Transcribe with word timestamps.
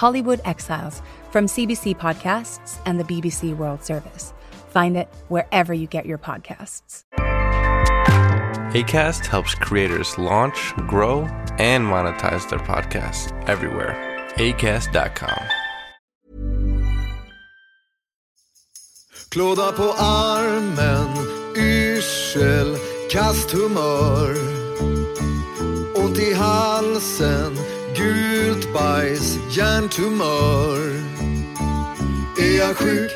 Hollywood 0.00 0.40
Exiles 0.46 1.02
from 1.30 1.44
CBC 1.44 1.94
Podcasts 1.98 2.78
and 2.86 2.98
the 2.98 3.04
BBC 3.04 3.54
World 3.54 3.84
Service. 3.84 4.32
Find 4.70 4.96
it 4.96 5.08
wherever 5.28 5.74
you 5.74 5.86
get 5.86 6.06
your 6.06 6.16
podcasts. 6.16 7.04
ACAST 8.72 9.26
helps 9.26 9.54
creators 9.54 10.16
launch, 10.16 10.72
grow, 10.88 11.28
and 11.58 11.84
monetize 11.84 12.48
their 12.48 12.60
podcasts 12.60 13.30
everywhere. 13.46 13.94
ACAST.com. 14.36 15.44
Klåda 19.28 19.72
på 19.72 19.92
armen, 19.98 21.08
yrsel, 21.56 22.76
kasthumör. 23.10 24.36
Ont 25.96 26.18
i 26.18 26.34
halsen, 26.34 27.79
gult 28.00 28.72
bajs, 28.72 29.38
hjärntumör. 29.50 30.78
Är 32.38 32.58
jag 32.58 32.76
sjuk? 32.76 33.12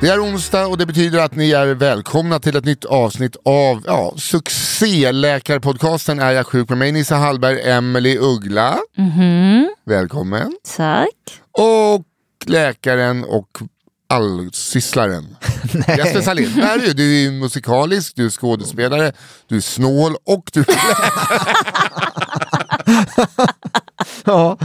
Det 0.00 0.08
är 0.08 0.24
onsdag 0.24 0.66
och 0.66 0.78
det 0.78 0.86
betyder 0.86 1.18
att 1.18 1.36
ni 1.36 1.52
är 1.52 1.74
välkomna 1.74 2.38
till 2.38 2.56
ett 2.56 2.64
nytt 2.64 2.84
avsnitt 2.84 3.36
av 3.44 3.82
ja, 3.86 4.14
succéläkarpodcasten 4.16 6.20
Är 6.20 6.30
jag 6.30 6.46
sjuk 6.46 6.68
med 6.68 6.78
mig 6.78 6.92
Nissa 6.92 7.16
Hallberg, 7.16 7.70
Emelie 7.70 8.18
Uggla. 8.18 8.78
Välkommen. 9.84 10.56
Tack. 10.76 11.40
Och 11.52 12.04
läkaren 12.46 13.24
och 13.24 13.58
allsysslaren. 14.12 15.36
Jesper 15.88 16.20
Salin. 16.22 16.52
Där 16.56 16.78
är 16.78 16.78
du. 16.78 16.92
du 16.92 17.26
är 17.26 17.30
musikalisk, 17.30 18.12
du 18.16 18.26
är 18.26 18.30
skådespelare, 18.30 19.12
du 19.48 19.56
är 19.56 19.60
snål 19.60 20.16
och 20.24 20.50
du 20.52 20.64
Ja, 24.24 24.58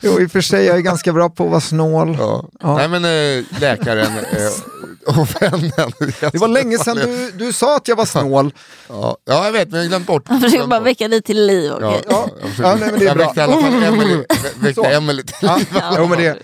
jo, 0.00 0.20
i 0.20 0.26
och 0.26 0.30
för 0.30 0.40
sig 0.40 0.64
jag 0.64 0.76
är 0.76 0.80
ganska 0.80 1.12
bra 1.12 1.28
på 1.30 1.44
att 1.44 1.50
vara 1.50 1.60
snål. 1.60 2.16
Ja. 2.20 2.48
Ja. 2.60 2.76
Nej 2.76 2.88
men 2.88 3.04
äh, 3.04 3.44
läkaren 3.60 4.12
äh, 4.18 5.18
och 5.18 5.42
vännen. 5.42 5.92
Det 6.20 6.34
var 6.38 6.48
länge 6.48 6.78
sedan 6.78 6.96
du, 6.96 7.30
du 7.30 7.52
sa 7.52 7.76
att 7.76 7.88
jag 7.88 7.96
var 7.96 8.04
snål. 8.04 8.52
Ja, 8.88 9.16
ja 9.24 9.44
jag 9.44 9.52
vet 9.52 9.70
men 9.70 9.80
jag 9.80 9.88
glömt 9.88 10.06
bort. 10.06 10.22
Jag 10.28 10.40
försöker 10.40 10.66
bara 10.66 10.80
väcka 10.80 11.08
dig 11.08 11.22
till 11.22 11.46
liv. 11.46 11.72
okej? 11.72 12.02
Ja, 12.08 12.28
Ja. 12.58 12.74
nej, 12.74 12.90
men 12.90 12.98
det 12.98 13.04
är 13.04 13.06
jag 13.08 13.16
bra. 13.16 13.26
väckte 13.26 13.40
i 13.40 13.42
alla 13.42 13.60
fall 13.60 13.82
Emily, 13.82 14.24
väckte. 14.56 14.82
Emily 14.88 15.22
till 15.22 15.34
Ja, 15.42 15.56
liv. 15.56 15.66
jo, 15.98 16.06
men 16.06 16.18
det, 16.18 16.38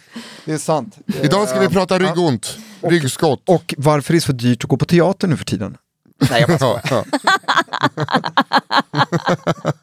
det 0.44 0.52
är 0.52 0.58
sant. 0.58 0.96
Idag 1.22 1.48
ska 1.48 1.60
vi 1.60 1.68
prata 1.68 1.98
ryggont, 1.98 2.56
ryggskott. 2.82 3.42
Och 3.48 3.74
varför 3.78 4.12
det 4.12 4.18
är 4.18 4.20
så 4.20 4.32
dyrt 4.32 4.64
att 4.64 4.70
gå 4.70 4.76
på 4.76 4.84
teater 4.84 5.28
nu 5.28 5.36
för 5.36 5.44
tiden. 5.44 5.76
Nej, 6.30 6.44
jag 6.48 6.58
bara 6.58 6.80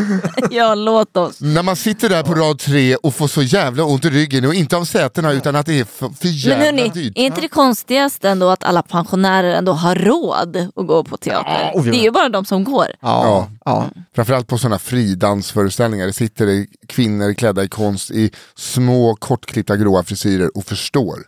ja. 0.50 0.74
Låt 0.74 1.16
oss. 1.16 1.40
När 1.40 1.62
man 1.62 1.76
sitter 1.76 2.08
där 2.08 2.22
på 2.22 2.34
rad 2.34 2.58
tre 2.58 2.96
och 2.96 3.14
får 3.14 3.28
så 3.28 3.42
jävla 3.42 3.84
ont 3.84 4.04
i 4.04 4.10
ryggen 4.10 4.44
och 4.44 4.54
inte 4.54 4.76
av 4.76 4.84
sätena 4.84 5.32
utan 5.32 5.56
att 5.56 5.66
det 5.66 5.80
är 5.80 5.84
för, 5.84 6.08
för 6.08 6.26
Men 6.26 6.32
jävla 6.32 6.64
hörni, 6.64 6.88
dyrt. 6.88 7.12
är 7.18 7.22
inte 7.26 7.40
det 7.40 7.48
konstigaste 7.48 8.28
ändå 8.28 8.48
att 8.48 8.64
alla 8.64 8.82
pensionärer 8.82 9.54
ändå 9.54 9.72
har 9.72 9.94
råd 9.94 10.56
att 10.76 10.86
gå 10.86 11.04
på 11.04 11.16
teater? 11.16 11.70
Ja, 11.74 11.82
Det 11.82 11.96
är 11.98 12.02
ju 12.02 12.10
bara 12.10 12.28
de 12.28 12.44
som 12.44 12.64
går. 12.64 12.86
Ja, 13.00 13.50
ja. 13.64 13.86
Framförallt 14.14 14.46
på 14.46 14.58
sådana 14.58 14.78
fridansföreställningar. 14.78 16.06
Det 16.06 16.12
sitter 16.12 16.46
det 16.46 16.66
kvinnor 16.86 17.34
klädda 17.34 17.64
i 17.64 17.68
konst 17.68 18.10
i 18.10 18.30
små 18.56 19.16
kortklippta 19.16 19.76
gråa 19.76 20.02
frisyrer 20.02 20.56
och 20.56 20.64
förstår. 20.64 21.18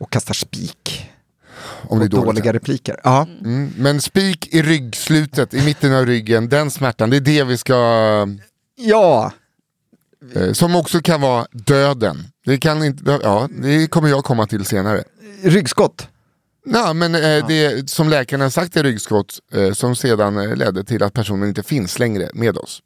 Och 0.00 0.10
kastar 0.10 0.34
spik. 0.34 1.08
Om 1.88 1.98
det 1.98 2.02
är 2.02 2.06
Och 2.06 2.10
dåligt. 2.10 2.26
dåliga 2.26 2.52
repliker. 2.52 3.00
Ja. 3.04 3.26
Mm. 3.44 3.72
Men 3.78 4.00
spik 4.00 4.54
i 4.54 4.62
ryggslutet, 4.62 5.54
i 5.54 5.64
mitten 5.64 5.94
av 5.94 6.06
ryggen, 6.06 6.48
den 6.48 6.70
smärtan, 6.70 7.10
det 7.10 7.16
är 7.16 7.20
det 7.20 7.44
vi 7.44 7.56
ska... 7.56 7.74
ja, 8.76 9.32
Eh, 10.34 10.52
som 10.52 10.76
också 10.76 11.00
kan 11.00 11.20
vara 11.20 11.46
döden. 11.52 12.16
Det, 12.44 12.58
kan 12.58 12.84
inte, 12.84 13.18
ja, 13.22 13.48
det 13.62 13.86
kommer 13.86 14.08
jag 14.08 14.24
komma 14.24 14.46
till 14.46 14.64
senare. 14.64 15.04
ryggskott. 15.42 16.08
Ja, 16.64 16.92
men 16.92 17.14
eh, 17.14 17.46
det 17.48 17.90
som 17.90 18.08
läkarna 18.08 18.44
har 18.44 18.50
sagt 18.50 18.76
är 18.76 18.82
ryggskott 18.82 19.38
eh, 19.52 19.72
som 19.72 19.96
sedan 19.96 20.38
eh, 20.38 20.56
ledde 20.56 20.84
till 20.84 21.02
att 21.02 21.12
personen 21.12 21.48
inte 21.48 21.62
finns 21.62 21.98
längre 21.98 22.30
med 22.34 22.58
oss. 22.58 22.80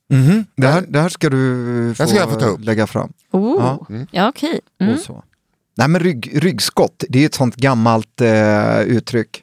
Det, 0.57 0.67
här, 0.69 0.85
det 0.89 1.01
här 1.01 1.09
ska 1.09 1.31
du 1.31 1.95
få, 1.97 2.07
ska 2.07 2.17
jag 2.17 2.31
få 2.31 2.41
ta 2.41 2.47
upp. 2.47 2.65
lägga 2.65 2.87
fram. 2.87 3.13
Oh. 3.33 3.57
Ja. 3.89 4.07
Ja, 4.11 4.29
okej. 4.29 4.61
Mm. 4.81 4.99
Nej 5.77 5.89
men 5.89 6.01
rygg, 6.01 6.31
ryggskott, 6.45 7.05
det 7.09 7.23
är 7.23 7.27
ett 7.27 7.35
sånt 7.35 7.57
gammalt 7.57 8.21
eh, 8.21 8.81
uttryck 8.81 9.43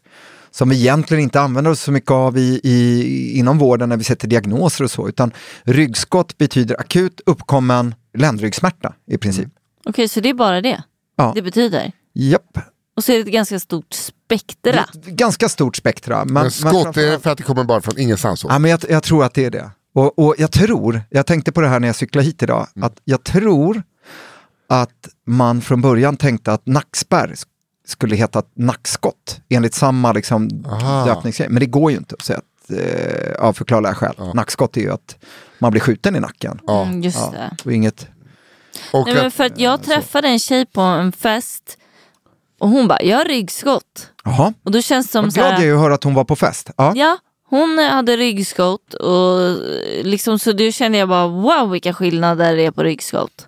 som 0.52 0.70
vi 0.70 0.80
egentligen 0.80 1.24
inte 1.24 1.42
använder 1.42 1.72
oss 1.72 1.82
så 1.82 1.92
mycket 1.92 2.12
av 2.12 2.38
i, 2.38 2.60
i, 2.64 3.40
inom 3.40 3.58
vården 3.58 3.90
när 3.90 3.98
vi 3.98 4.04
sätter 4.04 4.28
diagnoser 4.28 4.84
och 4.84 4.92
så, 4.92 5.08
utan 5.10 5.32
ryggskott 5.64 6.38
betyder 6.38 6.80
akut 6.80 7.22
uppkommen 7.26 7.96
ländryggsmärta 8.18 8.94
i 9.08 9.18
princip. 9.18 9.50
Okej, 9.86 10.08
så 10.08 10.20
det 10.20 10.30
är 10.30 10.34
bara 10.34 10.62
det 10.62 10.84
Ja. 11.18 11.32
det 11.36 11.42
betyder? 11.42 11.92
Japp, 12.14 12.58
Och 12.98 13.04
så 13.04 13.12
är 13.12 13.16
det 13.16 13.22
ett 13.22 13.28
ganska 13.28 13.60
stort 13.60 13.94
spektra. 13.94 14.86
Det 14.94 15.12
ganska 15.12 15.50
stort 15.50 15.76
spektra. 15.76 16.26
Men, 16.26 16.34
Men 16.34 16.52
skott, 16.52 16.98
är 16.98 17.12
det 17.12 17.20
för 17.20 17.30
att 17.30 17.38
det 17.38 17.44
kommer 17.44 17.64
bara 17.64 17.82
från 17.82 18.00
ingenstans? 18.00 18.46
Ja, 18.50 18.60
men 18.60 18.72
jag, 18.72 18.80
jag 18.90 19.04
tror 19.04 19.24
att 19.24 19.34
det 19.34 19.46
är 19.46 19.52
det. 19.52 19.72
Och, 19.96 20.20
och 20.20 20.36
jag 20.38 20.52
tror, 20.52 21.02
jag 21.10 21.26
tänkte 21.26 21.52
på 21.52 21.62
det 21.62 21.68
här 21.68 21.80
när 21.80 21.88
jag 21.88 21.96
cyklade 21.96 22.26
hit 22.28 22.44
idag, 22.44 22.68
Mm. 22.76 22.86
att 22.88 22.98
jag 23.04 23.24
tror 23.24 23.84
att 24.82 25.10
man 25.28 25.62
från 25.62 25.82
början 25.82 26.18
tänkte 26.18 26.54
att 26.54 26.66
nackspärr 26.66 27.28
sk- 27.28 27.46
skulle 27.88 28.16
heta 28.16 28.44
nackskott 28.56 29.40
enligt 29.50 29.74
samma 29.74 30.12
liksom, 30.14 30.50
Aha. 30.68 31.06
döpningsgrej. 31.06 31.50
Men 31.50 31.60
det 31.60 31.66
går 31.66 31.92
ju 31.92 31.98
inte 31.98 32.16
att 32.16 32.22
säga 32.26 32.40
att, 32.40 32.72
eh, 32.80 33.46
av 33.46 33.54
förklarliga 33.54 33.96
skäl. 33.96 34.14
Nackskott 34.34 34.78
är 34.78 34.82
ju 34.82 34.92
att 34.92 35.16
man 35.60 35.72
blir 35.72 35.82
skjuten 35.82 36.16
i 36.16 36.20
nacken. 36.20 36.60
Ja. 36.68 36.82
Mm, 36.84 37.02
just 37.02 37.18
Ja, 37.18 37.32
det. 37.32 37.58
och 37.66 37.74
inget... 37.74 38.08
Och 38.94 39.06
Nej, 39.06 39.16
men 39.16 39.28
att- 39.28 39.34
för 39.34 39.44
att 39.44 39.60
jag 39.60 39.84
träffade 39.84 40.28
en 40.28 40.40
tjej 40.40 40.66
på 40.66 40.82
en 40.82 41.12
fest 41.12 41.78
och 42.60 42.70
hon 42.70 42.88
bara, 42.88 43.02
jag 43.04 43.18
har 43.18 43.26
ryggskott. 43.26 44.10
Jaha, 44.26 44.54
Och 44.64 44.72
då 44.72 44.82
känns 44.82 45.08
det 45.08 45.12
som 45.12 45.26
vad 45.26 45.34
så 45.34 45.40
glad 45.40 45.52
jag 45.54 45.60
är 45.62 45.66
här, 45.68 45.74
att 45.76 45.80
höra 45.82 45.94
att 45.94 46.04
hon 46.04 46.14
var 46.14 46.24
på 46.24 46.36
fest. 46.36 46.72
Ja. 46.78 46.94
ja, 46.96 47.18
hon 47.50 47.78
hade 47.92 48.18
ryggskott 48.18 48.94
och 48.94 49.58
liksom 50.04 50.40
så 50.40 50.52
då 50.52 50.72
kände 50.72 50.98
jag 50.98 51.10
bara, 51.10 51.28
wow 51.28 51.70
vilka 51.72 51.94
skillnader 51.94 52.56
det 52.56 52.66
är 52.66 52.72
på 52.72 52.84
ryggskott. 52.84 53.48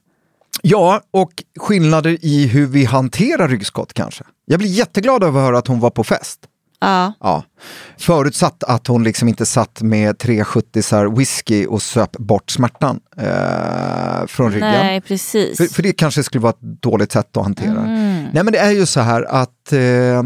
Ja, 0.68 1.02
och 1.12 1.44
skillnader 1.60 2.18
i 2.22 2.48
hur 2.48 2.68
vi 2.68 2.86
hanterar 2.86 3.48
ryggskott 3.48 3.94
kanske. 3.94 4.24
Jag 4.46 4.60
blir 4.60 4.70
jätteglad 4.70 5.24
över 5.24 5.40
att 5.40 5.46
höra 5.46 5.58
att 5.58 5.68
hon 5.68 5.80
var 5.80 5.90
på 5.90 6.04
fest. 6.04 6.40
Ja, 6.80 7.14
Ja. 7.20 7.44
Förutsatt 7.98 8.64
att 8.64 8.88
hon 8.88 9.04
liksom 9.04 9.28
inte 9.28 9.46
satt 9.46 9.82
med 9.82 10.18
370 10.18 11.10
whisky 11.18 11.66
och 11.66 11.82
söp 11.82 12.12
bort 12.12 12.52
smärtan 12.52 13.00
eh, 13.18 14.26
från 14.28 14.52
ryggen. 14.52 14.72
nej 14.72 15.02
precis. 15.02 15.58
För, 15.58 15.66
för 15.66 15.84
det 15.84 15.94
kanske 15.94 16.24
skulle 16.24 16.42
vara 16.42 16.54
ett 16.54 16.82
dåligt 16.82 17.12
sätt 17.12 17.38
att 17.38 17.44
hantera. 17.44 17.80
Mm. 17.80 18.24
Nej 18.34 18.44
men 18.44 18.54
det 18.54 18.60
är 18.60 18.72
ju 18.72 18.86
så 18.86 19.00
här 19.00 19.24
att 19.24 19.74
eh, 19.74 20.24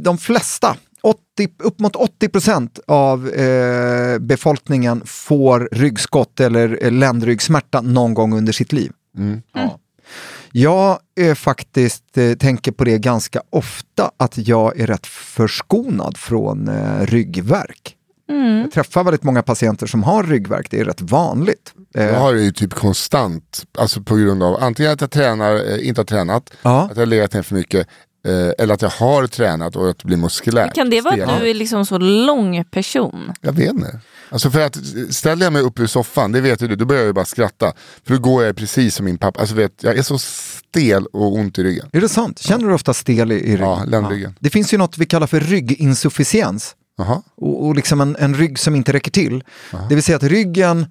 de 0.00 0.18
flesta, 0.18 0.76
80, 1.06 1.18
upp 1.58 1.78
mot 1.80 1.96
80 1.96 2.28
procent 2.28 2.78
av 2.86 3.28
eh, 3.28 4.18
befolkningen 4.18 5.02
får 5.04 5.68
ryggskott 5.72 6.40
eller 6.40 6.78
eh, 6.82 6.90
ländryggsmärta 6.92 7.80
någon 7.80 8.14
gång 8.14 8.38
under 8.38 8.52
sitt 8.52 8.72
liv. 8.72 8.92
Ja. 9.52 9.78
Jag 10.52 10.98
är 11.20 11.34
faktiskt 11.34 12.18
eh, 12.18 12.32
tänker 12.32 12.72
på 12.72 12.84
det 12.84 12.98
ganska 12.98 13.42
ofta 13.50 14.10
att 14.16 14.38
jag 14.48 14.80
är 14.80 14.86
rätt 14.86 15.06
förskonad 15.06 16.16
från 16.16 16.68
eh, 16.68 17.06
ryggverk. 17.06 17.92
Jag 18.62 18.72
träffar 18.72 19.04
väldigt 19.04 19.22
många 19.22 19.42
patienter 19.42 19.86
som 19.86 20.02
har 20.02 20.22
ryggverk, 20.24 20.70
det 20.70 20.80
är 20.80 20.84
rätt 20.84 21.00
vanligt. 21.00 21.72
Eh, 21.94 22.04
Jag 22.04 22.20
har 22.20 22.34
det 22.34 22.42
ju 22.42 22.52
typ 22.52 22.74
konstant, 22.74 23.64
alltså 23.78 24.02
på 24.02 24.16
grund 24.16 24.42
av 24.42 24.56
antingen 24.60 24.92
att 24.92 25.00
jag 25.00 25.10
tränar, 25.10 25.54
eh, 25.72 25.88
inte 25.88 26.00
har 26.00 26.06
tränat, 26.06 26.50
Ja. 26.62 26.82
att 26.82 26.90
jag 26.96 26.96
har 27.02 27.06
legat 27.06 27.32
ner 27.34 27.42
för 27.42 27.54
mycket, 27.54 27.88
eh, 28.26 28.52
eller 28.58 28.74
att 28.74 28.82
jag 28.82 28.88
har 28.88 29.26
tränat 29.26 29.76
och 29.76 29.90
att 29.90 29.98
det 29.98 30.06
blir 30.06 30.16
muskulärt. 30.16 30.74
Kan 30.74 30.90
det 30.90 31.00
vara 31.00 31.24
att 31.24 31.40
du 31.40 31.50
är 31.50 31.54
liksom 31.54 31.86
så 31.86 31.98
lång 31.98 32.64
person? 32.64 33.32
Jag 33.40 33.52
vet 33.52 33.70
inte. 33.72 34.00
Alltså 34.30 34.50
för 34.50 34.60
att 34.60 34.76
ställer 35.10 35.46
jag 35.46 35.52
mig 35.52 35.62
upp 35.62 35.80
ur 35.80 35.86
soffan, 35.86 36.32
det 36.32 36.40
vet 36.40 36.62
ju 36.62 36.68
du, 36.68 36.76
då 36.76 36.84
börjar 36.84 37.02
jag 37.02 37.06
ju 37.06 37.12
bara 37.12 37.24
skratta. 37.24 37.72
För 38.06 38.14
då 38.14 38.20
går 38.20 38.44
jag 38.44 38.56
precis 38.56 38.94
som 38.94 39.04
min 39.04 39.18
pappa, 39.18 39.40
alltså 39.40 39.54
vet, 39.54 39.82
jag 39.82 39.98
är 39.98 40.02
så 40.02 40.18
stel 40.18 41.06
och 41.06 41.34
ont 41.34 41.58
i 41.58 41.62
ryggen. 41.62 41.88
Är 41.92 42.00
det 42.00 42.08
sant? 42.08 42.38
Känner 42.38 42.68
du 42.68 42.74
ofta 42.74 42.94
stel 42.94 43.32
i, 43.32 43.34
i 43.34 43.52
ryggen? 43.52 43.66
Ja, 43.66 43.84
ländryggen. 43.86 44.34
Det 44.40 44.50
finns 44.50 44.74
ju 44.74 44.78
något 44.78 44.98
vi 44.98 45.06
kallar 45.06 45.26
för 45.26 45.40
rygginsufficiens. 45.40 46.76
Jaha. 46.98 47.22
Och, 47.36 47.66
och 47.66 47.74
liksom 47.76 48.00
en, 48.00 48.16
en 48.16 48.34
rygg 48.34 48.58
som 48.58 48.74
inte 48.74 48.92
räcker 48.92 49.10
till. 49.10 49.44
Det 49.88 49.94
vill 49.94 50.04
säga 50.04 50.16
att 50.16 50.22
ryggen 50.22 50.86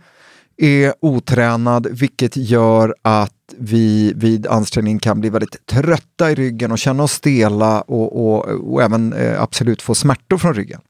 är 0.57 0.93
otränad 1.01 1.87
vilket 1.91 2.37
gör 2.37 2.95
att 3.01 3.34
vi 3.57 4.13
vid 4.15 4.47
ansträngning 4.47 4.99
kan 4.99 5.19
bli 5.19 5.29
väldigt 5.29 5.65
trötta 5.65 6.31
i 6.31 6.35
ryggen 6.35 6.71
och 6.71 6.77
känna 6.79 7.03
oss 7.03 7.11
stela 7.11 7.81
och, 7.81 8.25
och, 8.25 8.45
och 8.73 8.83
även 8.83 9.13
eh, 9.13 9.41
absolut 9.41 9.81
få 9.81 9.95
smärtor 9.95 10.37
från 10.37 10.53
ryggen. 10.53 10.81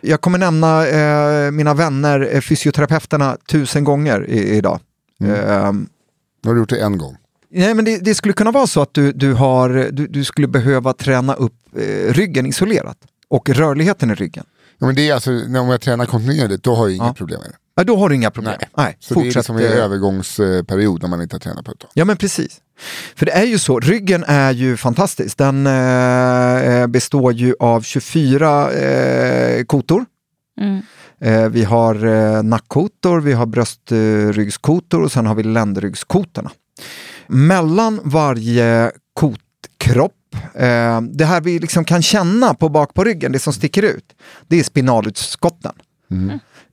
Jag 0.00 0.20
kommer 0.20 0.38
nämna 0.38 0.86
eh, 0.88 1.50
mina 1.50 1.74
vänner, 1.74 2.28
eh, 2.34 2.40
fysioterapeuterna, 2.40 3.36
tusen 3.48 3.84
gånger 3.84 4.26
i, 4.30 4.56
idag. 4.56 4.80
Ehm, 5.24 5.88
Nu 6.42 6.48
har 6.50 6.54
du 6.54 6.60
gjort 6.60 6.68
det 6.70 6.80
en 6.80 6.98
gång. 6.98 7.16
Nej, 7.50 7.74
men 7.74 7.84
det, 7.84 7.98
det 7.98 8.14
skulle 8.14 8.32
kunna 8.34 8.50
vara 8.50 8.66
så 8.66 8.82
att 8.82 8.94
du, 8.94 9.12
du, 9.12 9.32
har, 9.32 9.88
du, 9.92 10.06
du 10.06 10.24
skulle 10.24 10.48
behöva 10.48 10.92
träna 10.92 11.34
upp 11.34 11.54
eh, 11.76 12.12
ryggen 12.12 12.46
isolerat 12.46 12.98
och 13.28 13.48
rörligheten 13.50 14.10
i 14.10 14.14
ryggen. 14.14 14.44
Ja, 14.78 14.86
men 14.86 14.94
det 14.94 15.08
är 15.08 15.14
alltså, 15.14 15.30
när 15.30 15.60
om 15.60 15.68
jag 15.68 15.80
tränar 15.80 16.06
kontinuerligt, 16.06 16.62
då 16.62 16.74
har 16.74 16.86
jag 16.88 16.96
inga 16.96 17.04
Ja. 17.06 17.14
problem 17.14 17.40
med 17.40 17.50
det. 17.50 17.56
Ja, 17.76 17.84
då 17.84 17.96
har 17.96 18.08
du 18.08 18.14
inga 18.14 18.30
problem. 18.30 18.54
Nej. 18.60 18.68
Nej, 18.76 18.96
Så 19.00 19.14
det 19.14 19.28
är 19.28 19.34
liksom 19.34 19.56
en 19.56 19.64
eh, 19.64 19.84
övergångsperiod 19.84 21.02
när 21.02 21.08
man 21.08 21.22
inte 21.22 21.34
har 21.34 21.40
tränat 21.40 21.64
på 21.64 21.70
ett 21.72 21.78
tag. 21.78 21.90
Ja 21.94 22.04
men 22.04 22.16
precis. 22.16 22.60
För 23.14 23.26
det 23.26 23.32
är 23.32 23.44
ju 23.44 23.58
så, 23.58 23.80
ryggen 23.80 24.24
är 24.26 24.52
ju 24.52 24.76
fantastisk. 24.76 25.38
Den 25.38 25.66
eh, 25.66 26.86
består 26.86 27.32
ju 27.32 27.54
av 27.60 27.82
24 27.82 28.70
eh, 28.72 29.64
kotor. 29.64 30.04
Mm. 30.60 30.82
Eh, 31.20 31.48
vi 31.48 31.64
har 31.64 32.06
eh, 32.06 32.42
nackkotor, 32.42 33.20
vi 33.20 33.32
har 33.32 33.46
bröstryggskotor 33.46 35.02
och 35.02 35.12
sen 35.12 35.26
har 35.26 35.34
vi 35.34 35.42
ländryggskotorna. 35.42 36.50
Mellan 37.26 38.00
varje 38.04 38.92
kotkropp, 39.14 40.12
eh, 40.54 41.00
det 41.00 41.24
här 41.24 41.40
vi 41.40 41.58
liksom 41.58 41.84
kan 41.84 42.02
känna 42.02 42.54
på 42.54 42.68
bak 42.68 42.94
på 42.94 43.04
ryggen, 43.04 43.32
det 43.32 43.38
som 43.38 43.52
sticker 43.52 43.82
ut, 43.82 44.14
det 44.48 44.58
är 44.60 44.64
spinalutskotten. 44.64 45.72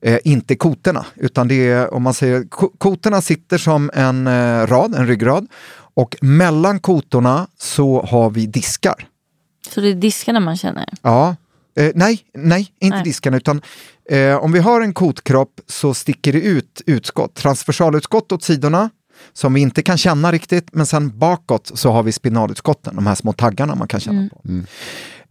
Eh, 0.06 0.18
inte 0.24 0.56
kotorna, 0.56 1.06
utan 1.16 1.48
det 1.48 1.68
är 1.68 1.94
om 1.94 2.02
man 2.02 2.14
säger 2.14 2.44
ko- 2.48 2.72
kotorna 2.78 3.22
sitter 3.22 3.58
som 3.58 3.90
en 3.94 4.26
eh, 4.26 4.66
rad, 4.66 4.94
en 4.94 5.06
ryggrad 5.06 5.46
och 5.94 6.16
mellan 6.20 6.80
kotorna 6.80 7.46
så 7.58 8.02
har 8.02 8.30
vi 8.30 8.46
diskar. 8.46 9.06
Så 9.74 9.80
det 9.80 9.88
är 9.88 9.94
diskarna 9.94 10.40
man 10.40 10.56
känner? 10.56 10.88
Ja, 11.02 11.36
eh, 11.78 11.90
nej, 11.94 12.20
nej, 12.34 12.68
inte 12.80 12.96
Nej. 12.96 13.04
diskarna 13.04 13.36
utan 13.36 13.62
eh, 14.10 14.36
om 14.36 14.52
vi 14.52 14.58
har 14.58 14.80
en 14.80 14.94
kotkropp 14.94 15.60
så 15.66 15.94
sticker 15.94 16.32
det 16.32 16.40
ut 16.40 16.82
utskott, 16.86 17.34
transversalutskott 17.34 18.32
åt 18.32 18.42
sidorna 18.42 18.90
som 19.32 19.54
vi 19.54 19.60
inte 19.60 19.82
kan 19.82 19.98
känna 19.98 20.32
riktigt, 20.32 20.68
men 20.72 20.86
sen 20.86 21.18
bakåt 21.18 21.70
så 21.74 21.90
har 21.92 22.02
vi 22.02 22.12
spinalutskotten, 22.12 22.96
de 22.96 23.06
här 23.06 23.14
små 23.14 23.32
taggarna 23.32 23.74
man 23.74 23.88
kan 23.88 24.00
känna 24.00 24.28
på. 24.28 24.40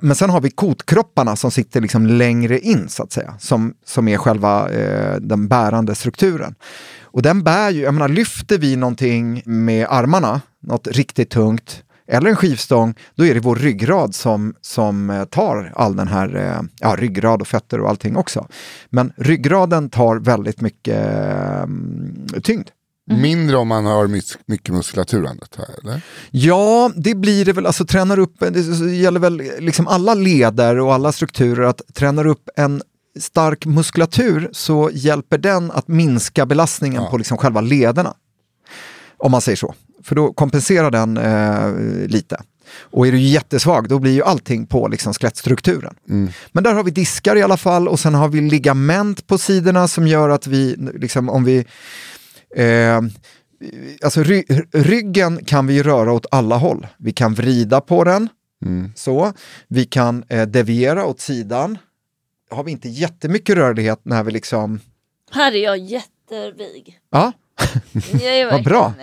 Men 0.04 0.16
sen 0.16 0.30
har 0.30 0.42
vi 0.42 0.50
kotkropparna 0.50 1.36
som 1.36 1.52
sitter 1.52 1.82
liksom 1.82 2.06
längre 2.06 2.60
in 2.60 2.90
så 2.90 3.04
att 3.04 3.12
säga, 3.12 3.36
som, 3.40 3.74
som 3.86 4.08
är 4.08 4.18
själva 4.18 4.70
eh, 4.70 5.16
den 5.16 5.48
bärande 5.48 5.96
strukturen. 5.96 6.56
Och 7.02 7.22
den 7.22 7.44
bär 7.44 7.70
ju, 7.70 7.82
jag 7.82 7.94
menar 7.94 8.08
lyfter 8.08 8.58
vi 8.58 8.76
någonting 8.76 9.42
med 9.46 9.88
armarna, 9.90 10.42
något 10.62 10.88
riktigt 10.88 11.30
tungt, 11.30 11.84
eller 12.08 12.30
en 12.30 12.36
skivstång, 12.36 12.96
då 13.16 13.26
är 13.26 13.34
det 13.34 13.40
vår 13.40 13.56
ryggrad 13.56 14.16
som, 14.16 14.56
som 14.62 15.10
eh, 15.10 15.26
tar 15.26 15.74
all 15.76 15.96
den 15.96 16.08
här, 16.08 16.36
eh, 16.36 16.62
ja 16.80 16.96
ryggrad 16.96 17.42
och 17.42 17.48
fötter 17.48 17.80
och 17.80 17.90
allting 17.90 18.16
också. 18.16 18.48
Men 18.90 19.14
ryggraden 19.18 19.90
tar 19.90 20.16
väldigt 20.16 20.62
mycket 20.62 21.06
eh, 21.06 21.66
tyngd. 23.10 23.22
Mindre 23.22 23.58
om 23.58 23.68
man 23.68 23.86
har 23.86 24.08
mycket 24.46 24.74
muskulatur 24.76 25.20
eller? 25.84 26.02
Ja, 26.32 26.92
det 26.96 27.16
blir 27.16 27.46
det 27.46 27.54
väl. 27.54 27.66
Alltså 27.66 27.86
tränar 27.86 28.20
upp, 28.20 28.36
det 28.40 28.60
gäller 28.96 29.20
väl 29.20 29.38
liksom 29.60 29.88
alla 29.88 30.14
leder 30.14 30.80
och 30.80 30.94
alla 30.94 31.12
strukturer 31.12 31.64
att 31.64 31.82
tränar 31.94 32.28
upp 32.28 32.50
en 32.56 32.82
stark 33.20 33.66
muskulatur 33.66 34.50
så 34.52 34.90
hjälper 34.94 35.38
den 35.38 35.72
att 35.72 35.88
minska 35.88 36.46
belastningen 36.46 37.04
Ja. 37.04 37.10
på 37.10 37.18
liksom 37.18 37.38
själva 37.38 37.62
lederna. 37.62 38.14
Om 39.18 39.32
man 39.32 39.42
säger 39.42 39.56
så. 39.56 39.74
För 40.04 40.16
då 40.16 40.34
kompenserar 40.34 40.92
den 40.92 41.18
eh, 41.18 42.08
lite. 42.08 42.38
Och 42.82 43.08
är 43.08 43.12
du 43.12 43.20
jättesvag 43.20 43.88
då 43.90 44.00
blir 44.00 44.12
ju 44.12 44.24
allting 44.24 44.66
på 44.66 44.88
liksom 44.88 45.14
skelettstrukturen. 45.14 45.96
Men 46.52 46.64
där 46.64 46.74
har 46.74 46.84
vi 46.84 46.92
diskar 46.92 47.36
i 47.36 47.42
alla 47.42 47.58
fall 47.58 47.88
och 47.88 48.00
sen 48.00 48.16
har 48.16 48.28
vi 48.30 48.42
ligament 48.42 49.28
på 49.28 49.38
sidorna 49.38 49.88
som 49.88 50.08
gör 50.08 50.30
att 50.30 50.48
vi, 50.48 50.76
liksom, 51.00 51.30
om 51.30 51.44
vi 51.44 51.66
Eh, 52.56 53.02
alltså 54.04 54.24
ry 54.24 54.44
ryggen 54.74 55.46
kan 55.46 55.68
vi 55.68 55.84
röra 55.84 56.12
åt 56.12 56.26
alla 56.32 56.58
håll. 56.58 56.88
Vi 56.98 57.12
kan 57.12 57.34
vrida 57.34 57.82
på 57.82 58.04
den, 58.04 58.30
så. 58.96 59.34
Vi 59.68 59.86
kan 59.86 60.24
eh, 60.30 60.42
deviera 60.48 61.06
åt 61.06 61.20
sidan. 61.20 61.78
Har 62.52 62.64
vi 62.64 62.72
inte 62.72 62.90
jättemycket 62.90 63.56
rörlighet 63.56 64.00
när 64.04 64.24
vi 64.24 64.32
liksom, 64.32 64.80
Här 65.32 65.52
är 65.56 65.64
jag 65.64 65.78
jättevig. 65.78 67.00
ja, 67.12 67.32
Jag 68.22 68.52
Vad 68.52 68.64
bra. 68.64 68.94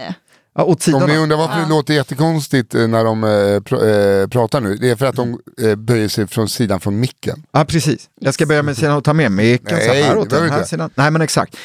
ja 0.55 0.65
åt 0.65 0.89
Om 0.89 1.07
ni 1.07 1.17
undrar 1.17 1.37
varför 1.37 1.61
det 1.61 1.69
låter 1.69 1.95
jättekonstigt 1.95 2.75
eh, 2.75 2.89
när 2.89 3.05
de 3.05 3.25
eh, 3.25 3.29
pr- 3.29 4.21
eh, 4.23 4.29
pratar 4.29 4.61
nu, 4.61 4.77
det 4.77 4.91
är 4.91 4.97
för 4.97 5.07
att 5.07 5.17
de 5.17 5.41
eh, 5.63 5.75
böjer 5.75 6.09
sig 6.09 6.27
från 6.27 6.49
sidan 6.49 6.81
från 6.81 7.01
micken. 7.01 7.47
Ja, 7.53 7.65
precis. 7.65 8.11
Jag 8.21 8.35
ska 8.35 8.47
börja 8.47 8.63
med 8.63 8.77
sidan 8.77 8.97
och 8.97 9.05
ta 9.05 9.13
med 9.13 9.33
micken 9.33 9.81
så 9.81 9.87
Nej, 9.87 10.03
här 10.03 10.15
det 10.15 10.21
åt 10.21 10.31
den 10.31 10.51
här 10.51 10.57
inte. 10.59 10.69
sidan. 10.69 10.91
Nej, 10.95 11.11
men 11.11 11.23
exakt. 11.23 11.57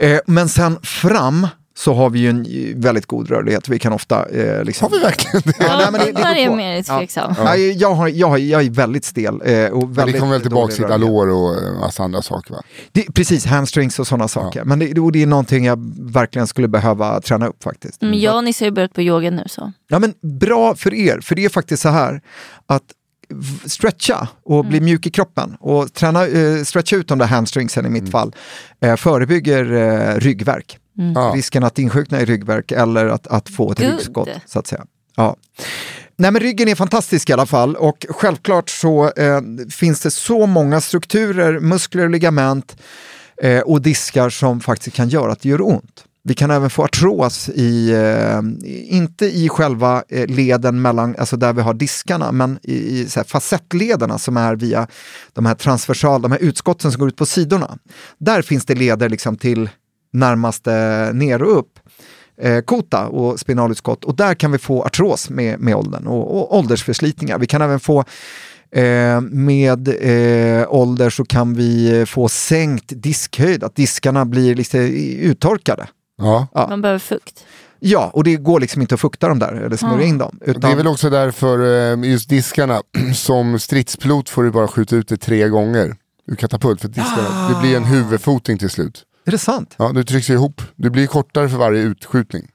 Eh, 0.00 0.18
men 0.26 0.48
sen 0.48 0.78
fram 0.82 1.46
så 1.76 1.94
har 1.94 2.10
vi 2.10 2.18
ju 2.18 2.30
en 2.30 2.46
eh, 2.46 2.76
väldigt 2.76 3.06
god 3.06 3.28
rörlighet. 3.30 3.68
Vi 3.68 3.78
kan 3.78 3.92
ofta... 3.92 4.28
Eh, 4.28 4.64
liksom... 4.64 4.84
Har 4.92 4.98
vi 4.98 5.04
verkligen 5.04 5.42
det? 5.44 5.54
Ja, 5.60 5.76
nej, 5.78 5.86
men 5.92 6.00
det- 6.00 6.12
det 6.12 6.22
där 6.22 6.36
är 6.36 6.56
mer 6.56 6.82
tveksam. 6.82 7.34
Ja. 7.38 7.44
Nej, 7.44 7.72
jag, 7.72 7.94
har, 7.94 8.08
jag, 8.08 8.28
har, 8.28 8.38
jag 8.38 8.62
är 8.66 8.70
väldigt 8.70 9.04
stel. 9.04 9.40
Eh, 9.44 9.66
och 9.66 9.82
Men 9.82 9.92
väldigt 9.92 10.14
det 10.14 10.20
kommer 10.20 10.32
väl 10.32 10.42
tillbaka 10.42 10.74
till. 10.74 10.84
Alor 10.84 11.28
och 11.28 11.62
en 11.62 11.78
massa 11.78 12.02
andra 12.02 12.22
saker 12.22 12.54
va? 12.54 12.62
Det, 12.92 13.02
precis, 13.14 13.46
hamstrings 13.46 13.98
och 13.98 14.06
sådana 14.06 14.28
saker. 14.28 14.64
Men 14.64 14.78
det, 14.78 15.00
och 15.00 15.12
det 15.12 15.22
är 15.22 15.26
någonting 15.26 15.64
jag 15.64 15.92
verkligen 16.00 16.46
skulle 16.46 16.68
behöva 16.68 17.20
träna 17.20 17.46
upp 17.46 17.62
faktiskt. 17.62 18.00
Men 18.02 18.20
jag 18.20 18.36
och 18.36 18.44
Nisse 18.44 18.64
har 18.64 18.66
ju 18.66 18.74
börjat 18.74 18.92
på 18.92 19.02
yoga 19.02 19.30
nu 19.30 19.44
så. 19.46 19.72
Ja 19.88 19.98
men 19.98 20.14
bra 20.40 20.74
för 20.74 20.94
er, 20.94 21.20
för 21.22 21.34
det 21.34 21.44
är 21.44 21.48
faktiskt 21.48 21.82
så 21.82 21.88
här 21.88 22.20
att 22.66 22.82
stretcha 23.64 24.28
och 24.44 24.64
bli 24.64 24.80
mjuk 24.80 25.06
i 25.06 25.10
kroppen 25.10 25.56
och 25.60 25.94
träna, 25.94 26.26
eh, 26.26 26.62
stretcha 26.62 26.96
ut 26.96 27.08
de 27.08 27.18
där 27.18 27.26
hamstringsen 27.26 27.86
i 27.86 27.90
mitt 27.90 28.10
fall 28.10 28.34
eh, 28.80 28.96
förebygger 28.96 29.72
eh, 29.72 30.20
ryggverk. 30.20 30.78
Ja. 31.14 31.32
Risken 31.34 31.64
att 31.64 31.78
insjukna 31.78 32.20
i 32.20 32.24
ryggverk 32.24 32.72
eller 32.72 33.06
att, 33.06 33.26
att 33.26 33.48
få 33.48 33.72
ett 33.72 33.78
Good. 33.78 33.90
ryggskott 33.90 34.28
så 34.46 34.58
att 34.58 34.66
säga. 34.66 34.84
Ja. 35.16 35.36
Nej 36.16 36.30
men 36.30 36.42
ryggen 36.42 36.68
är 36.68 36.74
fantastisk 36.74 37.30
i 37.30 37.32
alla 37.32 37.46
fall 37.46 37.76
och 37.76 38.06
självklart 38.08 38.70
så 38.70 39.10
eh, 39.10 39.40
finns 39.70 40.00
det 40.00 40.10
så 40.10 40.46
många 40.46 40.80
strukturer, 40.80 41.60
muskler, 41.60 42.08
ligament 42.08 42.76
eh, 43.42 43.60
och 43.60 43.82
diskar 43.82 44.30
som 44.30 44.60
faktiskt 44.60 44.96
kan 44.96 45.08
göra 45.08 45.32
att 45.32 45.40
det 45.40 45.48
gör 45.48 45.68
ont. 45.68 46.04
Vi 46.30 46.34
kan 46.34 46.50
även 46.50 46.70
få 46.70 46.84
artros 46.84 47.48
i, 47.48 47.92
eh, 47.92 48.40
inte 48.96 49.26
i 49.26 49.48
själva 49.48 50.02
eh, 50.08 50.26
leden 50.26 50.82
mellan, 50.82 51.16
alltså 51.18 51.36
där 51.36 51.52
vi 51.52 51.62
har 51.62 51.74
diskarna, 51.74 52.32
men 52.32 52.58
i, 52.62 52.74
i 52.74 53.06
så 53.08 53.20
här, 53.20 53.24
facettlederna 53.24 54.18
som 54.18 54.36
är 54.36 54.56
via 54.56 54.86
de 55.32 55.46
här 55.46 55.54
transversal, 55.54 56.22
de 56.22 56.32
här 56.32 56.38
utskotten 56.38 56.92
som 56.92 56.98
går 56.98 57.08
ut 57.08 57.16
på 57.16 57.26
sidorna. 57.26 57.78
Där 58.18 58.42
finns 58.42 58.64
det 58.64 58.74
leder 58.74 59.08
liksom 59.08 59.36
till 59.36 59.70
närmaste 60.12 61.10
ner 61.14 61.42
och 61.42 61.58
upp 61.58 61.78
eh, 62.42 62.60
kota 62.60 63.06
och 63.06 63.40
spinalutskott 63.40 64.04
och 64.04 64.16
där 64.16 64.34
kan 64.34 64.52
vi 64.52 64.58
få 64.58 64.82
artros 64.82 65.30
med, 65.30 65.60
med 65.60 65.74
åldern 65.74 66.06
och, 66.06 66.36
och 66.36 66.58
åldersförslitningar. 66.58 67.38
Vi 67.38 67.46
kan 67.46 67.62
även 67.62 67.80
få 67.80 68.04
eh, 68.72 69.20
med 69.20 69.88
eh, 69.88 70.74
ålder 70.74 71.10
så 71.10 71.24
kan 71.24 71.54
vi 71.54 72.04
få 72.06 72.28
sänkt 72.28 72.92
diskhöjd, 72.96 73.64
att 73.64 73.76
diskarna 73.76 74.24
blir 74.24 74.54
lite 74.54 74.78
uttorkade. 74.78 75.88
Ja. 76.20 76.46
Ja. 76.54 76.66
Man 76.68 76.82
behöver 76.82 76.98
fukt. 76.98 77.44
Ja, 77.82 78.10
och 78.14 78.24
det 78.24 78.36
går 78.36 78.60
liksom 78.60 78.82
inte 78.82 78.94
att 78.94 79.00
fukta 79.00 79.28
dem 79.28 79.38
där 79.38 79.52
eller 79.52 79.76
smörja 79.76 79.96
Ja. 80.00 80.04
in 80.08 80.18
dem. 80.18 80.38
Utan, 80.40 80.60
Det 80.60 80.68
är 80.68 80.76
väl 80.76 80.86
också 80.86 81.10
därför 81.10 81.58
eh, 82.02 82.10
just 82.10 82.28
diskarna, 82.28 82.82
som 83.14 83.58
stridspilot 83.58 84.28
får 84.28 84.42
du 84.42 84.50
bara 84.50 84.68
skjuta 84.68 84.96
ut 84.96 85.08
det 85.08 85.16
tre 85.16 85.48
gånger 85.48 85.96
ur 86.26 86.34
katapult 86.36 86.80
för 86.80 86.88
diskarna. 86.88 87.48
Det 87.48 87.60
blir 87.60 87.76
en 87.76 87.84
huvudfoting 87.84 88.58
till 88.58 88.70
slut. 88.70 89.04
Är 89.24 89.30
det 89.30 89.38
sant? 89.38 89.74
Ja, 89.78 89.92
du 89.94 90.04
trycks 90.04 90.30
ihop. 90.30 90.62
Du 90.76 90.90
blir 90.90 91.06
kortare 91.06 91.48
för 91.48 91.56
varje 91.56 91.82
utskjutning. 91.82 92.48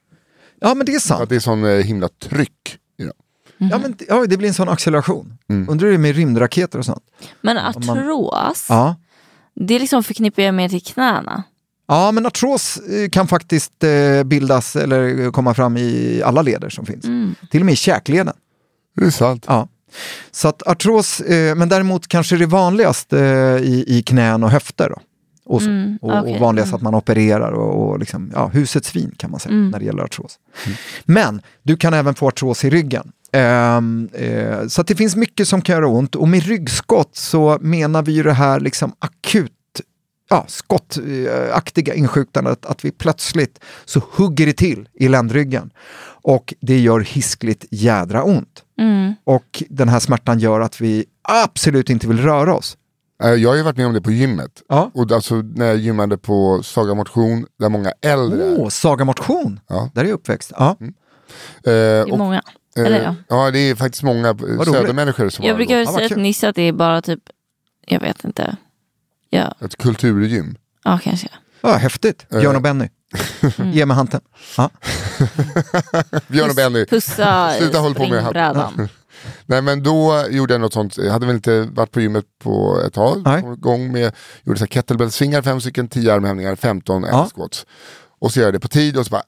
Ja, 0.59 0.73
men 0.75 0.85
det 0.85 0.95
är 0.95 0.99
sant. 0.99 1.21
att 1.21 1.29
det 1.29 1.35
är 1.35 1.39
sån 1.39 1.65
eh, 1.65 1.71
himla 1.85 2.07
tryck. 2.23 2.77
dem. 2.97 3.11
Ja, 3.71 3.77
men, 3.77 3.95
ja, 4.07 4.25
det 4.25 4.37
blir 4.37 4.47
en 4.47 4.53
sån 4.53 4.69
acceleration. 4.69 5.37
Undrar 5.49 5.75
hur 5.79 5.87
det 5.89 5.93
är 5.93 5.97
med 5.97 6.15
rymdraketer 6.15 6.79
och 6.79 6.85
sånt? 6.85 7.03
Men 7.41 7.57
Om 7.57 7.63
man- 7.87 7.97
artros, 7.99 8.65
Ja. 8.69 8.95
det 9.55 9.79
liksom 9.79 10.03
förknippar 10.03 10.43
jag 10.43 10.53
mer 10.55 10.69
till 10.69 10.83
knäna. 10.83 11.43
Ja, 11.87 12.11
men 12.11 12.25
artros 12.25 12.77
eh, 12.77 13.09
kan 13.09 13.27
faktiskt 13.27 13.83
eh, 13.83 14.23
bildas 14.23 14.75
eller 14.75 15.31
komma 15.31 15.53
fram 15.53 15.77
i 15.77 16.21
alla 16.25 16.41
leder 16.41 16.69
som 16.69 16.85
finns. 16.85 17.05
Till 17.51 17.61
och 17.61 17.65
med 17.65 17.73
i 17.73 17.75
käkleden. 17.75 18.33
Det 18.95 19.05
är 19.05 19.09
sant. 19.09 19.45
Ja. 19.47 19.67
Så 20.31 20.47
att 20.47 20.67
artros, 20.67 21.19
eh, 21.19 21.55
men 21.55 21.69
däremot 21.69 22.07
kanske 22.07 22.35
det 22.37 22.45
vanligaste 22.45 23.17
i, 23.63 23.97
i 23.97 24.03
knän 24.03 24.43
och 24.43 24.49
höfter. 24.51 24.89
Då. 24.89 24.99
Och, 25.45 25.61
så. 25.61 25.69
Mm, 25.69 25.97
och, 26.01 26.19
okej. 26.19 26.33
och 26.33 26.39
vanligast 26.39 26.73
att 26.73 26.81
man 26.81 26.95
opererar 26.95 27.51
och, 27.51 27.89
och 27.89 27.99
liksom, 27.99 28.31
ja, 28.33 28.47
husets 28.47 28.89
svin 28.89 29.11
kan 29.17 29.31
man 29.31 29.39
säga 29.39 29.53
Mm. 29.55 29.69
när 29.69 29.79
det 29.79 29.85
gäller 29.85 30.03
artros. 30.03 30.39
Men 31.05 31.41
du 31.63 31.77
kan 31.77 31.93
även 31.93 32.15
få 32.15 32.27
artros 32.27 32.65
i 32.65 32.69
ryggen. 32.69 33.11
Ehm, 33.31 34.09
eh, 34.13 34.67
så 34.67 34.81
att 34.81 34.87
det 34.87 34.95
finns 34.95 35.15
mycket 35.15 35.47
som 35.47 35.61
kan 35.61 35.75
göra 35.75 35.87
ont 35.87 36.15
och 36.15 36.27
med 36.27 36.43
ryggskott 36.43 37.15
så 37.15 37.57
menar 37.61 38.03
vi 38.03 38.11
ju 38.11 38.23
det 38.23 38.33
här 38.33 38.59
liksom 38.59 38.93
akut 38.99 39.51
ja, 40.29 40.45
skottaktiga 40.47 41.93
insjuknandet, 41.93 42.65
att 42.65 42.85
vi 42.85 42.91
plötsligt 42.91 43.59
så 43.85 44.01
hugger 44.11 44.45
det 44.45 44.53
till 44.53 44.89
i 44.93 45.07
ländryggen 45.07 45.69
och 46.21 46.53
det 46.61 46.79
gör 46.79 46.99
hiskligt 46.99 47.65
jädra 47.71 48.23
ont. 48.23 48.63
Mm. 48.79 49.13
Och 49.23 49.63
den 49.69 49.89
här 49.89 49.99
smärtan 49.99 50.39
gör 50.39 50.59
att 50.59 50.81
vi 50.81 51.05
absolut 51.21 51.89
inte 51.89 52.07
vill 52.07 52.19
röra 52.19 52.55
oss. 52.55 52.77
Eh, 53.23 53.29
Jag 53.29 53.49
har 53.49 53.55
ju 53.55 53.63
varit 53.63 53.77
med 53.77 53.87
om 53.87 53.93
det 53.93 54.01
på 54.01 54.11
gymmet. 54.11 54.51
Ja. 54.69 54.91
Och 54.93 55.11
alltså 55.11 55.35
när 55.35 55.65
jag 55.65 55.77
gymmade 55.77 56.17
på 56.17 56.63
Saga 56.63 56.93
Motion, 56.93 57.45
där 57.59 57.69
många 57.69 57.91
äldre. 58.01 58.43
Åh, 58.57 58.69
Saga 58.69 59.05
Motion, 59.05 59.59
Ja. 59.67 59.89
där 59.93 60.01
är 60.01 60.05
jag 60.05 60.13
uppväxt. 60.13 60.51
Ja. 60.57 60.77
Eh, 60.79 60.85
Det 61.63 61.71
är 61.71 62.11
och, 62.11 62.17
många. 62.17 62.41
eh, 62.77 62.85
Eller 62.85 63.03
ja. 63.03 63.15
ja, 63.27 63.51
det 63.51 63.59
är 63.59 63.75
faktiskt 63.75 64.03
många 64.03 64.29
eh, 64.29 64.35
södermänniskor 64.63 65.29
som 65.29 65.45
Jag 65.45 65.55
brukar 65.55 65.85
säga 65.85 66.07
till. 66.07 66.17
Nisse 66.17 66.49
att 66.49 66.55
det 66.55 66.61
är 66.61 66.73
bara 66.73 67.01
typ, 67.01 67.19
jag 67.87 67.99
vet 67.99 68.23
inte. 68.23 68.57
Ja, 69.29 69.55
ett 69.61 69.75
kulturgym. 69.77 70.55
ja 70.83 70.99
kanske. 71.03 71.27
Ja, 71.61 71.73
häftigt, 71.75 72.25
Eh. 72.31 72.39
Björn 72.39 72.55
och 72.55 72.61
Benny. 72.61 72.89
Ge 73.73 73.85
mig 73.85 73.95
handen. 73.97 74.21
Ja. 74.57 74.69
Björn 76.27 76.49
och 76.49 76.55
Benny. 76.55 76.85
Pussa 76.85 77.53
Sluta 77.57 77.79
hålla 77.79 77.95
på 77.95 78.07
med 78.07 78.09
springbrädan. 78.19 78.89
Nej 79.45 79.61
men 79.61 79.83
då 79.83 80.25
gjorde 80.29 80.53
jag 80.53 80.61
något 80.61 80.73
sånt, 80.73 80.97
jag 80.97 81.11
hade 81.11 81.25
väl 81.25 81.35
inte 81.35 81.61
varit 81.61 81.91
på 81.91 82.01
gymmet 82.01 82.25
på 82.39 82.81
ett 82.87 82.93
tag. 82.93 83.21
Nej. 83.25 83.41
Kom 83.41 83.53
igång 83.53 83.91
med, 83.91 84.13
gjorde 84.43 84.59
så 84.59 84.65
här 84.65 84.69
kettlebellsvingar, 84.69 85.41
fem 85.41 85.61
stycken, 85.61 85.87
10 85.87 86.13
armhävningar, 86.13 86.55
15 86.55 87.03
Ja. 87.03 87.09
ja. 87.11 87.29
squats. 87.35 87.65
Och 88.19 88.31
så 88.31 88.39
gör 88.39 88.47
jag 88.47 88.53
det 88.53 88.59
på 88.59 88.67
tid 88.67 88.97
och 88.97 89.05
så 89.05 89.09
bara, 89.09 89.23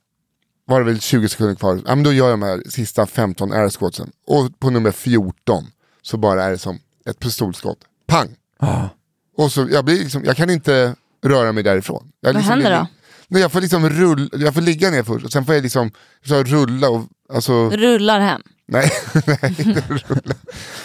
var 0.65 0.79
det 0.79 0.85
väl 0.85 0.99
20 1.01 1.29
sekunder 1.29 1.55
kvar, 1.55 1.75
ja 1.85 1.95
men 1.95 2.03
då 2.03 2.13
gör 2.13 2.29
jag 2.29 2.33
de 2.39 2.45
här 2.45 2.63
sista 2.69 3.05
15 3.05 3.53
air 3.53 3.69
squatsen. 3.69 4.11
Och 4.27 4.59
på 4.59 4.69
nummer 4.69 4.91
14 4.91 5.65
så 6.01 6.17
bara 6.17 6.43
är 6.43 6.51
det 6.51 6.57
som 6.57 6.79
ett 7.09 7.19
pistolskott. 7.19 7.77
Pang! 8.07 8.35
Ja. 8.59 8.89
Och 9.37 9.51
så, 9.51 9.67
jag, 9.71 9.85
blir 9.85 9.99
liksom, 9.99 10.23
jag 10.25 10.37
kan 10.37 10.49
inte 10.49 10.95
röra 11.25 11.51
mig 11.51 11.63
därifrån. 11.63 12.11
Jag 12.21 12.27
Vad 12.29 12.35
liksom 12.35 12.49
händer 12.51 12.69
blir- 12.69 12.77
då? 12.79 12.87
Nej, 13.27 13.41
jag 13.41 13.51
får 13.51 13.61
liksom 13.61 13.89
rulla, 13.89 14.29
jag 14.33 14.53
får 14.53 14.61
ligga 14.61 14.89
ner 14.91 15.03
först 15.03 15.25
och 15.25 15.31
sen 15.31 15.45
får 15.45 15.55
jag 15.55 15.61
liksom 15.63 15.91
så 16.25 16.43
rulla 16.43 16.89
och 16.89 17.05
alltså... 17.33 17.69
Rullar 17.69 18.19
hem. 18.19 18.41
Nej, 18.67 18.91
nej, 19.25 19.55
inte 19.59 19.83
rulla. 19.87 20.23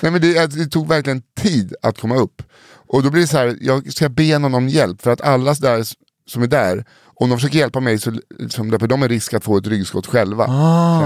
nej 0.00 0.12
men 0.12 0.20
det, 0.20 0.46
det 0.46 0.66
tog 0.66 0.88
verkligen 0.88 1.22
tid 1.40 1.74
att 1.82 2.00
komma 2.00 2.16
upp. 2.16 2.42
Och 2.88 3.02
då 3.02 3.10
blir 3.10 3.20
det 3.22 3.28
så 3.28 3.36
här, 3.38 3.56
jag 3.60 3.92
ska 3.92 4.08
be 4.08 4.38
någon 4.38 4.54
om 4.54 4.68
hjälp 4.68 5.02
för 5.02 5.10
att 5.10 5.20
alla 5.20 5.54
där 5.54 5.84
som 6.26 6.42
är 6.42 6.46
där, 6.46 6.84
om 7.04 7.30
de 7.30 7.38
försöker 7.38 7.58
hjälpa 7.58 7.80
mig 7.80 7.98
så 7.98 8.12
liksom, 8.38 8.70
de 8.70 9.02
en 9.02 9.08
risk 9.08 9.34
att 9.34 9.44
få 9.44 9.56
ett 9.56 9.66
ryggskott 9.66 10.06
själva. 10.06 10.46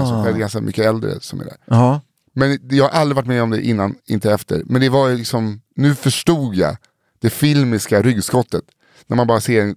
Som, 0.07 0.23
för 0.23 0.31
det 0.31 0.37
är 0.37 0.39
ganska 0.39 0.61
mycket 0.61 0.85
äldre 0.85 1.11
som 1.21 1.39
är 1.39 1.43
där. 1.45 1.57
Ja. 1.65 2.01
Men 2.35 2.59
jag 2.69 2.83
har 2.89 2.99
aldrig 2.99 3.15
varit 3.15 3.27
med 3.27 3.43
om 3.43 3.49
det 3.49 3.61
innan, 3.61 3.95
inte 4.05 4.31
efter. 4.33 4.61
Men 4.65 4.81
det 4.81 4.89
var 4.89 5.07
ju 5.07 5.17
liksom, 5.17 5.61
nu 5.75 5.95
förstod 5.95 6.55
jag 6.55 6.77
det 7.19 7.29
filmiska 7.29 8.01
ryggskottet. 8.01 8.63
När 9.07 9.17
man 9.17 9.27
bara 9.27 9.41
ser 9.41 9.61
en, 9.61 9.69
en 9.69 9.75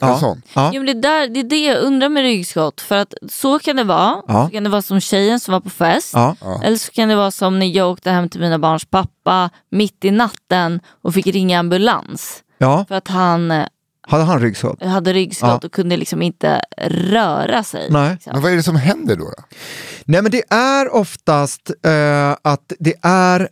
Ja. 0.00 0.18
sån. 0.18 0.42
Ja. 0.54 0.70
Jo, 0.74 0.82
men 0.82 0.86
det, 0.86 1.08
där, 1.08 1.28
det 1.28 1.40
är 1.40 1.44
det 1.44 1.64
jag 1.64 1.82
undrar 1.82 2.08
med 2.08 2.22
ryggskott. 2.22 2.80
För 2.80 2.96
att 2.98 3.14
så 3.28 3.58
kan 3.58 3.76
det 3.76 3.84
vara. 3.84 4.22
Ja. 4.28 4.46
Så 4.46 4.52
kan 4.52 4.64
det 4.64 4.70
vara 4.70 4.82
som 4.82 5.00
tjejen 5.00 5.40
som 5.40 5.52
var 5.52 5.60
på 5.60 5.70
fest. 5.70 6.10
Ja. 6.14 6.36
Eller 6.64 6.76
så 6.76 6.92
kan 6.92 7.08
det 7.08 7.16
vara 7.16 7.30
som 7.30 7.58
när 7.58 7.66
jag 7.66 7.90
åkte 7.90 8.10
hem 8.10 8.28
till 8.28 8.40
mina 8.40 8.58
barns 8.58 8.84
pappa 8.84 9.50
mitt 9.70 10.04
i 10.04 10.10
natten 10.10 10.80
och 11.02 11.14
fick 11.14 11.26
ringa 11.26 11.58
ambulans. 11.58 12.42
ja, 12.58 12.84
För 12.88 12.94
att 12.94 13.08
han 13.08 13.50
eh, 13.50 13.66
hade 14.08 14.24
han 14.24 14.40
ryggskott? 14.40 14.82
hade 14.84 15.12
ryggskott 15.12 15.48
Ja. 15.62 15.66
och 15.66 15.72
kunde 15.72 15.96
liksom 15.96 16.22
inte 16.22 16.62
röra 16.86 17.62
sig. 17.64 17.86
Nej. 17.90 18.12
liksom. 18.12 18.32
Men 18.32 18.42
vad 18.42 18.52
är 18.52 18.56
det 18.56 18.62
som 18.62 18.76
händer 18.76 19.16
då? 19.16 19.24
då? 19.24 19.42
Nej 20.04 20.22
men 20.22 20.30
det 20.32 20.42
är 20.50 20.94
oftast 20.94 21.70
eh, 21.86 22.30
att 22.42 22.72
det 22.78 22.94
är 23.02 23.48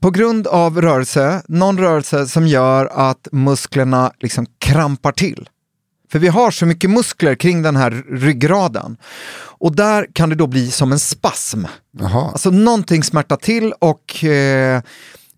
på 0.00 0.10
grund 0.10 0.46
av 0.46 0.80
rörelse, 0.80 1.42
någon 1.48 1.78
rörelse 1.78 2.26
som 2.26 2.46
gör 2.46 2.86
att 2.86 3.28
musklerna 3.32 4.12
liksom 4.20 4.46
krampar 4.58 5.12
till. 5.12 5.48
För 6.12 6.18
vi 6.18 6.28
har 6.28 6.50
så 6.50 6.66
mycket 6.66 6.90
muskler 6.90 7.34
kring 7.34 7.62
den 7.62 7.76
här 7.76 7.90
ryggraden. 8.10 8.96
Och 9.60 9.76
där 9.76 10.06
kan 10.12 10.28
det 10.28 10.34
då 10.34 10.46
bli 10.46 10.70
som 10.70 10.92
en 10.92 10.98
spasm. 10.98 11.64
Jaha. 11.98 12.30
Alltså 12.30 12.50
någonting 12.50 13.02
smärtar 13.02 13.36
till 13.36 13.72
och 13.72 14.24
eh, 14.24 14.82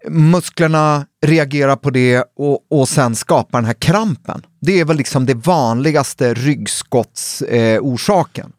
musklerna 0.09 1.07
reagerar 1.27 1.77
på 1.77 1.91
det 1.91 2.25
och, 2.37 2.81
och 2.81 2.89
sen 2.89 3.17
skapar 3.17 3.59
den 3.59 3.67
här 3.67 3.75
krampen. 3.75 4.43
Det 4.61 4.81
är 4.81 4.85
väl 4.85 4.97
liksom 4.97 5.27
det 5.27 5.35
vanligaste 5.35 6.35
ryggskottsorsaken. 6.35 7.75
Eh, 7.75 7.81
orsaken. 7.81 8.53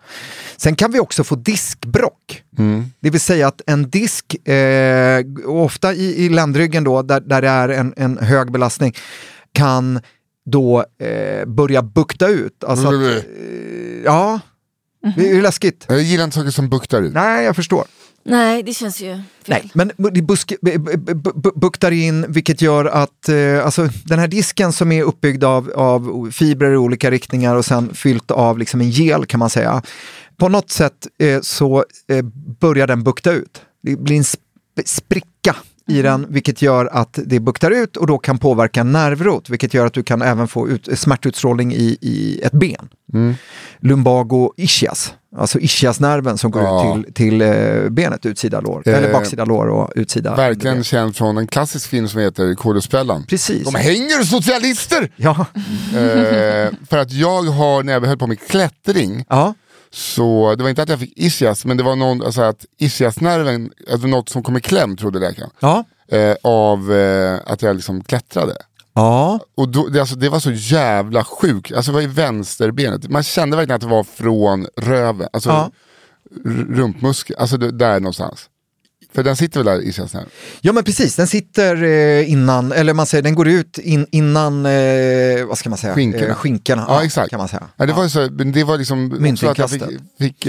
sen 0.57 0.75
kan 0.75 0.91
vi 0.91 0.99
också 0.99 1.23
få 1.23 1.35
diskbrock. 1.35 2.43
Det 2.99 3.09
vill 3.09 3.21
säga 3.21 3.47
att 3.47 3.61
en 3.67 3.89
disk, 3.89 4.47
eh, 4.47 5.25
ofta 5.45 5.93
i, 5.93 6.25
i 6.25 6.29
ländryggen 6.29 6.83
då, 6.83 7.01
där, 7.01 7.19
där 7.19 7.41
det 7.41 7.49
är 7.49 7.69
en, 7.69 7.93
en 7.97 8.17
hög 8.17 8.51
belastning, 8.51 8.95
kan 9.51 9.99
då 10.45 10.85
eh, 10.99 11.45
börja 11.45 11.81
bukta 11.81 12.27
ut. 12.27 12.63
Alltså 12.63 12.87
att, 12.87 12.93
eh, 12.93 13.23
ja, 14.05 14.39
det 15.15 15.31
är 15.31 15.41
läskigt. 15.41 15.85
Jag 15.89 16.01
gillar 16.01 16.23
inte 16.23 16.35
saker 16.35 16.51
som 16.51 16.69
buktar 16.69 17.01
ut. 17.01 17.13
Nej, 17.13 17.45
jag 17.45 17.55
förstår. 17.55 17.85
Nej, 18.23 18.63
det 18.63 18.73
känns 18.73 19.01
ju 19.01 19.13
fel. 19.13 19.21
Nej, 19.45 19.71
men 19.73 19.91
det 20.13 20.21
buktar 21.55 21.91
in 21.91 22.25
vilket 22.29 22.61
gör 22.61 22.85
att 22.85 23.29
eh, 23.29 23.65
alltså, 23.65 23.89
den 24.05 24.19
här 24.19 24.27
disken 24.27 24.73
som 24.73 24.91
är 24.91 25.03
uppbyggd 25.03 25.43
av, 25.43 25.71
av 25.75 26.31
fibrer 26.31 26.71
i 26.73 26.77
olika 26.77 27.11
riktningar 27.11 27.55
och 27.55 27.65
sen 27.65 27.93
fyllt 27.93 28.31
av 28.31 28.57
liksom 28.59 28.81
en 28.81 28.89
gel 28.89 29.25
kan 29.25 29.39
man 29.39 29.49
säga. 29.49 29.81
På 30.37 30.49
något 30.49 30.71
sätt 30.71 31.07
eh, 31.19 31.41
så 31.41 31.85
eh, 32.07 32.21
börjar 32.59 32.87
den 32.87 33.03
bukta 33.03 33.31
ut. 33.31 33.61
Det 33.83 33.95
blir 33.95 34.15
en 34.17 34.23
sp- 34.23 34.37
spricka 34.85 35.55
i 35.91 36.01
den 36.01 36.25
vilket 36.29 36.61
gör 36.61 36.85
att 36.85 37.19
det 37.25 37.39
buktar 37.39 37.71
ut 37.71 37.97
och 37.97 38.07
då 38.07 38.17
kan 38.17 38.37
påverka 38.37 38.83
nervrot 38.83 39.49
vilket 39.49 39.73
gör 39.73 39.85
att 39.85 39.93
du 39.93 40.03
kan 40.03 40.21
även 40.21 40.47
få 40.47 40.69
ut, 40.69 40.87
smärtutstrålning 40.99 41.73
i, 41.73 41.97
i 42.01 42.41
ett 42.43 42.51
ben. 42.51 42.89
Lumbago 43.79 44.53
ischias, 44.57 45.13
alltså 45.37 45.59
ischiasnerven 45.59 46.37
som 46.37 46.51
går 46.51 46.61
Ja. 46.63 46.97
ut 46.97 47.05
till, 47.05 47.13
till 47.13 47.41
eh, 47.41 47.89
benet, 47.89 48.25
utsida 48.25 48.61
lår, 48.61 48.83
Eh, 48.85 48.97
eller 48.97 49.13
baksida 49.13 49.45
lår 49.45 49.67
och 49.67 49.91
utsida. 49.95 50.35
Verkligen 50.35 50.75
ben. 50.77 50.83
känd 50.83 51.15
från 51.15 51.37
en 51.37 51.47
klassisk 51.47 51.89
film 51.89 52.07
som 52.07 52.19
heter 52.19 52.55
Kådespelaren. 52.55 53.23
Precis. 53.23 53.63
De 53.63 53.75
hänger 53.75 54.23
socialister! 54.23 55.11
Ja. 55.15 55.45
eh, 55.95 56.71
för 56.89 56.97
att 56.97 57.11
jag 57.11 57.41
har, 57.43 57.83
när 57.83 57.93
jag 57.93 58.01
höll 58.01 58.17
på 58.17 58.27
med 58.27 58.39
klättring, 58.47 59.25
ja, 59.29 59.53
så 59.93 60.55
det 60.55 60.63
var 60.63 60.69
inte 60.69 60.81
att 60.83 60.89
jag 60.89 60.99
fick 60.99 61.13
ischias, 61.17 61.65
men 61.65 61.77
det 61.77 61.83
var 61.83 61.95
någon, 61.95 62.23
alltså 62.25 62.41
att 62.41 62.65
ischiasnerven, 62.77 63.71
alltså 63.91 64.07
något 64.07 64.29
som 64.29 64.43
kom 64.43 64.57
i 64.57 64.61
kläm 64.61 64.97
trodde 64.97 65.19
läkaren. 65.19 65.49
ja, 65.59 65.83
Eh, 66.07 66.35
av 66.43 66.93
eh, 66.93 67.39
att 67.45 67.61
jag 67.61 67.75
liksom 67.75 68.03
klättrade. 68.03 68.55
ja, 68.93 69.39
Och 69.57 69.69
då, 69.69 69.87
det, 69.87 69.99
alltså, 69.99 70.15
det 70.15 70.29
var 70.29 70.39
så 70.39 70.51
jävla 70.51 71.23
sjukt, 71.23 71.73
alltså 71.73 71.91
det 71.91 71.95
var 71.95 72.01
i 72.01 72.07
vänsterbenet. 72.07 73.09
Man 73.09 73.23
kände 73.23 73.57
verkligen 73.57 73.75
att 73.75 73.81
det 73.81 73.87
var 73.87 74.03
från 74.03 74.67
röven, 74.77 75.27
alltså 75.33 75.49
Ja. 75.49 75.71
rumpmuskeln, 76.69 77.39
alltså 77.39 77.57
det, 77.57 77.71
där 77.71 77.99
någonstans. 77.99 78.45
För 79.13 79.23
den 79.23 79.35
sitter 79.35 79.59
väl 79.63 79.65
där 79.65 79.81
i 79.87 79.93
känslan? 79.93 80.23
ja 80.61 80.73
men 80.73 80.83
precis, 80.83 81.15
den 81.15 81.27
sitter 81.27 81.83
eh, 81.83 82.31
innan, 82.31 82.71
eller 82.71 82.93
man 82.93 83.05
säger 83.05 83.21
den 83.21 83.35
går 83.35 83.47
ut 83.47 83.77
in, 83.77 84.07
innan, 84.11 84.65
eh, 84.65 85.45
vad 85.47 85.57
ska 85.57 85.69
man 85.69 85.77
säga, 85.77 85.93
Skinkorna. 85.95 86.27
Eh, 86.27 86.35
skinkorna 86.35 86.85
Ja, 86.87 87.03
exakt. 87.03 87.29
kan 87.29 87.37
man 87.39 87.47
säga. 87.47 87.67
Ja, 87.75 87.85
det 87.85 87.93
var 87.93 88.07
så, 88.07 88.27
det 88.27 88.63
var 88.63 88.77
liksom 88.77 89.27
också 89.31 89.47
att 89.47 89.57
jag 89.57 89.69
fick, 89.69 89.83
fick 90.19 90.47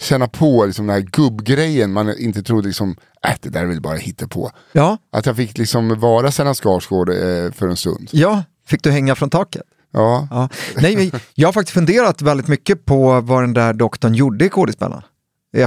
känna 0.00 0.28
på 0.28 0.66
liksom, 0.66 0.86
den 0.86 0.94
här 0.94 1.02
gubbgrejen 1.02 1.92
man 1.92 2.18
inte 2.18 2.42
trodde 2.42 2.66
liksom, 2.68 2.96
äh, 3.26 3.30
det 3.40 3.48
där 3.48 3.60
är 3.62 3.66
väl 3.66 3.80
bara 3.80 3.98
på. 4.30 4.50
Ja, 4.72 4.98
Att 5.12 5.26
jag 5.26 5.36
fick 5.36 5.58
liksom 5.58 6.00
vara 6.00 6.30
Stellan 6.32 6.54
Skarsgård 6.54 7.08
för 7.54 7.68
en 7.68 7.76
stund. 7.76 8.08
ja, 8.12 8.42
fick 8.66 8.82
du 8.82 8.90
hänga 8.90 9.14
från 9.14 9.30
taket? 9.30 9.62
Ja. 9.92 10.28
Ja. 10.30 10.48
Nej, 10.76 11.12
jag 11.34 11.48
har 11.48 11.52
faktiskt 11.52 11.74
funderat 11.74 12.22
väldigt 12.22 12.48
mycket 12.48 12.84
på 12.84 13.20
vad 13.20 13.42
den 13.42 13.54
där 13.54 13.72
doktorn 13.72 14.14
gjorde 14.14 14.44
i 14.44 14.48
Kådespelaren. 14.48 15.02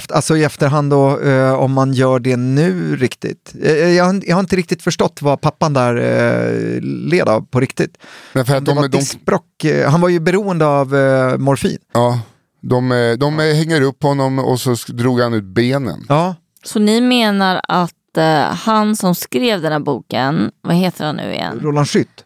Alltså 0.09 0.37
i 0.37 0.43
efterhand 0.43 0.89
då, 0.91 1.19
eh, 1.19 1.53
om 1.53 1.71
man 1.73 1.93
gör 1.93 2.19
det 2.19 2.37
nu 2.37 2.95
riktigt. 2.95 3.53
Eh, 3.63 3.71
jag, 3.89 4.05
har- 4.05 4.21
jag 4.27 4.35
har 4.35 4.39
inte 4.39 4.55
riktigt 4.55 4.81
förstått 4.83 5.21
vad 5.21 5.41
pappan 5.41 5.73
där 5.73 5.95
eh, 5.95 6.81
led 6.81 7.29
av 7.29 7.41
på 7.45 7.59
riktigt. 7.59 7.97
Men 8.33 8.45
för 8.45 8.55
att 8.55 8.65
de, 8.65 8.75
var 8.75 8.87
de, 8.87 8.97
diskbråck, 8.97 9.63
eh, 9.63 9.89
han 9.89 10.01
var 10.01 10.09
ju 10.09 10.19
beroende 10.19 10.65
av 10.65 10.95
eh, 10.95 11.37
morfin. 11.37 11.77
ja, 11.93 12.19
de, 12.61 12.91
eh, 12.91 13.11
de 13.13 13.39
eh, 13.39 13.45
hänger 13.55 13.81
upp 13.81 14.03
honom 14.03 14.39
och 14.39 14.59
så 14.59 14.75
drog 14.87 15.19
han 15.21 15.33
ut 15.33 15.43
benen. 15.43 16.05
Ja, 16.09 16.35
Så 16.63 16.79
ni 16.79 17.01
menar 17.01 17.61
att 17.67 18.17
eh, 18.17 18.39
han 18.41 18.95
som 18.95 19.15
skrev 19.15 19.61
den 19.61 19.71
här 19.71 19.79
boken, 19.79 20.51
vad 20.61 20.75
heter 20.75 21.05
han 21.05 21.15
nu 21.15 21.33
igen? 21.33 21.59
Roland 21.61 21.87
Schytt, 21.89 22.23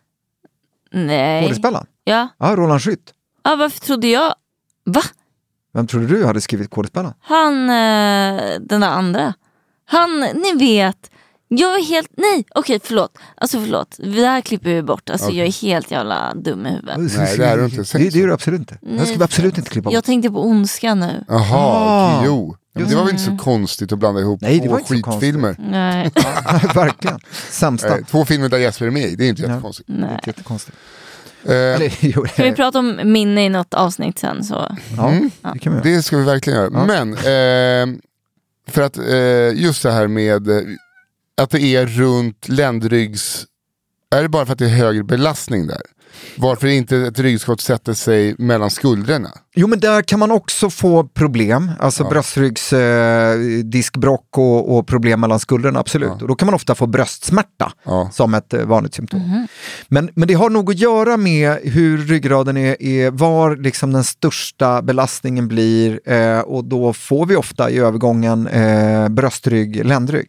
Nej. 0.92 1.44
Kådespelaren. 1.44 1.86
Ja. 2.04 2.28
Ja, 2.38 2.56
Roland 2.56 2.82
Schytt. 2.82 3.14
ja, 3.44 3.56
varför 3.56 3.80
trodde 3.80 4.08
jag? 4.08 4.34
Va? 4.86 5.02
Vem 5.74 5.88
trodde 5.88 6.08
du 6.08 6.26
hade 6.26 6.42
skrivit 6.42 6.70
Kådespelaren? 6.70 7.14
Han, 7.22 7.70
eh, 7.70 8.42
den 8.60 8.82
där 8.82 8.90
andra. 8.90 9.34
Han, 9.86 10.20
ni 10.20 10.54
vet. 10.60 11.10
Jag 11.48 11.80
är 11.80 11.84
helt, 11.84 12.10
nej 12.18 12.46
okej 12.56 12.80
förlåt. 12.84 13.18
Alltså 13.36 13.60
förlåt, 13.62 13.96
det 13.98 14.26
här 14.26 14.42
klipper 14.42 14.70
vi 14.70 14.82
bort. 14.82 15.10
Alltså 15.10 15.32
jag 15.32 15.48
är 15.48 15.52
helt 15.62 15.92
jävla 15.92 16.34
dum 16.36 16.66
i 16.66 16.70
huvudet. 16.70 16.98
Nej, 16.98 17.38
det 17.38 17.46
är 17.46 17.58
du 17.58 17.66
inte. 17.66 17.98
Det, 17.98 18.10
det 18.10 18.22
är 18.22 18.28
du 18.28 18.34
absolut 18.34 18.60
inte. 18.60 18.78
Det 18.82 19.06
ska 19.06 19.18
vi 19.18 19.24
absolut 19.24 19.58
inte 19.58 19.70
klippa 19.70 19.84
bort. 19.84 19.94
Jag 19.94 20.04
tänkte 20.04 20.30
på 20.32 20.44
ondska 20.46 20.96
nu. 20.96 21.26
Jaha, 21.28 21.58
Ah. 21.58 22.24
jo. 22.26 22.56
Men 22.76 22.88
det 22.90 22.96
var 22.96 23.04
väl 23.04 23.12
inte 23.12 23.24
så 23.24 23.38
konstigt 23.38 23.92
att 23.92 24.00
blanda 24.00 24.22
ihop 24.22 24.42
Nej, 24.42 24.60
det 24.60 24.70
var 24.70 24.80
två 24.80 24.86
skitfilmer. 24.86 25.56
Nej. 25.60 26.12
Verkligen. 26.76 27.20
Sämsta. 27.50 27.98
Eh, 27.98 28.06
två 28.06 28.26
filmer 28.26 28.50
där 28.50 28.58
Jesper 28.58 28.86
är 28.86 28.92
med 28.92 29.04
i, 29.10 29.16
det 29.16 29.26
är 29.26 29.30
inte 29.30 29.42
jättekonstigt. 29.42 29.90
nej. 29.90 30.20
Jättekonstigt. 30.26 30.78
Eh, 31.46 31.92
Kan 32.36 32.46
vi 32.46 32.54
prata 32.56 32.80
om 32.80 33.00
minne 33.04 33.46
i 33.46 33.50
något 33.50 33.74
avsnitt 33.74 34.20
sen 34.20 34.44
så? 34.44 34.76
ja, 34.98 35.14
det. 35.64 35.82
Det 35.84 36.04
ska 36.04 36.18
vi 36.18 36.24
verkligen 36.24 36.60
göra. 36.60 36.86
Men, 36.86 37.14
eh, 37.14 38.00
för 38.68 38.82
att 38.82 38.98
eh, 38.98 39.62
just 39.64 39.84
det 39.84 39.92
här 39.92 40.08
med 40.08 40.48
eh, 40.48 40.62
att 41.42 41.50
det 41.50 41.62
är 41.62 41.86
runt 41.86 42.48
ländryggs... 42.50 43.46
Är 44.16 44.22
det 44.22 44.30
bara 44.30 44.46
för 44.46 44.54
att 44.54 44.60
det 44.60 44.66
är 44.66 44.70
högre 44.70 45.04
belastning 45.04 45.68
där? 45.68 45.82
Varför 46.38 46.68
inte 46.68 46.98
ett 46.98 47.20
ryggskott 47.20 47.62
sätter 47.62 47.94
sig 47.94 48.36
mellan 48.38 48.70
skuldrorna? 48.70 49.30
Jo 49.56 49.68
men 49.68 49.80
där 49.80 50.02
kan 50.02 50.20
man 50.20 50.32
också 50.32 50.70
få 50.70 51.04
problem, 51.04 51.72
alltså 51.80 52.04
bröstryggs, 52.10 52.74
eh, 52.74 53.38
diskbrock 53.64 54.38
och, 54.38 54.78
och 54.78 54.88
problem 54.88 55.20
mellan 55.22 55.40
skuldrorna, 55.40 55.80
absolut. 55.80 56.22
Och 56.22 56.28
då 56.28 56.36
kan 56.36 56.46
man 56.46 56.56
ofta 56.56 56.76
få 56.76 56.88
bröstsmärta 56.88 57.72
Ja. 57.86 58.10
som 58.14 58.34
ett 58.34 58.54
eh, 58.54 58.66
vanligt 58.66 58.94
symptom. 58.96 59.48
Men, 59.88 60.10
men 60.16 60.28
det 60.28 60.34
har 60.34 60.50
nog 60.50 60.70
att 60.72 60.78
göra 60.80 61.18
med 61.18 61.58
hur 61.64 61.98
ryggraden 61.98 62.58
är, 62.58 62.84
är 62.84 63.12
var 63.12 63.56
liksom 63.56 63.94
den 63.94 64.04
största 64.04 64.82
belastningen 64.82 65.48
blir 65.48 66.00
eh, 66.12 66.40
och 66.40 66.66
då 66.66 66.94
får 66.94 67.26
vi 67.26 67.36
ofta 67.36 67.70
i 67.70 67.78
övergången 67.80 68.48
eh, 68.48 69.10
bröstrygg, 69.10 69.86
ländrygg. 69.86 70.28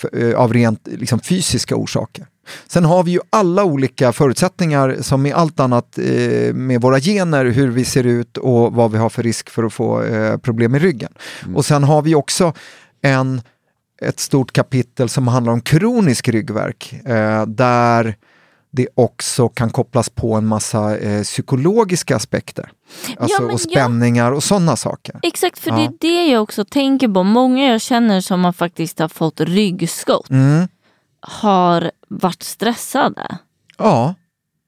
För, 0.00 0.30
eh, 0.30 0.34
av 0.34 0.52
rent 0.52 0.88
liksom, 0.90 1.20
fysiska 1.20 1.76
orsaker. 1.76 2.26
Sen 2.66 2.84
har 2.84 3.02
vi 3.02 3.10
ju 3.10 3.20
alla 3.30 3.64
olika 3.64 4.12
förutsättningar 4.12 4.96
som 5.00 5.22
med 5.22 5.34
allt 5.34 5.60
annat 5.60 5.98
eh, 5.98 6.54
med 6.54 6.80
våra 6.80 7.00
gener, 7.00 7.44
hur 7.44 7.68
vi 7.68 7.84
ser 7.84 8.04
ut 8.04 8.36
och 8.36 8.72
vad 8.72 8.92
vi 8.92 8.98
har 8.98 9.08
för 9.08 9.22
risk 9.22 9.50
för 9.50 9.62
att 9.62 9.72
få 9.72 10.02
eh, 10.02 10.36
problem 10.36 10.72
med 10.72 10.82
ryggen. 10.82 11.12
Och 11.54 11.64
sen 11.64 11.84
har 11.84 12.02
vi 12.02 12.14
också 12.14 12.52
en, 13.02 13.42
ett 14.02 14.20
stort 14.20 14.52
kapitel 14.52 15.08
som 15.08 15.28
handlar 15.28 15.52
om 15.52 15.60
kronisk 15.60 16.28
ryggvärk 16.28 16.92
eh, 17.04 17.46
där 17.46 18.16
det 18.72 18.88
också 18.94 19.48
kan 19.48 19.70
kopplas 19.70 20.08
på 20.10 20.34
en 20.34 20.46
massa 20.46 20.98
eh, 20.98 21.22
psykologiska 21.22 22.16
aspekter. 22.16 22.70
Alltså, 23.18 23.42
men 23.42 23.50
och 23.54 23.60
ja. 23.68 23.70
spänningar 23.70 24.32
och 24.32 24.42
sådana 24.42 24.76
saker. 24.76 25.20
Exakt, 25.22 25.58
för 25.58 25.70
Ja. 25.70 25.76
det 25.76 25.82
är 25.84 25.92
det 26.00 26.26
jag 26.32 26.42
också 26.42 26.64
tänker 26.64 27.08
på. 27.08 27.22
Många 27.22 27.66
jag 27.72 27.80
känner 27.80 28.20
som 28.20 28.44
har 28.44 28.52
faktiskt 28.52 28.98
har 28.98 29.08
fått 29.08 29.40
ryggskott 29.40 30.30
Mm. 30.30 30.68
har 31.20 31.90
varit 32.08 32.42
stressade. 32.42 33.38
Ja, 33.78 34.14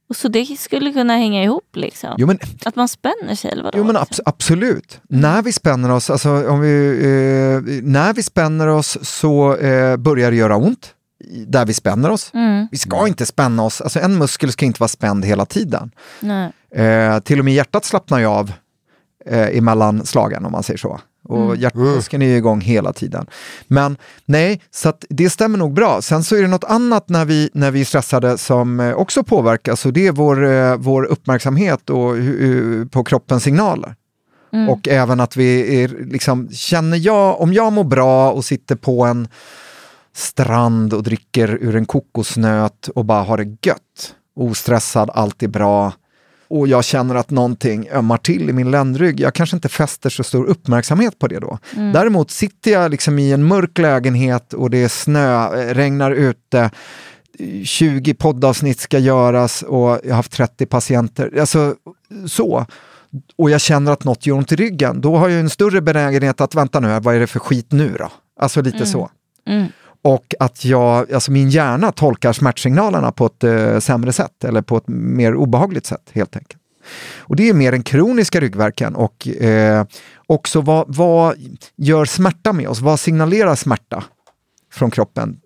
Och 0.08 0.16
så 0.16 0.28
det 0.28 0.58
skulle 0.58 0.92
kunna 0.92 1.16
hänga 1.16 1.42
ihop 1.44 1.76
liksom. 1.76 2.14
jo 2.18 2.26
men 2.26 2.38
Att 2.64 2.76
man 2.76 2.88
spänner 2.88 3.34
sig 3.34 3.50
eller 3.50 3.62
vadå? 3.62 3.78
Jo 3.78 3.84
men 3.84 3.94
liksom? 3.94 4.24
abs- 4.24 4.28
absolut. 4.28 5.00
När 5.08 5.42
vi 5.42 5.52
spänner 5.52 5.90
oss, 5.90 6.10
alltså 6.10 6.48
om 6.50 6.60
vi, 6.60 6.88
eh, 6.98 7.82
när 7.82 8.12
vi 8.14 8.22
spänner 8.22 8.66
oss 8.68 8.98
så 9.02 9.56
eh, 9.56 9.96
börjar 9.96 10.30
det 10.30 10.36
göra 10.36 10.56
ont 10.56 10.94
där 11.46 11.66
vi 11.66 11.74
spänner 11.74 12.10
oss. 12.10 12.30
Mm, 12.34 12.68
Vi 12.70 12.78
ska 12.78 13.06
inte 13.08 13.26
spänna 13.26 13.62
oss, 13.62 13.80
alltså 13.80 14.00
en 14.00 14.18
muskel 14.18 14.52
ska 14.52 14.66
inte 14.66 14.80
vara 14.80 14.88
spänd 14.88 15.24
hela 15.24 15.46
tiden. 15.46 15.90
Eh, 16.74 17.18
till 17.20 17.38
och 17.38 17.44
med 17.44 17.54
hjärtat 17.54 17.84
slappnar 17.84 18.18
ju 18.18 18.26
av 18.26 18.52
eh, 19.26 19.58
emellan 19.58 20.06
slagen 20.06 20.44
om 20.44 20.52
man 20.52 20.62
säger 20.62 20.78
så. 20.78 21.00
Och 21.28 21.56
hjärtmuskeln 21.56 22.22
är 22.22 22.26
ju 22.26 22.36
igång 22.36 22.60
hela 22.60 22.92
tiden. 22.92 23.26
Men 23.66 23.96
nej, 24.24 24.60
så 24.70 24.92
det 25.08 25.30
stämmer 25.30 25.58
nog 25.58 25.72
bra. 25.74 26.02
Sen 26.02 26.24
så 26.24 26.36
är 26.36 26.42
det 26.42 26.48
något 26.48 26.64
annat 26.64 27.08
när 27.08 27.24
vi, 27.24 27.50
när 27.54 27.70
vi 27.70 27.80
är 27.80 27.84
stressade 27.84 28.38
som 28.38 28.80
eh, 28.80 28.92
också 28.94 29.22
påverkas 29.24 29.86
och 29.86 29.92
det 29.92 30.06
är 30.06 30.12
vår, 30.12 30.44
eh, 30.44 30.76
vår 30.76 31.04
uppmärksamhet 31.04 31.90
och, 31.90 32.14
på 32.90 33.04
kroppens 33.04 33.42
signaler. 33.42 33.94
Och 34.70 34.88
även 34.88 35.20
att 35.20 35.36
vi 35.36 35.82
är, 35.82 35.88
liksom, 35.88 36.48
känner 36.50 36.96
jag, 36.96 37.40
om 37.40 37.52
jag 37.52 37.72
mår 37.72 37.84
bra 37.84 38.30
och 38.32 38.44
sitter 38.44 38.76
på 38.76 39.04
en 39.04 39.28
strand 40.14 40.94
och 40.94 41.02
dricker 41.02 41.48
ur 41.60 41.76
en 41.76 41.86
kokosnöt 41.86 42.88
och 42.88 43.04
bara 43.04 43.22
har 43.22 43.36
det 43.36 43.56
gött, 43.66 44.14
ostressad, 44.36 45.10
allt 45.14 45.42
är 45.42 45.48
bra 45.48 45.92
och 46.52 46.68
jag 46.68 46.84
känner 46.84 47.14
att 47.14 47.30
någonting 47.30 47.88
ömmar 47.92 48.16
till 48.16 48.50
i 48.50 48.52
min 48.52 48.70
ländrygg, 48.70 49.20
jag 49.20 49.34
kanske 49.34 49.56
inte 49.56 49.68
fäster 49.68 50.10
så 50.10 50.24
stor 50.24 50.44
uppmärksamhet 50.44 51.18
på 51.18 51.28
det 51.28 51.38
då. 51.38 51.58
Däremot 51.92 52.30
sitter 52.30 52.70
jag 52.70 52.90
liksom 52.90 53.18
i 53.18 53.32
en 53.32 53.44
mörk 53.44 53.78
lägenhet 53.78 54.52
och 54.52 54.70
det 54.70 54.78
är 54.78 54.88
snö, 54.88 55.60
eh, 55.60 55.74
regnar 55.74 56.10
ute, 56.10 56.70
20 57.64 58.14
poddavsnitt 58.14 58.80
ska 58.80 58.98
göras 58.98 59.62
och 59.62 60.00
jag 60.04 60.10
har 60.10 60.14
haft 60.14 60.32
30 60.32 60.66
patienter. 60.66 61.40
Alltså 61.40 61.74
så. 62.26 62.66
Och 63.36 63.50
jag 63.50 63.60
känner 63.60 63.92
att 63.92 64.04
något 64.04 64.26
gör 64.26 64.36
ont 64.36 64.52
i 64.52 64.56
ryggen. 64.56 65.00
Då 65.00 65.16
har 65.16 65.28
jag 65.28 65.40
en 65.40 65.50
större 65.50 65.80
benägenhet 65.80 66.40
att 66.40 66.54
vänta 66.54 66.80
nu, 66.80 67.00
vad 67.00 67.14
är 67.14 67.20
det 67.20 67.26
för 67.26 67.40
skit 67.40 67.72
nu 67.72 67.96
då? 67.98 68.08
Alltså 68.40 68.62
lite 68.62 68.86
så. 68.86 69.10
Mm. 69.46 69.66
Och 70.04 70.34
att 70.40 70.64
jag, 70.64 71.12
alltså 71.12 71.30
min 71.30 71.50
hjärna 71.50 71.92
tolkar 71.92 72.32
smärtsignalerna 72.32 73.12
på 73.12 73.26
ett 73.26 73.44
eh, 73.44 73.78
sämre 73.78 74.12
sätt 74.12 74.44
eller 74.44 74.62
på 74.62 74.76
ett 74.76 74.88
mer 74.88 75.34
obehagligt 75.34 75.86
sätt 75.86 76.10
helt 76.12 76.36
enkelt. 76.36 76.62
Och 77.18 77.36
det 77.36 77.48
är 77.48 77.54
mer 77.54 77.72
den 77.72 77.82
kroniska 77.82 78.40
ryggvärken 78.40 78.94
och 78.94 79.28
eh, 79.28 79.86
också 80.26 80.60
vad, 80.60 80.96
vad 80.96 81.36
gör 81.76 82.04
smärta 82.04 82.52
med 82.52 82.68
oss? 82.68 82.80
Vad 82.80 83.00
signalerar 83.00 83.54
smärta 83.54 84.04
från 84.72 84.90
kroppen? 84.90 85.40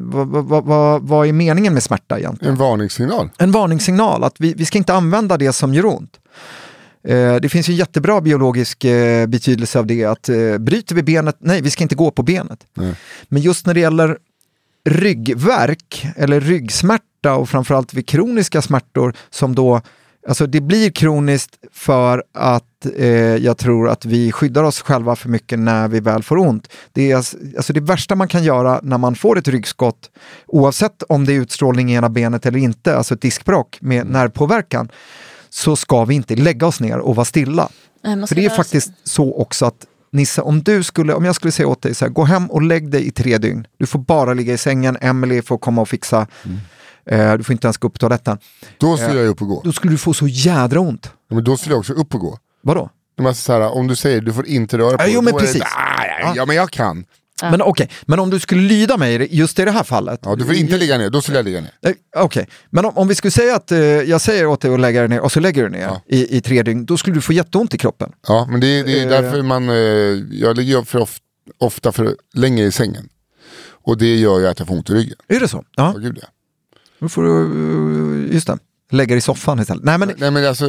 Vad, 0.00 0.28
vad, 0.28 0.64
vad, 0.64 1.02
vad 1.02 1.26
är 1.26 1.32
meningen 1.32 1.74
med 1.74 1.82
smärta 1.82 2.18
egentligen? 2.18 2.52
En 2.54 2.58
varningssignal. 2.58 3.30
En 3.38 3.52
varningssignal 3.52 4.24
att 4.24 4.34
vi, 4.38 4.54
vi 4.54 4.64
ska 4.64 4.78
inte 4.78 4.94
använda 4.94 5.36
det 5.36 5.52
som 5.52 5.74
gör 5.74 5.86
ont. 5.86 6.20
Eh, 7.06 7.36
det 7.36 7.48
finns 7.48 7.68
ju 7.68 7.72
jättebra 7.72 8.20
biologisk 8.20 8.84
eh, 8.84 9.26
betydelse 9.26 9.78
av 9.78 9.86
det 9.86 10.04
att 10.04 10.28
eh, 10.28 10.58
bryter 10.58 10.94
vi 10.94 11.02
benet, 11.02 11.36
nej 11.38 11.60
vi 11.60 11.70
ska 11.70 11.82
inte 11.82 11.94
gå 11.94 12.10
på 12.10 12.22
benet. 12.22 12.66
Nej. 12.74 12.94
Men 13.28 13.42
just 13.42 13.66
när 13.66 13.74
det 13.74 13.80
gäller 13.80 14.18
ryggverk 14.84 16.06
eller 16.16 16.40
ryggsmärta 16.40 17.34
och 17.34 17.48
framförallt 17.48 17.94
vid 17.94 18.08
kroniska 18.08 18.62
smärtor 18.62 19.14
som 19.30 19.54
då 19.54 19.80
Alltså 20.28 20.46
det 20.46 20.60
blir 20.60 20.90
kroniskt 20.90 21.58
för 21.72 22.24
att 22.34 22.86
eh, 22.96 23.08
jag 23.16 23.58
tror 23.58 23.88
att 23.88 24.04
vi 24.04 24.32
skyddar 24.32 24.62
oss 24.64 24.80
själva 24.80 25.16
för 25.16 25.28
mycket 25.28 25.58
när 25.58 25.88
vi 25.88 26.00
väl 26.00 26.22
får 26.22 26.38
ont. 26.38 26.72
Det 26.92 27.10
är 27.10 27.16
alltså 27.16 27.72
det 27.72 27.80
värsta 27.80 28.14
man 28.14 28.28
kan 28.28 28.44
göra 28.44 28.80
när 28.82 28.98
man 28.98 29.14
får 29.14 29.38
ett 29.38 29.48
ryggskott, 29.48 30.10
oavsett 30.46 31.02
om 31.02 31.24
det 31.24 31.32
är 31.32 31.40
utstrålning 31.40 31.90
i 31.90 31.94
ena 31.94 32.08
benet 32.08 32.46
eller 32.46 32.58
inte, 32.58 32.96
alltså 32.96 33.14
ett 33.14 33.20
diskbråck 33.20 33.78
med 33.80 34.06
nervpåverkan, 34.06 34.88
så 35.56 35.76
ska 35.76 36.04
vi 36.04 36.14
inte 36.14 36.36
lägga 36.36 36.66
oss 36.66 36.80
ner 36.80 36.98
och 36.98 37.16
vara 37.16 37.24
stilla. 37.24 37.68
Nej, 38.04 38.26
För 38.26 38.34
det 38.34 38.44
är 38.44 38.50
faktiskt 38.50 38.92
så 39.04 39.34
också 39.34 39.66
att 39.66 39.86
Nisse, 40.12 40.42
om, 40.42 40.62
du 40.62 40.82
skulle, 40.82 41.14
om 41.14 41.24
jag 41.24 41.34
skulle 41.34 41.52
säga 41.52 41.68
åt 41.68 41.82
dig 41.82 41.94
så 41.94 42.04
här, 42.04 42.12
gå 42.12 42.24
hem 42.24 42.50
och 42.50 42.62
lägg 42.62 42.90
dig 42.90 43.06
i 43.06 43.10
tre 43.10 43.38
dygn. 43.38 43.66
Du 43.78 43.86
får 43.86 43.98
bara 43.98 44.34
ligga 44.34 44.52
i 44.54 44.58
sängen, 44.58 44.96
Emily 45.00 45.42
får 45.42 45.58
komma 45.58 45.80
och 45.82 45.88
fixa. 45.88 46.26
Eh, 47.06 47.34
du 47.34 47.44
får 47.44 47.52
inte 47.52 47.66
ens 47.66 47.76
gå 47.76 47.88
upp 47.88 47.92
på 47.94 47.98
toaletten. 47.98 48.38
Då 48.78 48.96
skulle 48.96 49.20
jag 49.20 49.28
upp 49.28 49.42
och 49.42 49.48
gå. 49.48 49.60
Då 49.64 49.72
skulle 49.72 49.92
du 49.92 49.98
få 49.98 50.14
så 50.14 50.26
jädra 50.28 50.80
ont. 50.80 51.10
Ja, 51.28 51.34
Men 51.34 51.44
då 51.44 51.56
skulle 51.56 51.72
jag 51.72 51.78
också 51.78 51.92
upp 51.92 52.14
och 52.14 52.20
gå. 52.20 52.38
Vadå? 52.62 52.90
Men 53.16 53.26
alltså 53.26 53.42
så 53.42 53.52
här, 53.52 53.74
om 53.74 53.86
du 53.86 53.96
säger 53.96 54.20
du 54.20 54.32
får 54.32 54.46
inte 54.46 54.78
röra 54.78 54.96
på 54.96 55.02
Ja, 55.02 55.06
dig, 55.06 55.14
jo, 55.14 55.20
men 55.22 55.34
är 55.34 55.38
det- 55.38 55.44
precis. 55.46 55.62
Ah, 55.62 56.04
ja, 56.20 56.32
ja 56.36 56.46
men 56.46 56.56
jag 56.56 56.70
kan. 56.70 57.04
Men 57.42 57.62
okej, 57.62 57.90
men 58.06 58.18
om 58.18 58.30
du 58.30 58.40
skulle 58.40 58.60
lyda 58.62 58.96
mig 58.96 59.28
just 59.36 59.58
i 59.58 59.64
det 59.64 59.70
här 59.70 59.82
fallet. 59.84 60.20
Ja, 60.24 60.36
du 60.36 60.44
får 60.44 60.54
inte 60.54 60.76
ligga 60.76 60.98
ner, 60.98 61.10
då 61.10 61.22
skulle 61.22 61.38
jag 61.38 61.44
ligga 61.44 61.60
ner. 61.60 61.70
Eh, 61.86 61.92
Okej, 62.16 62.48
men 62.70 62.84
om, 62.84 62.96
om 62.98 63.08
vi 63.08 63.14
skulle 63.14 63.30
säga 63.30 63.56
att 63.56 63.72
eh, 63.72 63.78
jag 63.78 64.20
säger 64.20 64.46
åt 64.46 64.60
dig 64.60 64.74
att 64.74 64.80
lägga 64.80 65.00
dig 65.00 65.08
ner 65.08 65.20
och 65.20 65.32
så 65.32 65.40
lägger 65.40 65.62
du 65.62 65.68
ner 65.70 65.80
Ja. 65.82 66.02
i, 66.08 66.36
i 66.36 66.40
tre 66.40 66.62
dygn, 66.62 66.86
då 66.86 66.96
skulle 66.96 67.16
du 67.16 67.20
få 67.20 67.32
jätteont 67.32 67.74
i 67.74 67.78
kroppen. 67.78 68.12
Ja, 68.28 68.46
men 68.50 68.60
det, 68.60 68.66
är- 68.66 68.84
det 68.84 69.00
är 69.00 69.04
Eh. 69.04 69.08
därför 69.22 69.42
man, 69.42 69.68
eh, 69.68 69.74
jag 70.40 70.56
ligger 70.56 70.82
för 70.82 70.98
of, 70.98 71.18
ofta 71.58 71.92
för 71.92 72.16
länge 72.34 72.64
i 72.64 72.72
sängen. 72.72 73.08
Och 73.68 73.98
det 73.98 74.16
gör 74.16 74.38
ju 74.40 74.46
att 74.46 74.58
jag 74.58 74.68
får 74.68 74.74
ont 74.74 74.90
i 74.90 74.92
ryggen. 74.92 75.16
Är 75.28 75.40
det 75.40 75.48
så? 75.48 75.64
Ja, 75.76 75.92
Ja, 75.94 76.00
gud 76.00 76.18
ja. 76.22 76.28
då 76.98 77.08
får 77.08 77.22
du, 77.22 78.26
eh, 78.28 78.34
just 78.34 78.46
det, 78.46 78.58
lägga 78.90 79.08
dig 79.08 79.16
i 79.18 79.20
soffan 79.20 79.60
istället. 79.60 79.84
Nej 79.84 79.98
men, 79.98 80.12
Nej 80.18 80.30
men 80.30 80.46
alltså, 80.46 80.66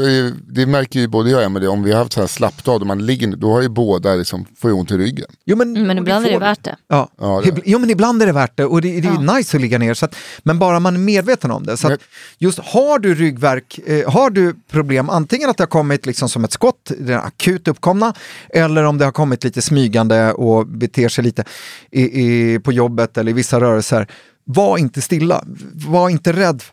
det 0.48 0.66
märker 0.66 1.00
ju 1.00 1.08
både 1.08 1.30
jag 1.30 1.38
och 1.38 1.44
Emelie, 1.46 1.68
om 1.70 1.84
vi 1.84 1.92
har 1.92 2.00
haft 2.00 2.14
så 2.14 2.20
här 2.20 2.28
slappdag, 2.28 2.80
då 2.82 2.86
man 2.86 3.06
ligger, 3.06 3.36
då 3.36 3.52
har 3.54 3.62
ju 3.62 3.70
båda 3.70 4.16
liksom, 4.16 4.46
får 4.58 4.72
ont 4.72 4.92
i 4.92 4.98
ryggen. 4.98 5.26
jo, 5.46 5.56
men, 5.58 5.76
Mm, 5.76 5.88
Men 5.88 5.98
ibland 5.98 6.26
är 6.26 6.32
det 6.32 6.40
värt 6.40 6.64
det. 6.64 6.76
Ja, 6.88 7.10
Ja, 7.20 7.42
det- 7.46 7.62
jo 7.66 7.80
men 7.80 7.90
ibland 7.90 8.22
är 8.22 8.26
det 8.26 8.32
värt 8.32 8.58
det 8.58 8.66
och 8.66 8.82
det, 8.82 9.02
det 9.02 9.08
är 9.08 9.14
Ja. 9.28 9.36
nice 9.36 9.58
att 9.58 9.62
ligga 9.62 9.78
ner. 9.78 9.94
Så 9.94 10.06
att, 10.06 10.16
men 10.44 10.60
bara 10.60 10.80
man 10.80 10.96
är 10.96 11.00
medveten 11.00 11.52
om 11.52 11.66
det. 11.66 11.78
Så 11.78 11.88
Men- 11.88 11.94
att 11.96 12.02
just 12.38 12.60
har 12.60 13.00
du 13.00 13.16
ryggverk, 13.16 13.80
eh, 13.86 14.12
har 14.12 14.30
du 14.30 14.56
problem, 14.72 15.10
antingen 15.10 15.50
att 15.50 15.58
det 15.58 15.62
har 15.64 15.68
kommit 15.68 16.06
liksom 16.06 16.30
som 16.30 16.44
ett 16.44 16.52
skott, 16.52 16.92
det 17.00 17.20
akut 17.20 17.68
uppkomna, 17.68 18.14
eller 18.50 18.84
om 18.84 18.98
det 18.98 19.06
har 19.06 19.12
kommit 19.12 19.44
lite 19.44 19.62
smygande 19.62 20.34
och 20.34 20.68
beter 20.68 21.10
sig 21.10 21.24
lite 21.24 21.44
i, 21.92 22.02
i, 22.24 22.60
på 22.60 22.72
jobbet 22.72 23.18
eller 23.18 23.30
i 23.32 23.34
vissa 23.34 23.60
rörelser. 23.62 24.08
Var 24.50 24.78
inte 24.78 25.02
stilla, 25.02 25.44
var 25.88 26.10
inte 26.10 26.34
rädd 26.34 26.64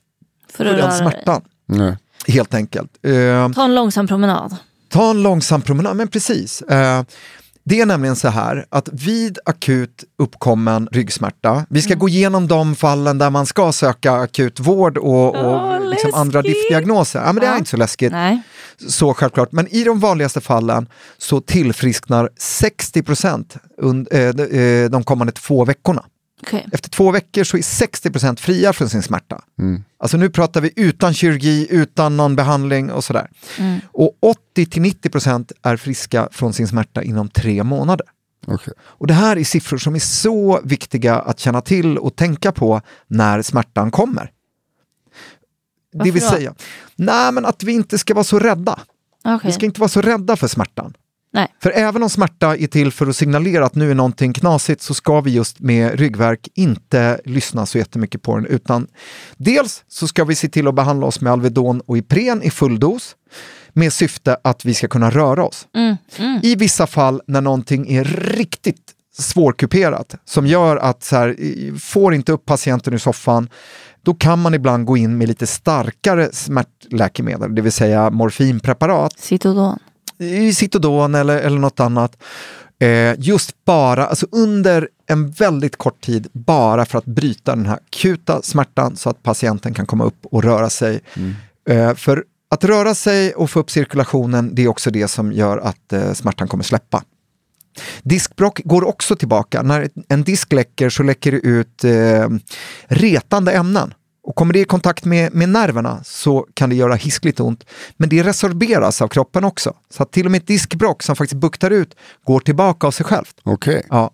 För 0.56 0.64
för 0.64 0.74
att 0.74 0.78
den 0.78 0.98
smärtan. 0.98 1.42
Nej. 1.66 1.96
Helt 2.26 2.54
enkelt. 2.54 2.90
Eh, 3.02 3.52
Ta 3.52 3.64
en 3.64 3.74
långsam 3.74 4.06
promenad. 4.06 4.56
Ta 4.88 5.10
en 5.10 5.22
långsam 5.22 5.62
promenad, 5.62 5.96
men 5.96 6.08
precis. 6.08 6.62
Eh, 6.62 7.02
det 7.66 7.80
är 7.80 7.86
nämligen 7.86 8.16
så 8.16 8.28
här 8.28 8.66
att 8.70 8.88
vid 8.92 9.38
akut 9.44 10.04
uppkommen 10.18 10.88
ryggsmärta, 10.92 11.66
vi 11.70 11.82
ska 11.82 11.92
Mm. 11.92 11.98
gå 11.98 12.08
igenom 12.08 12.48
de 12.48 12.74
fallen 12.76 13.18
där 13.18 13.30
man 13.30 13.46
ska 13.46 13.72
söka 13.72 14.12
akut 14.12 14.60
vård 14.60 14.98
och, 14.98 15.36
och 15.36 15.54
Åh, 15.54 15.88
liksom 15.90 16.14
andra 16.14 16.42
diagnoser. 16.42 17.18
Ja, 17.20 17.26
men 17.32 17.40
det 17.40 17.46
är 17.46 17.50
Ja. 17.50 17.58
inte 17.58 17.70
så 17.70 17.76
läskigt, 17.76 18.12
Nej. 18.12 18.42
så 18.88 19.14
självklart. 19.14 19.52
Men 19.52 19.68
i 19.68 19.84
de 19.84 20.00
vanligaste 20.00 20.40
fallen 20.40 20.86
så 21.18 21.40
tillfrisknar 21.40 22.30
60 22.38 23.02
procent 23.02 23.56
eh, 24.10 24.28
de, 24.34 24.84
eh, 24.84 24.90
de 24.90 25.04
kommande 25.04 25.32
två 25.32 25.64
veckorna. 25.64 26.04
Okej. 26.42 26.66
Efter 26.72 26.90
två 26.90 27.10
veckor 27.10 27.44
så 27.44 27.56
är 27.56 27.62
60 27.62 28.10
procent 28.10 28.40
fria 28.40 28.72
från 28.72 28.88
sin 28.88 29.02
smärta. 29.02 29.42
Mm. 29.58 29.84
Alltså 29.98 30.16
nu 30.16 30.30
pratar 30.30 30.60
vi 30.60 30.72
utan 30.76 31.14
kirurgi, 31.14 31.66
utan 31.70 32.16
någon 32.16 32.36
behandling 32.36 32.90
och 32.90 33.04
sådär. 33.04 33.30
Mm. 33.58 33.80
Och 33.92 34.18
80-90 34.56 35.10
procent 35.10 35.52
är 35.62 35.76
friska 35.76 36.28
från 36.32 36.52
sin 36.52 36.68
smärta 36.68 37.02
inom 37.02 37.28
tre 37.28 37.64
månader. 37.64 38.06
Okej. 38.46 38.74
Och 38.80 39.06
det 39.06 39.14
här 39.14 39.36
är 39.36 39.44
siffror 39.44 39.78
som 39.78 39.94
är 39.94 39.98
så 39.98 40.60
viktiga 40.64 41.14
att 41.14 41.38
känna 41.38 41.60
till 41.60 41.98
och 41.98 42.16
tänka 42.16 42.52
på 42.52 42.80
när 43.06 43.42
smärtan 43.42 43.90
kommer. 43.90 44.22
det 44.24 44.30
Varför 45.98 46.12
vill 46.12 46.22
då? 46.22 46.28
säga, 46.28 46.54
nej 46.96 47.32
men 47.32 47.44
att 47.44 47.62
vi 47.62 47.72
inte 47.72 47.98
ska 47.98 48.14
vara 48.14 48.24
så 48.24 48.38
rädda. 48.38 48.78
Okej. 49.24 49.40
Vi 49.48 49.52
ska 49.52 49.66
inte 49.66 49.80
vara 49.80 49.88
så 49.88 50.00
rädda 50.00 50.36
för 50.36 50.48
smärtan. 50.48 50.94
Nej. 51.34 51.48
För 51.62 51.70
även 51.70 52.02
om 52.02 52.10
smärta 52.10 52.56
är 52.56 52.66
till 52.66 52.92
för 52.92 53.06
att 53.06 53.16
signalera 53.16 53.66
att 53.66 53.74
nu 53.74 53.90
är 53.90 53.94
någonting 53.94 54.32
knasigt 54.32 54.82
så 54.82 54.94
ska 54.94 55.20
vi 55.20 55.30
just 55.30 55.60
med 55.60 55.98
ryggverk 55.98 56.48
inte 56.54 57.20
lyssna 57.24 57.66
så 57.66 57.78
jättemycket 57.78 58.22
på 58.22 58.36
den 58.36 58.46
utan 58.46 58.86
dels 59.36 59.84
så 59.88 60.08
ska 60.08 60.24
vi 60.24 60.34
se 60.34 60.48
till 60.48 60.68
att 60.68 60.74
behandla 60.74 61.06
oss 61.06 61.20
med 61.20 61.32
Alvedon 61.32 61.80
och 61.80 61.98
Ipren 61.98 62.42
i 62.42 62.50
full 62.50 62.80
dos 62.80 63.16
med 63.72 63.92
syfte 63.92 64.36
att 64.44 64.64
vi 64.64 64.74
ska 64.74 64.88
kunna 64.88 65.10
röra 65.10 65.44
oss. 65.44 65.66
Mm. 65.74 65.96
Mm. 66.16 66.40
I 66.42 66.54
vissa 66.54 66.86
fall 66.86 67.22
när 67.26 67.40
någonting 67.40 67.92
är 67.92 68.04
riktigt 68.04 68.92
svårkuperat 69.18 70.14
som 70.24 70.46
gör 70.46 70.76
att 70.76 71.02
så 71.02 71.16
här, 71.16 71.36
får 71.78 72.14
inte 72.14 72.32
upp 72.32 72.46
patienten 72.46 72.94
ur 72.94 72.98
soffan 72.98 73.48
då 74.02 74.14
kan 74.14 74.42
man 74.42 74.54
ibland 74.54 74.84
gå 74.86 74.96
in 74.96 75.18
med 75.18 75.28
lite 75.28 75.46
starkare 75.46 76.28
smärtläkemedel, 76.32 77.54
det 77.54 77.62
vill 77.62 77.72
säga 77.72 78.10
morfinpreparat 78.10 79.18
Citodon. 79.18 79.78
I 80.18 80.54
Citodon 80.54 81.14
eller, 81.14 81.36
eller 81.36 81.58
något 81.58 81.80
annat. 81.80 82.16
Eh, 82.78 83.14
just 83.18 83.64
bara, 83.64 84.06
alltså 84.06 84.26
under 84.32 84.88
en 85.06 85.30
väldigt 85.30 85.76
kort 85.76 86.00
tid, 86.00 86.28
bara 86.32 86.84
för 86.84 86.98
att 86.98 87.04
bryta 87.04 87.56
den 87.56 87.66
här 87.66 87.78
akuta 87.86 88.42
smärtan 88.42 88.96
så 88.96 89.10
att 89.10 89.22
patienten 89.22 89.74
kan 89.74 89.86
komma 89.86 90.04
upp 90.04 90.26
och 90.30 90.44
röra 90.44 90.70
sig. 90.70 91.00
Eh, 91.68 91.94
för 91.94 92.24
att 92.50 92.64
röra 92.64 92.94
sig 92.94 93.34
och 93.34 93.50
få 93.50 93.60
upp 93.60 93.70
cirkulationen, 93.70 94.54
det 94.54 94.62
är 94.62 94.68
också 94.68 94.90
det 94.90 95.08
som 95.08 95.32
gör 95.32 95.58
att 95.58 95.92
eh, 95.92 96.12
smärtan 96.12 96.48
kommer 96.48 96.64
släppa. 96.64 97.02
Diskbråck 98.02 98.60
går 98.64 98.84
också 98.84 99.16
tillbaka. 99.16 99.62
När 99.62 99.88
en 100.08 100.22
disk 100.22 100.52
läcker 100.52 100.90
så 100.90 101.02
läcker 101.02 101.32
det 101.32 101.38
ut 101.38 101.84
eh, 101.84 102.28
retande 102.86 103.52
ämnen. 103.52 103.94
Och 104.24 104.34
kommer 104.34 104.52
det 104.52 104.60
i 104.60 104.64
kontakt 104.64 105.04
med, 105.04 105.34
med 105.34 105.48
nerverna 105.48 106.00
så 106.04 106.46
kan 106.54 106.70
det 106.70 106.76
göra 106.76 106.94
hiskligt 106.94 107.40
ont. 107.40 107.64
Men 107.96 108.08
det 108.08 108.22
resorberas 108.22 109.02
av 109.02 109.08
kroppen 109.08 109.44
också. 109.44 109.74
Så 109.90 110.02
att 110.02 110.12
till 110.12 110.24
och 110.26 110.30
med 110.32 110.38
ett 110.40 110.46
diskbråck 110.46 111.02
som 111.02 111.16
faktiskt 111.16 111.40
buktar 111.40 111.70
ut 111.70 111.94
går 112.24 112.40
tillbaka 112.40 112.86
av 112.86 112.90
sig 112.90 113.06
självt. 113.06 113.34
Okej. 113.42 113.86
Ja. 113.90 114.10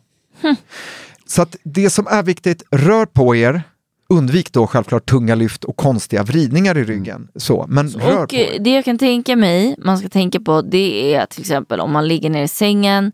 Så 1.26 1.42
att 1.42 1.56
det 1.62 1.90
som 1.90 2.06
är 2.06 2.22
viktigt, 2.22 2.62
rör 2.70 3.06
på 3.06 3.36
er. 3.36 3.62
Undvik 4.08 4.52
då 4.52 4.66
självklart 4.66 5.06
tunga 5.10 5.34
lyft 5.34 5.64
och 5.64 5.76
konstiga 5.76 6.22
vridningar 6.22 6.78
i 6.78 6.84
ryggen. 6.84 7.28
Så, 7.36 7.66
men 7.68 7.88
rör 7.88 8.22
Och 8.22 8.28
på 8.28 8.34
er. 8.36 8.58
det 8.60 8.70
jag 8.70 8.84
kan 8.84 8.98
tänka 8.98 9.36
mig, 9.36 9.74
man 9.78 9.98
ska 9.98 10.08
tänka 10.08 10.40
på, 10.40 10.62
det 10.62 11.14
är 11.14 11.26
till 11.26 11.40
exempel 11.40 11.80
om 11.80 11.92
man 11.92 12.08
ligger 12.08 12.30
ner 12.30 12.42
i 12.42 12.48
sängen, 12.48 13.12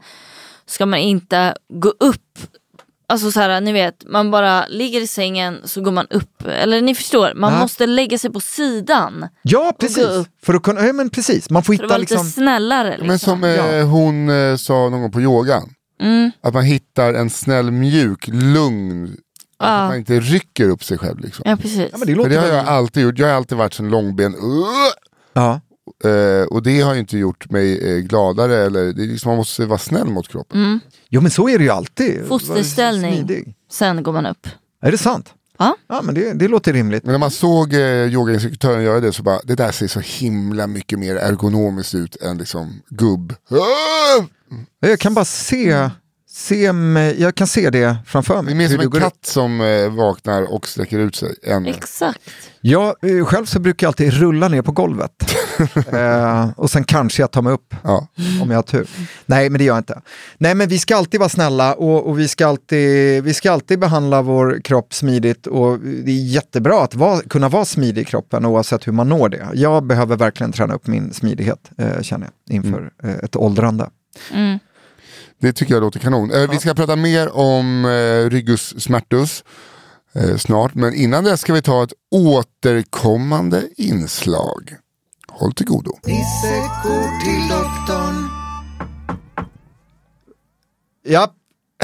ska 0.67 0.87
man 0.87 0.99
inte 0.99 1.55
gå 1.69 1.89
upp 1.89 2.39
Alltså 3.09 3.31
så 3.31 3.41
här, 3.41 3.61
ni 3.61 3.73
vet, 3.73 4.05
man 4.07 4.31
bara 4.31 4.67
ligger 4.67 5.01
i 5.01 5.07
sängen 5.07 5.59
så 5.65 5.81
går 5.81 5.93
man 5.93 6.07
upp. 6.11 6.47
Eller 6.47 6.81
ni 6.81 6.95
förstår, 6.95 7.33
man 7.37 7.53
Nej. 7.53 7.61
måste 7.61 7.87
lägga 7.87 8.19
sig 8.19 8.33
på 8.33 8.41
sidan. 8.41 9.29
Ja, 9.43 9.65
gå 9.65 9.73
precis. 9.73 10.05
upp. 10.05 10.29
För 10.43 10.55
att 10.55 10.63
kunna, 10.63 10.87
ja, 10.87 10.93
men 10.93 11.11
precis. 11.11 11.51
Man 11.51 11.63
får 11.63 11.67
För 11.67 11.73
att 11.73 11.85
hitta 11.85 11.89
vara 11.89 11.99
lite 11.99 12.15
liksom... 12.15 12.31
snällare. 12.31 12.91
Liksom. 12.91 13.07
Men 13.07 13.19
som 13.19 13.45
eh, 13.45 13.51
Ja. 13.51 13.83
hon 13.83 14.29
eh, 14.29 14.57
sa 14.57 14.75
någon 14.75 15.01
gång 15.01 15.13
på 15.13 15.21
yogan, 15.21 15.71
mm. 16.01 16.31
att 16.43 16.55
man 16.55 16.65
hittar 16.65 17.15
en 17.15 17.31
snäll, 17.31 17.71
mjuk, 17.71 18.29
lugn, 18.29 19.17
att 19.59 19.69
Ja. 19.69 19.89
man 19.89 19.97
inte 19.97 20.21
rycker 20.21 20.69
upp 20.69 20.85
sig 20.85 20.99
själv. 20.99 21.21
Liksom. 21.21 21.43
ja, 21.49 21.57
precis. 21.57 21.89
Ja, 21.93 21.99
men 21.99 22.07
det 22.17 22.29
det 22.29 22.37
har 22.37 22.47
jag 22.47 22.67
alltid 22.69 23.03
gjort, 23.03 23.19
jag 23.19 23.29
har 23.29 23.35
alltid 23.35 23.59
varit 23.59 23.79
en 23.79 23.89
långben, 23.89 24.35
uh! 24.35 24.67
Ja. 25.33 25.61
Eh, 26.05 26.47
och 26.47 26.63
det 26.63 26.81
har 26.81 26.95
ju 26.95 27.01
inte 27.01 27.19
gjort 27.19 27.51
mig 27.51 27.91
eh, 27.91 27.99
gladare, 27.99 28.57
eller, 28.57 28.93
det 28.93 29.03
är 29.03 29.07
liksom, 29.07 29.29
man 29.29 29.37
måste 29.37 29.67
vara 29.67 29.79
snäll 29.79 30.07
mot 30.07 30.29
kroppen. 30.29 30.65
Mm. 30.65 30.81
Jo 31.09 31.21
men 31.21 31.31
så 31.31 31.49
är 31.49 31.59
det 31.59 31.65
ju 31.65 31.71
alltid. 31.71 32.27
Fosterställning. 32.27 33.55
Sen 33.71 34.03
går 34.03 34.13
man 34.13 34.27
upp. 34.27 34.49
Är 34.83 34.91
det 34.91 34.99
sant? 34.99 35.35
Ja. 35.59 35.77
Ja 35.89 36.03
men 36.03 36.15
det, 36.15 36.33
det 36.33 36.49
låter 36.49 36.73
rimligt. 36.73 37.05
Men 37.05 37.13
när 37.13 37.19
man 37.19 37.31
såg 37.31 37.75
eh, 37.75 37.81
yogainstruktören 37.81 38.85
göra 38.85 39.01
det 39.01 39.13
så 39.13 39.23
bara, 39.23 39.41
det 39.45 39.55
där 39.55 39.73
ser 39.73 39.89
så 39.89 40.01
himla 40.01 40.67
mycket 40.67 40.99
mer 40.99 41.17
ergonomiskt 41.17 41.95
ut 41.95 42.17
än 42.17 42.39
liksom 42.39 42.83
gubb. 42.89 43.35
Jag 44.81 44.99
kan 44.99 45.15
bara 45.15 45.25
se, 45.25 45.91
se 46.37 46.73
mig, 46.73 47.21
jag 47.21 47.35
kan 47.35 47.47
se 47.47 47.71
det 47.71 47.97
framför 48.07 48.37
Det 48.37 48.43
mig. 48.43 48.53
är 48.53 48.57
mer 48.57 48.69
som 48.69 48.81
en 48.81 48.91
katt 48.91 49.27
som 49.27 49.61
eh, 49.61 49.91
vaknar 49.91 50.55
och 50.55 50.69
sträcker 50.69 50.99
ut 50.99 51.17
sig. 51.17 51.35
Än, 51.43 51.67
Exakt. 51.67 52.21
Jag 52.61 52.95
eh, 53.03 53.25
själv 53.25 53.45
så 53.45 53.59
brukar 53.59 53.85
jag 53.87 53.89
alltid 53.89 54.13
rulla 54.13 54.49
ner 54.49 54.63
på 54.63 54.73
golvet. 54.73 55.35
eh, 55.93 56.51
och 56.57 56.71
sen 56.71 56.85
kanske 56.85 57.23
jag 57.23 57.31
tar 57.31 57.43
mig 57.43 57.53
upp 57.53 57.75
ja. 57.83 58.09
om 58.43 58.51
jag 58.51 58.59
har 58.59 58.63
tur. 58.63 58.89
Nej, 59.27 59.51
men 59.51 59.59
det 59.59 59.65
gör 59.65 59.75
jag 59.75 59.81
inte. 59.81 60.01
Nej, 60.39 60.55
men 60.55 60.69
vi 60.69 60.79
ska 60.79 60.97
alltid 60.97 61.21
vara 61.21 61.29
snälla 61.29 61.75
och, 61.75 62.09
och 62.09 62.19
vi, 62.19 62.29
ska 62.29 62.47
alltid, 62.47 63.25
vi 63.25 63.35
ska 63.35 63.53
alltid 63.53 63.79
behandla 63.79 64.23
vår 64.23 64.61
kropp 64.65 64.95
smidigt 64.95 65.47
och 65.47 65.79
det 65.81 66.11
är 66.11 66.25
jättebra 66.25 66.83
att 66.85 66.95
vara, 66.95 67.21
kunna 67.21 67.49
vara 67.49 67.65
smidig 67.65 68.03
i 68.03 68.05
kroppen 68.05 68.47
oavsett 68.47 68.87
hur 68.87 68.93
man 68.93 69.09
når 69.09 69.29
det. 69.29 69.49
Jag 69.55 69.87
behöver 69.87 70.17
verkligen 70.17 70.53
träna 70.53 70.75
upp 70.75 70.87
min 70.87 71.13
smidighet, 71.13 71.71
eh, 71.79 72.03
känner 72.03 72.27
jag, 72.47 72.57
inför 72.57 72.91
eh, 73.03 73.15
ett 73.15 73.37
åldrande. 73.37 73.91
Mm. 74.33 74.59
Det 75.39 75.53
tycker 75.53 75.75
jag 75.75 75.81
låter 75.81 76.01
kanon. 76.01 76.31
Eh, 76.31 76.51
Vi 76.51 76.59
ska 76.59 76.75
prata 76.75 76.97
mer 76.97 77.37
om 77.37 77.85
eh, 77.85 78.31
ryggus 78.31 78.83
smärtus 78.83 79.45
eh, 80.15 80.37
snart, 80.37 80.75
men 80.75 80.95
innan 80.95 81.25
det 81.25 81.37
ska 81.37 81.53
vi 81.55 81.63
ta 81.63 81.83
ett 81.85 81.93
återkommande 82.11 83.63
inslag. 83.77 84.75
Håll 85.29 85.53
till 85.53 85.67
godo. 85.67 85.99
Nisse 86.07 86.57
går 86.85 87.25
till 87.25 87.49
doktorn. 87.49 88.29
Ja, 91.09 91.33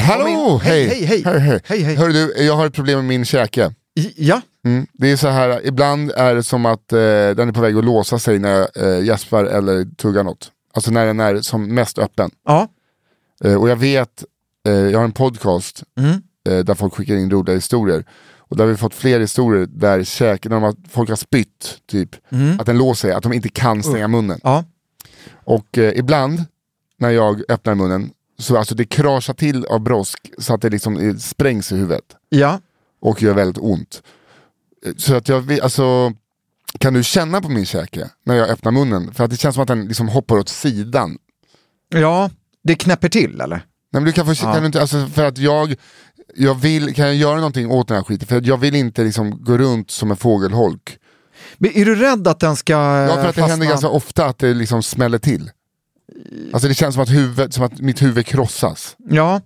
Hallå! 0.00 0.28
in. 0.54 0.60
Hej! 0.60 0.86
Hej, 0.88 1.04
hej, 1.04 1.22
hej, 1.24 1.38
hej. 1.40 1.60
Hej, 1.64 1.80
hej. 1.82 1.96
Hör 1.96 2.08
du, 2.08 2.34
jag 2.44 2.56
har 2.56 2.66
ett 2.66 2.74
problem 2.74 2.98
med 2.98 3.04
min 3.04 3.24
käke. 3.24 3.74
i- 3.94 4.12
ja. 4.28 4.40
Mm. 4.64 4.86
Det 4.92 5.10
är 5.10 5.16
så 5.16 5.28
här, 5.28 5.66
ibland 5.66 6.10
är 6.16 6.34
det 6.34 6.42
som 6.42 6.66
att 6.66 6.92
eh, 6.92 6.98
den 6.98 7.48
är 7.48 7.52
på 7.52 7.60
väg 7.60 7.76
att 7.76 7.84
låsa 7.84 8.18
sig 8.18 8.38
när 8.38 8.50
jag 8.50 8.68
eh, 8.98 9.04
gäspar 9.04 9.44
eller 9.44 9.84
tuggar 9.96 10.24
något. 10.24 10.50
Alltså 10.74 10.90
när 10.90 11.06
den 11.06 11.20
är 11.20 11.40
som 11.40 11.74
mest 11.74 11.98
öppen. 11.98 12.30
ja. 12.46 12.68
Eh, 13.44 13.54
och 13.54 13.68
jag 13.68 13.76
vet, 13.76 14.24
eh, 14.66 14.72
jag 14.72 14.98
har 14.98 15.04
en 15.04 15.12
podcast 15.12 15.82
Mm. 15.98 16.22
eh, 16.48 16.64
där 16.64 16.74
folk 16.74 16.94
skickar 16.94 17.14
in 17.16 17.30
roliga 17.30 17.54
historier. 17.54 18.04
Och 18.38 18.56
där 18.56 18.64
har 18.64 18.70
vi 18.70 18.76
fått 18.76 18.94
fler 18.94 19.20
historier 19.20 19.66
där 19.66 20.04
käken, 20.04 20.50
när 20.52 20.60
har, 20.60 20.74
folk 20.90 21.08
har 21.08 21.16
spytt, 21.16 21.78
typ, 21.86 22.16
Mm. 22.32 22.60
att 22.60 22.66
den 22.66 22.78
låser 22.78 23.08
sig, 23.08 23.12
att 23.16 23.22
de 23.22 23.32
inte 23.32 23.48
kan 23.48 23.82
stänga 23.82 24.08
munnen. 24.08 24.40
Ja. 24.42 24.64
Och 25.44 25.78
ibland 25.78 26.44
när 26.98 27.10
jag 27.10 27.42
öppnar 27.48 27.74
munnen, 27.74 28.10
så 28.38 28.56
alltså 28.56 28.74
det 28.74 28.84
kraschar 28.84 29.34
till 29.34 29.64
av 29.66 29.80
brosk 29.80 30.30
så 30.38 30.54
att 30.54 30.62
det 30.62 30.70
liksom 30.70 31.18
sprängs 31.20 31.72
i 31.72 31.76
huvudet. 31.76 32.04
ja. 32.28 32.60
Och 33.00 33.22
gör 33.22 33.34
väldigt 33.34 33.58
ont. 33.62 34.02
Så 34.96 35.14
att 35.14 35.28
jag, 35.28 35.60
alltså, 35.60 36.12
kan 36.78 36.94
du 36.94 37.02
känna 37.04 37.40
på 37.40 37.48
min 37.48 37.66
käke 37.66 38.10
när 38.24 38.34
jag 38.34 38.48
öppnar 38.48 38.72
munnen? 38.72 39.14
För 39.14 39.24
att 39.24 39.30
det 39.30 39.36
känns 39.36 39.54
som 39.54 39.62
att 39.62 39.68
den 39.68 39.88
liksom 39.88 40.08
hoppar 40.08 40.38
åt 40.38 40.48
sidan. 40.48 41.18
Ja, 41.88 42.30
det 42.64 42.74
knäpper 42.74 43.08
till 43.08 43.40
eller? 43.40 43.56
Nej, 43.56 43.64
men 43.92 44.04
du 44.04 44.12
kan 44.12 44.26
få, 44.26 44.32
Ja. 44.46 44.52
kan 44.52 44.60
du 44.62 44.66
inte, 44.66 44.80
alltså, 44.80 45.06
för 45.06 45.24
att 45.24 45.38
jag, 45.38 45.74
jag 46.34 46.54
vill, 46.54 46.94
kan 46.94 47.06
jag 47.06 47.14
göra 47.14 47.36
någonting 47.36 47.70
åt 47.70 47.88
den 47.88 47.96
här 47.96 48.04
skiten? 48.04 48.28
För 48.28 48.36
att 48.36 48.46
jag 48.46 48.56
vill 48.56 48.74
inte 48.74 49.04
liksom 49.04 49.44
gå 49.44 49.58
runt 49.58 49.90
som 49.90 50.10
en 50.10 50.16
fågelholk. 50.16 50.98
Men 51.58 51.70
är 51.76 51.84
du 51.84 51.94
rädd 51.94 52.28
att 52.28 52.40
den 52.40 52.56
ska 52.56 52.72
Ja, 52.72 53.08
för 53.08 53.14
att 53.14 53.16
det 53.22 53.24
fastna? 53.26 53.46
händer 53.46 53.66
ganska 53.66 53.88
ofta 53.88 54.26
att 54.26 54.38
det 54.38 54.54
liksom 54.54 54.82
smäller 54.82 55.18
till. 55.18 55.50
Alltså 56.52 56.68
det 56.68 56.74
känns 56.74 56.94
som 56.94 57.02
att, 57.02 57.10
huvudet, 57.10 57.54
som 57.54 57.64
att 57.64 57.80
mitt 57.80 58.02
huvud 58.02 58.26
krossas. 58.26 58.96
Ja, 59.10 59.40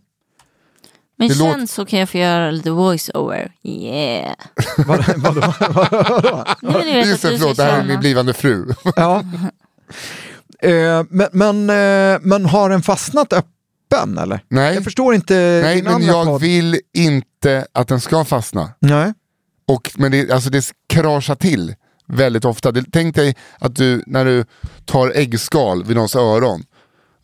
Men 1.19 1.29
Det 1.29 1.35
känn 1.35 1.47
låter- 1.49 1.67
så 1.67 1.87
kan 1.87 1.99
jag 1.99 2.09
få 2.11 2.19
göra 2.19 2.51
lite 2.51 2.71
voice-over. 2.71 3.53
Yeah. 3.63 4.35
vad, 4.87 5.19
vadå? 5.19 5.55
vadå? 6.63 6.85
Just 6.85 7.23
det, 7.23 7.31
du 7.31 7.39
förlåt, 7.39 7.57
det 7.57 7.63
här 7.65 7.81
är 7.81 7.85
min 7.85 8.01
blivande 8.01 8.33
fru. 8.33 8.75
Ja. 8.97 9.25
Eh, 10.63 11.05
men, 11.11 11.29
men, 11.33 11.71
eh, 11.71 12.19
men 12.23 12.47
har 12.47 12.71
den 12.71 12.83
fastnat 12.83 13.33
öppen 13.33 14.19
eller? 14.19 14.41
Nej, 14.49 14.75
Jag 14.75 14.85
förstår 14.85 15.15
inte 15.15 15.61
nej 15.65 15.83
men 15.83 16.03
jag 16.03 16.27
podd. 16.27 16.41
vill 16.41 16.81
inte 16.95 17.67
att 17.73 17.89
den 17.89 18.01
ska 18.01 18.25
fastna. 18.25 18.71
Nej. 18.79 19.13
Och, 19.69 19.91
men 19.97 20.13
det, 20.13 20.31
alltså 20.31 20.51
det 20.51 20.65
kraschar 20.89 21.35
till 21.35 21.75
väldigt 22.09 22.45
ofta. 22.45 22.73
Tänk 22.93 23.15
dig 23.15 23.37
att 23.59 23.77
du, 23.77 24.03
när 24.07 24.25
du 24.25 24.45
tar 24.85 25.13
äggskal 25.15 25.85
vid 25.85 25.97
någons 25.97 26.17
öron, 26.17 26.63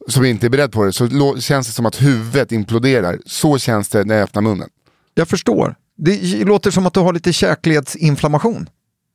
som 0.08 0.24
inte 0.24 0.46
är 0.46 0.50
beredd 0.50 0.72
på 0.72 0.84
det, 0.84 0.92
så 0.92 1.40
känns 1.40 1.66
det 1.66 1.72
som 1.72 1.86
att 1.86 2.02
huvudet 2.02 2.52
imploderar. 2.52 3.18
Så 3.26 3.58
känns 3.58 3.88
det 3.88 4.04
när 4.04 4.14
jag 4.14 4.22
öppnar 4.24 4.42
munnen. 4.42 4.68
Jag 5.14 5.28
förstår. 5.28 5.74
Det 5.96 6.44
låter 6.44 6.70
som 6.70 6.86
att 6.86 6.94
du 6.94 7.00
har 7.00 7.12
lite 7.12 7.32
käkledsinflammation. 7.32 8.68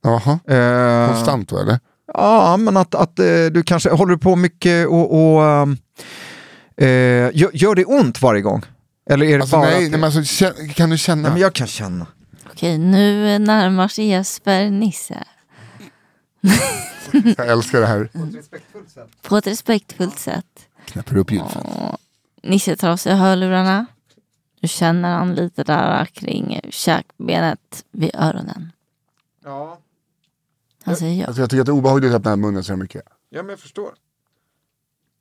Jaha, 0.04 0.40
Eh, 0.48 1.08
konstant 1.14 1.50
då 1.50 1.60
eller? 1.60 1.80
Ja, 2.14 2.58
men 2.58 2.78
att, 2.78 2.96
att 2.96 3.20
eh, 3.20 3.26
du 3.52 3.64
kanske 3.64 3.90
håller 3.90 4.18
på 4.18 4.36
mycket 4.36 4.88
och, 4.88 5.36
och 5.36 5.44
eh, 6.78 7.30
gör, 7.34 7.76
det 7.76 7.86
ont 7.86 8.22
varje 8.22 8.42
gång? 8.42 8.64
Eller 9.10 9.26
är 9.26 9.38
det 9.38 9.42
Alltså, 9.42 9.58
bara 9.58 9.66
nej, 9.70 9.76
att, 9.76 9.92
nej, 9.92 10.00
men 10.00 10.04
alltså, 10.04 10.54
kan 10.76 10.90
du 10.90 10.98
känna? 10.98 11.22
Nej, 11.22 11.32
men 11.32 11.42
jag 11.42 11.54
kan 11.54 11.68
känna. 11.68 12.08
Okej, 12.52 12.78
nu 12.78 13.40
närmar 13.40 13.88
sig 13.88 14.06
Jesper 14.06 14.70
Nisse. 14.70 15.24
Jag 17.38 17.48
älskar 17.48 17.82
det 17.82 17.88
här. 17.88 18.10
På 19.22 19.38
ett 19.38 19.48
respektfullt 19.48 20.20
sätt. 20.20 20.46
Knäpper 20.86 21.18
upp 21.18 21.32
gylfen. 21.32 21.64
Nisse 22.44 22.76
tar 22.76 22.90
av 22.90 22.98
sig 22.98 23.16
hörlurarna. 23.16 23.86
Du 24.62 24.68
känner 24.68 25.16
han 25.16 25.36
lite 25.36 25.64
där 25.64 26.06
kring 26.06 26.60
käkbenet 26.70 27.86
vid 27.92 28.12
öronen. 28.14 28.72
Ja, 29.44 29.78
Han 30.88 30.96
säger 30.96 31.22
ja. 31.22 31.28
Alltså, 31.28 31.42
jag 31.42 31.50
tycker 31.50 31.62
att 31.62 31.66
det 31.66 31.72
är 31.72 31.74
obehagligt 31.74 32.10
att 32.14 32.16
öppna 32.20 32.36
munnen 32.36 32.64
så 32.64 32.72
här 32.72 32.78
mycket. 32.78 33.04
ja 33.30 33.42
men 33.44 33.50
jag 33.50 33.60
förstår. 33.60 33.94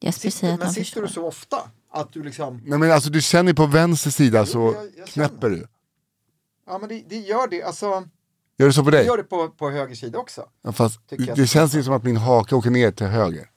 Jesper 0.00 0.30
säger 0.30 0.54
att 0.54 0.62
han 0.62 0.74
förstår. 0.74 1.06
så 1.06 1.26
ofta 1.26 1.56
att 1.90 2.12
du 2.12 2.22
liksom... 2.22 2.62
Nej, 2.64 2.78
men 2.78 2.90
alltså, 2.92 3.10
du 3.10 3.20
känner 3.22 3.54
på 3.54 3.66
vänster 3.66 4.10
sida 4.10 4.38
Jo, 4.40 4.46
så 4.46 4.58
jag- 4.76 4.90
jag 4.98 5.06
knäpper 5.06 5.50
du. 5.50 5.66
Ja, 6.66 6.78
men 6.78 6.88
det, 6.88 7.04
det 7.08 7.16
gör 7.18 7.48
det. 7.48 7.62
Alltså, 7.62 8.08
Gör 8.58 8.66
det 8.66 8.72
så 8.72 8.84
på 8.84 8.90
dig? 8.90 9.06
det 9.16 9.22
på, 9.22 9.48
på 9.48 9.70
höger 9.70 9.94
sida 9.94 10.18
också. 10.18 10.48
Ja, 10.62 10.72
fast 10.72 11.00
jag. 11.08 11.36
det 11.36 11.46
känns 11.46 11.74
ju 11.74 11.82
som 11.82 11.94
att 11.94 12.04
min 12.04 12.16
haka 12.16 12.56
åker 12.56 12.70
ner 12.70 12.90
till 12.90 13.06
höger. 13.06 13.50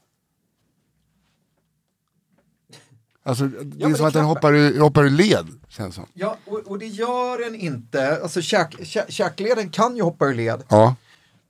Alltså, 3.23 3.45
det 3.47 3.83
är 3.83 3.87
men 3.87 3.95
som 3.95 4.03
det 4.03 4.07
att 4.07 4.13
den 4.13 4.25
hoppar 4.25 4.79
hoppar 4.79 5.03
ur 5.03 5.09
led. 5.09 5.47
Känns 5.67 5.95
som. 5.95 6.05
Ja, 6.13 6.37
och, 6.45 6.59
och 6.59 6.79
det 6.79 6.87
gör 6.87 7.43
den 7.43 7.55
inte. 7.55 8.21
Alltså 8.23 8.41
käk, 8.41 8.85
käk, 8.85 9.11
käkleden 9.11 9.69
kan 9.69 9.95
ju 9.95 10.01
hoppa 10.01 10.25
ur 10.27 10.33
led. 10.33 10.63
Ja. 10.69 10.95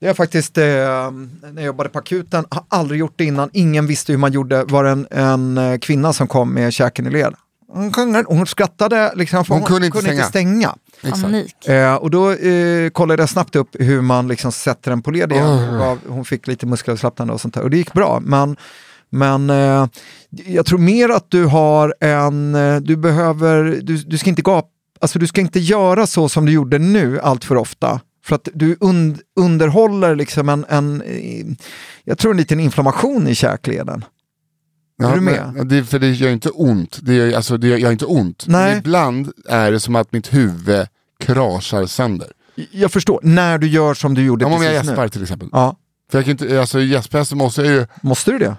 Det 0.02 0.08
är 0.08 0.14
faktiskt, 0.14 0.58
eh, 0.58 0.64
när 0.64 1.54
jag 1.56 1.64
jobbade 1.64 1.90
på 1.90 2.00
akuten, 2.00 2.46
har 2.50 2.64
aldrig 2.70 3.00
gjort 3.00 3.14
det 3.16 3.26
innan, 3.26 3.50
ingen 3.54 3.88
visste 3.88 4.12
hur 4.12 4.20
man 4.20 4.32
gjorde, 4.32 4.64
var 4.64 4.84
det 4.84 4.90
en, 4.90 5.08
en 5.12 5.58
eh, 5.58 5.78
kvinna 5.80 6.14
som 6.14 6.28
kom 6.28 6.54
med 6.54 6.74
käken 6.74 7.08
i 7.08 7.10
led. 7.10 7.34
Hon, 7.72 7.92
kunde- 7.92 8.24
hon 8.28 8.48
skrattade, 8.48 9.12
liksom, 9.16 9.46
för 9.46 9.54
Hon 9.54 9.64
kunde 9.64 9.86
inte 9.88 10.02
stänga. 10.02 10.24
stänga. 10.24 10.76
Exakt. 11.02 11.22
Panik. 11.22 11.68
Eh, 11.68 11.96
och 11.96 12.12
då 12.12 12.32
eh, 12.32 12.90
kollade 12.90 13.22
jag 13.22 13.30
snabbt 13.30 13.56
upp 13.56 13.70
hur 13.80 14.02
man 14.02 14.28
liksom 14.28 14.52
sätter 14.52 14.92
den 14.92 15.02
på 15.02 15.12
led 15.12 15.32
igen. 15.32 15.46
Oh. 15.48 15.78
Gav, 15.80 16.00
hon 16.08 16.26
fick 16.26 16.48
lite 16.48 16.66
muskelavslappnande 16.66 17.34
och 17.34 17.42
sånt 17.42 17.54
där. 17.54 17.62
Och 17.62 17.70
det 17.70 17.78
gick 17.78 17.94
bra. 17.94 18.20
Men, 18.24 18.56
men 19.10 19.50
eh, 19.50 19.88
jag 20.30 20.66
tror 20.66 20.80
mer 20.80 21.10
att 21.10 21.26
du 21.32 21.46
har 21.46 21.96
en, 22.00 22.56
eh, 22.56 22.76
du 22.78 22.96
behöver, 22.96 23.64
du, 23.84 23.98
du 23.98 24.18
ska 24.18 24.30
inte 24.30 24.42
gapa, 24.42 24.68
alltså 25.02 25.20
du 25.20 25.28
ska 25.28 25.42
inte 25.42 25.60
göra 25.60 26.08
så 26.08 26.30
som 26.30 26.46
du 26.46 26.52
gjorde 26.52 26.78
nu 26.78 27.20
allt 27.20 27.46
för 27.46 27.56
ofta. 27.56 28.00
För 28.30 28.36
att 28.36 28.48
du 28.54 28.76
und, 28.80 29.20
underhåller 29.36 30.16
liksom 30.16 30.50
en, 30.50 30.66
en, 30.70 31.04
jag 32.04 32.18
tror 32.18 32.32
en 32.32 32.38
liten 32.38 32.60
inflammation 32.60 33.28
i 33.28 33.36
käkleden. 33.36 34.06
Är 35.04 35.16
du 35.16 35.22
med? 35.22 35.54
men 35.56 35.68
Det, 35.68 35.84
för 35.84 36.00
det 36.00 36.12
gör 36.12 36.30
inte 36.30 36.50
ont. 36.50 37.00
Det 37.02 37.14
gör, 37.14 37.34
alltså, 37.34 37.58
det 37.58 37.68
gör, 37.68 37.78
gör 37.78 37.92
inte 37.92 38.06
ont. 38.06 38.46
Nej. 38.48 38.70
Men 38.70 38.78
ibland 38.80 39.32
är 39.48 39.72
det 39.72 39.80
som 39.80 39.96
att 39.96 40.12
mitt 40.12 40.34
huvud 40.34 40.88
kraschar 41.20 41.86
sönder. 41.86 42.28
Jag 42.72 42.92
förstår, 42.92 43.20
när 43.24 43.58
du 43.58 43.68
gör 43.68 43.94
som 43.94 44.14
du 44.14 44.26
gjorde 44.26 44.46
Ja, 44.46 44.56
om 44.56 44.64
jag 44.64 44.72
precis 44.74 44.88
gäspar 44.90 45.04
nu. 45.04 45.10
till 45.10 45.22
exempel. 45.24 45.50
Ja, 45.52 45.76
För 46.12 46.18
jag 46.18 46.26
kan 46.26 46.32
inte, 46.32 46.60
alltså 46.60 46.82
gäspar 46.82 47.24
så 47.24 47.36
måste 47.36 47.62
jag 47.62 47.74
ju, 47.74 47.88
måste 48.02 48.32
du 48.32 48.38
det? 48.38 48.56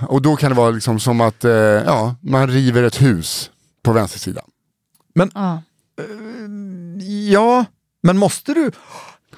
och 0.00 0.22
då 0.22 0.36
kan 0.36 0.50
det 0.50 0.56
vara 0.56 0.70
liksom 0.70 1.00
som 1.00 1.20
att 1.20 1.44
eh, 1.44 1.52
ja, 1.52 2.14
man 2.20 2.48
river 2.48 2.82
ett 2.82 3.02
hus 3.02 3.50
på 3.82 3.92
vänster 3.92 4.18
sida. 4.18 4.42
Ja. 5.14 5.62
Ja, 7.30 7.64
men 8.02 8.18
måste 8.18 8.54
du 8.54 8.70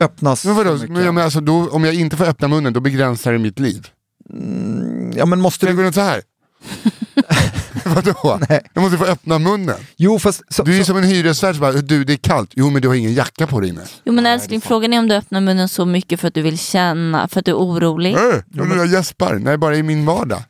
öppna 0.01 0.37
så 0.37 0.49
Men 0.49 0.57
vadå, 0.57 0.73
mycket? 0.73 0.91
men, 0.91 1.15
men 1.15 1.25
alltså, 1.25 1.41
då, 1.41 1.71
om 1.71 1.85
jag 1.85 1.95
inte 1.95 2.17
får 2.17 2.25
öppna 2.25 2.49
munnen 2.49 2.73
då 2.73 2.81
begränsar 2.81 3.33
det 3.33 3.39
mitt 3.39 3.59
liv. 3.59 3.89
Ja, 5.15 5.27
men 5.27 5.41
måste 5.41 5.67
jag 5.67 5.73
du... 5.73 5.77
gå 5.77 5.83
runt 5.83 5.95
så 5.95 6.01
här? 6.01 6.23
Vadå? 7.85 8.41
Nej. 8.49 8.61
Jag 8.75 8.83
måste 8.83 8.99
få 8.99 9.05
öppna 9.05 9.39
munnen. 9.39 9.77
Jo, 9.97 10.19
fast... 10.19 10.43
Så, 10.49 10.63
Du 10.63 10.73
är 10.73 10.77
ju 10.77 10.83
så, 10.85 10.87
som 10.87 10.97
en 10.97 11.05
hyresvärd 11.05 11.55
som 11.55 11.61
bara, 11.61 11.73
du 11.73 12.05
det 12.05 12.13
är 12.13 12.17
kallt. 12.17 12.51
Jo 12.55 12.71
men 12.71 12.83
du 12.83 12.89
har 12.89 12.95
ingen 12.95 13.15
jacka 13.15 13.47
på 13.47 13.61
dig 13.61 13.69
inne. 13.71 13.83
Jo 14.05 14.13
men 14.13 14.27
älskling, 14.27 14.61
frågan 14.61 14.93
är 14.93 14.99
om 14.99 15.09
du 15.09 15.15
öppnar 15.15 15.41
munnen 15.41 15.69
så 15.69 15.85
mycket 15.85 16.21
för 16.21 16.29
att 16.29 16.35
du 16.35 16.43
vill 16.43 16.59
känna, 16.59 17.29
för 17.29 17.41
att 17.41 17.47
du 17.47 17.53
är 17.53 17.57
orolig. 17.57 18.17
Jag 18.53 18.77
jag 18.77 18.87
gäspar. 18.87 19.35
Nej 19.35 19.57
bara 19.59 19.77
i 19.77 19.83
min 19.83 20.05
vardag. 20.07 20.43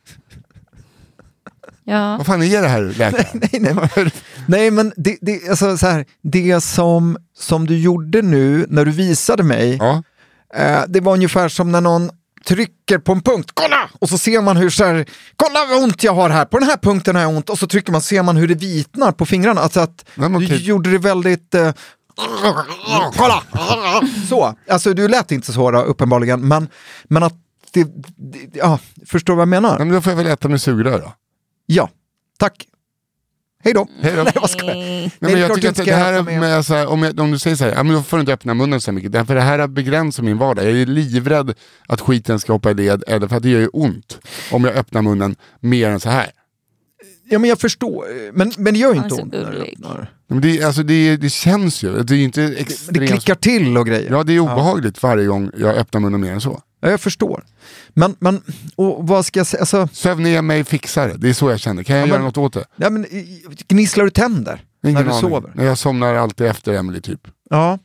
Ja. 1.87 2.17
Vad 2.17 2.25
fan 2.25 2.43
är 2.43 2.61
det 2.61 2.67
här 2.67 2.81
läkaren? 2.81 3.25
nej, 3.33 3.49
nej, 3.61 3.73
men, 3.73 4.11
nej, 4.47 4.71
men 4.71 4.93
det, 4.95 5.17
det, 5.21 5.49
alltså, 5.49 5.77
så 5.77 5.87
här, 5.87 6.05
det 6.23 6.61
som, 6.63 7.17
som 7.37 7.67
du 7.67 7.77
gjorde 7.77 8.21
nu 8.21 8.65
när 8.69 8.85
du 8.85 8.91
visade 8.91 9.43
mig, 9.43 9.75
Ja. 9.79 10.03
eh, 10.55 10.81
det 10.87 10.99
var 10.99 11.13
ungefär 11.13 11.49
som 11.49 11.71
när 11.71 11.81
någon 11.81 12.09
trycker 12.47 12.97
på 12.97 13.11
en 13.11 13.21
punkt, 13.21 13.51
kolla! 13.53 13.89
Och 13.99 14.09
så 14.09 14.17
ser 14.17 14.41
man 14.41 14.57
hur 14.57 14.69
så 14.69 14.83
här, 14.85 15.05
kolla 15.35 15.59
vad 15.69 15.83
ont 15.83 16.03
jag 16.03 16.13
har 16.13 16.29
här, 16.29 16.45
på 16.45 16.59
den 16.59 16.67
här 16.69 16.77
punkten 16.77 17.15
har 17.15 17.23
jag 17.23 17.35
ont. 17.35 17.49
Och 17.49 17.59
så 17.59 17.67
trycker 17.67 17.91
man, 17.91 18.01
ser 18.01 18.23
man 18.23 18.37
hur 18.37 18.47
det 18.47 18.55
vitnar 18.55 19.11
på 19.11 19.25
fingrarna. 19.25 19.61
Alltså 19.61 19.79
att 19.79 20.05
men 20.15 20.31
du 20.33 20.45
okej. 20.45 20.63
gjorde 20.63 20.91
det 20.91 20.97
väldigt... 20.97 21.55
Eh, 21.55 21.71
kolla! 23.17 23.43
Så, 24.29 24.55
alltså 24.69 24.93
du 24.93 25.07
lät 25.07 25.31
inte 25.31 25.53
så 25.53 25.71
då, 25.71 25.79
uppenbarligen, 25.81 26.47
men, 26.47 26.67
men 27.03 27.23
att 27.23 27.33
det, 27.73 27.83
det, 27.83 28.39
ja, 28.53 28.79
förstår 29.05 29.33
du 29.33 29.37
vad 29.37 29.41
jag 29.41 29.47
menar? 29.49 29.79
Men 29.79 29.89
då 29.89 30.01
får 30.01 30.11
jag 30.11 30.17
väl 30.17 30.27
äta 30.27 30.47
med 30.47 30.61
sugrör 30.61 30.99
då. 30.99 31.13
Ja, 31.65 31.89
tack. 32.39 32.67
Hej 33.63 33.73
då. 33.73 33.87
Hej 34.01 34.13
då. 34.15 34.23
Nej, 34.23 34.33
vad 34.35 34.49
ska 34.49 34.65
jag? 34.65 34.75
Nej. 34.77 35.11
Det 35.19 35.25
men 35.31 35.39
jag 35.41 35.55
tycker 35.55 35.69
att 35.69 35.75
det 35.75 35.93
här 35.95 36.21
med- 36.21 36.39
med, 36.39 36.65
så 36.65 36.73
här, 36.73 36.87
om, 36.87 37.03
jag, 37.03 37.19
om 37.19 37.31
du 37.31 37.39
säger 37.39 37.55
så 37.55 37.63
här, 37.63 37.71
ja, 37.71 37.83
men 37.83 37.95
då 37.95 38.03
får 38.03 38.17
du 38.17 38.21
inte 38.21 38.33
öppna 38.33 38.53
munnen 38.53 38.81
så 38.81 38.91
mycket. 38.91 39.11
Därför 39.11 39.35
det 39.35 39.41
här 39.41 39.67
begränsar 39.67 40.23
min 40.23 40.37
vardag. 40.37 40.65
Jag 40.65 40.71
är 40.81 40.85
livrädd 40.85 41.53
att 41.87 42.01
skiten 42.01 42.39
ska 42.39 42.53
hoppa 42.53 42.71
i 42.71 42.73
led, 42.73 43.03
eller 43.07 43.27
för 43.27 43.35
att 43.37 43.43
det 43.43 43.49
gör 43.49 43.59
ju 43.59 43.67
ont 43.67 44.19
om 44.51 44.63
jag 44.63 44.75
öppnar 44.75 45.01
munnen 45.01 45.35
mer 45.59 45.89
än 45.89 45.99
så 45.99 46.09
här. 46.09 46.31
Ja, 47.29 47.39
men 47.39 47.49
jag 47.49 47.59
förstår, 47.59 48.05
men, 48.33 48.51
men 48.57 48.73
det 48.73 48.79
gör 48.79 48.91
ju 48.93 48.97
inte 48.97 49.09
så 49.15 49.21
ont. 49.21 49.33
när 49.33 49.39
du 49.51 49.57
gullig. 49.57 49.73
öppnar. 49.73 50.11
Men 50.27 50.41
det, 50.41 50.63
alltså, 50.63 50.83
det, 50.83 51.17
det 51.17 51.29
känns 51.29 51.83
ju, 51.83 52.03
det 52.03 52.13
är 52.13 52.17
ju 52.17 52.23
inte 52.23 52.43
extremt. 52.43 52.99
det 52.99 53.07
klickar 53.07 53.35
till 53.35 53.77
och 53.77 53.87
grejer. 53.87 54.11
Ja, 54.11 54.23
det 54.23 54.33
är 54.33 54.39
obehagligt 54.39 55.03
varje 55.03 55.25
gång 55.25 55.51
jag 55.57 55.75
öppnar 55.75 56.01
munnen 56.01 56.21
mer 56.21 56.31
än 56.31 56.41
så. 56.41 56.61
Ja, 56.85 56.91
jag 56.91 57.01
förstår. 57.01 57.43
Men, 57.93 58.15
men 58.19 58.41
och 58.75 59.07
vad 59.07 59.25
ska 59.25 59.39
jag 59.39 59.47
säga? 59.47 59.61
Alltså, 59.61 59.87
Söv 59.93 60.19
ner 60.19 60.41
mig, 60.41 60.63
fixa 60.63 61.07
det. 61.07 61.17
Det 61.17 61.29
är 61.29 61.33
så 61.33 61.49
jag 61.49 61.59
känner. 61.59 61.83
Kan 61.83 61.95
jag 61.95 62.03
Ja, 62.03 62.09
göra 62.09 62.17
men- 62.19 62.25
något 62.25 62.37
åt 62.37 62.53
det? 62.53 62.65
ja, 62.75 62.89
men, 62.89 63.05
gnisslar 63.67 64.03
du 64.03 64.09
tänder 64.09 64.61
Ingen 64.83 64.93
när 64.95 65.03
du 65.03 65.09
aning. 65.09 65.21
sover? 65.21 65.51
Jag 65.65 65.77
somnar 65.77 66.15
alltid 66.15 66.47
efter 66.47 66.73
Emily 66.73 67.01
typ. 67.01 67.21
Ja. 67.49 67.79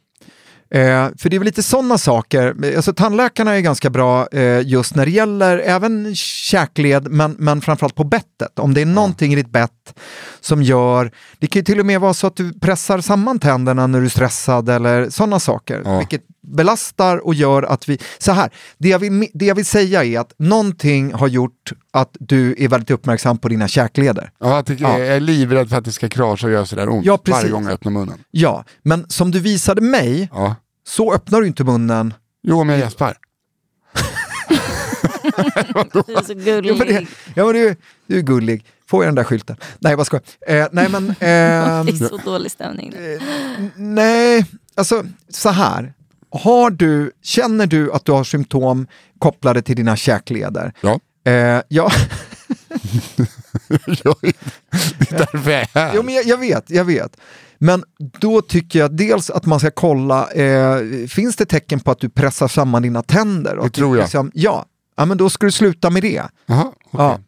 Eh, 0.75 1.09
för 1.19 1.29
det 1.29 1.37
är 1.37 1.39
väl 1.39 1.47
lite 1.47 1.63
sådana 1.63 1.99
saker, 1.99 2.75
alltså 2.77 2.93
tandläkarna 2.93 3.57
är 3.57 3.61
ganska 3.61 3.91
bra 3.91 4.29
eh, 4.33 4.61
just 4.69 4.95
när 4.95 5.05
det 5.07 5.11
gäller 5.13 5.59
även 5.59 6.15
käkled 6.15 7.09
men, 7.11 7.37
men 7.39 7.61
framförallt 7.61 7.95
på 7.95 8.05
bettet. 8.05 8.59
Om 8.59 8.75
det 8.75 8.81
är 8.81 8.87
någonting 8.87 9.33
i 9.33 9.37
ditt 9.37 9.51
bett 9.51 9.99
som 10.41 10.63
gör, 10.63 11.13
det 11.39 11.47
kan 11.47 11.61
ju 11.61 11.65
till 11.65 11.81
och 11.81 11.87
med 11.87 12.01
vara 12.01 12.15
så 12.15 12.27
att 12.27 12.37
du 12.37 12.53
pressar 12.61 13.01
samman 13.01 13.39
tänderna 13.39 13.87
när 13.87 13.99
du 14.01 14.05
är 14.05 14.09
stressad 14.11 14.69
eller 14.69 15.11
sådana 15.11 15.41
saker. 15.41 15.83
Ja. 15.85 15.99
Vilket 15.99 16.23
belastar 16.57 17.27
och 17.27 17.35
gör 17.35 17.63
att 17.63 17.89
vi, 17.89 17.99
så 18.19 18.33
här, 18.33 18.51
det 18.79 18.89
jag, 18.89 18.99
vill, 18.99 19.27
det 19.35 19.45
jag 19.47 19.55
vill 19.55 19.65
säga 19.67 20.05
är 20.05 20.19
att 20.21 20.33
någonting 20.39 21.13
har 21.15 21.29
gjort 21.29 21.73
att 21.93 22.17
du 22.21 22.55
är 22.59 22.69
väldigt 22.69 22.91
uppmärksam 22.91 23.39
på 23.39 23.49
dina 23.49 23.69
käkleder. 23.69 24.31
Ja, 24.41 24.55
jag, 24.57 24.67
tycker, 24.67 24.85
Ja. 24.85 24.99
jag 24.99 25.09
är 25.09 25.21
livrädd 25.21 25.71
för 25.71 25.77
att 25.77 25.85
det 25.85 25.93
ska 25.93 26.09
krascha 26.09 26.47
och 26.47 26.53
göra 26.53 26.67
sådär 26.67 26.89
ont 26.89 27.07
Ja, 27.07 27.17
precis. 27.19 27.43
varje 27.43 27.51
gång 27.53 27.65
jag 27.65 27.73
öppnar 27.73 27.93
munnen. 27.93 28.19
Ja, 28.31 28.65
men 28.83 29.11
som 29.11 29.31
du 29.31 29.41
visade 29.41 29.81
mig 29.81 30.29
Ja. 30.33 30.55
så 30.87 31.15
öppnar 31.15 31.41
du 31.41 31.47
inte 31.47 31.65
munnen 31.65 32.15
Jo, 32.43 32.61
om 32.61 32.69
jag 32.69 32.79
gäspar. 32.79 33.17
Du 35.93 36.15
är 36.15 36.23
så 36.25 36.35
gullig. 36.35 36.71
Ja, 36.71 36.75
men, 36.79 36.87
det, 36.87 37.07
ja, 37.35 37.45
men 37.45 37.55
du, 37.55 37.77
du 38.07 38.19
är 38.19 38.23
gullig. 38.23 38.65
Får 38.89 39.05
jag 39.05 39.09
den 39.09 39.15
där 39.15 39.25
skylten? 39.25 39.57
Nej, 39.79 39.97
vad 39.97 40.07
ska 40.07 40.17
eh, 40.47 40.67
Nej, 40.73 40.89
men... 40.89 41.09
ehm, 41.21 41.87
Det 41.87 41.93
är 41.93 42.09
så 42.09 42.17
dålig 42.17 42.51
stämning. 42.53 42.95
nej, 43.77 44.47
alltså 44.75 45.05
så 45.29 45.49
här. 45.49 45.93
Har 46.31 46.71
du, 46.71 47.13
känner 47.23 47.67
du 47.67 47.93
att 47.93 48.05
du 48.05 48.13
har 48.13 48.25
symptom 48.25 48.87
kopplade 49.19 49.63
till 49.63 49.77
dina 49.77 49.97
käkleder? 49.97 50.73
Ja. 50.81 51.01
Eh, 51.25 51.63
ja, 51.69 51.91
det 53.69 53.79
är 55.11 55.19
därför 55.19 55.51
jag 55.51 55.61
är 55.61 55.69
här. 55.75 55.93
jo, 55.95 56.03
men 56.03 56.15
jag, 56.15 56.25
jag 56.25 56.39
vet, 56.39 56.71
jag 56.71 56.85
vet. 56.85 57.17
Men 57.59 57.85
då 58.21 58.43
tycker 58.43 58.79
jag 58.79 58.97
dels 58.97 59.31
att 59.31 59.47
man 59.47 59.61
ska 59.61 59.71
kolla, 59.71 60.31
eh, 60.31 60.77
finns 61.09 61.37
det 61.37 61.45
tecken 61.45 61.81
på 61.81 61.91
att 61.91 62.01
du 62.01 62.09
pressar 62.09 62.49
samman 62.49 62.83
dina 62.83 63.03
tänder? 63.03 63.59
Det 63.63 63.71
tror 63.71 63.97
jag. 63.97 64.03
Liksom, 64.03 64.31
ja. 64.35 64.65
ja, 64.97 65.05
men 65.05 65.19
då 65.19 65.31
ska 65.31 65.47
du 65.47 65.53
sluta 65.53 65.91
med 65.91 66.03
det. 66.03 66.23
Jaha, 66.47 66.65
okej. 66.67 66.91
Ja. 66.93 67.19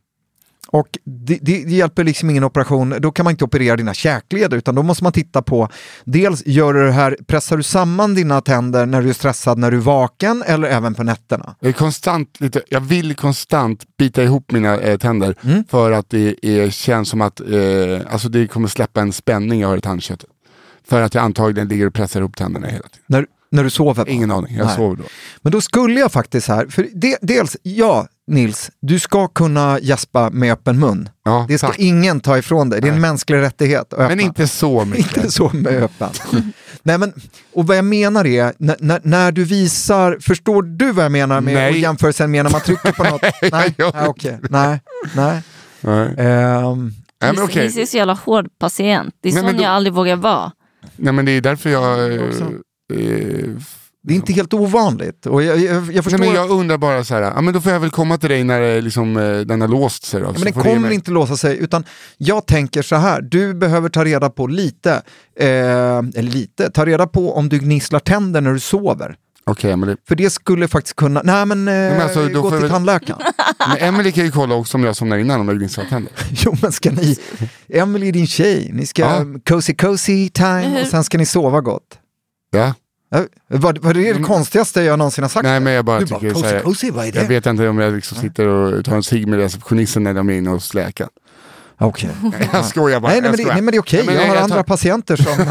Och 0.72 0.98
det, 1.04 1.38
det, 1.42 1.64
det 1.64 1.72
hjälper 1.72 2.04
liksom 2.04 2.30
ingen 2.30 2.44
operation, 2.44 2.94
då 2.98 3.10
kan 3.12 3.24
man 3.24 3.30
inte 3.30 3.44
operera 3.44 3.76
dina 3.76 3.94
käkleder 3.94 4.56
utan 4.56 4.74
då 4.74 4.82
måste 4.82 5.04
man 5.04 5.12
titta 5.12 5.42
på 5.42 5.68
dels, 6.04 6.46
gör 6.46 6.74
du 6.74 6.86
det 6.86 6.92
här, 6.92 7.16
pressar 7.26 7.56
du 7.56 7.62
samman 7.62 8.14
dina 8.14 8.40
tänder 8.40 8.86
när 8.86 9.02
du 9.02 9.08
är 9.08 9.12
stressad, 9.12 9.58
när 9.58 9.70
du 9.70 9.76
är 9.76 9.80
vaken 9.80 10.42
eller 10.46 10.68
även 10.68 10.94
på 10.94 11.02
nätterna? 11.02 11.54
Jag, 11.60 11.68
är 11.68 11.72
konstant 11.72 12.40
lite, 12.40 12.62
jag 12.68 12.80
vill 12.80 13.14
konstant 13.14 13.84
bita 13.98 14.22
ihop 14.22 14.52
mina 14.52 14.78
eh, 14.78 14.98
tänder 14.98 15.34
Mm. 15.42 15.64
för 15.70 15.92
att 15.92 16.10
det 16.10 16.46
är, 16.46 16.70
känns 16.70 17.08
som 17.08 17.20
att 17.20 17.40
eh, 17.40 18.12
alltså 18.12 18.28
det 18.28 18.46
kommer 18.46 18.68
släppa 18.68 19.00
en 19.00 19.12
spänning 19.12 19.60
jag 19.60 19.68
har 19.68 19.76
i 19.76 19.80
tandköttet. 19.80 20.28
För 20.88 21.02
att 21.02 21.14
jag 21.14 21.24
antagligen 21.24 21.68
ligger 21.68 21.86
och 21.86 21.94
pressar 21.94 22.20
ihop 22.20 22.36
tänderna 22.36 22.66
hela 22.66 22.82
tiden. 22.88 23.04
När, 23.06 23.26
när 23.52 23.64
du 23.64 23.70
sover? 23.70 24.08
Ingen 24.08 24.30
aning, 24.30 24.56
jag 24.56 24.66
Nej. 24.66 24.76
sover 24.76 24.96
då. 24.96 25.02
Men 25.42 25.52
då 25.52 25.60
skulle 25.60 26.00
jag 26.00 26.12
faktiskt 26.12 26.48
här, 26.48 26.66
för 26.66 26.86
det, 26.94 27.18
dels, 27.22 27.56
ja 27.62 28.06
Nils, 28.26 28.70
du 28.82 28.98
ska 28.98 29.28
kunna 29.28 29.78
gäspa 29.80 30.30
med 30.30 30.52
öppen 30.52 30.78
mun. 30.78 31.08
Ja, 31.24 31.44
Det 31.48 31.58
ska 31.58 31.66
tack. 31.66 31.78
ingen 31.78 32.20
ta 32.20 32.38
ifrån 32.38 32.68
dig, 32.70 32.80
det 32.80 32.88
är 32.88 32.92
en 32.92 33.00
mänsklig 33.00 33.38
rättighet 33.38 33.80
att 33.80 33.92
öppna. 33.92 34.08
Men 34.08 34.20
inte 34.20 34.48
så 34.48 34.84
mycket. 34.94 35.16
Inte 35.16 35.30
så 35.30 35.50
med 35.54 35.82
öppen. 35.82 36.08
Nej, 36.82 36.98
men, 36.98 37.12
och 37.54 37.66
vad 37.66 37.76
jag 37.76 37.84
menar 37.84 38.26
är, 38.26 38.52
när, 38.58 39.00
när, 39.02 39.32
du 39.32 39.44
visar, 39.44 40.18
förstår 40.20 40.62
du 40.62 40.92
vad 40.92 41.04
jag 41.04 41.12
menar 41.12 41.40
med 41.40 41.54
Nej. 41.54 41.70
och 41.72 41.78
jämförelsen 41.78 42.30
med 42.30 42.44
när 42.44 42.52
man 42.52 42.60
trycker 42.60 42.92
på 42.92 43.04
något? 43.10 43.22
Nej, 43.22 43.74
nej, 43.78 44.06
okej. 44.08 44.38
nej, 44.50 44.80
nej. 45.16 45.42
Nej. 45.80 46.14
Ehm, 46.18 46.92
Nej, 47.22 47.32
men 47.34 47.42
okej. 47.44 47.64
Nisse 47.66 47.80
är 47.82 47.86
så 47.86 47.96
jävla 47.96 48.12
hård 48.14 48.46
patient. 48.58 49.14
Det 49.22 49.28
är 49.28 49.32
Nej, 49.32 49.40
sån 49.40 49.46
men 49.46 49.56
då- 49.56 49.62
jag 49.62 49.70
aldrig 49.70 49.92
vågar 49.94 50.16
vara. 50.16 50.52
Nej 50.96 51.12
men 51.12 51.24
det 51.24 51.32
är 51.32 51.40
därför 51.40 51.70
jag... 51.70 52.10
Eh, 52.94 53.44
eh, 53.44 53.48
det 54.04 54.14
är 54.14 54.16
inte 54.16 54.32
helt 54.32 54.54
ovanligt. 54.54 55.26
Och 55.26 55.42
jag, 55.42 55.58
jag, 55.58 55.92
jag 55.92 56.04
förstår 56.04 56.18
Nej, 56.18 56.28
men 56.28 56.36
jag 56.36 56.50
undrar 56.50 56.78
bara 56.78 57.04
så 57.04 57.14
här, 57.14 57.22
ja, 57.22 57.40
men 57.40 57.54
då 57.54 57.60
får 57.60 57.72
jag 57.72 57.80
väl 57.80 57.90
komma 57.90 58.18
till 58.18 58.28
dig 58.28 58.44
när 58.44 58.60
det 58.60 58.80
liksom, 58.80 59.16
eh, 59.16 59.40
den 59.40 59.60
har 59.60 59.68
låst 59.68 60.04
sig. 60.04 60.20
Då, 60.20 60.32
men 60.32 60.42
ge 60.42 60.52
kommer 60.52 60.90
inte 60.90 61.10
låsa 61.10 61.36
sig, 61.36 61.58
utan 61.58 61.84
jag 62.16 62.46
tänker 62.46 62.82
så 62.82 62.96
här, 62.96 63.22
du 63.22 63.54
behöver 63.54 63.88
ta 63.88 64.04
reda 64.04 64.30
på 64.30 64.46
lite, 64.46 64.92
eh, 65.38 65.48
eller 65.48 66.22
lite, 66.22 66.70
ta 66.70 66.86
reda 66.86 67.06
på 67.06 67.34
om 67.36 67.48
du 67.48 67.58
gnisslar 67.58 67.98
tänder 68.00 68.40
när 68.40 68.52
du 68.52 68.60
sover. 68.60 69.16
Men, 69.62 69.80
det, 69.80 69.96
För 70.08 70.14
det 70.14 70.30
skulle 70.30 70.68
faktiskt 70.68 70.96
kunna, 70.96 71.20
nej 71.24 71.46
men, 71.46 71.68
eh, 71.68 71.74
men 71.74 72.00
alltså, 72.00 72.28
då 72.28 72.42
gå 72.42 72.50
får 72.50 72.56
till 72.56 72.60
väl- 72.60 72.70
tandläkaren. 72.70 73.20
men 73.68 73.78
Emily 73.78 74.12
kan 74.12 74.24
ju 74.24 74.30
kolla 74.30 74.54
också 74.54 74.78
om 74.78 74.84
jag 74.84 74.96
somnar 74.96 75.18
innan 75.18 75.40
om 75.40 75.48
jag 75.48 75.58
gnisslar 75.58 75.84
tänder. 75.84 76.12
Jo 76.30 76.56
men 76.62 76.72
ska 76.72 76.90
ni, 76.90 77.18
Emily 77.68 78.08
är 78.08 78.12
din 78.12 78.26
tjej, 78.26 78.70
ni 78.72 78.86
ska 78.86 79.02
Ja. 79.02 79.24
cozy 79.48 79.74
cozy 79.74 80.28
time 80.28 80.80
och 80.82 80.86
sen 80.86 81.04
ska 81.04 81.18
ni 81.18 81.26
sova 81.26 81.60
gott. 81.60 81.98
Ja? 82.50 82.74
Vad 83.48 83.86
är 83.86 83.94
det 83.94 84.10
Mm. 84.10 84.22
konstigaste 84.24 84.82
jag 84.82 84.98
någonsin 84.98 85.24
har 85.24 85.28
sagt? 85.28 85.42
Nej 85.44 85.60
men 85.60 85.72
jag 85.72 85.84
bara 85.84 85.98
du 86.00 86.06
tycker 86.06 86.34
bara, 86.34 86.42
cozy 86.42 86.60
cozy, 86.60 86.90
vad 86.90 87.06
är 87.06 87.12
det? 87.12 87.20
Jag 87.20 87.28
vet 87.28 87.46
inte 87.46 87.68
om 87.68 87.78
jag 87.78 87.92
liksom 87.94 88.18
sitter 88.18 88.46
och 88.46 88.84
tar 88.84 88.96
en 88.96 89.02
cigg 89.02 89.26
med 89.28 89.38
receptionisten 89.38 90.02
när 90.02 90.14
de 90.14 90.30
är 90.30 90.34
inne 90.34 90.50
och 90.50 90.62
släkar. 90.62 91.08
Okej. 91.78 92.10
Jag 92.52 92.64
skojar 92.64 93.00
bara. 93.00 93.12
Nej, 93.12 93.20
nej, 93.20 93.30
men 93.30 93.38
det, 93.38 93.44
nej 93.52 93.62
men 93.62 93.72
det 93.72 93.76
är 93.76 93.80
okej, 93.80 94.02
men 94.06 94.14
jag 94.14 94.22
har 94.26 94.34
jag 94.34 94.42
andra 94.42 94.56
tar- 94.56 94.62
patienter 94.62 95.16
som 95.16 95.46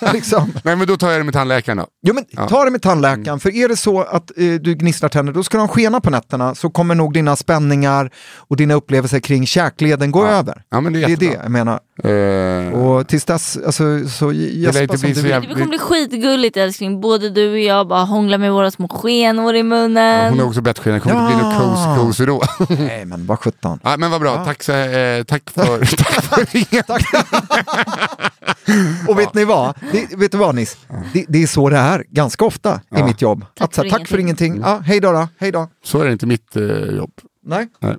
liksom 0.12 0.52
Nej 0.64 0.76
men 0.76 0.86
då 0.86 0.96
tar 0.96 1.10
jag 1.10 1.20
det 1.20 1.24
med 1.24 1.34
tandläkaren 1.34 1.78
då. 1.78 1.86
Jo 2.06 2.14
men 2.14 2.24
Ja. 2.30 2.48
ta 2.48 2.64
det 2.64 2.70
med 2.70 2.82
tandläkaren, 2.82 3.40
för 3.40 3.54
är 3.54 3.68
det 3.68 3.76
så 3.76 4.00
att 4.02 4.30
eh, 4.36 4.54
du 4.54 4.74
gnisslar 4.74 5.08
tänder, 5.08 5.32
då 5.32 5.42
ska 5.42 5.58
de 5.58 5.68
skena 5.68 6.00
på 6.00 6.10
nätterna 6.10 6.54
så 6.54 6.70
kommer 6.70 6.94
nog 6.94 7.14
dina 7.14 7.36
spänningar 7.36 8.10
och 8.36 8.56
dina 8.56 8.74
upplevelser 8.74 9.20
kring 9.20 9.46
käkleden 9.46 10.10
gå 10.10 10.24
Ja. 10.24 10.30
över. 10.30 10.62
Ja 10.70 10.80
men 10.80 10.92
det 10.92 10.98
är 10.98 11.00
Det 11.00 11.06
är 11.06 11.10
jättebra. 11.10 11.34
det 11.36 11.42
jag 11.42 11.50
menar. 11.52 11.80
Eh, 12.04 12.72
Och 12.80 13.08
tills 13.08 13.24
dess, 13.24 13.58
alltså, 13.66 14.08
så 14.08 14.32
gäspa 14.32 14.82
inte 14.82 14.98
som 14.98 15.06
bli 15.06 15.14
så 15.14 15.22
Det 15.22 15.46
kommer 15.46 15.66
bli 15.66 15.78
skitgulligt 15.78 16.56
älskling. 16.56 17.00
Både 17.00 17.30
du 17.30 17.50
och 17.52 17.58
jag 17.58 17.88
bara 17.88 18.04
hånglar 18.04 18.38
med 18.38 18.52
våra 18.52 18.70
små 18.70 18.88
skenor 18.88 19.54
i 19.54 19.62
munnen. 19.62 20.30
hon 20.30 20.38
har 20.38 20.46
också 20.46 20.60
bettskena, 20.60 20.94
det 20.94 21.00
kommer 21.00 21.22
inte 21.24 21.36
bli 21.36 21.44
något 21.44 21.54
Ja. 21.60 21.96
cozy 22.00 22.26
då. 22.26 22.42
Nej 22.68 23.04
men 23.04 23.26
vad 23.26 23.38
sjutton. 23.38 23.78
ja, 23.82 23.96
men 23.96 24.10
vad 24.10 24.20
bra, 24.20 24.34
Ja. 24.34 24.44
tack, 24.44 24.62
så, 24.62 24.72
eh, 24.72 25.22
tack 25.24 25.50
för, 25.50 25.78
tack 25.96 26.24
för 26.24 26.44
ringen. 26.52 26.84
Och 29.08 29.18
vet 29.18 29.34
ni 29.34 29.44
vad? 29.44 29.74
Det, 29.92 30.16
vet 30.16 30.32
du 30.32 30.38
vad 30.38 30.54
Nis? 30.54 30.76
Det, 31.12 31.24
det 31.28 31.42
är 31.42 31.46
så 31.46 31.68
det 31.68 31.76
är 31.76 32.04
ganska 32.08 32.44
ofta 32.44 32.74
i 32.74 32.78
Ja. 32.98 33.06
mitt 33.06 33.22
jobb. 33.22 33.44
Tack 33.54 33.64
att, 33.68 33.74
så, 33.74 33.82
för 33.82 33.90
här, 33.90 33.98
tack 33.98 34.08
för 34.08 34.18
ingenting. 34.18 34.52
Mm. 34.56 34.68
Ja, 34.70 34.78
hej 34.84 35.00
då, 35.00 35.12
då, 35.12 35.28
hej 35.38 35.52
då. 35.52 35.68
Så 35.84 36.00
är 36.00 36.06
det 36.06 36.12
inte 36.12 36.26
mitt 36.26 36.56
eh, 36.56 36.62
jobb. 36.96 37.10
Nej. 37.42 37.68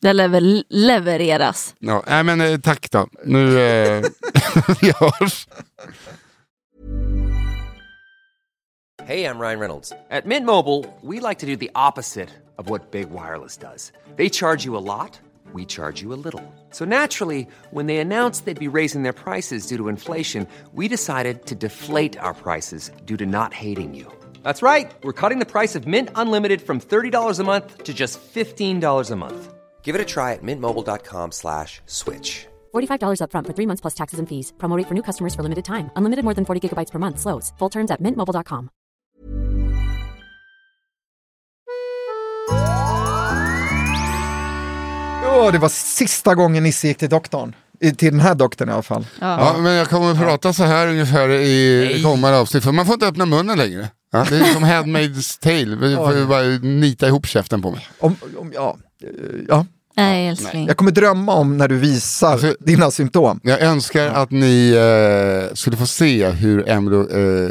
Det 0.00 0.12
lever 0.12 0.62
levereras. 0.68 1.74
Ja, 1.78 2.02
nej 2.06 2.24
men 2.24 2.40
eh, 2.40 2.60
tack 2.60 2.90
då. 2.90 3.08
Nu 3.24 3.60
eh, 3.60 4.04
vi 4.80 4.92
hörs. 5.00 5.48
Hey, 9.06 9.24
I'm 9.24 9.38
Ryan 9.38 9.60
Reynolds. 9.60 9.92
At 10.10 10.26
Mint 10.26 10.46
Mobile, 10.46 10.84
we 11.00 11.20
like 11.20 11.38
to 11.38 11.46
do 11.46 11.54
the 11.56 11.70
opposite 11.76 12.28
of 12.58 12.68
what 12.68 12.90
Big 12.90 13.08
Wireless 13.10 13.56
does. 13.56 13.92
They 14.16 14.28
charge 14.28 14.64
you 14.64 14.76
a 14.76 14.82
lot, 14.82 15.20
we 15.52 15.64
charge 15.64 16.02
you 16.02 16.12
a 16.12 16.18
little. 16.24 16.42
So 16.70 16.84
naturally, 16.84 17.46
when 17.70 17.86
they 17.86 17.98
announced 17.98 18.46
they'd 18.46 18.58
be 18.58 18.78
raising 18.78 19.04
their 19.04 19.12
prices 19.12 19.68
due 19.68 19.76
to 19.76 19.88
inflation, 19.88 20.46
we 20.74 20.88
decided 20.88 21.46
to 21.46 21.54
deflate 21.54 22.18
our 22.18 22.34
prices 22.34 22.90
due 23.04 23.16
to 23.16 23.26
not 23.26 23.54
hating 23.54 23.94
you. 23.94 24.10
That's 24.46 24.62
right. 24.62 24.94
We're 25.02 25.20
cutting 25.22 25.40
the 25.40 25.52
price 25.56 25.74
of 25.74 25.88
Mint 25.88 26.08
Unlimited 26.14 26.62
from 26.62 26.78
$30 26.78 27.40
a 27.40 27.44
month 27.44 27.82
to 27.82 27.92
just 27.92 28.20
$15 28.34 29.10
a 29.10 29.16
month. 29.16 29.40
Give 29.82 29.96
it 29.96 30.00
a 30.00 30.04
try 30.04 30.34
at 30.34 30.42
mintmobile.com 30.42 31.32
slash 31.32 31.80
switch. 31.86 32.46
$45 32.72 33.18
upfront 33.22 33.46
for 33.46 33.54
three 33.56 33.66
months 33.66 33.80
plus 33.80 33.94
taxes 33.94 34.20
and 34.20 34.28
fees. 34.28 34.52
Promo 34.58 34.76
rate 34.78 34.86
for 34.88 34.94
new 34.94 35.02
customers 35.02 35.34
for 35.34 35.42
limited 35.42 35.64
time. 35.64 35.90
Unlimited 35.96 36.24
more 36.24 36.34
than 36.34 36.44
40 36.44 36.60
gigabytes 36.62 36.92
per 36.92 36.98
month. 36.98 37.18
Slows. 37.18 37.52
Full 37.58 37.70
terms 37.70 37.90
at 37.90 38.00
mintmobile.com. 38.00 38.68
Åh, 45.38 45.52
det 45.52 45.58
var 45.58 45.68
sista 45.68 46.34
gången 46.34 46.62
Nisse 46.62 46.88
gick 46.88 46.98
till 46.98 47.08
doktorn. 47.08 47.54
Till 47.96 48.10
den 48.10 48.20
här 48.20 48.34
doktorn 48.34 48.68
i 48.68 48.72
alla 48.72 48.82
fall. 48.82 49.06
Ja, 49.20 49.56
men 49.58 49.72
jag 49.72 49.88
kommer 49.88 50.10
att 50.10 50.18
prata 50.18 50.52
så 50.52 50.64
här 50.64 50.88
ungefär 50.88 51.28
i 51.30 52.00
kommande 52.04 52.38
avsnitt, 52.38 52.64
för 52.64 52.72
man 52.72 52.86
får 52.86 52.94
inte 52.94 53.06
öppna 53.06 53.26
munnen 53.26 53.58
längre. 53.58 53.90
Ja, 54.12 54.26
det 54.30 54.36
är 54.36 54.44
som 54.54 54.64
Handmaid's 54.64 55.40
Tale, 55.40 55.76
vi 55.76 55.96
får 55.96 56.14
ju 56.14 56.26
bara 56.26 56.42
nita 56.62 57.06
ihop 57.08 57.26
käften 57.26 57.62
på 57.62 57.70
mig. 57.70 57.86
Om, 57.98 58.16
om, 58.38 58.52
ja, 58.54 58.76
ja. 59.48 59.66
Nej 59.96 60.28
älskling. 60.28 60.66
Jag 60.66 60.76
kommer 60.76 60.90
drömma 60.90 61.34
om 61.34 61.56
när 61.58 61.68
du 61.68 61.76
visar 61.78 62.32
Alltså- 62.32 62.56
dina 62.60 62.90
symptom. 62.90 63.40
Jag 63.42 63.60
önskar 63.62 64.06
att 64.06 64.30
ni 64.30 64.70
eh, 64.70 65.54
skulle 65.54 65.76
få 65.76 65.86
se 65.86 66.28
hur 66.30 66.68
Emily 66.68 66.96
och 66.96 67.10
eh, 67.12 67.50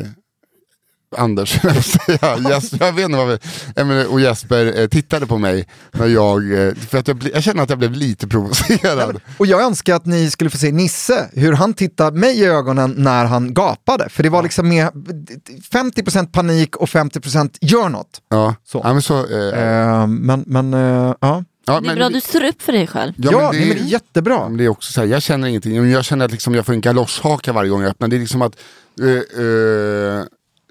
Anders, 1.18 1.59
jag 2.22 2.49
Jesper, 2.49 2.86
jag 2.86 2.93
vet 2.93 3.05
inte 3.05 3.18
vad 3.18 3.28
vi, 3.28 3.38
Emily 3.76 4.05
och 4.05 4.22
Jesper 4.22 4.80
eh, 4.80 4.88
tittade 4.88 5.26
på 5.26 5.38
mig 5.38 5.68
när 5.91 6.07
jag, 6.07 6.68
eh, 6.68 6.74
för 6.76 6.97
att 6.97 7.07
jag, 7.07 7.30
jag 7.34 7.43
känner 7.43 7.63
att 7.63 7.70
jag 7.70 7.80
blev 7.80 7.91
lite 7.91 8.28
provocerad. 8.28 9.20
Och 9.38 9.45
jag 9.45 9.61
önskar 9.61 9.95
att 9.95 10.05
ni 10.05 10.30
skulle 10.32 10.49
få 10.49 10.57
se 10.57 10.72
Nisse, 10.72 11.30
hur 11.34 11.53
han 11.53 11.74
tittade 11.74 12.18
mig 12.20 12.39
i 12.39 12.45
ögonen 12.45 12.93
när 12.97 13.26
han 13.26 13.53
gapade. 13.53 14.09
För 14.09 14.24
det 14.24 14.30
var 14.30 14.43
liksom 14.43 14.70
med 14.70 14.89
50% 15.72 16.32
panik 16.32 16.76
och 16.76 16.89
50% 16.89 17.57
gör 17.61 17.89
något. 17.89 18.22
Ja, 18.30 18.55
Så. 18.66 18.82
ja 18.84 18.93
men 18.93 19.01
så, 19.01 19.26
eh, 19.26 19.55
Eh, 19.66 20.07
men 20.07 20.43
men 20.47 20.74
eh, 20.74 21.13
ja, 21.22 21.43
ja, 21.66 21.80
Det 21.82 21.89
är 21.89 21.95
bra, 21.95 22.09
du 22.09 22.22
står 22.22 22.43
upp 22.43 22.61
för 22.61 22.72
dig 22.72 22.88
själv. 22.88 23.13
ja, 23.18 23.32
men 23.32 23.59
nej, 23.59 23.68
men 23.68 23.78
det 23.78 23.84
är 23.84 23.88
jättebra. 23.88 24.49
Men 24.49 24.57
det 24.57 24.63
är 24.63 24.70
också 24.70 24.91
så 24.91 25.01
här, 25.01 25.07
jag 25.07 25.22
känner 25.22 25.47
ingenting, 25.47 25.82
Men 25.82 25.91
jag 25.91 26.05
känner 26.05 26.26
att 26.26 26.32
liksom 26.32 26.55
jag 26.55 26.66
får 26.66 26.74
en 26.74 26.82
galosshaka 26.82 27.53
varje 27.53 27.70
gång 27.70 27.82
jag 27.82 27.89
öppnar. 27.89 28.07
Det 28.07 28.16
är 28.16 28.20
liksom 28.20 28.41
att 28.41 28.55
eh, 29.01 29.07
eh, 29.09 30.24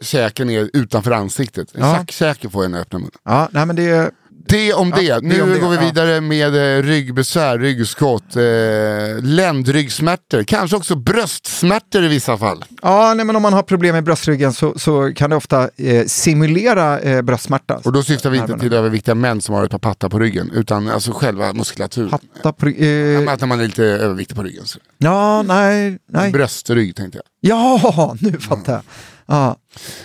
käken 0.05 0.50
är 0.50 0.70
utanför 0.72 1.11
ansiktet. 1.11 1.74
En 1.74 1.80
Ja. 1.80 1.94
sackkäke 1.94 2.50
får 2.50 2.64
jag 2.64 2.70
när 2.70 2.78
jag 2.78 2.82
öppnar 2.82 2.98
munnen. 3.00 3.12
Ja, 3.24 3.48
nej, 3.52 3.66
men 3.66 3.76
det 3.76 3.88
är, 3.88 4.11
Det 4.48 4.72
om 4.74 4.90
det. 4.90 5.02
Ja, 5.02 5.20
det 5.20 5.26
nu 5.26 5.42
om 5.42 5.50
det, 5.50 5.59
går 5.59 5.68
vi 5.68 5.76
ja. 5.76 5.82
vidare 5.82 6.20
med 6.20 6.78
eh, 6.78 6.82
ryggbesvär, 6.82 7.59
ryggskott, 7.59 8.36
eh, 8.36 9.22
ländryggsmärtor, 9.24 10.42
kanske 10.42 10.76
också 10.76 10.96
bröstsmärtor 10.96 12.05
i 12.05 12.09
vissa 12.09 12.38
fall. 12.38 12.64
ja, 12.82 13.14
nej, 13.14 13.26
men 13.26 13.36
om 13.36 13.42
man 13.42 13.52
har 13.52 13.62
problem 13.62 13.94
med 13.94 14.05
bröstryggen 14.05 14.52
så, 14.52 14.78
så 14.78 15.12
kan 15.16 15.30
det 15.30 15.36
ofta 15.36 15.70
eh, 15.76 16.07
simulera 16.07 17.00
eh, 17.00 17.22
bröstsmärta. 17.22 17.80
Och 17.84 17.92
då 17.92 18.02
syftar 18.02 18.30
vi 18.30 18.38
inte 18.38 18.59
till 18.59 18.72
överviktiga 18.72 19.14
män 19.14 19.40
som 19.40 19.55
har 19.55 19.64
ett 19.64 19.70
par 19.70 19.78
pattar 19.78 20.09
på 20.09 20.18
ryggen, 20.18 20.50
utan 20.55 20.88
alltså 20.88 21.12
själva 21.12 21.52
muskulaturen. 21.52 22.11
Hatta 22.11 22.52
på, 22.52 22.68
Ja, 22.68 22.74
eh, 22.74 23.18
men 23.20 23.28
Att 23.28 23.48
man 23.48 23.61
är 23.61 23.64
lite 23.66 23.84
överviktig 23.84 24.36
på 24.36 24.42
ryggen. 24.42 24.64
Så. 24.66 24.78
ja, 24.98 25.42
nej, 25.42 25.98
nej. 26.09 26.32
Bröstrygg 26.32 26.96
tänkte 26.96 27.18
jag. 27.18 27.50
Ja, 27.57 28.16
nu 28.20 28.32
fattar 28.40 28.72
jag. 28.72 28.82
Ja, 29.26 29.56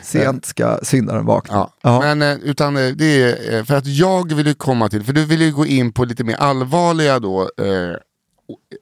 sent 0.02 0.46
ska 0.46 0.80
syndaren 0.84 1.26
vakna. 1.26 1.70
Ja. 1.82 2.00
Men 2.00 2.22
eh, 2.22 2.38
utan 2.44 2.78
eh, 2.78 2.88
det 2.96 3.22
är 3.22 3.58
eh, 3.58 3.64
för 3.64 3.76
att 3.76 3.88
jag 3.88 4.34
vill 4.34 4.48
ju 4.48 4.54
komma 4.54 4.90
till, 4.90 5.04
för 5.04 5.14
du 5.14 5.26
vill 5.26 5.42
ju 5.42 5.52
gå 5.52 5.66
in 5.66 5.94
på 5.94 6.06
lite 6.06 6.24
mer 6.24 6.36
allvarliga 6.36 7.20
då 7.20 7.42
eh, 7.42 7.96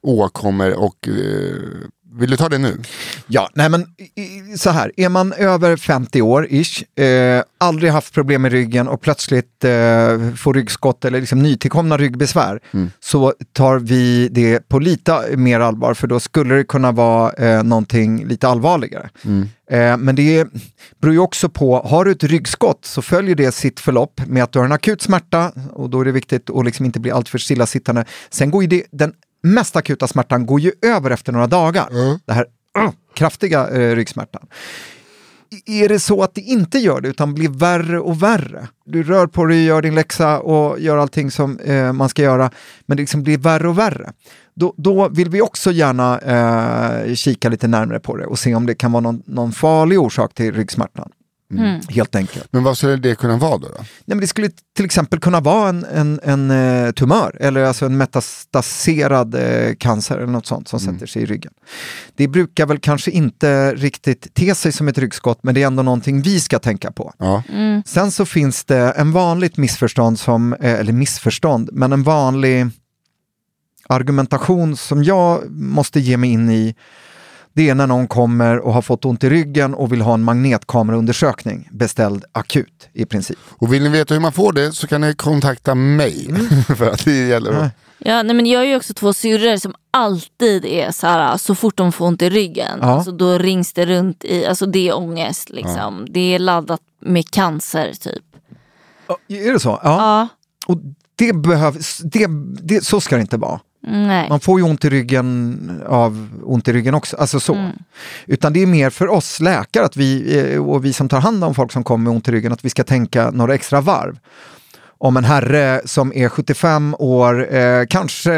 åkommor 0.03 0.73
och 0.73 1.07
eh, 1.07 1.55
vill 2.17 2.29
du 2.29 2.37
ta 2.37 2.49
det 2.49 2.57
nu? 2.57 2.81
Ja, 3.27 3.49
nej 3.53 3.69
men 3.69 3.85
så 4.57 4.69
här, 4.69 4.91
är 4.97 5.09
man 5.09 5.33
över 5.33 5.77
50 5.77 6.21
år 6.21 6.47
ish, 6.49 6.99
eh, 7.01 7.43
aldrig 7.57 7.91
haft 7.91 8.13
problem 8.13 8.41
med 8.41 8.51
ryggen 8.51 8.87
och 8.87 9.01
plötsligt 9.01 9.63
eh, 9.63 9.71
får 10.35 10.53
ryggskott 10.53 11.05
eller 11.05 11.19
liksom 11.19 11.39
nytillkomna 11.39 11.97
ryggbesvär 11.97 12.59
så 12.99 13.33
tar 13.53 13.79
vi 13.79 14.29
det 14.31 14.69
på 14.69 14.79
lite 14.79 15.37
mer 15.37 15.59
allvar 15.59 15.93
för 15.93 16.07
då 16.07 16.19
skulle 16.19 16.55
det 16.55 16.63
kunna 16.63 16.91
vara 16.91 17.33
eh, 17.33 17.63
någonting 17.63 18.25
lite 18.27 18.47
allvarligare. 18.47 19.09
Eh, 19.71 19.97
men 19.97 20.15
det 20.15 20.47
beror 21.01 21.13
ju 21.13 21.19
också 21.19 21.49
på, 21.49 21.81
har 21.81 22.05
du 22.05 22.11
ett 22.11 22.23
ryggskott 22.23 22.85
så 22.85 23.01
följer 23.01 23.35
det 23.35 23.51
sitt 23.51 23.79
förlopp 23.79 24.21
med 24.27 24.43
att 24.43 24.51
du 24.51 24.59
har 24.59 24.65
en 24.65 24.71
akut 24.71 25.01
smärta 25.01 25.51
och 25.73 25.89
då 25.89 26.01
är 26.01 26.05
det 26.05 26.11
viktigt 26.11 26.49
att 26.49 26.65
liksom 26.65 26.85
inte 26.85 26.99
bli 26.99 27.11
alltför 27.11 27.37
stillasittande. 27.37 28.05
Sen 28.29 28.51
går 28.51 28.61
ju 28.61 28.67
det, 28.67 28.83
den 28.91 29.13
mest 29.53 29.75
akuta 29.75 30.07
smärtan 30.07 30.45
går 30.45 30.59
ju 30.59 30.71
över 30.81 31.11
efter 31.11 31.31
några 31.31 31.47
dagar. 31.47 31.87
Det 32.25 32.33
här 32.33 32.45
uh, 32.83 32.91
kraftiga 33.15 33.69
eh, 33.69 33.95
ryggsmärtan. 33.95 34.47
I- 35.65 35.83
Är 35.83 35.89
det 35.89 35.99
så 35.99 36.23
att 36.23 36.35
det 36.35 36.41
inte 36.41 36.79
gör 36.79 37.01
det 37.01 37.07
utan 37.07 37.33
blir 37.33 37.49
värre 37.49 37.99
och 37.99 38.23
värre? 38.23 38.67
Du 38.85 39.03
rör 39.03 39.27
på 39.27 39.45
dig, 39.45 39.63
gör 39.65 39.81
din 39.81 39.95
läxa 39.95 40.39
och 40.39 40.79
gör 40.79 40.97
allting 40.97 41.31
som 41.31 41.59
eh, 41.59 41.93
man 41.93 42.09
ska 42.09 42.21
göra, 42.21 42.51
men 42.85 42.97
det 42.97 43.03
liksom 43.03 43.23
blir 43.23 43.37
värre 43.37 43.67
och 43.69 43.77
värre. 43.77 44.11
Då, 44.55 44.73
då 44.77 45.09
vill 45.09 45.29
vi 45.29 45.41
också 45.41 45.71
gärna 45.71 46.19
eh, 46.19 47.13
kika 47.15 47.49
lite 47.49 47.67
närmare 47.67 47.99
på 47.99 48.17
det 48.17 48.25
och 48.25 48.39
se 48.39 48.55
om 48.55 48.65
det 48.65 48.75
kan 48.75 48.91
vara 48.91 49.01
någon, 49.01 49.23
någon 49.25 49.51
farlig 49.51 49.99
orsak 49.99 50.33
till 50.33 50.53
ryggsmärtan. 50.53 51.09
Helt 51.89 52.15
enkelt. 52.15 52.47
Men 52.51 52.63
vad 52.63 52.77
skulle 52.77 52.95
det 52.95 53.15
kunna 53.15 53.37
vara 53.37 53.57
då? 53.57 53.67
då? 53.67 53.77
Nej, 53.77 53.87
men 54.05 54.19
det 54.19 54.27
skulle 54.27 54.49
till 54.75 54.85
exempel 54.85 55.19
kunna 55.19 55.39
vara 55.39 55.69
en, 55.69 55.85
en, 55.85 56.19
en 56.23 56.51
eh, 56.51 56.91
tumör 56.91 57.37
eller 57.39 57.63
alltså 57.63 57.85
en 57.85 57.97
metastaserad 57.97 59.35
eh, 59.35 59.75
cancer 59.75 60.17
eller 60.17 60.27
något 60.27 60.45
sånt 60.45 60.67
som 60.67 60.79
sätter 60.79 61.05
sig 61.05 61.21
i 61.21 61.25
ryggen. 61.25 61.53
Det 62.15 62.27
brukar 62.27 62.65
väl 62.65 62.79
kanske 62.79 63.11
inte 63.11 63.75
riktigt 63.75 64.33
te 64.33 64.55
sig 64.55 64.71
som 64.71 64.87
ett 64.87 64.97
ryggskott 64.97 65.39
men 65.43 65.55
det 65.55 65.63
är 65.63 65.67
ändå 65.67 65.83
någonting 65.83 66.21
vi 66.21 66.39
ska 66.39 66.59
tänka 66.59 66.91
på. 66.91 67.13
Ja. 67.17 67.43
Sen 67.85 68.11
så 68.11 68.25
finns 68.25 68.65
det 68.65 68.91
en 68.91 69.11
vanligt 69.11 69.57
missförstånd 69.57 70.19
som, 70.19 70.53
eh, 70.53 70.79
eller 70.79 70.93
missförstånd, 70.93 71.69
men 71.73 71.93
en 71.93 72.03
vanlig 72.03 72.67
argumentation 73.89 74.77
som 74.77 75.03
jag 75.03 75.51
måste 75.51 75.99
ge 75.99 76.17
mig 76.17 76.29
in 76.29 76.49
i 76.49 76.75
det 77.57 77.69
är 77.69 77.75
när 77.75 77.87
någon 77.87 78.07
kommer 78.07 78.59
och 78.59 78.73
har 78.73 78.81
fått 78.81 79.05
ont 79.05 79.23
i 79.23 79.29
ryggen 79.29 79.73
och 79.73 79.91
vill 79.91 80.01
ha 80.01 80.13
en 80.13 80.23
magnetkameraundersökning 80.23 81.69
beställd 81.71 82.25
akut 82.31 82.89
i 82.93 83.05
princip. 83.05 83.37
Och 83.49 83.73
vill 83.73 83.83
ni 83.83 83.89
veta 83.89 84.13
hur 84.13 84.21
man 84.21 84.31
får 84.31 84.53
det 84.53 84.71
så 84.73 84.87
kan 84.87 85.01
ni 85.01 85.13
kontakta 85.13 85.75
mig. 85.75 86.29
för 86.77 86.89
att 86.91 87.05
det 87.05 87.27
gäller 87.27 87.51
att... 87.51 87.71
Ja, 87.97 88.23
nej, 88.23 88.35
men 88.35 88.45
jag 88.45 88.59
har 88.59 88.65
ju 88.65 88.75
också 88.75 88.93
två 88.93 89.13
syrror 89.13 89.57
som 89.57 89.73
alltid 89.91 90.65
är 90.65 90.91
så 90.91 91.07
här, 91.07 91.37
så 91.37 91.55
fort 91.55 91.77
de 91.77 91.91
får 91.91 92.05
ont 92.05 92.21
i 92.21 92.29
ryggen, 92.29 92.79
Ja. 92.81 92.87
alltså, 92.87 93.11
då 93.11 93.37
rings 93.37 93.73
det 93.73 93.85
runt 93.85 94.25
i, 94.25 94.45
alltså 94.45 94.65
det 94.65 94.87
är 94.89 94.97
ångest 94.97 95.49
liksom. 95.49 96.05
Det 96.09 96.35
är 96.35 96.39
laddat 96.39 96.81
med 97.01 97.29
cancer 97.29 97.93
typ. 97.99 98.23
Är 99.27 99.53
det 99.53 99.59
så? 99.59 99.69
Ja. 99.69 99.79
Ja, 99.83 100.27
Och 100.67 100.77
det 101.15 101.33
behövs, 101.33 101.97
det, 101.97 102.27
det, 102.61 102.85
så 102.85 103.01
ska 103.01 103.15
det 103.15 103.21
inte 103.21 103.37
vara. 103.37 103.59
Nej. 103.87 104.29
Man 104.29 104.39
får 104.39 104.59
ju 104.59 104.65
ont 104.65 104.85
i 104.85 104.89
ryggen 104.89 105.81
av 105.87 106.29
ont 106.43 106.67
i 106.67 106.73
ryggen 106.73 106.95
också. 106.95 107.17
Alltså 107.17 107.39
så. 107.39 107.71
Utan 108.25 108.53
det 108.53 108.61
är 108.61 108.67
mer 108.67 108.89
för 108.89 109.07
oss 109.07 109.39
läkare 109.39 109.85
att 109.85 109.97
vi, 109.97 110.39
eh, 110.39 110.67
och 110.67 110.85
vi 110.85 110.93
som 110.93 111.09
tar 111.09 111.19
hand 111.19 111.43
om 111.43 111.55
folk 111.55 111.71
som 111.71 111.83
kommer 111.83 112.03
med 112.03 112.13
ont 112.13 112.27
i 112.27 112.31
ryggen 112.31 112.53
att 112.53 112.65
vi 112.65 112.69
ska 112.69 112.83
tänka 112.83 113.31
några 113.31 113.55
extra 113.55 113.81
varv. 113.81 114.17
Om 114.99 115.17
en 115.17 115.23
herre 115.23 115.81
som 115.85 116.13
är 116.15 116.29
75 116.29 116.95
år 116.99 117.55
eh, 117.55 117.85
kanske 117.89 118.31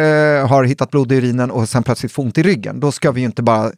har 0.47 0.63
hittat 0.63 0.91
blod 0.91 1.11
i 1.11 1.15
urinen 1.15 1.51
och 1.51 1.69
sen 1.69 1.83
plötsligt 1.83 2.11
får 2.11 2.23
ont 2.23 2.37
i 2.37 2.43
ryggen. 2.43 2.79
Då 2.79 2.91
ska 2.91 3.11
vi 3.11 3.21
ju 3.21 3.25
inte 3.25 3.41
bara 3.41 3.71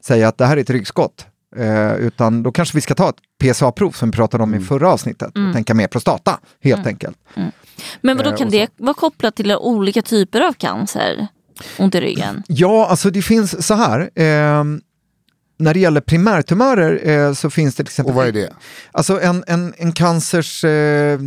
säga 0.00 0.28
att 0.28 0.38
det 0.38 0.46
här 0.46 0.56
är 0.56 0.60
ett 0.60 0.70
ryggskott. 0.70 1.26
Eh, 1.56 1.94
utan 1.94 2.42
då 2.42 2.52
kanske 2.52 2.76
vi 2.76 2.80
ska 2.80 2.94
ta 2.94 3.08
ett 3.08 3.16
PSA-prov 3.42 3.90
som 3.90 4.10
vi 4.10 4.16
pratade 4.16 4.42
om 4.42 4.54
i 4.54 4.60
förra 4.60 4.88
avsnittet 4.92 5.28
och 5.28 5.54
tänka 5.54 5.74
mer 5.74 5.86
prostata 5.86 6.38
helt 6.62 6.86
enkelt. 6.86 7.16
Men 8.00 8.16
vadå 8.16 8.30
Eh, 8.30 8.36
kan 8.36 8.50
det 8.50 8.68
vara 8.76 8.94
kopplat 8.94 9.36
till 9.36 9.52
olika 9.52 10.02
typer 10.02 10.40
av 10.40 10.52
cancer? 10.52 11.26
Ont 11.78 11.94
i 11.94 12.00
ryggen? 12.00 12.42
Ja, 12.46 12.86
alltså 12.86 13.10
det 13.10 13.22
finns 13.22 13.66
så 13.66 13.74
här. 13.74 14.10
ehm, 14.14 14.80
när 15.58 15.74
det 15.74 15.80
gäller 15.80 16.00
primärtumörer 16.00 17.08
eh, 17.10 17.32
så 17.34 17.50
finns 17.50 17.74
det 17.74 17.84
till 17.84 17.90
exempel... 17.90 18.10
Och 18.10 18.16
vad 18.16 18.26
är 18.26 18.32
det? 18.32 18.52
Alltså 18.92 19.20
en, 19.20 19.44
en, 19.46 19.74
en 19.76 19.92
cancers 19.92 20.64
eh, 20.64 21.18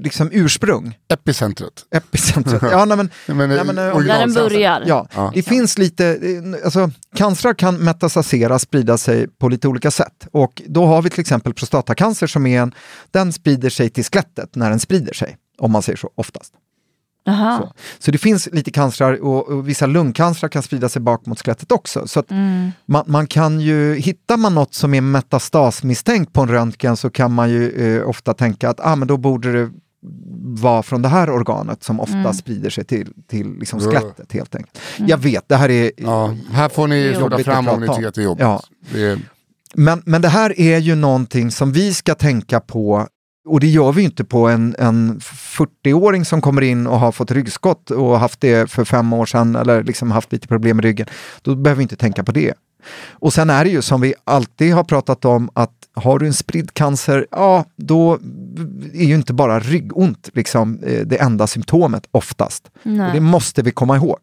liksom 0.00 0.28
ursprung, 0.32 0.98
Epicentret. 1.12 1.84
epicentret. 1.94 2.62
ja, 2.70 2.84
nej, 2.84 2.96
men, 2.96 3.10
menar, 3.36 3.46
nej, 3.56 3.64
men, 3.74 3.78
eh, 3.78 3.98
Där 3.98 4.18
den 4.20 4.34
börjar? 4.34 4.82
Ja, 4.86 5.06
Ja. 5.14 5.32
det 5.34 5.42
finns 5.42 5.78
lite, 5.78 6.06
eh, 6.06 6.64
alltså 6.64 6.90
cancrar 7.16 7.54
kan 7.54 7.76
metastasera, 7.76 8.58
sprida 8.58 8.98
sig 8.98 9.28
på 9.28 9.48
lite 9.48 9.68
olika 9.68 9.90
sätt. 9.90 10.26
Och 10.32 10.62
då 10.66 10.86
har 10.86 11.02
vi 11.02 11.10
till 11.10 11.20
exempel 11.20 11.54
prostatacancer 11.54 12.26
som 12.26 12.46
är 12.46 12.60
en, 12.62 12.74
den 13.10 13.32
sprider 13.32 13.70
sig 13.70 13.90
till 13.90 14.04
skelettet 14.04 14.54
när 14.54 14.70
den 14.70 14.80
sprider 14.80 15.14
sig, 15.14 15.36
om 15.58 15.72
man 15.72 15.82
säger 15.82 15.96
så, 15.96 16.10
oftast. 16.14 16.52
Så. 17.26 17.72
så 17.98 18.10
det 18.10 18.18
finns 18.18 18.48
lite 18.52 18.70
cancrar 18.70 19.22
och, 19.22 19.48
och 19.48 19.68
vissa 19.68 19.86
lungcancrar 19.86 20.48
kan 20.48 20.62
sprida 20.62 20.88
sig 20.88 21.02
bak 21.02 21.26
mot 21.26 21.40
skelettet 21.42 21.72
också. 21.72 22.08
Så 22.08 22.20
att 22.20 22.30
man, 22.86 23.04
man 23.06 23.26
kan 23.26 23.60
ju, 23.60 23.94
hittar 23.94 24.36
man 24.36 24.54
något 24.54 24.74
som 24.74 24.94
är 24.94 25.00
metastasmisstänkt 25.00 26.32
på 26.32 26.40
en 26.40 26.48
röntgen 26.48 26.96
så 26.96 27.10
kan 27.10 27.32
man 27.32 27.50
ju 27.50 27.96
eh, 27.98 28.08
ofta 28.08 28.34
tänka 28.34 28.70
att 28.70 28.80
ah, 28.80 28.96
men 28.96 29.08
då 29.08 29.16
borde 29.16 29.52
det 29.52 29.70
vara 30.42 30.82
från 30.82 31.02
det 31.02 31.08
här 31.08 31.30
organet 31.30 31.82
som 31.82 32.00
ofta 32.00 32.32
sprider 32.32 32.70
sig 32.70 32.84
till, 32.84 33.12
till 33.28 33.54
liksom 33.58 33.80
skelettet 33.80 34.32
helt 34.32 34.54
enkelt. 34.54 34.78
Jag 34.96 35.18
vet, 35.18 35.48
det 35.48 35.56
här 35.56 35.70
är 35.70 35.92
Ja, 35.96 36.36
här 36.52 36.68
får 36.68 36.86
ni 36.86 37.14
att 37.14 37.44
fram 37.44 37.68
om 37.68 37.80
ni 37.80 37.88
tycker 37.88 38.08
att 38.08 38.14
det 38.14 38.20
är 38.20 38.24
jobbigt. 38.24 38.42
Ja. 38.42 38.62
Det 38.92 39.02
är, 39.02 39.18
Men, 39.74 40.02
men 40.06 40.22
det 40.22 40.28
här 40.28 40.60
är 40.60 40.78
ju 40.78 40.94
någonting 40.94 41.50
som 41.50 41.72
vi 41.72 41.94
ska 41.94 42.14
tänka 42.14 42.60
på 42.60 43.06
och 43.44 43.60
det 43.60 43.66
gör 43.66 43.92
vi 43.92 44.02
inte 44.02 44.24
på 44.24 44.48
en, 44.48 44.74
en 44.78 45.20
40-åring 45.20 46.24
som 46.24 46.40
kommer 46.40 46.62
in 46.62 46.86
och 46.86 47.00
har 47.00 47.12
fått 47.12 47.30
ryggskott 47.30 47.90
och 47.90 48.20
haft 48.20 48.40
det 48.40 48.70
för 48.70 48.84
fem 48.84 49.12
år 49.12 49.26
sedan 49.26 49.56
eller 49.56 49.84
liksom 49.84 50.10
haft 50.10 50.32
lite 50.32 50.48
problem 50.48 50.76
med 50.76 50.84
ryggen. 50.84 51.06
Då 51.42 51.54
behöver 51.54 51.78
vi 51.78 51.82
inte 51.82 51.96
tänka 51.96 52.24
på 52.24 52.32
det. 52.32 52.54
Och 53.10 53.32
sen 53.32 53.50
är 53.50 53.64
det 53.64 53.70
ju 53.70 53.82
som 53.82 54.00
vi 54.00 54.14
alltid 54.24 54.74
har 54.74 54.84
pratat 54.84 55.24
om 55.24 55.50
att 55.54 55.72
har 55.94 56.18
du 56.18 56.26
en 56.26 56.32
spridd 56.32 56.74
cancer, 56.74 57.26
ja 57.30 57.64
då 57.76 58.18
är 58.94 59.04
ju 59.04 59.14
inte 59.14 59.32
bara 59.32 59.60
ryggont 59.60 60.28
liksom, 60.32 60.78
eh, 60.86 61.00
det 61.06 61.16
enda 61.16 61.46
symptomet 61.46 62.02
oftast. 62.10 62.70
Det 63.12 63.20
måste 63.20 63.62
vi 63.62 63.70
komma 63.70 63.96
ihåg. 63.96 64.18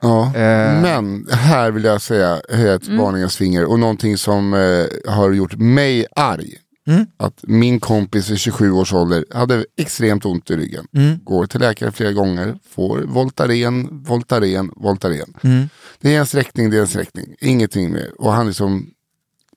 Ja. 0.00 0.26
Eh. 0.26 0.82
Men 0.82 1.26
här 1.30 1.70
vill 1.70 1.84
jag 1.84 2.02
säga 2.02 2.40
höja 2.48 2.74
ett 2.74 2.88
varningens 2.88 3.36
finger 3.36 3.64
och 3.70 3.78
någonting 3.78 4.18
som 4.18 4.54
eh, 4.54 5.12
har 5.12 5.32
gjort 5.32 5.54
mig 5.56 6.06
arg. 6.16 6.54
Mm. 6.86 7.06
Att 7.16 7.40
min 7.42 7.80
kompis 7.80 8.30
i 8.30 8.36
27 8.36 8.70
års 8.72 8.92
ålder 8.92 9.24
hade 9.34 9.64
extremt 9.76 10.24
ont 10.24 10.50
i 10.50 10.56
ryggen. 10.56 10.86
Mm. 10.92 11.18
Går 11.24 11.46
till 11.46 11.60
läkare 11.60 11.92
flera 11.92 12.12
gånger, 12.12 12.58
får 12.70 13.00
Voltaren, 13.00 13.88
Voltaren, 14.04 14.70
Voltaren. 14.76 15.34
Mm. 15.42 15.68
Det 16.00 16.14
är 16.14 16.20
en 16.20 16.26
sträckning, 16.26 16.70
det 16.70 16.76
är 16.76 16.80
en 16.80 16.86
sträckning. 16.88 17.34
Ingenting 17.40 17.92
mer. 17.92 18.20
Och 18.20 18.32
han 18.32 18.40
är 18.42 18.46
liksom 18.46 18.90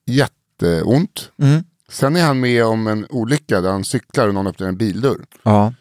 jätteont. 0.06 1.32
Mm. 1.42 1.64
Sen 1.90 2.16
är 2.16 2.24
han 2.26 2.40
med 2.40 2.66
om 2.66 2.88
en 2.88 3.06
olycka 3.10 3.62
där 3.62 3.72
han 3.72 3.84
cyklar 3.84 4.28
och 4.28 4.34
någon 4.34 4.48
öppnar 4.48 4.68
en 4.68 4.78
bildörr. 4.78 5.26
Ja. 5.44 5.74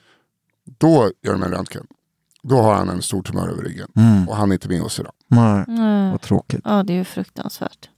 Då 0.78 1.10
gör 1.22 1.32
de 1.32 1.42
en 1.42 1.50
röntgen. 1.50 1.86
Då 2.42 2.56
har 2.62 2.74
han 2.74 2.88
en 2.88 3.02
stor 3.02 3.22
tumör 3.22 3.48
över 3.48 3.62
ryggen. 3.62 3.88
Mm. 3.96 4.28
Och 4.28 4.36
han 4.36 4.50
är 4.50 4.54
inte 4.54 4.68
med 4.68 4.82
oss 4.82 5.00
idag. 5.00 5.12
Nej, 5.28 5.64
Mm. 5.68 6.10
vad 6.10 6.20
tråkigt. 6.20 6.60
Ja, 6.64 6.82
det 6.82 6.92
är 6.92 6.96
ju 6.96 7.04
fruktansvärt. 7.04 7.88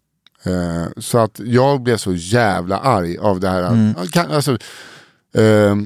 Eh, 0.43 0.87
så 0.97 1.19
att 1.19 1.41
jag 1.45 1.83
blev 1.83 1.97
så 1.97 2.13
jävla 2.15 2.79
arg 2.79 3.19
av 3.19 3.41
det 3.41 3.49
här. 3.49 3.63
Mm. 3.69 3.95
Alltså, 4.31 4.53
eh, 5.35 5.77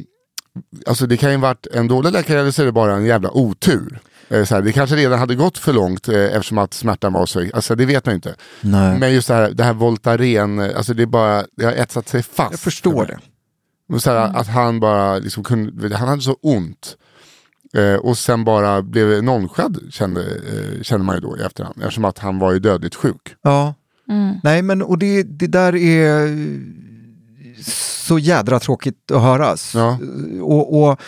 alltså 0.86 1.06
det 1.06 1.16
kan 1.16 1.30
ju 1.30 1.36
varit 1.36 1.66
en 1.66 1.88
dålig 1.88 2.12
läkare 2.12 2.40
eller 2.40 2.50
så 2.50 2.62
är 2.62 2.66
det 2.66 2.72
bara 2.72 2.94
en 2.94 3.04
jävla 3.04 3.30
otur. 3.30 4.00
Eh, 4.28 4.44
så 4.44 4.54
här, 4.54 4.62
det 4.62 4.72
kanske 4.72 4.96
redan 4.96 5.18
hade 5.18 5.34
gått 5.34 5.58
för 5.58 5.72
långt 5.72 6.08
eh, 6.08 6.24
eftersom 6.24 6.58
att 6.58 6.74
smärtan 6.74 7.12
var 7.12 7.26
så, 7.26 7.46
alltså 7.54 7.74
det 7.74 7.86
vet 7.86 8.06
man 8.06 8.14
inte. 8.14 8.34
Nej. 8.60 8.98
Men 8.98 9.12
just 9.12 9.28
det 9.28 9.34
här, 9.34 9.50
det 9.50 9.64
här 9.64 9.72
Voltaren, 9.72 10.58
eh, 10.58 10.76
alltså 10.76 10.94
det, 10.94 11.02
är 11.02 11.06
bara, 11.06 11.44
det 11.56 11.64
har 11.64 11.72
etsat 11.72 12.08
sig 12.08 12.22
fast. 12.22 12.50
Jag 12.50 12.60
förstår 12.60 13.06
det. 13.06 13.18
Och 13.94 14.02
så 14.02 14.10
här, 14.10 14.36
Att 14.36 14.48
han 14.48 14.80
bara 14.80 15.18
liksom 15.18 15.44
kunde, 15.44 15.96
han 15.96 16.08
hade 16.08 16.22
så 16.22 16.36
ont. 16.42 16.96
Eh, 17.74 17.94
och 17.94 18.18
sen 18.18 18.44
bara 18.44 18.82
blev 18.82 19.22
nonchad 19.24 19.78
kände, 19.90 20.22
eh, 20.22 20.82
kände 20.82 21.06
man 21.06 21.14
ju 21.14 21.20
då 21.20 21.38
i 21.38 21.42
efterhand. 21.42 21.76
Eftersom 21.78 22.04
att 22.04 22.18
han 22.18 22.38
var 22.38 22.52
ju 22.52 22.58
dödligt 22.58 22.94
sjuk. 22.94 23.34
Ja. 23.42 23.74
Mm. 24.08 24.34
Nej, 24.42 24.62
men 24.62 24.82
och 24.82 24.98
det, 24.98 25.22
det 25.22 25.46
där 25.46 25.76
är 25.76 26.28
så 28.04 28.18
jädra 28.18 28.60
tråkigt 28.60 29.10
att 29.10 29.22
höras. 29.22 29.74
Ja. 29.74 29.98
Och, 30.42 30.82
och 30.82 31.00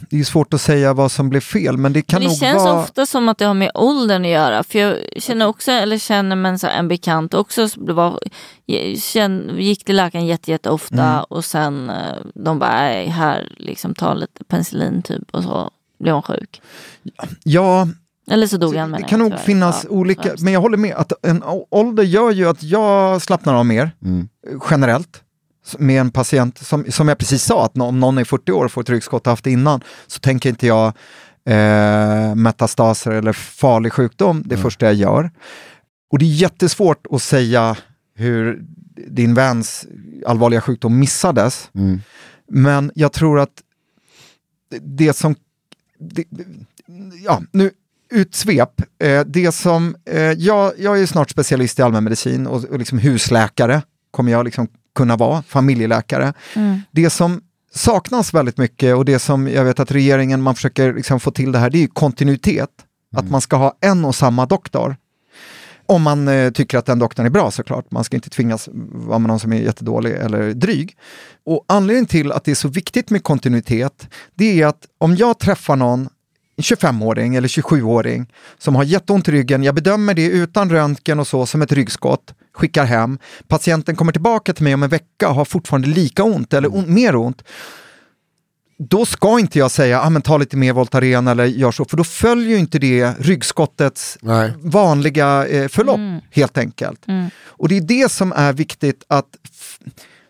det 0.00 0.16
är 0.16 0.18
ju 0.18 0.24
svårt 0.24 0.54
att 0.54 0.60
säga 0.60 0.94
vad 0.94 1.12
som 1.12 1.28
blev 1.30 1.40
fel, 1.40 1.76
men 1.76 1.92
det 1.92 2.02
kan 2.02 2.18
Men 2.20 2.28
det 2.28 2.28
nog 2.28 2.38
känns 2.38 2.62
vara... 2.64 2.82
ofta 2.82 3.06
som 3.06 3.28
att 3.28 3.38
det 3.38 3.44
har 3.44 3.54
med 3.54 3.70
åldern 3.74 4.22
att 4.24 4.30
göra. 4.30 4.64
För 4.64 4.78
jag 4.78 4.96
känner 5.16 5.46
också, 5.46 5.70
eller 5.72 5.98
känner 5.98 6.36
men 6.36 6.58
så 6.58 6.66
en 6.66 6.88
bekant 6.88 7.34
också, 7.34 7.68
var, 7.76 8.20
känn, 8.96 9.50
gick 9.58 9.84
till 9.84 9.96
läkaren 9.96 10.26
jätte, 10.26 10.50
jätte 10.50 10.70
ofta 10.70 11.08
Mm. 11.12 11.24
och 11.28 11.44
sen 11.44 11.90
eh, 11.90 12.16
de 12.34 12.58
bara, 12.58 12.68
här 13.10 13.52
liksom 13.56 13.94
ta 13.94 14.14
lite 14.14 14.44
penicillin 14.44 15.02
typ 15.02 15.30
och 15.30 15.42
så 15.42 15.70
blev 15.98 16.14
hon 16.14 16.22
sjuk. 16.22 16.62
Ja, 17.44 17.88
Eller 18.30 18.46
så 18.46 18.56
dog 18.56 18.74
han 18.76 18.88
det 18.90 18.96
menar 18.96 19.08
kan 19.08 19.18
nog 19.18 19.28
tyvärr. 19.30 19.42
finnas 19.42 19.84
Ja, 19.84 19.90
olika, 19.90 20.34
men 20.38 20.52
jag 20.52 20.60
håller 20.60 20.76
med 20.76 20.94
att 20.96 21.12
en 21.26 21.42
ålder 21.70 22.02
gör 22.02 22.30
ju 22.30 22.48
att 22.48 22.62
jag 22.62 23.22
slappnar 23.22 23.54
av 23.54 23.66
mer 23.66 23.90
Mm. 24.04 24.28
generellt 24.70 25.22
med 25.78 26.00
en 26.00 26.10
patient, 26.10 26.58
som, 26.58 26.84
som 26.88 27.08
jag 27.08 27.18
precis 27.18 27.42
sa, 27.42 27.64
att 27.64 27.78
om 27.78 28.00
någon 28.00 28.18
är 28.18 28.24
40 28.24 28.52
år 28.52 28.64
och 28.64 28.72
får 28.72 28.80
ett 28.82 28.90
ryggskott 28.90 29.26
och 29.26 29.30
haft 29.32 29.44
det 29.44 29.50
innan, 29.50 29.80
så 30.06 30.18
tänker 30.20 30.48
inte 30.48 30.66
jag 30.66 30.86
eh, 31.44 32.34
metastaser 32.34 33.10
eller 33.10 33.32
farlig 33.32 33.92
sjukdom 33.92 34.42
det 34.46 34.56
första 34.56 34.86
jag 34.86 34.94
gör. 34.94 35.30
Och 36.12 36.18
det 36.18 36.24
är 36.24 36.28
jättesvårt 36.34 37.06
att 37.10 37.22
säga 37.22 37.76
hur 38.14 38.62
din 39.08 39.34
väns 39.34 39.86
allvarliga 40.26 40.60
sjukdom 40.60 40.98
missades, 40.98 41.70
Mm. 41.74 42.00
men 42.50 42.92
jag 42.94 43.12
tror 43.12 43.40
att 43.40 43.62
det 44.80 45.12
som... 45.16 45.34
Det, 46.00 46.24
ja, 47.24 47.42
nu 47.52 47.70
utsvep. 48.10 48.80
Eh, 49.02 49.20
det 49.20 49.52
som, 49.52 49.96
eh, 50.10 50.22
jag, 50.22 50.72
jag 50.78 51.00
är 51.00 51.06
snart 51.06 51.30
specialist 51.30 51.78
i 51.78 51.82
allmänmedicin 51.82 52.46
och, 52.46 52.64
och 52.64 52.78
liksom 52.78 52.98
husläkare 52.98 53.82
kommer 54.10 54.32
jag 54.32 54.44
liksom 54.44 54.68
kunna 54.94 55.16
vara, 55.16 55.42
familjeläkare. 55.42 56.32
Mm. 56.54 56.80
Det 56.90 57.10
som 57.10 57.40
saknas 57.74 58.34
väldigt 58.34 58.58
mycket 58.58 58.96
och 58.96 59.04
det 59.04 59.18
som 59.18 59.48
jag 59.48 59.64
vet 59.64 59.80
att 59.80 59.90
regeringen, 59.90 60.42
man 60.42 60.54
försöker 60.54 60.94
liksom 60.94 61.20
få 61.20 61.30
till 61.30 61.52
det 61.52 61.58
här, 61.58 61.70
det 61.70 61.78
är 61.78 61.82
ju 61.82 61.88
kontinuitet. 61.88 62.70
Att 63.16 63.30
man 63.30 63.40
ska 63.40 63.56
ha 63.56 63.76
en 63.80 64.04
och 64.04 64.14
samma 64.14 64.46
doktor. 64.46 64.96
Om 65.86 66.02
man 66.02 66.28
eh, 66.28 66.50
tycker 66.50 66.78
att 66.78 66.86
den 66.86 66.98
doktorn 66.98 67.26
är 67.26 67.30
bra 67.30 67.50
såklart. 67.50 67.90
Man 67.90 68.04
ska 68.04 68.16
inte 68.16 68.30
tvingas 68.30 68.68
vara 68.72 69.18
med 69.18 69.28
någon 69.28 69.40
som 69.40 69.52
är 69.52 69.60
jättedålig 69.60 70.12
eller 70.12 70.52
dryg. 70.52 70.96
Och 71.46 71.64
anledningen 71.68 72.06
till 72.06 72.32
att 72.32 72.44
det 72.44 72.50
är 72.50 72.54
så 72.54 72.68
viktigt 72.68 73.10
med 73.10 73.22
kontinuitet, 73.22 74.08
det 74.34 74.62
är 74.62 74.66
att 74.66 74.86
om 74.98 75.16
jag 75.16 75.38
träffar 75.38 75.76
någon, 75.76 76.08
25-åring 76.58 77.34
eller 77.34 77.48
27-åring, 77.48 78.26
som 78.58 78.76
har 78.76 78.84
jätteont 78.84 79.28
i 79.28 79.32
ryggen, 79.32 79.62
jag 79.62 79.74
bedömer 79.74 80.14
det 80.14 80.26
utan 80.26 80.70
röntgen 80.70 81.20
och 81.20 81.26
så 81.26 81.46
som 81.46 81.62
ett 81.62 81.72
ryggskott, 81.72 82.34
skickar 82.52 82.84
hem, 82.84 83.18
patienten 83.48 83.96
kommer 83.96 84.12
tillbaka 84.12 84.52
till 84.52 84.64
mig 84.64 84.74
om 84.74 84.82
en 84.82 84.88
vecka 84.88 85.28
och 85.28 85.34
har 85.34 85.44
fortfarande 85.44 85.88
lika 85.88 86.22
ont 86.22 86.54
eller 86.54 86.74
ont, 86.74 86.88
mer 86.88 87.16
ont, 87.16 87.42
då 88.78 89.06
ska 89.06 89.38
inte 89.38 89.58
jag 89.58 89.70
säga 89.70 90.00
ah, 90.00 90.10
men 90.10 90.22
ta 90.22 90.36
lite 90.38 90.56
mer 90.56 90.72
Voltaren 90.72 91.28
eller 91.28 91.44
gör 91.44 91.70
så, 91.72 91.84
för 91.84 91.96
då 91.96 92.04
följer 92.04 92.48
ju 92.48 92.58
inte 92.58 92.78
det 92.78 93.12
ryggskottets 93.18 94.18
Nej. 94.20 94.52
vanliga 94.58 95.46
eh, 95.46 95.68
förlopp 95.68 95.98
Mm. 95.98 96.20
helt 96.30 96.58
enkelt. 96.58 97.08
Mm. 97.08 97.30
Och 97.46 97.68
det 97.68 97.76
är 97.76 97.80
det 97.80 98.12
som 98.12 98.32
är 98.32 98.52
viktigt 98.52 99.04
att 99.08 99.26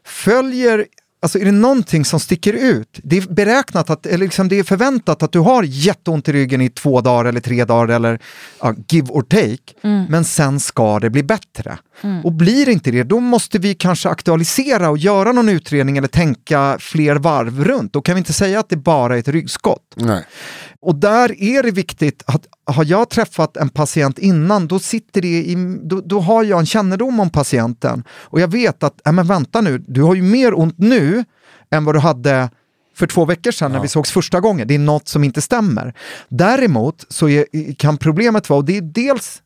följer, 0.05 0.87
alltså 1.20 1.38
är 1.38 1.44
det 1.44 1.52
någonting 1.52 2.04
som 2.04 2.20
sticker 2.20 2.52
ut, 2.52 3.00
det 3.02 3.16
är 3.18 3.34
beräknat 3.34 3.90
att, 3.90 4.06
eller 4.06 4.24
liksom 4.24 4.48
det 4.48 4.58
är 4.58 4.62
förväntat 4.62 5.22
att 5.22 5.32
du 5.32 5.38
har 5.38 5.62
jätteont 5.62 6.28
i 6.28 6.32
ryggen 6.32 6.60
i 6.60 6.68
två 6.68 7.00
dagar 7.00 7.24
eller 7.24 7.40
tre 7.40 7.64
dagar 7.64 7.94
eller 7.96 8.18
ja, 8.60 8.74
give 8.88 9.08
or 9.10 9.22
take, 9.22 9.58
Mm. 9.82 10.04
men 10.08 10.24
sen 10.24 10.60
ska 10.60 10.98
det 10.98 11.10
bli 11.10 11.22
bättre. 11.22 11.78
Och 12.24 12.32
blir 12.32 12.66
det 12.66 12.72
inte 12.72 12.90
det, 12.90 13.02
då 13.02 13.20
måste 13.20 13.58
vi 13.58 13.74
kanske 13.74 14.08
aktualisera 14.08 14.90
och 14.90 14.98
göra 14.98 15.32
någon 15.32 15.48
utredning 15.48 15.98
eller 15.98 16.08
tänka 16.08 16.76
fler 16.80 17.16
varv 17.16 17.64
runt. 17.64 17.92
Då 17.92 18.02
kan 18.02 18.14
vi 18.14 18.18
inte 18.18 18.32
säga 18.32 18.60
att 18.60 18.68
det 18.68 18.76
bara 18.76 19.14
är 19.14 19.18
ett 19.18 19.28
ryggskott. 19.28 19.82
Nej. 19.96 20.24
Och 20.80 20.94
där 20.94 21.42
är 21.42 21.62
det 21.62 21.70
viktigt 21.70 22.22
att 22.26 22.46
har 22.68 22.84
jag 22.84 23.10
träffat 23.10 23.56
en 23.56 23.68
patient 23.68 24.18
innan, 24.18 24.66
då, 24.66 24.78
sitter 24.78 25.22
det 25.22 25.28
i, 25.28 25.78
då, 25.82 26.00
då 26.00 26.20
har 26.20 26.44
jag 26.44 26.60
en 26.60 26.66
kännedom 26.66 27.20
om 27.20 27.30
patienten. 27.30 28.04
Och 28.10 28.40
jag 28.40 28.48
vet 28.48 28.82
att, 28.82 29.06
äh, 29.06 29.12
men 29.12 29.26
vänta 29.26 29.60
nu, 29.60 29.78
du 29.78 30.02
har 30.02 30.14
ju 30.14 30.22
mer 30.22 30.58
ont 30.58 30.78
nu 30.78 31.24
än 31.70 31.84
vad 31.84 31.94
du 31.94 31.98
hade 31.98 32.50
för 32.96 33.06
två 33.06 33.24
veckor 33.24 33.50
sedan 33.50 33.72
när 33.72 33.80
vi 33.80 33.88
sågs 33.88 34.10
första 34.10 34.40
gången. 34.40 34.68
Det 34.68 34.74
är 34.74 34.78
något 34.78 35.08
som 35.08 35.24
inte 35.24 35.42
stämmer. 35.42 35.94
Däremot 36.28 37.04
så 37.08 37.28
är, 37.28 37.74
kan 37.74 37.96
problemet 37.96 38.50
vara, 38.50 38.58
och 38.58 38.64
det 38.64 38.76
är 38.76 38.82
dels 38.82 39.42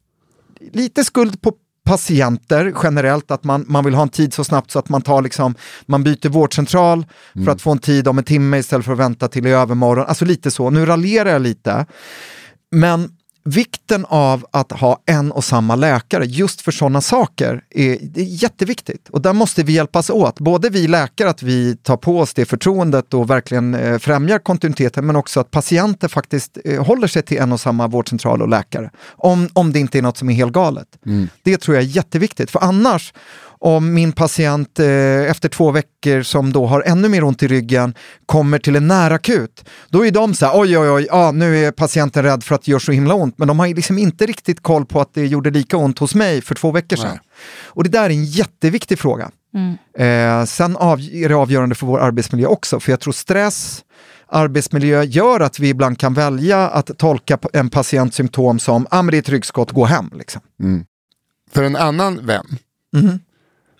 lite 0.72 1.04
skuld 1.04 1.42
på 1.42 1.52
patienter 1.84 2.74
generellt, 2.82 3.30
att 3.30 3.44
man, 3.44 3.64
man 3.68 3.84
vill 3.84 3.94
ha 3.94 4.02
en 4.02 4.08
tid 4.08 4.34
så 4.34 4.44
snabbt 4.44 4.70
så 4.70 4.78
att 4.78 4.88
man 4.88 5.02
tar 5.02 5.22
liksom, 5.22 5.54
man 5.86 6.04
byter 6.04 6.28
vårdcentral 6.28 7.06
för 7.44 7.52
att 7.52 7.62
få 7.62 7.70
en 7.70 7.78
tid 7.78 8.08
om 8.08 8.18
en 8.18 8.24
timme 8.24 8.58
istället 8.58 8.84
för 8.84 8.92
att 8.92 8.98
vänta 8.98 9.28
till 9.28 9.46
i 9.46 9.50
övermorgon. 9.50 10.06
Alltså 10.06 10.24
lite 10.24 10.50
så, 10.50 10.70
nu 10.70 10.86
raljerar 10.86 11.30
jag 11.30 11.42
lite. 11.42 11.86
Men 12.72 13.10
vikten 13.44 14.04
av 14.08 14.46
att 14.50 14.72
ha 14.72 15.02
en 15.06 15.32
och 15.32 15.44
samma 15.44 15.76
läkare 15.76 16.24
just 16.24 16.60
för 16.60 16.72
sådana 16.72 17.00
saker 17.00 17.64
är, 17.70 17.92
är 17.92 18.22
jätteviktigt. 18.22 19.08
Och 19.08 19.22
där 19.22 19.32
måste 19.32 19.62
vi 19.62 19.72
hjälpas 19.72 20.10
åt. 20.10 20.40
Både 20.40 20.70
vi 20.70 20.88
läkare, 20.88 21.30
att 21.30 21.42
vi 21.42 21.76
tar 21.76 21.96
på 21.96 22.18
oss 22.18 22.34
det 22.34 22.44
förtroendet 22.44 23.14
och 23.14 23.30
verkligen 23.30 23.74
eh, 23.74 23.98
främjar 23.98 24.38
kontinuiteten, 24.38 25.06
men 25.06 25.16
också 25.16 25.40
att 25.40 25.50
patienter 25.50 26.08
faktiskt 26.08 26.58
eh, 26.64 26.84
håller 26.84 27.06
sig 27.06 27.22
till 27.22 27.38
en 27.38 27.52
och 27.52 27.60
samma 27.60 27.86
vårdcentral 27.86 28.42
och 28.42 28.48
läkare. 28.48 28.90
Om, 29.08 29.48
om 29.52 29.72
det 29.72 29.78
inte 29.78 29.98
är 29.98 30.02
något 30.02 30.16
som 30.16 30.30
är 30.30 30.34
helt 30.34 30.52
galet. 30.52 30.88
Det 31.42 31.56
tror 31.56 31.76
jag 31.76 31.84
är 31.84 31.88
jätteviktigt, 31.88 32.50
för 32.50 32.60
annars 32.60 33.12
om 33.62 33.94
min 33.94 34.12
patient 34.12 34.78
eh, 34.78 34.86
efter 35.30 35.48
två 35.48 35.70
veckor 35.70 36.22
som 36.22 36.52
då 36.52 36.66
har 36.66 36.82
ännu 36.82 37.08
mer 37.08 37.24
ont 37.24 37.42
i 37.42 37.48
ryggen 37.48 37.94
kommer 38.26 38.58
till 38.58 38.76
en 38.76 38.88
närakut, 38.88 39.64
då 39.88 40.06
är 40.06 40.10
de 40.10 40.34
så 40.34 40.46
här, 40.46 40.60
oj 40.60 40.78
oj 40.78 40.90
oj, 40.90 41.06
ja, 41.10 41.32
nu 41.32 41.64
är 41.64 41.70
patienten 41.70 42.22
rädd 42.22 42.44
för 42.44 42.54
att 42.54 42.62
det 42.62 42.70
gör 42.70 42.78
så 42.78 42.92
himla 42.92 43.14
ont, 43.14 43.38
men 43.38 43.48
de 43.48 43.58
har 43.58 43.68
liksom 43.68 43.98
inte 43.98 44.26
riktigt 44.26 44.62
koll 44.62 44.86
på 44.86 45.00
att 45.00 45.14
det 45.14 45.26
gjorde 45.26 45.50
lika 45.50 45.76
ont 45.76 45.98
hos 45.98 46.14
mig 46.14 46.42
för 46.42 46.54
två 46.54 46.70
veckor 46.70 46.96
sedan. 46.96 47.08
Nej. 47.10 47.20
Och 47.64 47.84
det 47.84 47.90
där 47.90 48.02
är 48.04 48.10
en 48.10 48.24
jätteviktig 48.24 48.98
fråga. 48.98 49.30
Eh, 49.98 50.44
sen 50.44 50.76
av, 50.76 51.00
är 51.00 51.28
det 51.28 51.34
avgörande 51.34 51.74
för 51.74 51.86
vår 51.86 52.00
arbetsmiljö 52.00 52.46
också, 52.46 52.80
för 52.80 52.92
jag 52.92 53.00
tror 53.00 53.12
stress, 53.12 53.84
arbetsmiljö 54.28 55.02
gör 55.02 55.40
att 55.40 55.58
vi 55.58 55.68
ibland 55.68 55.98
kan 55.98 56.14
välja 56.14 56.68
att 56.68 56.98
tolka 56.98 57.38
en 57.52 57.70
patients 57.70 58.16
symptom 58.16 58.58
som, 58.58 58.86
ah, 58.90 59.02
men 59.02 59.10
det 59.10 59.16
är 59.16 59.22
ett 59.22 59.28
ryggskott, 59.28 59.70
gå 59.70 59.84
hem. 59.84 60.10
Liksom. 60.14 60.40
För 61.52 61.62
en 61.62 61.76
annan 61.76 62.26
vän 62.26 62.46
Mhm. 62.96 63.20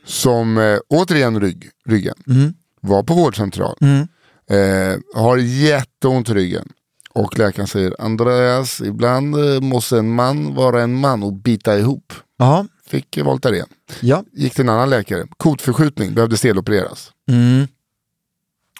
Som 0.05 0.59
eh, 0.59 0.79
återigen 0.89 1.41
rygg, 1.41 1.71
ryggen 1.87 2.15
Mm. 2.27 2.55
var 2.81 3.03
på 3.03 3.15
vårdcentral. 3.15 3.77
Mm. 3.81 4.09
Eh, 4.51 4.99
har 5.15 5.37
jätteont 5.37 6.29
i 6.29 6.35
ryggen. 6.35 6.69
Och 7.15 7.39
läkaren 7.39 7.67
säger 7.69 7.97
Andreas, 7.99 8.81
ibland 8.81 9.37
eh, 9.37 9.61
måste 9.61 9.99
en 9.99 10.15
man 10.15 10.55
vara 10.55 10.83
en 10.83 10.95
man 10.95 11.23
och 11.23 11.33
bita 11.33 11.79
ihop. 11.79 12.13
Ja, 12.39 12.67
fick 12.87 13.19
Voltaren. 13.19 13.67
Ja. 14.01 14.25
Gick 14.33 14.55
till 14.55 14.63
en 14.65 14.69
annan 14.69 14.91
läkare, 14.91 15.27
kotförskjutning, 15.37 16.15
behövde 16.15 16.37
stelopereras. 16.37 17.11
Mm. 17.29 17.67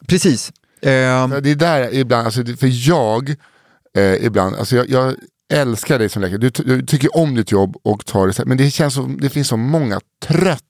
Precis. 0.07 0.53
Eh, 0.83 1.29
Det 1.29 1.51
är 1.51 1.55
där 1.55 1.95
ibland, 1.95 2.25
alltså, 2.27 2.45
för 2.45 2.89
jag, 2.89 3.35
eh, 3.97 4.25
ibland, 4.25 4.57
alltså 4.57 4.77
jag, 4.77 4.91
jag 4.91 5.15
älskar 5.53 5.99
dig 5.99 6.09
som 6.09 6.23
läkare, 6.23 6.39
du, 6.39 6.51
du 6.51 6.87
tycker 6.87 7.17
om 7.17 7.35
ditt 7.35 7.53
jobb 7.53 7.77
och 7.83 8.07
tar 8.07 8.27
det, 8.27 8.45
men 8.47 8.57
det 8.57 8.71
känns 8.71 8.95
som, 8.95 9.21
det 9.21 9.29
finns 9.31 9.49
så 9.49 9.57
många 9.57 10.01
trötta, 10.27 10.65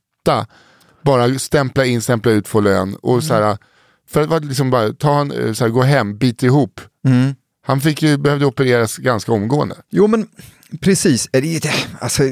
bara 1.03 1.39
stämpla 1.39 1.85
in, 1.85 2.03
stämpla 2.03 2.33
ut, 2.33 2.49
få 2.49 2.61
lön 2.61 2.97
och 3.03 3.25
så 3.25 3.35
här, 3.35 3.59
för 4.11 4.37
att 4.37 4.45
liksom 4.45 4.71
bara, 4.71 4.93
ta 4.93 5.15
han, 5.15 5.31
eh, 5.33 5.53
så 5.53 5.65
här, 5.65 5.71
gå 5.71 5.83
hem, 5.83 6.19
bit 6.19 6.43
ihop. 6.43 6.81
mm. 7.07 7.35
Han 7.67 7.81
fick 7.81 8.03
ju, 8.03 8.17
behövde 8.17 8.47
opereras 8.47 8.97
ganska 8.97 9.33
omgående. 9.33 9.75
Jo 9.91 10.07
men 10.07 10.27
precis, 10.81 11.29
det 11.33 11.39
är 11.39 11.57
ett, 11.57 11.87
alltså, 12.01 12.23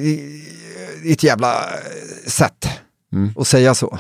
ett 1.05 1.23
jävla 1.23 1.53
eh, 1.55 2.29
sätt 2.31 2.69
Mm. 3.13 3.33
att 3.37 3.47
säga 3.47 3.75
så. 3.75 3.99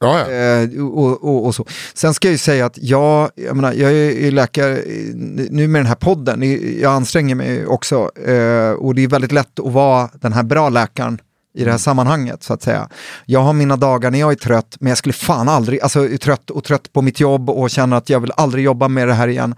Ja. 0.00 0.30
Eh, 0.30 0.84
och, 0.84 1.24
och, 1.24 1.46
och 1.46 1.54
så. 1.54 1.64
Sen 1.94 2.14
ska 2.14 2.28
jag 2.28 2.32
ju 2.32 2.38
säga 2.38 2.66
att 2.66 2.78
jag, 2.78 3.30
jag, 3.34 3.56
menar, 3.56 3.72
jag 3.72 3.92
är 3.92 4.30
läkare 4.30 4.76
eh, 4.78 5.14
nu 5.50 5.68
med 5.68 5.80
den 5.80 5.86
här 5.86 5.94
podden, 5.94 6.42
jag 6.80 6.92
anstränger 6.92 7.34
mig 7.34 7.66
också 7.66 8.10
eh, 8.18 8.70
och 8.70 8.94
det 8.94 9.04
är 9.04 9.08
väldigt 9.08 9.32
lätt 9.32 9.58
att 9.60 9.72
vara 9.72 10.10
den 10.20 10.32
här 10.32 10.42
bra 10.42 10.68
läkaren 10.68 11.18
i 11.58 11.64
det 11.64 11.70
här 11.70 11.78
sammanhanget 11.78 12.42
så 12.42 12.52
att 12.54 12.62
säga. 12.62 12.88
Jag 13.26 13.40
har 13.40 13.52
mina 13.52 13.76
dagar 13.76 14.10
när 14.10 14.18
jag 14.20 14.32
är 14.32 14.36
trött, 14.36 14.76
men 14.80 14.88
jag 14.88 14.98
skulle 14.98 15.12
fan 15.12 15.48
aldrig, 15.48 15.80
alltså 15.80 16.08
är 16.08 16.16
trött 16.16 16.50
och 16.50 16.64
trött 16.64 16.92
på 16.92 17.02
mitt 17.02 17.20
jobb 17.20 17.50
och 17.50 17.70
känner 17.70 17.96
att 17.96 18.08
jag 18.10 18.20
vill 18.20 18.32
aldrig 18.36 18.64
jobba 18.64 18.88
med 18.88 19.08
det 19.08 19.14
här 19.14 19.28
igen. 19.28 19.54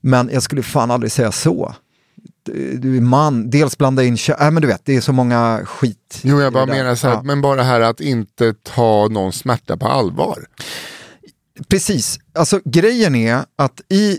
Men 0.00 0.30
jag 0.32 0.42
skulle 0.42 0.62
fan 0.62 0.90
aldrig 0.90 1.12
säga 1.12 1.32
så. 1.32 1.74
Du 2.78 2.96
är 2.96 3.00
man, 3.00 3.50
dels 3.50 3.78
blanda 3.78 4.04
in 4.04 4.16
kö- 4.16 4.36
äh, 4.40 4.50
men 4.50 4.62
du 4.62 4.68
vet, 4.68 4.80
det 4.84 4.96
är 4.96 5.00
så 5.00 5.12
många 5.12 5.60
skit. 5.64 6.20
Jo, 6.22 6.40
jag 6.40 6.52
bara 6.52 6.66
menar 6.66 6.94
så 6.94 7.06
här, 7.08 7.14
Ja. 7.14 7.22
men 7.22 7.40
bara 7.40 7.56
det 7.56 7.62
här 7.62 7.80
att 7.80 8.00
inte 8.00 8.54
ta 8.62 9.08
någon 9.10 9.32
smärta 9.32 9.76
på 9.76 9.86
allvar. 9.88 10.38
Precis, 11.68 12.18
alltså 12.34 12.60
grejen 12.64 13.14
är 13.14 13.44
att 13.58 13.80
i 13.88 14.18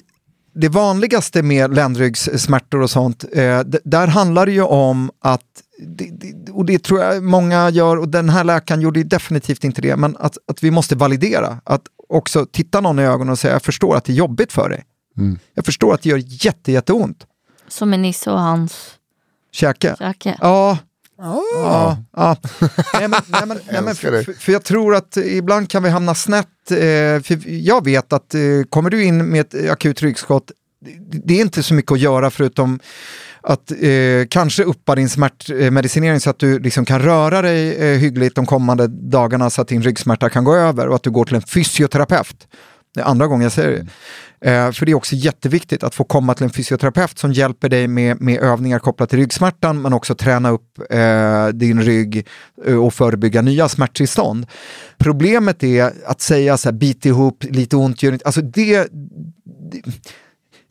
det 0.55 0.69
vanligaste 0.69 1.41
med 1.43 1.75
ländryggssmärtor 1.75 2.81
och 2.81 2.89
sånt, 2.89 3.25
eh, 3.33 3.59
d- 3.59 3.79
där 3.83 4.07
handlar 4.07 4.45
det 4.45 4.51
ju 4.51 4.61
om 4.61 5.11
att, 5.21 5.41
det, 5.87 6.09
det, 6.11 6.51
och 6.51 6.65
det 6.65 6.79
tror 6.83 6.99
jag 6.99 7.23
många 7.23 7.69
gör, 7.69 7.97
och 7.97 8.09
den 8.09 8.29
här 8.29 8.43
läkaren 8.43 8.81
gjorde 8.81 8.99
ju 8.99 9.03
definitivt 9.03 9.63
inte 9.63 9.81
det, 9.81 9.95
men 9.95 10.17
att, 10.19 10.37
att 10.47 10.63
vi 10.63 10.71
måste 10.71 10.95
validera, 10.95 11.61
att 11.63 11.81
också 12.09 12.45
titta 12.45 12.81
någon 12.81 12.99
i 12.99 13.03
ögonen 13.03 13.29
och 13.29 13.39
säga 13.39 13.53
jag 13.53 13.61
förstår 13.61 13.95
att 13.95 14.05
det 14.05 14.11
är 14.11 14.15
jobbigt 14.15 14.51
för 14.51 14.69
dig. 14.69 14.83
Jag 15.53 15.65
förstår 15.65 15.93
att 15.93 16.01
det 16.01 16.09
gör 16.09 16.21
jätte, 16.45 16.71
jätteont. 16.71 17.25
Som 17.67 17.89
med 17.89 17.99
Nisse 17.99 18.31
och 18.31 18.39
hans 18.39 18.93
Käke. 19.51 19.95
käke. 19.99 20.37
Ja. 20.41 20.77
Ja, 21.17 21.97
ja. 22.15 22.37
Nej, 22.93 23.07
men, 23.07 23.21
nej, 23.27 23.41
men, 23.45 23.47
nej, 23.47 23.57
men, 23.81 23.87
Älskar 23.87 24.11
det. 24.11 24.23
för, 24.23 24.33
för 24.33 24.51
jag 24.51 24.63
tror 24.63 24.95
att 24.95 25.17
ibland 25.17 25.69
kan 25.69 25.83
vi 25.83 25.89
hamna 25.89 26.15
snett. 26.15 26.71
Eh, 26.71 26.77
för 27.23 27.49
jag 27.49 27.83
vet 27.85 28.13
att 28.13 28.33
eh, 28.33 28.41
kommer 28.69 28.89
du 28.89 29.03
in 29.03 29.25
med 29.29 29.41
ett 29.41 29.69
akut 29.71 30.01
ryggskott, 30.01 30.51
det, 30.81 31.21
det 31.25 31.33
är 31.33 31.41
inte 31.41 31.63
så 31.63 31.73
mycket 31.73 31.91
att 31.91 31.99
göra 31.99 32.31
förutom 32.31 32.79
att 33.43 33.71
eh, 33.71 34.27
kanske 34.29 34.63
uppa 34.63 34.95
din 34.95 35.09
smärtmedicinering 35.09 36.19
så 36.19 36.29
att 36.29 36.39
du 36.39 36.59
liksom 36.59 36.85
kan 36.85 37.01
röra 37.01 37.41
dig 37.41 37.75
eh, 37.75 37.99
hyggligt 37.99 38.35
de 38.35 38.45
kommande 38.45 38.87
dagarna 38.87 39.49
så 39.49 39.61
att 39.61 39.67
din 39.67 39.81
ryggsmärta 39.81 40.29
kan 40.29 40.43
gå 40.43 40.55
över 40.55 40.87
och 40.87 40.95
att 40.95 41.03
du 41.03 41.11
går 41.11 41.25
till 41.25 41.35
en 41.35 41.41
fysioterapeut. 41.41 42.47
Det 42.93 43.01
är 43.01 43.05
andra 43.05 43.27
gången 43.27 43.43
jag 43.43 43.51
säger 43.51 43.71
det. 43.71 43.87
Eh, 44.45 44.71
för 44.71 44.85
det 44.85 44.91
är 44.91 44.95
också 44.95 45.15
jätteviktigt 45.15 45.83
att 45.83 45.95
få 45.95 46.03
komma 46.03 46.33
till 46.33 46.43
en 46.43 46.49
fysioterapeut 46.49 47.19
som 47.19 47.33
hjälper 47.33 47.69
dig 47.69 47.87
med, 47.87 48.21
med 48.21 48.39
övningar 48.39 48.79
kopplat 48.79 49.09
till 49.09 49.19
ryggsmärtan 49.19 49.81
men 49.81 49.93
också 49.93 50.15
träna 50.15 50.49
upp 50.49 50.79
eh, 50.89 51.47
din 51.47 51.81
rygg 51.81 52.27
eh, 52.65 52.75
och 52.75 52.93
förebygga 52.93 53.41
nya 53.41 53.69
smärttillstånd. 53.69 54.45
Problemet 54.97 55.63
är 55.63 55.93
att 56.05 56.21
säga 56.21 56.57
så 56.57 56.69
här, 56.69 56.73
bit 56.73 57.05
ihop, 57.05 57.43
lite 57.43 57.75
ont 57.75 58.03
gör 58.03 58.13
inte, 58.13 58.25
alltså 58.25 58.41
det, 58.41 58.87
det 59.71 59.81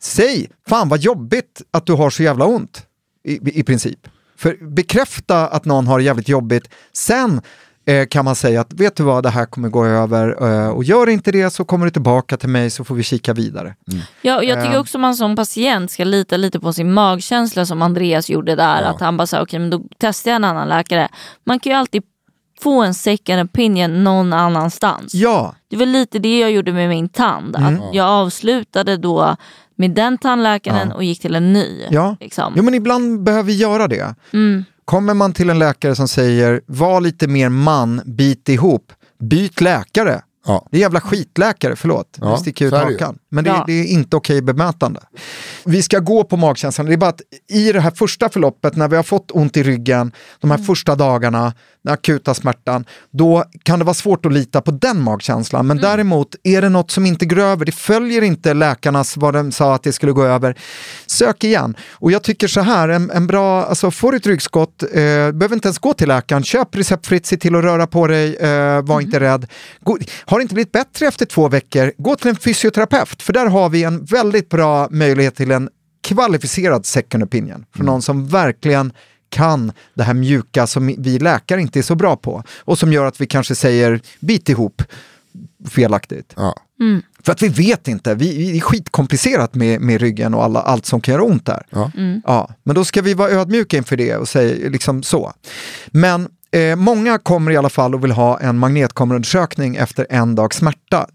Säg, 0.03 0.49
fan 0.69 0.89
vad 0.89 0.99
jobbigt 0.99 1.61
att 1.71 1.85
du 1.85 1.93
har 1.93 2.09
så 2.09 2.23
jävla 2.23 2.45
ont 2.45 2.85
i, 3.23 3.59
i 3.59 3.63
princip. 3.63 4.07
För 4.37 4.57
bekräfta 4.75 5.47
att 5.47 5.65
någon 5.65 5.87
har 5.87 5.97
det 5.99 6.03
jävligt 6.05 6.29
jobbigt, 6.29 6.69
sen 6.93 7.41
eh, 7.85 8.07
kan 8.07 8.25
man 8.25 8.35
säga 8.35 8.61
att 8.61 8.73
vet 8.73 8.95
du 8.95 9.03
vad, 9.03 9.23
det 9.23 9.29
här 9.29 9.45
kommer 9.45 9.69
gå 9.69 9.85
över 9.85 10.43
eh, 10.49 10.69
och 10.69 10.83
gör 10.83 11.09
inte 11.09 11.31
det 11.31 11.49
så 11.49 11.65
kommer 11.65 11.85
du 11.85 11.91
tillbaka 11.91 12.37
till 12.37 12.49
mig 12.49 12.69
så 12.69 12.83
får 12.83 12.95
vi 12.95 13.03
kika 13.03 13.33
vidare. 13.33 13.75
Ja, 14.21 14.37
och 14.37 14.43
jag 14.43 14.61
tycker 14.63 14.75
Eh. 14.75 14.81
också 14.81 14.97
man 14.97 15.15
som 15.15 15.35
patient 15.35 15.91
ska 15.91 16.03
lita 16.03 16.37
lite 16.37 16.59
på 16.59 16.73
sin 16.73 16.93
magkänsla 16.93 17.65
som 17.65 17.81
Andreas 17.81 18.29
gjorde 18.29 18.55
där. 18.55 18.83
Att 18.83 18.99
han 19.01 19.17
bara 19.17 19.27
sa 19.27 19.41
okej 19.41 19.59
men 19.59 19.69
då 19.69 19.81
testar 19.97 20.31
jag 20.31 20.35
en 20.35 20.43
annan 20.43 20.67
läkare. 20.69 21.09
Man 21.43 21.59
kan 21.59 21.71
ju 21.71 21.77
alltid 21.77 22.03
få 22.61 22.81
en 22.83 22.93
second 22.93 23.41
opinion 23.41 24.03
någon 24.03 24.33
annanstans. 24.33 25.13
Ja, 25.15 25.55
Det 25.69 25.77
var 25.77 25.85
lite 25.85 26.19
det 26.19 26.39
jag 26.39 26.51
gjorde 26.51 26.73
med 26.73 26.89
min 26.89 27.09
tand. 27.09 27.55
Mm. 27.55 27.75
Att 27.75 27.95
jag 27.95 28.07
avslutade 28.07 28.97
då 28.97 29.35
med 29.81 29.91
den 29.91 30.17
tandläkaren 30.17 30.91
och 30.91 31.03
gick 31.03 31.21
till 31.21 31.35
en 31.35 31.53
ny. 31.53 31.85
ja. 31.89 32.17
Liksom. 32.19 32.53
Jo, 32.57 32.63
men 32.63 32.73
ibland 32.73 33.23
behöver 33.23 33.43
vi 33.43 33.55
göra 33.55 33.87
det. 33.87 34.15
Mm. 34.33 34.63
Kommer 34.85 35.13
man 35.13 35.33
till 35.33 35.49
en 35.49 35.59
läkare 35.59 35.95
som 35.95 36.07
säger 36.07 36.61
var 36.65 37.01
lite 37.01 37.27
mer 37.27 37.49
man, 37.49 38.01
bit 38.05 38.49
ihop, 38.49 38.91
byt 39.19 39.61
läkare. 39.61 40.21
Ja. 40.45 40.67
Det 40.71 40.77
är 40.77 40.81
jävla 40.81 41.01
skitläkare, 41.01 41.75
förlåt. 41.75 42.17
Ja, 42.21 42.31
nu 42.31 42.37
sticker 42.37 42.65
jag 42.65 42.91
ut 42.91 43.01
hakan. 43.01 43.17
Men 43.29 43.43
det, 43.43 43.49
Ja. 43.49 43.63
det 43.67 43.73
är 43.73 43.85
inte 43.85 44.17
okej 44.17 44.41
bemötande. 44.41 44.99
Vi 45.65 45.81
ska 45.81 45.99
gå 45.99 46.23
på 46.23 46.37
magkänslan. 46.37 46.87
Det 46.87 46.93
är 46.93 46.97
bara 46.97 47.09
att 47.09 47.21
i 47.49 47.71
det 47.71 47.79
här 47.79 47.91
första 47.91 48.29
förloppet, 48.29 48.75
när 48.75 48.87
vi 48.87 48.95
har 48.95 49.03
fått 49.03 49.31
ont 49.31 49.57
i 49.57 49.63
ryggen, 49.63 50.11
de 50.39 50.51
här 50.51 50.57
första 50.57 50.95
dagarna, 50.95 51.53
den 51.83 51.93
akuta 51.93 52.33
smärtan, 52.33 52.85
då 53.11 53.43
kan 53.63 53.79
det 53.79 53.85
vara 53.85 53.93
svårt 53.93 54.25
att 54.25 54.33
lita 54.33 54.61
på 54.61 54.71
den 54.71 55.01
magkänslan. 55.01 55.67
Men 55.67 55.77
däremot, 55.77 56.35
är 56.43 56.61
det 56.61 56.69
något 56.69 56.91
som 56.91 57.05
inte 57.05 57.25
går 57.25 57.39
över, 57.39 57.65
det 57.65 57.71
följer 57.71 58.21
inte 58.21 58.53
läkarnas, 58.53 59.17
vad 59.17 59.33
de 59.33 59.51
sa 59.51 59.75
att 59.75 59.83
det 59.83 59.91
skulle 59.93 60.11
gå 60.11 60.23
över, 60.25 60.57
sök 61.05 61.43
igen. 61.43 61.75
Och 61.91 62.11
jag 62.11 62.23
tycker 62.23 62.47
så 62.47 62.61
här, 62.61 62.89
en, 62.89 63.11
en 63.11 63.27
bra, 63.27 63.65
alltså 63.65 63.91
får 63.91 64.11
du 64.11 64.17
ett 64.17 64.27
ryggskott, 64.27 64.83
eh, 64.83 64.89
behöver 65.31 65.53
inte 65.53 65.67
ens 65.67 65.79
gå 65.79 65.93
till 65.93 66.07
läkaren, 66.07 66.43
köp 66.43 66.75
receptfritt, 66.75 67.25
se 67.25 67.37
till 67.37 67.55
att 67.55 67.63
röra 67.63 67.87
på 67.87 68.07
dig, 68.07 68.35
eh, 68.35 68.81
var 68.81 69.01
inte 69.01 69.19
rädd. 69.19 69.47
Gå, 69.81 69.97
har 70.31 70.39
det 70.39 70.41
inte 70.41 70.53
blivit 70.53 70.71
bättre 70.71 71.07
efter 71.07 71.25
två 71.25 71.49
veckor, 71.49 71.93
gå 71.97 72.15
till 72.15 72.29
en 72.29 72.35
fysioterapeut, 72.35 73.21
för 73.21 73.33
där 73.33 73.45
har 73.45 73.69
vi 73.69 73.83
en 73.83 74.05
väldigt 74.05 74.49
bra 74.49 74.87
möjlighet 74.91 75.35
till 75.35 75.51
en 75.51 75.69
kvalificerad 76.03 76.85
second 76.85 77.23
opinion, 77.23 77.65
från 77.75 77.85
någon 77.85 78.01
som 78.01 78.27
verkligen 78.27 78.93
kan 79.29 79.71
det 79.93 80.03
här 80.03 80.13
mjuka 80.13 80.67
som 80.67 80.95
vi 80.97 81.19
läkare 81.19 81.61
inte 81.61 81.79
är 81.79 81.83
så 81.83 81.95
bra 81.95 82.15
på 82.15 82.43
och 82.59 82.79
som 82.79 82.93
gör 82.93 83.05
att 83.05 83.21
vi 83.21 83.27
kanske 83.27 83.55
säger 83.55 84.01
bit 84.19 84.49
ihop 84.49 84.83
felaktigt. 85.69 86.33
Ja. 86.35 86.55
För 87.23 87.31
att 87.31 87.41
vi 87.41 87.47
vet 87.47 87.87
inte, 87.87 88.15
vi, 88.15 88.57
är 88.57 88.61
skitkomplicerat 88.61 89.55
med, 89.55 89.81
med 89.81 90.01
ryggen 90.01 90.33
och 90.33 90.43
alla, 90.43 90.61
allt 90.61 90.85
som 90.85 91.01
kan 91.01 91.11
göra 91.13 91.23
ont 91.23 91.45
där. 91.45 91.65
Ja. 91.69 91.91
Ja, 92.25 92.49
men 92.63 92.75
då 92.75 92.85
ska 92.85 93.01
vi 93.01 93.13
vara 93.13 93.29
ödmjuka 93.29 93.77
inför 93.77 93.97
det 93.97 94.15
och 94.15 94.27
säga 94.27 94.69
liksom 94.69 95.03
så. 95.03 95.33
Men 95.87 96.29
eh, 96.51 96.75
många 96.75 97.17
kommer 97.17 97.51
i 97.51 97.57
alla 97.57 97.69
fall 97.69 97.95
och 97.95 98.03
vill 98.03 98.11
ha 98.11 98.39
en 98.39 98.57
magnetkameraundersökning 98.57 99.75
efter 99.75 100.07
en 100.09 100.35
dags 100.35 100.57
smärta. 100.57 101.07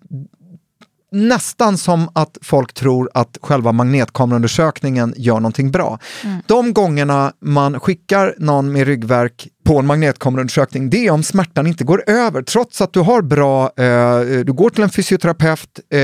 Nästan 1.13 1.79
som 1.79 2.09
att 2.13 2.39
folk 2.43 2.73
tror 2.73 3.11
att 3.15 3.39
själva 3.43 3.73
magnetkameraundersökningen 3.73 5.15
gör 5.17 5.35
någonting 5.35 5.71
bra. 5.71 5.99
De 6.47 6.73
gångerna 6.73 7.33
man 7.41 7.81
skickar 7.81 8.35
någon 8.39 8.73
med 8.73 8.87
ryggverk 8.87 9.49
på 9.65 9.79
en 9.79 9.87
magnetkameraundersökning, 9.87 10.91
det 10.91 11.07
är 11.07 11.11
om 11.11 11.23
smärtan 11.23 11.67
inte 11.67 11.85
går 11.85 12.03
över. 12.07 12.43
Trots 12.43 12.81
att 12.81 12.93
du 12.93 13.01
har 13.01 13.23
bra, 13.23 13.65
eh, 13.77 14.21
du 14.45 14.53
går 14.53 14.71
till 14.71 14.83
en 14.83 14.91
fysioterapeut, 14.91 15.81
eh, 15.91 15.99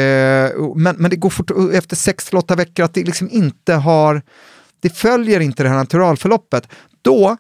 men, 0.76 0.96
men 0.98 1.10
det 1.10 1.16
går 1.16 1.30
fort, 1.30 1.50
efter 1.72 1.96
6-8 1.96 2.56
veckor 2.56 2.84
att 2.84 2.94
det 2.94 3.04
liksom 3.04 3.28
inte 3.30 3.74
har, 3.74 4.22
det 4.80 4.90
följer 4.90 5.40
inte 5.40 5.62
det 5.62 5.68
här 5.68 5.76
naturalförloppet. 5.76 6.68
Då 7.02 7.36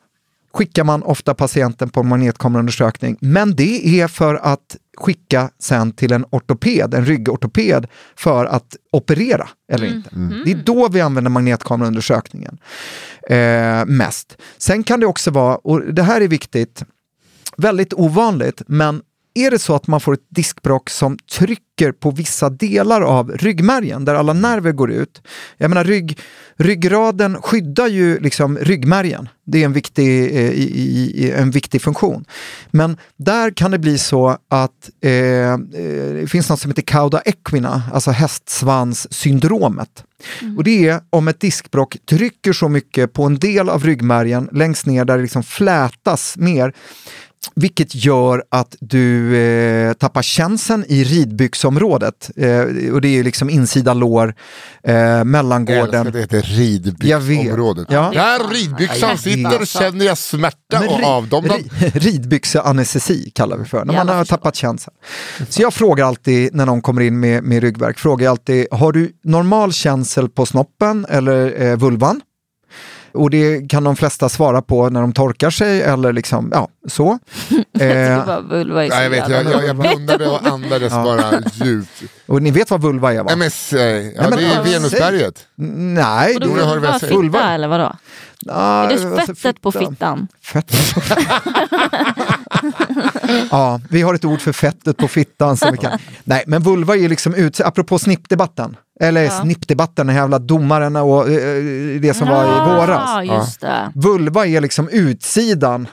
skickar 0.54 0.84
man 0.84 1.02
ofta 1.02 1.34
patienten 1.34 1.88
på 1.88 2.00
en 2.00 2.08
magnetkameraundersökning, 2.08 3.16
men 3.20 3.56
det 3.56 4.00
är 4.00 4.08
för 4.08 4.34
att 4.34 4.76
skicka 4.96 5.50
sen 5.58 5.92
till 5.92 6.12
en 6.12 6.24
ortoped, 6.30 6.94
en 6.94 7.04
ryggortoped, 7.04 7.86
för 8.16 8.44
att 8.44 8.76
operera 8.92 9.48
eller 9.72 9.86
inte. 9.86 10.10
Det 10.44 10.50
är 10.50 10.62
då 10.64 10.88
vi 10.88 11.00
använder 11.00 11.30
magnetkameraundersökningen 11.30 12.58
eh, 13.30 13.84
mest. 13.86 14.36
Sen 14.58 14.82
kan 14.82 15.00
det 15.00 15.06
också 15.06 15.30
vara, 15.30 15.56
och 15.56 15.94
det 15.94 16.02
här 16.02 16.20
är 16.20 16.28
viktigt, 16.28 16.84
väldigt 17.56 17.92
ovanligt, 17.94 18.62
men 18.66 19.02
är 19.34 19.50
det 19.50 19.58
så 19.58 19.74
att 19.74 19.86
man 19.86 20.00
får 20.00 20.14
ett 20.14 20.26
diskbråck 20.28 20.90
som 20.90 21.18
trycker 21.18 21.92
på 21.92 22.10
vissa 22.10 22.50
delar 22.50 23.00
av 23.00 23.30
ryggmärgen 23.30 24.04
där 24.04 24.14
alla 24.14 24.32
nerver 24.32 24.72
går 24.72 24.92
ut. 24.92 25.22
Jag 25.56 25.68
menar 25.68 25.84
rygg, 25.84 26.18
ryggraden 26.56 27.42
skyddar 27.42 27.86
ju 27.86 28.20
liksom 28.20 28.58
ryggmärgen. 28.58 29.28
Det 29.46 29.60
är 29.60 29.64
en 29.64 29.72
viktig, 29.72 30.36
eh, 30.36 30.50
i, 30.50 31.12
i, 31.14 31.30
en 31.30 31.50
viktig 31.50 31.82
funktion. 31.82 32.24
Men 32.70 32.96
där 33.16 33.50
kan 33.50 33.70
det 33.70 33.78
bli 33.78 33.98
så 33.98 34.38
att 34.48 34.90
eh, 35.00 35.12
eh, 35.12 35.58
det 36.14 36.30
finns 36.30 36.50
något 36.50 36.60
som 36.60 36.70
heter 36.70 36.82
cauda 36.82 37.20
equina, 37.20 37.82
alltså 37.92 38.10
hästsvanssyndromet. 38.10 40.04
Mm. 40.40 40.58
Och 40.58 40.64
det 40.64 40.88
är 40.88 41.00
om 41.10 41.28
ett 41.28 41.40
diskbråck 41.40 41.96
trycker 42.10 42.52
så 42.52 42.68
mycket 42.68 43.12
på 43.12 43.24
en 43.24 43.38
del 43.38 43.68
av 43.68 43.84
ryggmärgen 43.84 44.48
längst 44.52 44.86
ner 44.86 45.04
där 45.04 45.16
det 45.16 45.22
liksom 45.22 45.42
flätas 45.42 46.36
mer 46.36 46.72
vilket 47.54 47.94
gör 47.94 48.44
att 48.48 48.76
du 48.80 49.36
eh, 49.36 49.92
tappar 49.92 50.22
känseln 50.22 50.84
i 50.88 51.04
ridbyxområdet. 51.04 52.30
Eh, 52.36 52.92
och 52.92 53.00
det 53.00 53.18
är 53.18 53.24
liksom 53.24 53.50
insida 53.50 53.94
lår, 53.94 54.34
eh, 54.84 55.24
mellangården. 55.24 55.92
Jag 55.92 56.06
älskar 56.06 56.10
det 56.10 56.20
heter 56.20 56.42
ridbyxområdet. 56.42 57.86
Ja. 57.90 58.10
Där 58.14 58.54
ridbyxan 58.54 59.18
sitter 59.18 59.64
känner 59.64 60.04
jag 60.04 60.18
smärta 60.18 60.80
Men, 60.80 60.88
och 60.88 61.04
avdomnad. 61.04 61.60
Ridbyxeanestesi 61.94 63.30
kallar 63.30 63.56
vi 63.56 63.64
för, 63.64 63.84
när 63.84 63.94
man 63.94 64.08
har 64.08 64.24
tappat 64.24 64.56
känseln. 64.56 64.96
Så 65.48 65.62
jag 65.62 65.74
frågar 65.74 66.04
alltid 66.04 66.54
när 66.54 66.66
någon 66.66 66.82
kommer 66.82 67.02
in 67.02 67.20
med, 67.20 67.44
med 67.44 67.62
ryggverk, 67.62 67.98
frågar 67.98 68.24
jag 68.24 68.30
alltid, 68.30 68.66
har 68.70 68.92
du 68.92 69.12
normal 69.24 69.72
känsel 69.72 70.28
på 70.28 70.46
snoppen 70.46 71.06
eller 71.08 71.62
eh, 71.62 71.76
vulvan? 71.76 72.20
Och 73.14 73.30
det 73.30 73.70
kan 73.70 73.84
de 73.84 73.96
flesta 73.96 74.28
svara 74.28 74.62
på 74.62 74.88
när 74.88 75.00
de 75.00 75.12
torkar 75.12 75.50
sig 75.50 75.82
eller 75.82 76.12
liksom, 76.12 76.50
ja, 76.54 76.68
så. 76.88 77.18
eh, 77.78 78.40
vulva 78.40 78.86
ja, 78.86 79.02
jag 79.02 79.10
vet, 79.10 79.28
jag, 79.28 79.44
jag, 79.44 79.66
jag 79.66 79.76
blundade 79.76 80.28
och 80.28 80.46
andades 80.46 80.92
ja. 80.92 81.04
bara 81.04 81.40
djupt. 81.52 82.02
Och 82.26 82.42
ni 82.42 82.50
vet 82.50 82.70
vad 82.70 82.82
vulva 82.82 83.14
är 83.14 83.22
va? 83.22 83.32
MS, 83.32 83.72
ja, 83.72 83.78
Nej, 83.78 84.14
men, 84.18 84.30
det 84.30 84.44
är 84.44 84.62
Venusberget. 84.62 85.46
Nej. 85.54 86.34
Och 86.34 86.40
då, 86.40 86.56
det 86.56 86.66
vulva, 86.66 86.98
fitta 86.98 87.14
vulva. 87.14 87.54
eller 87.54 87.68
vadå? 87.68 87.96
Ah, 88.48 88.84
är 88.84 88.88
det 88.88 88.94
alltså, 88.94 89.16
fettet 89.16 89.38
fitta. 89.38 89.60
på 89.60 89.72
fittan? 89.72 90.28
Fettet 90.42 90.94
på 90.94 91.00
Ja, 93.50 93.80
vi 93.90 94.02
har 94.02 94.14
ett 94.14 94.24
ord 94.24 94.40
för 94.40 94.52
fettet 94.52 94.96
på 94.96 95.08
fittan. 95.08 95.56
Som 95.56 95.72
vi 95.72 95.78
kan. 95.78 95.98
Nej, 96.24 96.44
men 96.46 96.62
vulva 96.62 96.96
är 96.96 97.08
liksom 97.08 97.34
ut, 97.34 97.60
apropå 97.60 97.98
snippdebatten. 97.98 98.76
Eller 99.00 99.22
ja. 99.22 99.30
snippdebatten, 99.30 100.06
den 100.06 100.16
jävla 100.16 100.38
domaren 100.38 100.96
och 100.96 101.30
eh, 101.30 102.00
det 102.00 102.14
som 102.14 102.28
ja, 102.28 102.34
var 102.34 102.44
i 102.44 102.76
våras. 102.76 103.24
Just 103.24 103.60
det. 103.60 103.92
Vulva 103.94 104.46
är 104.46 104.60
liksom 104.60 104.88
utsidan 104.88 105.88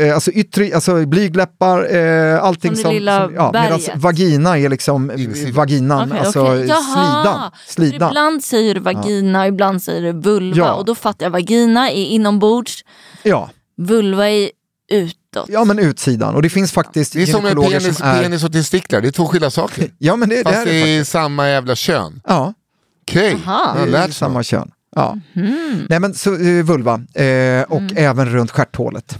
eh, 0.00 0.14
alltså 0.14 0.30
yttre, 0.30 0.74
alltså 0.74 1.06
blygläppar, 1.06 1.96
eh, 1.96 2.44
allting 2.44 2.76
som, 2.76 2.84
som 2.84 3.34
ja, 3.34 3.50
medan 3.52 3.80
vagina 3.94 4.58
är 4.58 4.68
liksom 4.68 5.10
Insidan. 5.10 5.54
vaginan, 5.54 6.08
okay, 6.08 6.18
alltså 6.18 6.42
okay. 6.42 6.58
slidan. 6.62 7.50
slidan. 7.66 8.10
Ibland 8.10 8.44
säger 8.44 8.74
du 8.74 8.80
vagina, 8.80 9.38
ja. 9.38 9.46
ibland 9.46 9.82
säger 9.82 10.02
du 10.02 10.20
vulva 10.20 10.66
ja. 10.66 10.74
och 10.74 10.84
då 10.84 10.94
fattar 10.94 11.26
jag 11.26 11.30
vagina 11.30 11.90
är 11.90 12.04
inombords, 12.04 12.84
ja. 13.22 13.50
vulva 13.76 14.30
är 14.30 14.50
utåt. 14.88 15.48
Ja 15.48 15.64
men 15.64 15.78
utsidan 15.78 16.34
och 16.34 16.42
det 16.42 16.50
finns 16.50 16.72
faktiskt 16.72 17.12
Det 17.12 17.22
är 17.22 17.26
som 17.26 17.42
med 17.42 17.56
penis, 17.56 17.96
som 17.96 18.06
är... 18.06 18.22
penis 18.22 18.44
och 18.44 18.52
testiklar, 18.52 19.00
det 19.00 19.08
är 19.08 19.12
två 19.12 19.26
skilda 19.26 19.50
saker. 19.50 19.90
ja, 19.98 20.16
men 20.16 20.28
det, 20.28 20.42
Fast 20.44 20.64
det 20.64 20.70
är, 20.70 20.86
det 20.86 20.90
är 20.90 21.04
samma 21.04 21.48
jävla 21.48 21.76
kön. 21.76 22.20
Ja. 22.26 22.54
Okej, 23.02 23.34
okay. 23.34 23.44
har 23.46 23.86
lärt 23.86 24.14
samma 24.14 24.42
kön. 24.42 24.70
Ja. 24.96 25.18
Mm. 25.34 25.86
Nej 25.88 26.00
men 26.00 26.14
så, 26.14 26.30
uh, 26.30 26.64
vulva 26.64 26.94
eh, 26.94 27.62
och 27.62 27.80
mm. 27.80 27.96
även 27.96 28.30
runt 28.30 28.50
stjärthålet. 28.50 29.18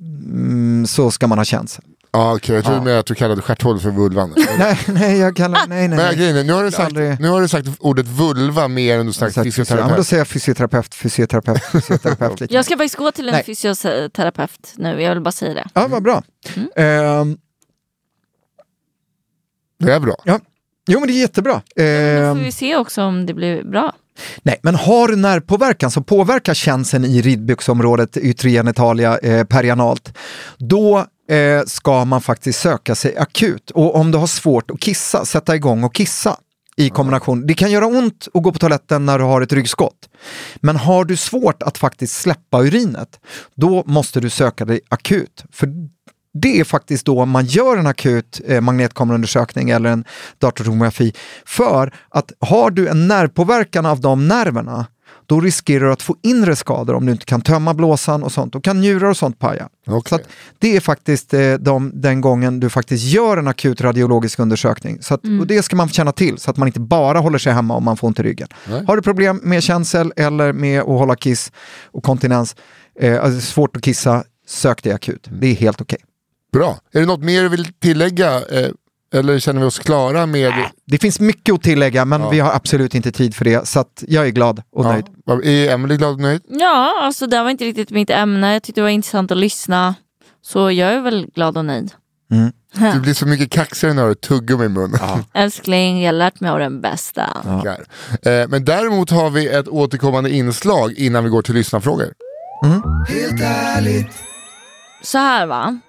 Mm, 0.00 0.86
så 0.86 1.10
ska 1.10 1.26
man 1.26 1.38
ha 1.38 1.44
känsel. 1.44 1.84
Ja, 2.14 2.34
okej, 2.34 2.36
okay. 2.36 2.54
jag 2.54 2.64
trodde 2.64 2.92
ja. 2.92 2.98
att 2.98 3.06
du 3.06 3.14
kallade 3.14 3.42
stjärthålet 3.42 3.82
för 3.82 3.90
vulvan. 3.90 4.34
nej, 4.58 4.78
nej, 4.86 5.18
jag 5.18 5.36
kallar, 5.36 5.66
nej, 5.66 5.88
nej. 5.88 5.98
Men 5.98 6.16
grejen, 6.16 6.46
nu, 6.46 6.52
har 6.52 6.64
du 6.64 6.70
sagt, 6.70 6.84
aldrig... 6.84 7.20
nu 7.20 7.28
har 7.28 7.40
du 7.40 7.48
sagt 7.48 7.68
ordet 7.78 8.06
vulva 8.06 8.68
mer 8.68 8.98
än 8.98 9.06
du 9.06 9.12
sagt, 9.12 9.34
fysioterapeut. 9.34 9.90
Ja, 9.90 9.96
då 9.96 10.04
säger 10.04 10.20
jag 10.20 10.28
fysioterapeut, 10.28 10.94
fysioterapeut, 10.94 11.62
fysioterapeut. 11.72 12.40
lite. 12.40 12.54
Jag 12.54 12.64
ska 12.64 12.76
faktiskt 12.76 12.96
gå 12.96 13.12
till 13.12 13.28
en 13.28 13.34
nej. 13.34 13.44
fysioterapeut 13.44 14.74
nu, 14.76 15.02
jag 15.02 15.14
vill 15.14 15.22
bara 15.22 15.32
säga 15.32 15.54
det. 15.54 15.68
Ja, 15.74 15.86
vad 15.88 16.02
bra. 16.02 16.22
Mm. 16.54 17.30
Uh, 17.30 17.36
det 19.78 19.92
är 19.92 20.00
bra. 20.00 20.16
Ja. 20.24 20.40
Jo, 20.86 21.00
men 21.00 21.08
det 21.08 21.14
är 21.14 21.20
jättebra. 21.20 21.62
Uh, 21.80 21.86
ja, 21.86 22.20
då 22.20 22.34
får 22.34 22.38
ehm. 22.38 22.44
vi 22.44 22.52
se 22.52 22.76
också 22.76 23.02
om 23.02 23.26
det 23.26 23.34
blir 23.34 23.64
bra. 23.64 23.92
Nej, 24.42 24.60
men 24.62 24.74
har 24.74 25.08
du 25.08 25.16
nervpåverkan 25.16 25.90
som 25.90 26.04
påverkar 26.04 26.54
känseln 26.54 27.04
i 27.04 27.22
ridbyxområdet, 27.22 28.16
yttre 28.16 28.50
genitalia, 28.50 29.18
eh, 29.18 29.44
perianalt, 29.44 30.18
då 30.58 31.06
eh, 31.32 31.62
ska 31.66 32.04
man 32.04 32.20
faktiskt 32.20 32.60
söka 32.60 32.94
sig 32.94 33.16
akut. 33.16 33.70
Och 33.70 33.96
om 33.96 34.10
du 34.10 34.18
har 34.18 34.26
svårt 34.26 34.70
att 34.70 34.80
kissa, 34.80 35.24
sätta 35.24 35.56
igång 35.56 35.84
och 35.84 35.94
kissa 35.94 36.36
i 36.76 36.90
kombination. 36.90 37.46
Det 37.46 37.54
kan 37.54 37.70
göra 37.70 37.86
ont 37.86 38.28
att 38.34 38.42
gå 38.42 38.52
på 38.52 38.58
toaletten 38.58 39.06
när 39.06 39.18
du 39.18 39.24
har 39.24 39.40
ett 39.40 39.52
ryggskott. 39.52 40.08
Men 40.56 40.76
har 40.76 41.04
du 41.04 41.16
svårt 41.16 41.62
att 41.62 41.78
faktiskt 41.78 42.20
släppa 42.20 42.62
urinet, 42.62 43.20
då 43.54 43.82
måste 43.86 44.20
du 44.20 44.30
söka 44.30 44.64
dig 44.64 44.80
akut. 44.88 45.44
För 45.52 45.68
det 46.34 46.60
är 46.60 46.64
faktiskt 46.64 47.06
då 47.06 47.24
man 47.24 47.44
gör 47.44 47.76
en 47.76 47.86
akut 47.86 48.40
eh, 48.46 48.60
magnetkameraundersökning 48.60 49.70
eller 49.70 49.90
en 49.90 50.04
datortomografi. 50.38 51.12
För 51.46 51.94
att 52.08 52.32
har 52.40 52.70
du 52.70 52.88
en 52.88 53.08
nervpåverkan 53.08 53.86
av 53.86 54.00
de 54.00 54.28
nerverna, 54.28 54.86
då 55.32 55.40
riskerar 55.40 55.84
du 55.84 55.92
att 55.92 56.02
få 56.02 56.16
inre 56.22 56.56
skador 56.56 56.94
om 56.94 57.06
du 57.06 57.12
inte 57.12 57.24
kan 57.24 57.40
tömma 57.40 57.74
blåsan 57.74 58.22
och 58.22 58.32
sånt. 58.32 58.52
Då 58.52 58.60
kan 58.60 58.80
njurar 58.80 59.08
och 59.08 59.16
sånt 59.16 59.38
paja. 59.38 59.68
Okay. 59.86 60.18
Så 60.18 60.24
det 60.58 60.76
är 60.76 60.80
faktiskt 60.80 61.34
eh, 61.34 61.54
de, 61.54 61.92
den 61.94 62.20
gången 62.20 62.60
du 62.60 62.70
faktiskt 62.70 63.04
gör 63.04 63.36
en 63.36 63.48
akut 63.48 63.80
radiologisk 63.80 64.38
undersökning. 64.38 65.02
Så 65.02 65.14
att, 65.14 65.24
mm. 65.24 65.40
Och 65.40 65.46
det 65.46 65.62
ska 65.62 65.76
man 65.76 65.88
känna 65.88 66.12
till 66.12 66.38
så 66.38 66.50
att 66.50 66.56
man 66.56 66.68
inte 66.68 66.80
bara 66.80 67.18
håller 67.18 67.38
sig 67.38 67.52
hemma 67.52 67.74
om 67.74 67.84
man 67.84 67.96
får 67.96 68.08
ont 68.08 68.18
i 68.18 68.22
ryggen. 68.22 68.48
Nej. 68.68 68.84
Har 68.86 68.96
du 68.96 69.02
problem 69.02 69.40
med 69.42 69.62
känsel 69.62 70.12
eller 70.16 70.52
med 70.52 70.80
att 70.80 70.86
hålla 70.86 71.16
kiss 71.16 71.52
och 71.84 72.02
kontinens, 72.02 72.56
eh, 73.00 73.24
alltså 73.24 73.40
svårt 73.40 73.76
att 73.76 73.82
kissa, 73.82 74.24
sök 74.46 74.82
dig 74.82 74.92
akut. 74.92 75.28
Det 75.30 75.46
är 75.46 75.54
helt 75.54 75.80
okej. 75.80 75.98
Okay. 76.02 76.60
Bra. 76.60 76.78
Är 76.92 77.00
det 77.00 77.06
något 77.06 77.24
mer 77.24 77.42
du 77.42 77.48
vill 77.48 77.72
tillägga? 77.72 78.34
Eh, 78.34 78.68
eller 79.12 79.38
känner 79.38 79.60
vi 79.60 79.66
oss 79.66 79.78
klara 79.78 80.26
med... 80.26 80.52
Det 80.86 80.98
finns 80.98 81.20
mycket 81.20 81.54
att 81.54 81.62
tillägga 81.62 82.04
men 82.04 82.20
ja. 82.20 82.30
vi 82.30 82.40
har 82.40 82.52
absolut 82.52 82.94
inte 82.94 83.12
tid 83.12 83.34
för 83.34 83.44
det. 83.44 83.68
Så 83.68 83.80
att 83.80 84.04
jag 84.08 84.26
är 84.26 84.30
glad 84.30 84.62
och 84.72 84.84
ja. 84.84 84.92
nöjd. 84.92 85.06
Är 85.44 85.74
Emelie 85.74 85.96
glad 85.96 86.12
och 86.12 86.20
nöjd? 86.20 86.42
Ja, 86.48 87.00
alltså 87.02 87.26
det 87.26 87.42
var 87.42 87.50
inte 87.50 87.64
riktigt 87.64 87.90
mitt 87.90 88.10
ämne. 88.10 88.52
Jag 88.52 88.62
tyckte 88.62 88.80
det 88.80 88.82
var 88.82 88.90
intressant 88.90 89.30
att 89.30 89.38
lyssna. 89.38 89.94
Så 90.42 90.70
jag 90.70 90.92
är 90.92 91.00
väl 91.00 91.26
glad 91.34 91.56
och 91.56 91.64
nöjd. 91.64 91.90
Mm. 92.32 92.52
Du 92.94 93.00
blir 93.00 93.14
så 93.14 93.26
mycket 93.26 93.50
kaxigare 93.50 93.94
när 93.94 94.08
du 94.08 94.14
tuggar 94.14 94.64
i 94.64 94.68
munnen. 94.68 94.98
Ja. 95.00 95.20
Älskling, 95.40 96.02
jag 96.02 96.08
har 96.08 96.18
lärt 96.18 96.40
mig 96.40 96.50
av 96.50 96.58
den 96.58 96.80
bästa. 96.80 97.28
Ja. 97.44 97.76
Eh, 98.30 98.48
men 98.48 98.64
däremot 98.64 99.10
har 99.10 99.30
vi 99.30 99.48
ett 99.48 99.68
återkommande 99.68 100.30
inslag 100.30 100.92
innan 100.92 101.24
vi 101.24 101.30
går 101.30 101.42
till 101.42 101.54
lyssnarfrågor. 101.54 102.12
Mm. 102.64 102.82
Helt 103.08 103.42
ärligt. 103.42 104.12
Så 105.02 105.18
här 105.18 105.46
va 105.46 105.80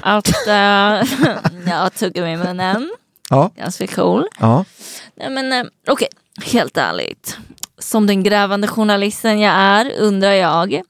att 0.00 0.46
äh, 0.46 0.52
jag 1.66 1.94
tuggar 1.94 2.26
i 2.26 2.36
munnen. 2.36 2.90
Ja. 3.30 3.50
Ganska 3.56 3.86
cool. 3.86 4.24
Ja. 4.38 4.64
Nej, 5.16 5.30
men 5.30 5.52
äh, 5.52 5.66
okej, 5.88 6.08
okay. 6.36 6.52
helt 6.52 6.76
ärligt. 6.76 7.38
Som 7.78 8.06
den 8.06 8.22
grävande 8.22 8.68
journalisten 8.68 9.40
jag 9.40 9.54
är 9.54 9.92
undrar 9.98 10.32
jag. 10.32 10.82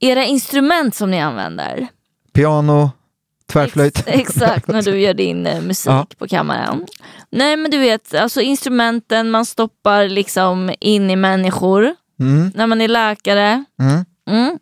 Era 0.00 0.24
instrument 0.24 0.94
som 0.94 1.10
ni 1.10 1.20
använder. 1.20 1.86
Piano, 2.32 2.90
tvärflöjt. 3.46 3.98
Ex 4.06 4.30
exakt, 4.30 4.68
när 4.68 4.82
du 4.82 5.00
gör 5.00 5.14
din 5.14 5.46
äh, 5.46 5.60
musik 5.60 5.90
ja. 5.90 6.06
på 6.18 6.28
kammaren. 6.28 6.86
Nej 7.30 7.56
men 7.56 7.70
du 7.70 7.78
vet, 7.78 8.14
alltså 8.14 8.40
instrumenten 8.40 9.30
man 9.30 9.46
stoppar 9.46 10.08
liksom 10.08 10.74
in 10.80 11.10
i 11.10 11.16
människor. 11.16 11.94
Mm. 12.20 12.52
När 12.54 12.66
man 12.66 12.80
är 12.80 12.88
läkare. 12.88 13.64
Mm. 13.80 14.04
Mm 14.30 14.58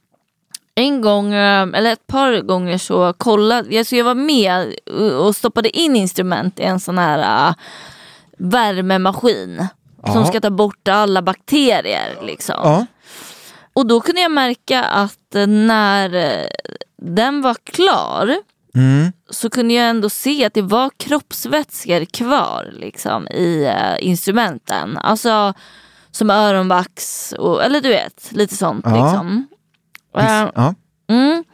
en 0.75 1.01
gång, 1.01 1.33
eh, 1.33 1.63
eller 1.75 1.93
ett 1.93 2.07
par 2.07 2.41
gånger 2.41 2.79
så 2.79 3.13
kollade, 3.13 3.79
alltså 3.79 3.97
jag 3.97 4.05
var 4.05 4.15
med 4.15 4.75
och 5.19 5.37
stoppade 5.37 5.79
in 5.79 5.97
instrument 5.97 6.61
i 6.61 6.63
en 6.63 6.81
sån 6.81 6.99
här 6.99 7.49
uh, 7.49 7.55
värmemaskin. 8.39 9.69
Ja. 10.03 10.13
Som 10.13 10.27
ska 10.27 10.41
ta 10.41 10.51
bort 10.51 10.89
alla 10.89 11.23
bakterier. 11.23 12.19
Liksom. 12.23 12.87
Och 13.73 13.87
då 13.87 14.01
kunde 14.01 14.21
jag 14.21 14.31
märka 14.31 14.83
att 14.83 15.35
eh, 15.35 15.47
när 15.47 16.39
den 17.03 17.43
var 17.43 17.57
klar 17.65 18.37
mm. 18.75 19.13
så 19.31 19.51
kunde 19.51 19.75
jag 19.75 19.89
ändå 19.89 20.11
se 20.11 20.45
att 20.45 20.55
det 20.55 20.63
var 20.63 20.91
kroppsvätskor 20.97 22.05
kvar 22.05 22.71
liksom, 22.73 23.29
i 23.29 23.67
uh, 23.67 24.07
instrumenten. 24.07 24.99
Alltså 24.99 25.55
som 26.11 26.31
öronvax, 26.31 27.33
och, 27.39 27.65
eller 27.65 27.81
du 27.81 27.89
vet, 27.89 28.33
lite 28.33 28.57
sånt. 28.57 28.87
Liksom. 28.87 29.47
Uh, 30.19 30.51
ja. 30.55 30.75
Mm. 31.09 31.45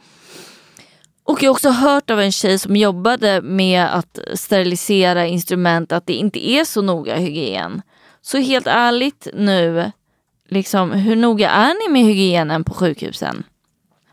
Och 1.23 1.43
jag 1.43 1.49
har 1.49 1.53
också 1.53 1.69
hört 1.69 2.09
av 2.09 2.21
en 2.21 2.31
tjej 2.31 2.59
som 2.59 2.75
jobbade 2.75 3.41
med 3.41 3.85
att 3.85 4.19
sterilisera 4.33 5.27
instrument 5.27 5.91
att 5.91 6.05
det 6.05 6.13
inte 6.13 6.49
är 6.49 6.63
så 6.63 6.81
noga 6.81 7.15
hygien. 7.15 7.81
Så 8.21 8.37
helt 8.37 8.67
ärligt 8.67 9.27
nu, 9.33 9.91
liksom, 10.49 10.91
hur 10.91 11.15
noga 11.15 11.49
är 11.49 11.87
ni 11.87 11.93
med 11.93 12.03
hygienen 12.03 12.63
på 12.63 12.73
sjukhusen? 12.73 13.43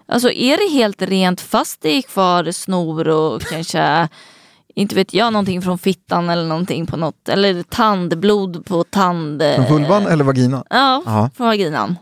Alltså 0.08 0.30
är 0.30 0.56
det 0.56 0.78
helt 0.78 1.02
rent 1.02 1.40
fast 1.40 1.80
det 1.80 1.96
är 1.96 2.02
kvar 2.02 2.50
snor 2.50 3.08
och 3.08 3.42
kanske 3.42 4.08
inte 4.74 4.94
vet 4.94 5.14
jag 5.14 5.32
någonting 5.32 5.62
från 5.62 5.78
fittan 5.78 6.30
eller 6.30 6.44
någonting 6.44 6.86
på 6.86 6.96
något 6.96 7.28
eller 7.28 7.62
tandblod 7.62 8.66
på 8.66 8.84
tand... 8.84 9.42
Från 9.56 9.64
vulvan 9.64 10.06
eller 10.06 10.24
vagina? 10.24 10.64
Ja, 10.70 11.02
Ja. 11.06 11.30
från 11.36 11.46
vaginan. 11.46 11.96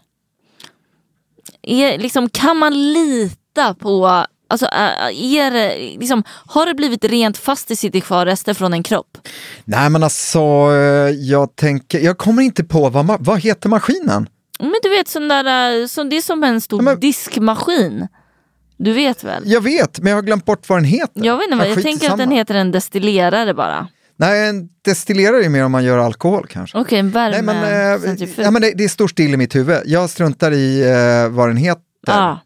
Är, 1.63 1.99
liksom, 1.99 2.29
kan 2.29 2.57
man 2.57 2.93
lita 2.93 3.75
på, 3.75 4.25
alltså, 4.49 4.67
är, 4.73 5.99
liksom, 5.99 6.23
har 6.29 6.67
det 6.67 6.75
blivit 6.75 7.05
rent 7.05 7.39
fast 7.39 7.69
det 7.69 7.77
sitter 7.77 8.01
kvar 8.01 8.27
rester 8.27 8.55
från 8.55 8.73
en 8.73 8.83
kropp? 8.83 9.19
Nej 9.65 9.91
men 9.91 10.03
alltså, 10.03 10.39
eh, 10.73 11.11
jag 11.11 11.57
tänker, 11.57 12.01
jag 12.01 12.19
kommer 12.19 12.43
inte 12.43 12.65
på, 12.65 12.89
vad, 12.89 13.25
vad 13.25 13.41
heter 13.41 13.69
maskinen? 13.69 14.29
Men 14.59 14.75
du 14.83 14.89
vet 14.89 15.09
sån 15.09 15.29
där, 15.29 15.81
eh, 15.81 15.87
som, 15.87 16.09
det 16.11 16.17
är 16.17 16.21
som 16.23 16.45
en 16.45 16.61
stor 16.61 16.79
Ja, 16.81 16.85
men- 16.85 17.01
diskmaskin. 17.01 18.09
Du 18.77 18.93
vet 18.93 19.25
väl? 19.25 19.43
Jag 19.47 19.61
vet, 19.61 19.99
men 20.01 20.11
jag 20.11 20.17
har 20.17 20.23
glömt 20.23 20.45
bort 20.45 20.69
vad 20.69 20.79
den 20.79 20.85
heter. 20.85 21.25
Jag 21.25 21.37
vet 21.37 21.45
inte, 21.51 21.57
jag 21.57 21.77
skiter 21.77 21.83
tänker 21.83 22.11
att 22.11 22.19
den 22.19 22.31
heter 22.31 22.55
en 22.55 22.73
destillerare 22.73 23.55
bara. 23.55 23.89
Nej, 24.17 24.49
en 24.49 24.69
destillerare 24.85 25.45
är 25.45 25.49
mer 25.49 25.65
om 25.65 25.73
man 25.73 25.85
gör 25.85 25.99
alkohol 25.99 26.47
kanske. 26.51 26.79
Okej, 26.79 26.99
en 26.99 27.11
Nej, 27.11 27.43
men, 27.43 27.57
eh, 27.57 27.63
värmecentrifug. 27.71 28.45
ja, 28.45 28.51
men 28.51 28.63
det, 28.63 28.73
det 28.75 28.89
står 28.89 29.09
still 29.09 29.35
i 29.35 29.37
mitt 29.37 29.55
huvud. 29.55 29.79
Jag 29.85 30.11
struntar 30.11 30.53
i 30.53 30.83
eh, 30.83 31.29
vad 31.29 31.49
den 31.49 31.57
heter. 31.57 31.83
Ja. 32.07 32.41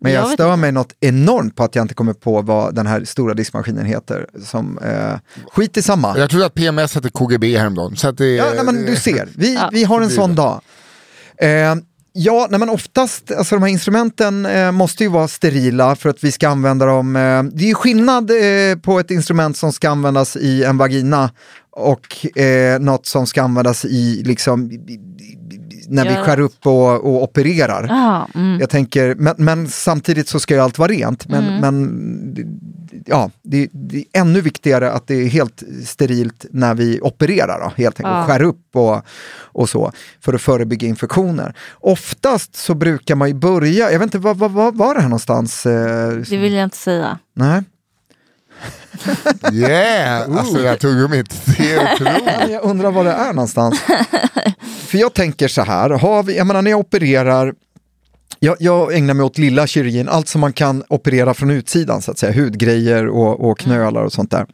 Men 0.00 0.12
jag 0.12 0.22
jag 0.24 0.30
stör 0.32 0.46
inte. 0.52 0.56
mig 0.60 0.72
något 0.72 0.92
enormt 1.00 1.56
på 1.56 1.64
att 1.64 1.74
jag 1.74 1.84
inte 1.84 1.94
kommer 1.94 2.12
på 2.12 2.42
vad 2.42 2.74
den 2.74 2.86
här 2.86 3.04
stora 3.04 3.34
diskmaskinen 3.34 3.86
heter. 3.86 4.26
Som, 4.44 4.78
eh, 4.78 5.18
skit 5.52 5.76
i 5.76 5.82
samma. 5.82 6.18
Jag 6.18 6.30
trodde 6.30 6.46
att 6.46 6.54
PMS 6.54 6.94
hette 6.94 7.10
KGB 7.10 7.58
häromdagen. 7.58 7.96
Så 7.96 8.08
att 8.08 8.18
det, 8.18 8.26
Ja, 8.36 8.46
nej, 8.54 8.64
men 8.64 8.84
du 8.86 8.96
ser, 8.96 9.28
vi, 9.36 9.54
Ja. 9.54 9.70
vi 9.72 9.84
har 9.84 10.00
en 10.00 10.10
sån 10.10 10.34
dag. 10.34 10.60
Eh, 11.36 11.74
ja, 12.20 12.46
nej, 12.50 12.60
men 12.60 12.68
oftast, 12.70 13.32
alltså 13.32 13.54
de 13.54 13.62
här 13.62 13.70
instrumenten 13.70 14.46
eh, 14.46 14.72
måste 14.72 15.04
ju 15.04 15.10
vara 15.10 15.28
sterila 15.28 15.96
för 15.96 16.08
att 16.08 16.24
vi 16.24 16.32
ska 16.32 16.48
använda 16.48 16.86
dem. 16.86 17.16
Eh, 17.16 17.42
det 17.42 17.64
är 17.64 17.68
ju 17.68 17.74
skillnad 17.74 18.30
eh, 18.30 18.78
på 18.82 19.00
ett 19.00 19.10
instrument 19.10 19.56
som 19.56 19.72
ska 19.72 19.90
användas 19.90 20.36
i 20.36 20.64
en 20.64 20.78
vagina 20.78 21.30
och 21.70 22.38
eh, 22.38 22.80
något 22.80 23.06
som 23.06 23.26
ska 23.26 23.42
användas 23.42 23.84
i, 23.84 24.22
liksom, 24.24 24.70
när 25.88 26.08
vi 26.08 26.14
skär 26.24 26.40
upp 26.40 26.66
och, 26.66 26.90
och 26.92 27.22
opererar. 27.22 27.86
Ja, 27.88 28.28
mm. 28.34 28.60
Jag 28.60 28.70
tänker, 28.70 29.14
men, 29.14 29.34
men 29.38 29.68
samtidigt 29.68 30.28
så 30.28 30.40
ska 30.40 30.54
ju 30.54 30.60
allt 30.60 30.78
vara 30.78 30.92
rent. 30.92 31.28
Men, 31.28 31.44
Mm. 31.44 31.60
men 31.60 31.88
ja, 33.06 33.30
det, 33.42 33.68
det 33.72 33.96
är 33.98 34.20
ännu 34.20 34.40
viktigare 34.40 34.92
att 34.92 35.06
det 35.06 35.14
är 35.14 35.28
helt 35.28 35.62
sterilt 35.86 36.46
när 36.50 36.74
vi 36.74 37.00
opererar, 37.02 37.60
då, 37.60 37.72
helt 37.82 38.00
enkelt, 38.00 38.14
Ja. 38.16 38.24
skär 38.26 38.42
upp 38.42 38.76
och, 38.76 39.02
och 39.40 39.68
så, 39.68 39.92
för 40.20 40.32
att 40.34 40.42
förebygga 40.42 40.88
infektioner. 40.88 41.54
Oftast 41.80 42.56
så 42.56 42.74
brukar 42.74 43.14
man 43.14 43.28
ju 43.28 43.34
börja, 43.34 43.90
jag 43.92 43.98
vet 43.98 44.06
inte, 44.06 44.18
vad, 44.18 44.36
vad, 44.36 44.50
vad 44.52 44.76
var 44.76 44.94
det 44.94 45.00
här 45.00 45.08
någonstans? 45.08 45.66
Eh, 45.66 46.10
Det 46.30 46.36
vill 46.36 46.52
jag 46.52 46.64
inte 46.64 46.76
säga. 46.76 47.18
Nej. 47.34 47.62
Yeah! 49.52 50.38
Alltså 50.38 50.54
det 50.54 50.68
här 50.68 50.76
tuggummit, 50.76 51.42
det 51.58 51.72
är 51.74 51.94
otroligt. 51.94 52.22
Ja, 52.40 52.48
Jag 52.48 52.64
undrar 52.64 52.90
var 52.90 53.04
det 53.04 53.10
är 53.12 53.32
någonstans. 53.32 53.80
För 54.86 54.98
jag 54.98 55.14
tänker 55.14 55.48
så 55.48 55.62
här, 55.62 55.90
har 55.90 56.22
vi, 56.22 56.36
jag 56.36 56.46
menar 56.46 56.62
när 56.62 56.70
jag 56.70 56.80
opererar, 56.80 57.54
jag, 58.40 58.56
jag 58.60 58.96
ägnar 58.96 59.14
mig 59.14 59.24
åt 59.24 59.38
lilla 59.38 59.66
kirurgin, 59.66 60.08
allt 60.08 60.28
som 60.28 60.40
man 60.40 60.52
kan 60.52 60.84
operera 60.88 61.34
från 61.34 61.50
utsidan, 61.50 62.02
så 62.02 62.10
att 62.10 62.18
säga, 62.18 62.42
hudgrejer 62.42 63.08
och, 63.08 63.50
och 63.50 63.58
knölar 63.58 64.02
och 64.02 64.12
sånt 64.12 64.30
där. 64.30 64.46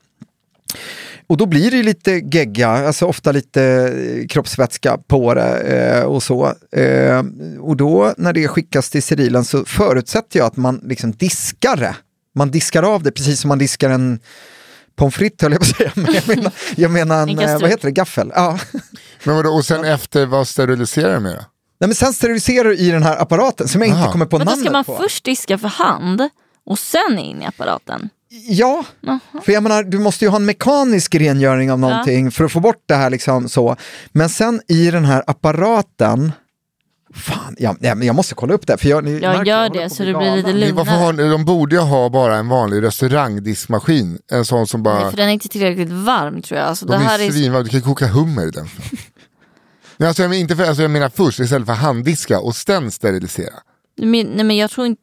Och 1.26 1.36
då 1.36 1.46
blir 1.46 1.70
det 1.70 1.76
ju 1.76 1.82
lite 1.82 2.10
gegga, 2.10 2.68
alltså 2.68 3.06
ofta 3.06 3.32
lite 3.32 3.62
eh, 3.62 4.26
kroppsvätska 4.26 4.98
på 5.06 5.34
det 5.34 5.60
eh, 5.60 6.02
och 6.02 6.22
så. 6.22 6.54
Eh, 6.72 7.22
och 7.60 7.76
då 7.76 8.14
när 8.16 8.32
det 8.32 8.48
skickas 8.48 8.90
till 8.90 9.02
sterilen 9.02 9.44
så 9.44 9.64
förutsätter 9.64 10.38
jag 10.38 10.46
att 10.46 10.56
man 10.56 10.80
liksom 10.84 11.12
diskar 11.12 11.76
det. 11.76 11.96
Man 12.34 12.50
diskar 12.50 12.82
av 12.82 13.02
det 13.02 13.12
precis 13.12 13.40
som 13.40 13.48
man 13.48 13.58
diskar 13.58 13.90
en 13.90 14.20
pommes 14.96 15.14
frites 15.14 15.42
höll 15.42 15.52
jag 15.52 15.60
på 15.60 15.64
att 15.64 15.76
säga, 15.76 15.92
men 15.94 16.14
jag 16.14 16.28
menar, 16.28 16.52
jag 16.76 16.90
menar 16.90 17.22
en, 17.22 17.28
En 17.28 17.38
eh, 17.38 17.60
vad 17.60 17.70
heter 17.70 17.84
det, 17.84 17.92
gaffel. 17.92 18.32
Ja. 18.34 18.58
Men 19.24 19.36
vadå, 19.36 19.50
och 19.50 19.64
sen 19.64 19.84
efter, 19.84 20.26
vad 20.26 20.48
steriliserar 20.48 21.14
du 21.14 21.20
med 21.20 21.34
då? 21.34 21.53
Nej, 21.80 21.88
men 21.88 21.94
sen 21.94 22.12
steriliserar 22.12 22.68
du 22.68 22.76
i 22.76 22.90
den 22.90 23.02
här 23.02 23.22
apparaten 23.22 23.68
som 23.68 23.80
jag 23.82 23.90
Aha. 23.90 24.00
inte 24.00 24.12
kommer 24.12 24.26
på 24.26 24.38
Men 24.38 24.46
då 24.46 24.50
namnet 24.50 24.66
ska 24.66 24.72
man 24.72 24.84
på. 24.84 24.96
först 24.96 25.24
diska 25.24 25.58
för 25.58 25.68
hand 25.68 26.28
och 26.66 26.78
sen 26.78 27.18
in 27.18 27.42
i 27.42 27.46
apparaten. 27.46 28.08
Ja, 28.48 28.84
Jaha. 29.00 29.18
för 29.44 29.52
jag 29.52 29.62
menar, 29.62 29.82
du 29.82 29.98
måste 29.98 30.24
ju 30.24 30.28
ha 30.28 30.36
en 30.36 30.44
mekanisk 30.44 31.14
rengöring 31.14 31.72
av 31.72 31.78
någonting 31.78 32.30
för 32.30 32.44
att 32.44 32.52
få 32.52 32.60
bort 32.60 32.82
det 32.86 32.94
här 32.94 33.10
liksom 33.10 33.48
så. 33.48 33.76
Men 34.12 34.28
sen 34.28 34.60
i 34.68 34.90
den 34.90 35.04
här 35.04 35.24
apparaten, 35.26 36.32
fan, 37.14 37.56
jag, 37.58 37.76
nej, 37.80 37.94
men 37.94 38.06
jag 38.06 38.16
måste 38.16 38.34
kolla 38.34 38.54
upp 38.54 38.66
det. 38.66 38.76
För 38.78 38.88
jag, 38.88 39.04
ni 39.04 39.18
Jag 39.18 39.46
gör 39.46 39.68
det, 39.68 39.88
på 39.88 39.94
så 39.94 40.02
det 40.02 40.12
bli 40.14 40.18
blir 40.18 40.36
lite 40.36 40.52
lugnare. 40.52 40.72
varför 40.72 40.92
har, 40.92 41.12
de 41.30 41.44
borde 41.44 41.76
ju 41.76 41.82
ha 41.82 42.08
bara 42.08 42.36
en 42.36 42.48
vanlig 42.48 42.82
restaurangdiskmaskin. 42.82 44.18
En 44.32 44.44
sån 44.44 44.66
som 44.66 44.82
bara... 44.82 45.00
Nej, 45.00 45.10
för 45.10 45.16
den 45.16 45.28
är 45.28 45.32
inte 45.32 45.48
tillräckligt 45.48 45.90
varm 45.90 46.42
tror 46.42 46.60
jag. 46.60 46.68
Alltså, 46.68 46.86
det 46.86 46.92
de 46.92 47.02
här 47.04 47.18
är 47.18 47.30
svinvarma, 47.30 47.62
du 47.64 47.70
kan 47.70 47.82
koka 47.82 48.06
hummer 48.06 48.46
i 48.46 48.50
den. 48.50 48.68
Nej, 49.96 50.06
alltså, 50.08 50.22
jag, 50.22 50.28
menar 50.30 50.40
inte 50.40 50.56
för, 50.56 50.64
alltså, 50.64 50.82
jag 50.82 50.90
menar 50.90 51.08
först 51.08 51.40
istället 51.40 51.66
för 51.66 51.74
handdiska 51.74 52.40
och 52.40 52.56
sen 52.56 52.90
sterilisera. 52.90 53.54
Men, 53.96 54.26
nej 54.26 54.44
men 54.44 54.56
jag 54.56 54.70
tror 54.70 54.86
inte... 54.86 55.02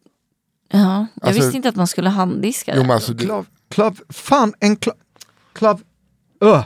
Ja, 0.72 0.80
jag 0.80 1.28
Alltså- 1.28 1.42
visste 1.42 1.58
inte 1.58 1.70
att 1.70 1.76
man 1.76 1.88
skulle 1.88 2.10
handdiska 2.10 2.72
Jo, 2.76 2.82
det. 2.82 2.88
men 2.88 2.96
alltså, 2.96 3.14
du, 3.14 3.26
Klav, 3.26 3.46
klav, 3.70 4.00
fan 4.10 4.54
en 4.60 4.76
klav, 4.76 4.96
klav, 5.54 5.82
öh, 6.42 6.64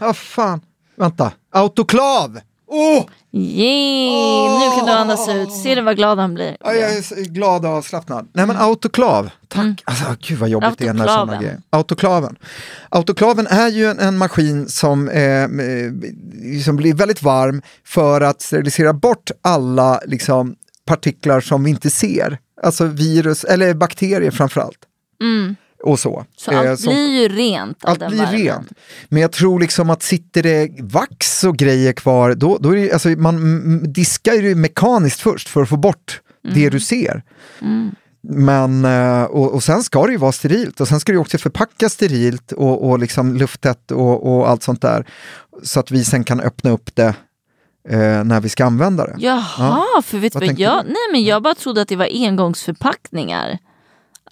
ja 0.00 0.14
fan, 0.14 0.60
vänta, 0.96 1.32
autoklav! 1.50 2.40
Åh! 2.74 3.04
Yay! 3.32 4.48
Nu 4.58 4.76
kan 4.76 4.86
du 4.86 4.92
andas 4.92 5.28
ut. 5.28 5.52
Ser 5.52 5.76
du 5.76 5.82
vad 5.82 5.96
glad 5.96 6.18
han 6.18 6.34
blir? 6.34 6.56
Ja, 6.60 6.72
jag 6.74 6.90
är 6.92 7.24
glad 7.24 7.64
och 7.66 7.70
avslappnad. 7.70 8.28
Nej 8.32 8.46
men 8.46 8.56
autoklav, 8.56 9.30
tack. 9.48 9.82
Alltså 9.84 10.04
gud 10.20 10.38
vad 10.38 10.48
jobbigt 10.48 10.78
det 10.78 10.86
är 10.86 10.92
när 10.92 11.06
sådana 11.06 11.32
Mm. 11.32 11.42
Grejer. 11.44 11.60
Autoklaven. 11.70 12.36
Autoklaven 12.88 13.46
är 13.46 13.68
ju 13.68 13.86
en, 13.86 13.98
en 13.98 14.18
maskin 14.18 14.68
som, 14.68 15.08
eh, 15.08 15.48
som 16.64 16.76
blir 16.76 16.94
väldigt 16.94 17.22
varm 17.22 17.62
för 17.86 18.20
att 18.20 18.42
sterilisera 18.42 18.92
bort 18.92 19.30
alla 19.42 20.00
liksom, 20.06 20.54
partiklar 20.86 21.40
som 21.40 21.64
vi 21.64 21.70
inte 21.70 21.90
ser. 21.90 22.38
Alltså 22.62 22.84
virus, 22.84 23.44
eller 23.44 23.74
bakterier 23.74 24.30
framförallt. 24.30 24.78
Och 25.84 25.98
så. 26.00 26.14
Mm. 26.14 26.26
Så 26.36 26.50
Eh, 26.50 26.70
allt 26.70 26.80
som- 26.80 26.92
blir 26.92 27.22
ju 27.22 27.28
rent 27.28 27.84
allt 27.84 27.98
blir 27.98 28.18
värmen. 28.18 28.34
rent. 28.40 28.68
Men 29.08 29.22
jag 29.22 29.32
tror 29.32 29.60
liksom 29.60 29.90
att 29.90 30.02
sitter 30.02 30.42
det 30.42 30.70
vax 30.80 31.44
och 31.44 31.56
grejer 31.56 31.92
kvar, 31.92 32.34
då, 32.34 32.58
då 32.60 32.70
är 32.70 32.76
det, 32.76 32.92
alltså 32.92 33.08
man 33.08 33.36
mm, 33.36 33.92
diskar 33.92 34.32
ju 34.32 34.54
mekaniskt 34.54 35.20
först 35.20 35.48
för 35.48 35.62
att 35.62 35.68
få 35.68 35.76
bort 35.76 36.20
Mm. 36.44 36.56
det 36.56 36.70
du 36.70 36.80
ser. 36.80 37.22
Men, 38.28 38.84
eh, 38.84 39.22
och, 39.24 39.54
och 39.54 39.62
sen 39.62 39.82
ska 39.82 40.06
det 40.06 40.12
ju 40.12 40.18
vara 40.18 40.32
sterilt 40.32 40.80
och 40.80 40.88
sen 40.88 41.00
ska 41.00 41.12
det 41.12 41.18
också 41.18 41.38
förpackas 41.38 41.92
sterilt 41.92 42.52
och, 42.52 42.90
och 42.90 42.98
liksom 42.98 43.34
lufttätt 43.36 43.90
och, 43.90 44.36
och 44.36 44.48
allt 44.48 44.62
sånt 44.62 44.82
där. 44.82 45.06
Så 45.62 45.80
att 45.80 45.90
vi 45.90 46.04
sen 46.04 46.24
kan 46.24 46.40
öppna 46.40 46.70
upp 46.70 46.94
det 46.94 47.14
eh, 47.88 48.24
när 48.24 48.40
vi 48.40 48.48
ska 48.48 48.64
använda 48.64 49.04
det. 49.06 49.14
Jaha, 49.18 50.02
för 50.02 50.18
vet 50.18 50.34
Vad 50.34 50.46
vad 50.46 50.58
jag... 50.58 50.84
Nej 50.86 50.96
men 51.12 51.24
jag 51.24 51.42
bara 51.42 51.54
trodde 51.54 51.82
att 51.82 51.88
det 51.88 51.96
var 51.96 52.08
engångsförpackningar. 52.12 53.58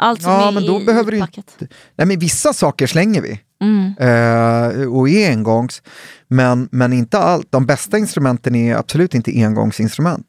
Allt 0.02 0.22
som 0.22 0.32
Ja, 0.32 0.48
är 0.48 0.52
men 0.52 0.66
då 0.66 0.80
i 0.80 0.84
behöver 0.84 1.12
du 1.12 1.20
packet. 1.20 1.56
Nej 1.96 2.06
men 2.06 2.18
vissa 2.18 2.52
saker 2.52 2.86
slänger 2.86 3.22
vi. 3.22 3.40
Mm. 3.62 3.94
Eh, 3.98 4.92
och 4.92 5.08
är 5.08 5.30
engångs. 5.30 5.82
Men, 6.28 6.68
men 6.72 6.92
inte 6.92 7.18
allt. 7.18 7.46
De 7.50 7.66
bästa 7.66 7.98
instrumenten 7.98 8.54
är 8.54 8.76
absolut 8.76 9.14
inte 9.14 9.30
engångsinstrument. 9.44 10.26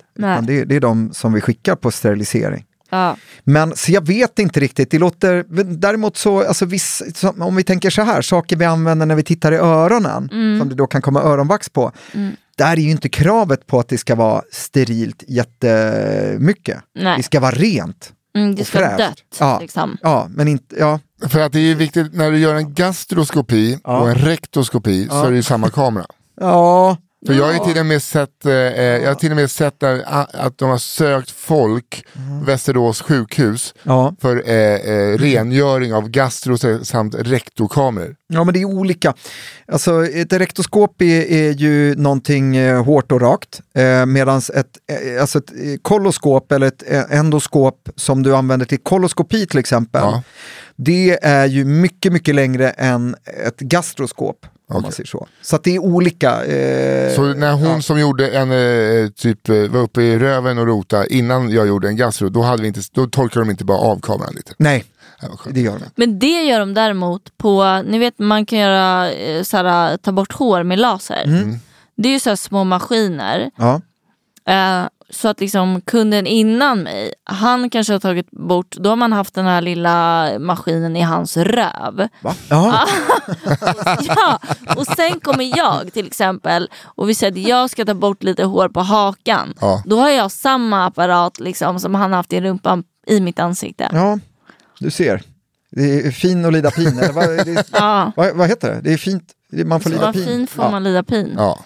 Det, 0.47 0.65
det 0.65 0.75
är 0.75 0.79
de 0.79 1.13
som 1.13 1.33
vi 1.33 1.41
skickar 1.41 1.75
på 1.75 1.91
sterilisering. 1.91 2.65
Ja. 2.89 3.15
Men 3.43 3.75
så 3.75 3.91
jag 3.91 4.07
vet 4.07 4.39
inte 4.39 4.59
riktigt, 4.59 4.91
det 4.91 4.99
låter, 4.99 5.45
däremot 5.63 6.17
så, 6.17 6.47
alltså 6.47 6.65
viss, 6.65 7.03
om 7.39 7.55
vi 7.55 7.63
tänker 7.63 7.89
så 7.89 8.01
här, 8.01 8.21
saker 8.21 8.55
vi 8.55 8.65
använder 8.65 9.05
när 9.05 9.15
vi 9.15 9.23
tittar 9.23 9.51
i 9.51 9.55
öronen, 9.55 10.29
Mm. 10.31 10.59
som 10.59 10.69
det 10.69 10.75
då 10.75 10.87
kan 10.87 11.01
komma 11.01 11.21
öronvax 11.21 11.69
på, 11.69 11.91
där 12.57 12.71
är 12.71 12.77
ju 12.81 12.91
inte 12.91 13.09
kravet 13.09 13.67
på 13.67 13.79
att 13.79 13.87
det 13.87 13.97
ska 13.97 14.15
vara 14.15 14.41
sterilt 14.51 15.23
jättemycket. 15.27 16.77
Nej. 16.99 17.17
Det 17.17 17.23
ska 17.23 17.39
vara 17.39 17.51
rent. 17.51 18.11
Mm, 18.35 18.55
det 18.55 18.61
och 18.61 18.67
ska 18.67 18.79
vara 18.79 18.97
fräscht. 18.97 19.09
dött. 19.09 19.39
Ja. 19.39 19.59
Liksom. 19.59 19.97
Ja, 20.01 20.27
men 20.29 20.47
inte, 20.47 20.75
ja. 20.79 20.99
för 21.29 21.39
att 21.39 21.51
det 21.51 21.59
är 21.59 21.75
viktigt, 21.75 22.13
när 22.13 22.31
du 22.31 22.37
gör 22.37 22.55
en 22.55 22.73
gastroskopi 22.73 23.79
och 23.83 24.09
en 24.09 24.15
rektoskopi 24.15 25.07
så 25.09 25.23
är 25.25 25.29
det 25.29 25.35
ju 25.35 25.43
samma 25.43 25.69
kamera. 25.69 26.05
Ja, 26.41 26.97
För 27.27 27.33
jag 27.33 27.53
har 27.53 27.65
till 27.65 27.79
och 27.79 27.85
med 27.85 28.03
sett, 28.03 28.45
eh, 28.45 28.53
eh, 28.53 28.83
jag 28.83 29.07
har 29.07 29.15
till 29.15 29.31
och 29.31 29.35
med 29.35 29.51
sett 29.51 29.79
där, 29.79 30.03
att 30.33 30.57
de 30.57 30.69
har 30.69 30.77
sökt 30.77 31.31
folk, 31.31 32.05
Västerås 32.45 33.01
sjukhus, 33.01 33.73
ja. 33.83 34.15
för 34.21 34.49
eh, 34.49 34.55
eh, 34.55 35.17
rengöring 35.17 35.93
av 35.93 36.09
gastro 36.09 36.83
samt 36.83 37.15
rektokameror. 37.15 38.15
Ja 38.27 38.43
men 38.43 38.53
det 38.53 38.61
är 38.61 38.65
olika. 38.65 39.13
Alltså 39.71 40.05
ett 40.05 40.33
rektoskop 40.33 41.01
är, 41.01 41.31
är 41.31 41.51
ju 41.51 41.95
någonting 41.95 42.55
eh, 42.55 42.83
hårt 42.83 43.11
och 43.11 43.21
rakt. 43.21 43.61
Eh, 43.75 44.05
Medan 44.05 44.37
ett, 44.37 44.77
alltså 45.21 45.37
ett 45.39 45.51
koloskop 45.81 46.51
eller 46.51 46.67
ett 46.67 46.83
endoskop 47.11 47.89
som 47.95 48.23
du 48.23 48.35
använder 48.35 48.65
till 48.65 48.79
koloskopi 48.79 49.47
till 49.47 49.59
exempel. 49.59 50.01
Ja. 50.01 50.23
Det 50.75 51.19
är 51.21 51.45
ju 51.45 51.65
mycket, 51.65 52.13
mycket 52.13 52.35
längre 52.35 52.69
än 52.69 53.15
ett 53.45 53.59
gastroskop. 53.59 54.45
Om 54.71 54.81
man 54.81 54.83
Okej. 54.85 54.95
säger 54.95 55.07
så. 55.07 55.27
så 55.41 55.55
att 55.55 55.63
det 55.63 55.75
är 55.75 55.79
olika. 55.79 56.45
Eh, 56.45 57.15
Så 57.15 57.33
när 57.33 57.53
hon 57.53 57.63
ja. 57.69 57.81
som 57.81 57.99
gjorde 57.99 58.27
en, 58.29 58.51
eh, 58.51 59.09
typ, 59.09 59.49
eh, 59.49 59.55
var 59.55 59.79
uppe 59.79 60.01
i 60.01 60.19
röven 60.19 60.57
och 60.57 60.65
rota 60.67 61.07
innan 61.07 61.49
jag 61.51 61.67
gjorde 61.67 61.87
en 61.87 61.95
gastro, 61.95 62.29
då, 62.29 62.41
hade 62.41 62.61
vi 62.61 62.67
inte, 62.67 62.81
då 62.91 63.07
tolkade 63.07 63.45
de 63.45 63.51
inte 63.51 63.65
bara 63.65 63.77
av 63.77 63.99
kameran 64.01 64.33
lite. 64.35 64.53
Nej, 64.57 64.83
Det 65.49 65.61
gör 65.61 65.71
de 65.71 65.77
inte. 65.77 65.91
Men 65.95 66.19
det 66.19 66.43
gör 66.43 66.59
de 66.59 66.73
däremot 66.73 67.37
på, 67.37 67.81
ni 67.85 67.99
vet 67.99 68.19
man 68.19 68.45
kan 68.45 68.59
göra 68.59 69.11
eh, 69.11 69.43
såhär, 69.43 69.97
ta 69.97 70.11
bort 70.11 70.33
hår 70.33 70.63
med 70.63 70.79
laser. 70.79 71.23
Mm. 71.25 71.55
Det 71.97 72.09
är 72.09 72.13
ju 72.13 72.19
så 72.19 72.35
små 72.37 72.63
maskiner. 72.63 73.51
Ja. 73.55 73.81
Eh, 74.47 74.87
så 75.13 75.27
att 75.27 75.39
liksom 75.39 75.81
kunden 75.81 76.27
innan 76.27 76.79
mig, 76.83 77.13
han 77.23 77.69
kanske 77.69 77.93
har 77.93 77.99
tagit 77.99 78.31
bort, 78.31 78.75
då 78.75 78.89
har 78.89 78.95
man 78.95 79.13
haft 79.13 79.33
den 79.35 79.45
här 79.45 79.61
lilla 79.61 80.29
maskinen 80.39 80.95
i 80.95 81.01
hans 81.01 81.37
röv. 81.37 82.07
Va? 82.21 82.35
Ja. 82.49 82.87
ja, 84.07 84.39
och 84.77 84.85
sen 84.87 85.19
kommer 85.19 85.57
jag 85.57 85.93
till 85.93 86.07
exempel 86.07 86.69
och 86.83 87.09
vi 87.09 87.15
säger 87.15 87.31
att 87.31 87.47
jag 87.47 87.69
ska 87.69 87.85
ta 87.85 87.93
bort 87.93 88.23
lite 88.23 88.43
hår 88.43 88.69
på 88.69 88.79
hakan. 88.79 89.53
Ja. 89.61 89.83
Då 89.85 89.99
har 89.99 90.09
jag 90.09 90.31
samma 90.31 90.85
apparat 90.85 91.39
liksom, 91.39 91.79
som 91.79 91.95
han 91.95 92.13
haft 92.13 92.33
i 92.33 92.41
rumpan 92.41 92.83
i 93.07 93.19
mitt 93.19 93.39
ansikte. 93.39 93.89
ja, 93.93 94.19
du 94.79 94.91
ser. 94.91 95.21
Det 95.71 96.07
är 96.07 96.11
fin 96.11 96.45
att 96.45 96.53
lida 96.53 96.71
pin. 96.71 96.99
Eller 96.99 97.13
vad, 97.13 97.25
det, 97.45 97.65
Ja. 97.71 98.11
vad, 98.15 98.35
vad 98.35 98.47
heter 98.47 98.69
det? 98.75 98.81
Det 98.81 98.93
är 98.93 98.97
fint. 98.97 99.23
Man 99.65 99.79
får 99.81 99.89
lida 99.89 100.01
vad 100.01 100.13
pin. 100.13 100.25
fint 100.25 100.49
får 100.49 100.65
Ja. 100.65 100.71
man 100.71 100.83
lida 100.83 101.03
pin. 101.03 101.33
Ja. 101.37 101.59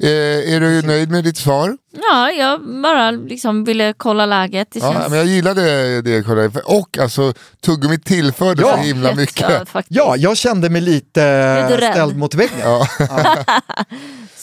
Eh, 0.00 0.54
är 0.54 0.60
du 0.60 0.82
nöjd 0.82 1.10
med 1.10 1.24
ditt 1.24 1.36
svar? 1.36 1.76
Ja, 2.10 2.30
jag 2.30 2.60
bara 2.82 3.10
liksom 3.10 3.64
ville 3.64 3.92
kolla 3.96 4.26
läget. 4.26 4.68
Det 4.72 4.78
Ja, 4.80 4.92
känns 4.92 5.08
men 5.08 5.18
jag 5.18 5.26
gillade 5.26 6.02
det 6.02 6.22
Kolla. 6.22 6.50
Och 6.64 6.98
alltså 6.98 7.32
tuggummi 7.64 7.98
tillförde 7.98 8.62
Ja. 8.62 8.72
så 8.76 8.76
himla 8.82 9.14
mycket. 9.14 9.68
faktiskt. 9.68 9.96
Ja, 9.98 10.16
jag 10.16 10.36
kände 10.36 10.70
mig 10.70 10.80
lite 10.80 11.62
Lite 11.62 11.80
rädd. 11.80 11.92
ställd 11.92 12.16
mot 12.16 12.34
väggen. 12.34 12.58
Ja. 12.62 12.86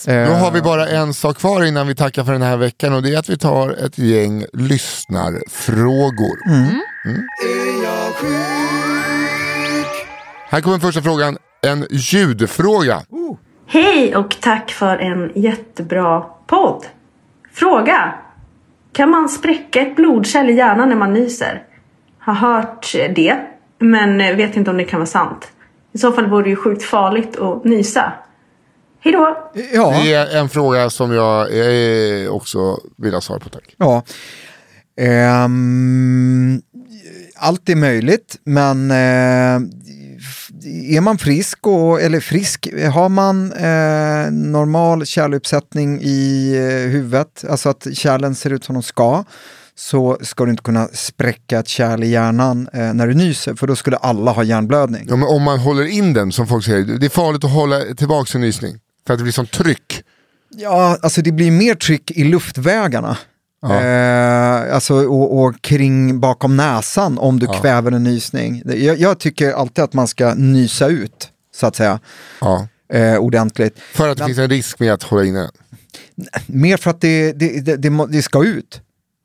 Eh, 0.06 0.26
Då 0.28 0.32
har 0.34 0.50
vi 0.50 0.60
bara 0.62 0.88
en 0.88 1.14
sak 1.14 1.38
kvar 1.38 1.64
innan 1.64 1.86
vi 1.86 1.94
tackar 1.94 2.24
för 2.24 2.32
den 2.32 2.42
här 2.42 2.56
veckan 2.56 2.92
och 2.92 3.02
det 3.02 3.14
är 3.14 3.18
att 3.18 3.28
vi 3.30 3.38
tar 3.38 3.70
ett 3.86 3.98
gäng 3.98 4.44
lyssnarfrågor. 4.52 6.38
Mm. 6.46 6.80
Här 10.48 10.60
kommer 10.60 10.78
första 10.78 11.02
frågan, 11.02 11.36
en 11.62 11.86
ljudfråga. 11.90 13.02
Hej 13.72 14.16
och 14.16 14.36
tack 14.40 14.70
för 14.70 14.96
en 14.98 15.32
jättebra 15.34 16.24
podd. 16.46 16.86
Fråga. 17.52 18.14
Kan 18.92 19.10
man 19.10 19.28
spräcka 19.28 19.80
ett 19.80 19.96
blodkärl 19.96 20.50
i 20.50 20.52
hjärnan 20.52 20.88
när 20.88 20.96
man 20.96 21.12
nyser? 21.12 21.62
Har 22.18 22.34
hört 22.34 22.92
det, 22.92 23.36
men 23.78 24.36
vet 24.36 24.56
inte 24.56 24.70
om 24.70 24.76
det 24.76 24.84
kan 24.84 25.00
vara 25.00 25.06
sant. 25.06 25.48
I 25.92 25.98
så 25.98 26.12
fall 26.12 26.26
vore 26.26 26.42
det 26.42 26.50
ju 26.50 26.56
sjukt 26.56 26.82
farligt 26.82 27.36
att 27.36 27.64
nysa. 27.64 28.12
Hej 29.00 29.12
då! 29.12 29.50
Ja, 29.72 30.00
Det 30.04 30.12
är 30.12 30.36
en 30.36 30.48
fråga 30.48 30.90
som 30.90 31.12
jag 31.12 31.48
också 32.34 32.80
vill 32.96 33.14
ha 33.14 33.20
svar 33.20 33.38
på 33.38 33.48
tack. 33.48 33.74
ja. 33.76 34.02
Ehm, 34.96 36.62
allt 37.36 37.68
är 37.68 37.76
möjligt, 37.76 38.36
men 38.44 38.90
eh, 38.90 39.60
är 40.66 41.00
man 41.00 41.18
frisk, 41.18 41.66
och, 41.66 42.00
eller 42.00 42.20
frisk, 42.20 42.68
har 42.92 43.08
man 43.08 43.52
eh, 43.52 44.30
normal 44.30 45.06
kärluppsättning 45.06 46.00
i 46.02 46.52
eh, 46.56 46.90
huvudet, 46.90 47.44
alltså 47.50 47.68
att 47.68 47.86
kärlen 47.92 48.34
ser 48.34 48.52
ut 48.52 48.64
som 48.64 48.74
de 48.74 48.82
ska, 48.82 49.24
så 49.74 50.18
ska 50.22 50.44
du 50.44 50.50
inte 50.50 50.62
kunna 50.62 50.88
spräcka 50.92 51.58
ett 51.58 51.68
kärl 51.68 52.02
i 52.02 52.08
hjärnan 52.08 52.68
eh, 52.72 52.94
när 52.94 53.06
du 53.06 53.14
nyser, 53.14 53.54
för 53.54 53.66
då 53.66 53.76
skulle 53.76 53.96
alla 53.96 54.30
ha 54.30 54.42
hjärnblödning. 54.42 55.06
Ja, 55.08 55.16
men 55.16 55.28
om 55.28 55.42
man 55.42 55.58
håller 55.58 55.86
in 55.86 56.12
den 56.12 56.32
som 56.32 56.46
folk 56.46 56.64
säger, 56.64 56.84
det 56.84 57.06
är 57.06 57.10
farligt 57.10 57.44
att 57.44 57.50
hålla 57.50 57.80
tillbaka 57.80 58.38
en 58.38 58.40
nysning. 58.40 58.78
För 59.06 59.14
att 59.14 59.18
det 59.18 59.22
blir 59.22 59.32
sånt 59.32 59.50
tryck. 59.50 60.02
Ja, 60.56 60.98
alltså 61.02 61.22
det 61.22 61.32
blir 61.32 61.50
mer 61.50 61.74
tryck 61.74 62.10
i 62.10 62.24
luftvägarna. 62.24 63.16
Ja. 63.62 63.80
Eh, 63.82 64.74
alltså, 64.74 64.94
och, 64.94 65.40
och 65.42 65.60
kring 65.62 66.20
bakom 66.20 66.56
näsan 66.56 67.18
om 67.18 67.38
du 67.38 67.46
Ja. 67.46 67.52
kväver 67.60 67.92
en 67.92 68.04
nysning. 68.04 68.62
Jag, 68.66 68.98
jag 68.98 69.18
tycker 69.18 69.52
alltid 69.52 69.84
att 69.84 69.92
man 69.92 70.08
ska 70.08 70.34
nysa 70.34 70.88
ut, 70.88 71.28
så 71.54 71.66
att 71.66 71.76
säga, 71.76 72.00
Ja. 72.40 72.66
eh, 72.92 73.16
ordentligt. 73.16 73.78
För 73.92 74.08
att 74.08 74.18
det 74.18 74.24
finns 74.26 74.38
en 74.38 74.48
risk 74.50 74.78
med 74.80 74.92
att 74.92 75.02
hålla 75.02 75.24
inne 75.24 75.38
den. 75.40 75.50
Mer 76.46 76.76
för 76.76 76.90
att 76.90 77.00
det, 77.00 77.32
det, 77.32 77.60
det, 77.60 77.76
det, 77.76 78.06
det 78.10 78.22
ska 78.22 78.44
ut. 78.44 78.80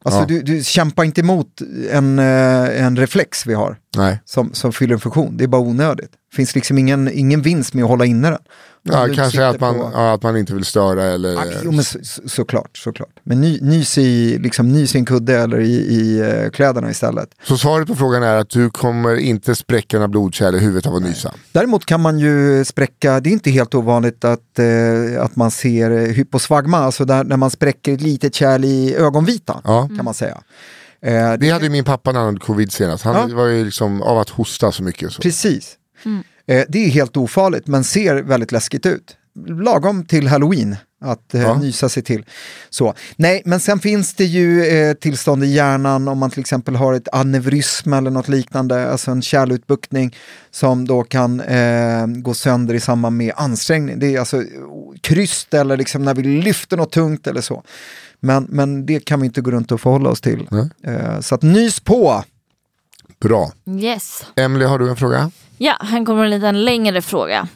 Alltså 0.05 0.19
Ja. 0.21 0.25
du, 0.25 0.41
du 0.41 0.63
kämpar 0.63 1.03
inte 1.03 1.21
emot 1.21 1.61
en, 1.91 2.19
eh, 2.19 2.83
en 2.85 2.97
reflex 2.97 3.45
vi 3.45 3.53
har 3.53 3.77
Nej. 3.97 4.19
som, 4.25 4.53
som 4.53 4.73
fyller 4.73 4.93
en 4.93 4.99
funktion. 4.99 5.38
Det 5.38 5.43
är 5.43 5.47
bara 5.47 5.61
onödigt. 5.61 6.11
Det 6.38 6.39
finns 6.39 6.55
liksom 6.55 6.77
ingen, 6.77 7.11
ingen 7.13 7.41
vinst 7.41 7.73
med 7.73 7.83
att 7.83 7.89
hålla 7.89 8.05
inne 8.05 8.29
den. 8.29 8.39
Ja, 8.83 9.07
kanske 9.15 9.47
att 9.47 9.59
man, 9.59 9.75
på- 9.75 9.91
ja, 9.93 10.13
att 10.13 10.23
man 10.23 10.38
inte 10.38 10.53
vill 10.53 10.65
störa 10.65 11.03
eller... 11.03 11.33
Ja, 11.33 11.43
Jo, 11.63 11.71
men 11.71 11.83
så, 11.83 11.99
så, 12.03 12.21
såklart, 12.29 12.77
såklart. 12.77 13.09
Men 13.23 13.41
ny, 13.41 13.59
nys, 13.61 13.97
i, 13.97 14.38
liksom, 14.39 14.73
nys 14.73 14.95
i 14.95 14.97
en 14.97 15.05
kudde 15.05 15.39
eller 15.39 15.59
i, 15.59 15.71
i 15.73 16.19
eh, 16.19 16.49
kläderna 16.49 16.89
istället. 16.91 17.29
Så 17.43 17.57
svaret 17.57 17.88
på 17.88 17.95
frågan 17.95 18.23
är 18.23 18.35
att 18.35 18.49
du 18.49 18.69
kommer 18.69 19.15
inte 19.15 19.55
spräcka 19.55 19.97
några 19.97 20.07
blodkärl 20.07 20.55
i 20.55 20.59
huvudet 20.59 20.85
av 20.88 20.95
att 20.95 21.01
nysa. 21.03 21.33
Däremot 21.51 21.85
kan 21.85 22.01
man 22.01 22.19
ju 22.19 22.65
spräcka, 22.65 23.19
det 23.19 23.29
är 23.29 23.31
inte 23.31 23.51
helt 23.51 23.75
ovanligt 23.75 24.25
att, 24.25 24.59
eh, 24.59 25.23
att 25.23 25.35
man 25.35 25.51
ser 25.51 25.91
eh, 25.91 25.97
hyposvagma, 25.97 26.77
alltså 26.77 27.05
där, 27.05 27.23
när 27.23 27.38
man 27.38 27.51
spräcker 27.51 27.93
ett 27.93 28.01
litet 28.01 28.35
kärl 28.35 28.65
i 28.65 28.95
ögonvitan, 28.95 29.61
Ja. 29.63 29.89
kan 29.95 30.05
man 30.05 30.13
säga. 30.13 30.38
Eh, 31.01 31.33
Det 31.39 31.49
hade 31.49 31.63
ju 31.65 31.69
min 31.71 31.83
pappa 31.83 32.11
när 32.11 32.19
han 32.19 32.27
hade 32.27 32.39
covid 32.39 32.71
senast. 32.71 33.03
Han 33.03 33.29
Ja. 33.29 33.35
var 33.35 33.45
ju 33.45 33.65
liksom 33.65 34.01
av 34.01 34.17
att 34.17 34.29
hosta 34.29 34.71
så 34.71 34.83
mycket. 34.83 35.11
Så. 35.11 35.21
Precis. 35.21 35.73
Eh, 36.47 36.64
det 36.70 36.86
är 36.86 36.89
helt 36.89 37.18
ofarligt 37.18 37.68
men 37.68 37.84
ser 37.84 38.16
väldigt 38.16 38.51
läskigt 38.51 38.86
ut. 38.86 39.18
Lagom 39.47 40.05
till 40.05 40.28
halloween 40.28 40.76
att 41.01 41.34
eh, 41.34 41.41
Ja. 41.41 41.58
nysa 41.60 41.89
sig 41.89 42.03
till. 42.03 42.26
Så. 42.70 42.93
Nej, 43.16 43.41
men 43.45 43.60
sen 43.60 43.80
finns 43.80 44.14
det 44.14 44.26
ju 44.26 44.66
eh, 44.66 44.93
tillstånd 44.93 45.43
i 45.43 45.47
hjärnan 45.47 46.08
om 46.08 46.18
man 46.18 46.30
till 46.30 46.39
exempel 46.39 46.76
har 46.76 46.93
ett 46.93 47.08
aneurysm 47.12 47.93
eller 47.93 48.12
något 48.12 48.28
liknande, 48.28 48.91
alltså 48.91 49.12
en 49.12 49.22
kärlutbuktning 49.22 50.16
som 50.51 50.88
då 50.88 51.03
kan 51.03 51.39
eh, 51.41 52.05
gå 52.08 52.34
sönder 52.34 52.74
i 52.74 52.80
samband 52.80 53.18
med 53.18 53.34
ansträngning. 53.36 53.99
Det 53.99 54.16
är 54.16 54.20
alltså 54.20 54.43
kryst 55.01 55.53
eller 55.53 55.78
liksom 55.78 56.03
när 56.03 56.14
vi 56.14 56.24
lyfter 56.24 56.78
något 56.78 56.91
tungt 56.91 57.28
eller 57.28 57.41
så. 57.41 57.64
Men, 58.20 58.47
men 58.49 58.86
det 58.86 59.05
kan 59.05 59.20
vi 59.20 59.26
inte 59.26 59.41
gå 59.41 59.51
runt 59.51 59.72
och 59.72 59.82
förhålla 59.82 60.10
oss 60.10 60.22
till. 60.22 60.47
Eh, 60.84 61.20
så 61.20 61.36
att 61.36 61.41
nys 61.41 61.80
på! 61.80 62.24
Bra. 63.20 63.51
Yes. 63.65 64.26
Emily, 64.36 64.65
har 64.65 64.80
du 64.80 64.89
en 64.89 64.95
fråga? 64.95 65.32
Ja, 65.57 65.74
här 65.80 66.05
kommer 66.05 66.24
en 66.24 66.30
liten 66.30 66.65
längre 66.65 67.01
fråga. 67.01 67.47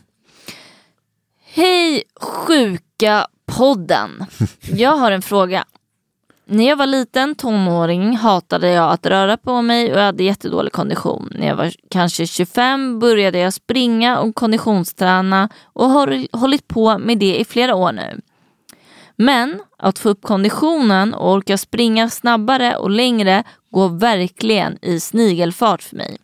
Hej 1.54 2.04
sjuka 2.22 3.28
podden. 3.46 4.26
Jag 4.62 4.98
har 4.98 5.12
en 5.12 5.22
fråga. 5.22 5.66
När 6.46 6.68
jag 6.70 6.76
var 6.76 6.86
liten 6.86 7.36
tonåring 7.36 8.18
hatade 8.18 8.70
jag 8.70 8.92
att 8.92 9.06
röra 9.06 9.38
på 9.38 9.62
mig 9.62 9.92
och 9.92 10.00
jag 10.00 10.06
hade 10.06 10.24
jättedålig 10.24 10.74
kondition. 10.74 11.30
När 11.36 11.48
jag 11.48 11.56
var 11.56 11.72
kanske 11.90 12.28
25 12.28 13.00
började 13.00 13.40
jag 13.40 13.54
springa 13.54 14.20
och 14.20 14.36
konditionsträna 14.36 15.50
och 15.64 15.90
har 15.90 16.38
hållit 16.38 16.68
på 16.68 16.98
med 16.98 17.18
det 17.18 17.40
i 17.40 17.46
flera 17.46 17.76
år 17.76 17.92
nu. 17.92 18.22
Men 19.16 19.62
att 19.78 20.00
få 20.00 20.10
upp 20.10 20.22
konditionen 20.22 21.14
och 21.14 21.32
orka 21.32 21.58
springa 21.58 22.10
snabbare 22.10 22.76
och 22.76 22.90
längre 22.90 23.44
går 23.72 23.90
verkligen 23.90 24.78
i 24.82 25.00
snigelfart 25.00 25.84
för 25.84 25.96
mig. 25.96 26.18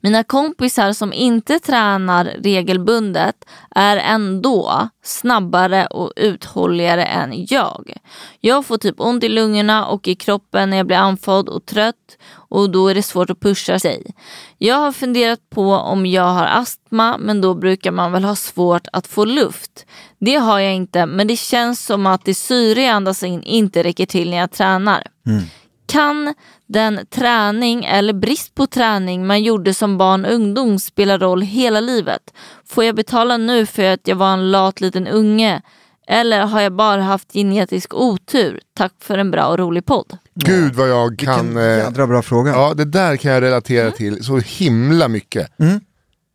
Mina 0.00 0.24
kompisar 0.24 0.92
som 0.92 1.12
inte 1.12 1.58
tränar 1.58 2.24
regelbundet 2.24 3.36
är 3.74 3.96
ändå 3.96 4.88
snabbare 5.04 5.86
och 5.86 6.12
uthålligare 6.16 7.04
än 7.04 7.46
jag. 7.48 7.92
Jag 8.40 8.66
får 8.66 8.78
typ 8.78 9.00
ont 9.00 9.24
i 9.24 9.28
lungorna 9.28 9.86
och 9.86 10.08
i 10.08 10.14
kroppen 10.14 10.70
när 10.70 10.76
jag 10.76 10.86
blir 10.86 10.96
andfådd 10.96 11.48
och 11.48 11.66
trött 11.66 12.18
och 12.30 12.70
då 12.70 12.88
är 12.88 12.94
det 12.94 13.02
svårt 13.02 13.30
att 13.30 13.40
pusha 13.40 13.78
sig. 13.78 14.14
Jag 14.58 14.76
har 14.76 14.92
funderat 14.92 15.50
på 15.50 15.72
om 15.72 16.06
jag 16.06 16.28
har 16.28 16.46
astma 16.46 17.18
men 17.18 17.40
då 17.40 17.54
brukar 17.54 17.90
man 17.90 18.12
väl 18.12 18.24
ha 18.24 18.36
svårt 18.36 18.88
att 18.92 19.06
få 19.06 19.24
luft. 19.24 19.86
Det 20.18 20.34
har 20.36 20.58
jag 20.58 20.74
inte 20.74 21.06
men 21.06 21.26
det 21.26 21.36
känns 21.36 21.86
som 21.86 22.06
att 22.06 22.24
det 22.24 22.34
syre 22.34 22.82
jag 22.82 22.90
andas 22.90 23.22
in 23.22 23.42
inte 23.42 23.82
räcker 23.82 24.06
till 24.06 24.30
när 24.30 24.36
jag 24.36 24.50
tränar. 24.50 25.02
Mm. 25.26 25.44
Kan 25.88 26.34
den 26.66 27.06
träning 27.10 27.84
eller 27.84 28.12
brist 28.12 28.54
på 28.54 28.66
träning 28.66 29.26
man 29.26 29.42
gjorde 29.42 29.74
som 29.74 29.98
barn 29.98 30.24
och 30.24 30.32
ungdom 30.32 30.78
spela 30.78 31.18
roll 31.18 31.42
hela 31.42 31.80
livet? 31.80 32.22
Får 32.66 32.84
jag 32.84 32.94
betala 32.94 33.36
nu 33.36 33.66
för 33.66 33.82
att 33.84 34.08
jag 34.08 34.16
var 34.16 34.32
en 34.32 34.50
lat 34.50 34.80
liten 34.80 35.06
unge? 35.06 35.62
Eller 36.08 36.40
har 36.40 36.60
jag 36.60 36.72
bara 36.72 37.02
haft 37.02 37.32
genetisk 37.32 37.94
otur? 37.94 38.60
Tack 38.76 38.92
för 39.00 39.18
en 39.18 39.30
bra 39.30 39.46
och 39.46 39.58
rolig 39.58 39.86
podd. 39.86 40.18
Gud 40.34 40.74
vad 40.74 40.88
jag 40.88 41.10
Vilken 41.10 41.26
kan... 41.34 41.56
eh, 41.56 41.62
jädra 41.64 42.06
bra 42.06 42.22
fråga. 42.22 42.50
Ja, 42.50 42.74
det 42.74 42.84
där 42.84 43.16
kan 43.16 43.32
jag 43.32 43.42
relatera 43.42 43.90
till 43.90 44.24
så 44.24 44.38
himla 44.38 45.08
mycket. 45.08 45.58
Mm. 45.60 45.80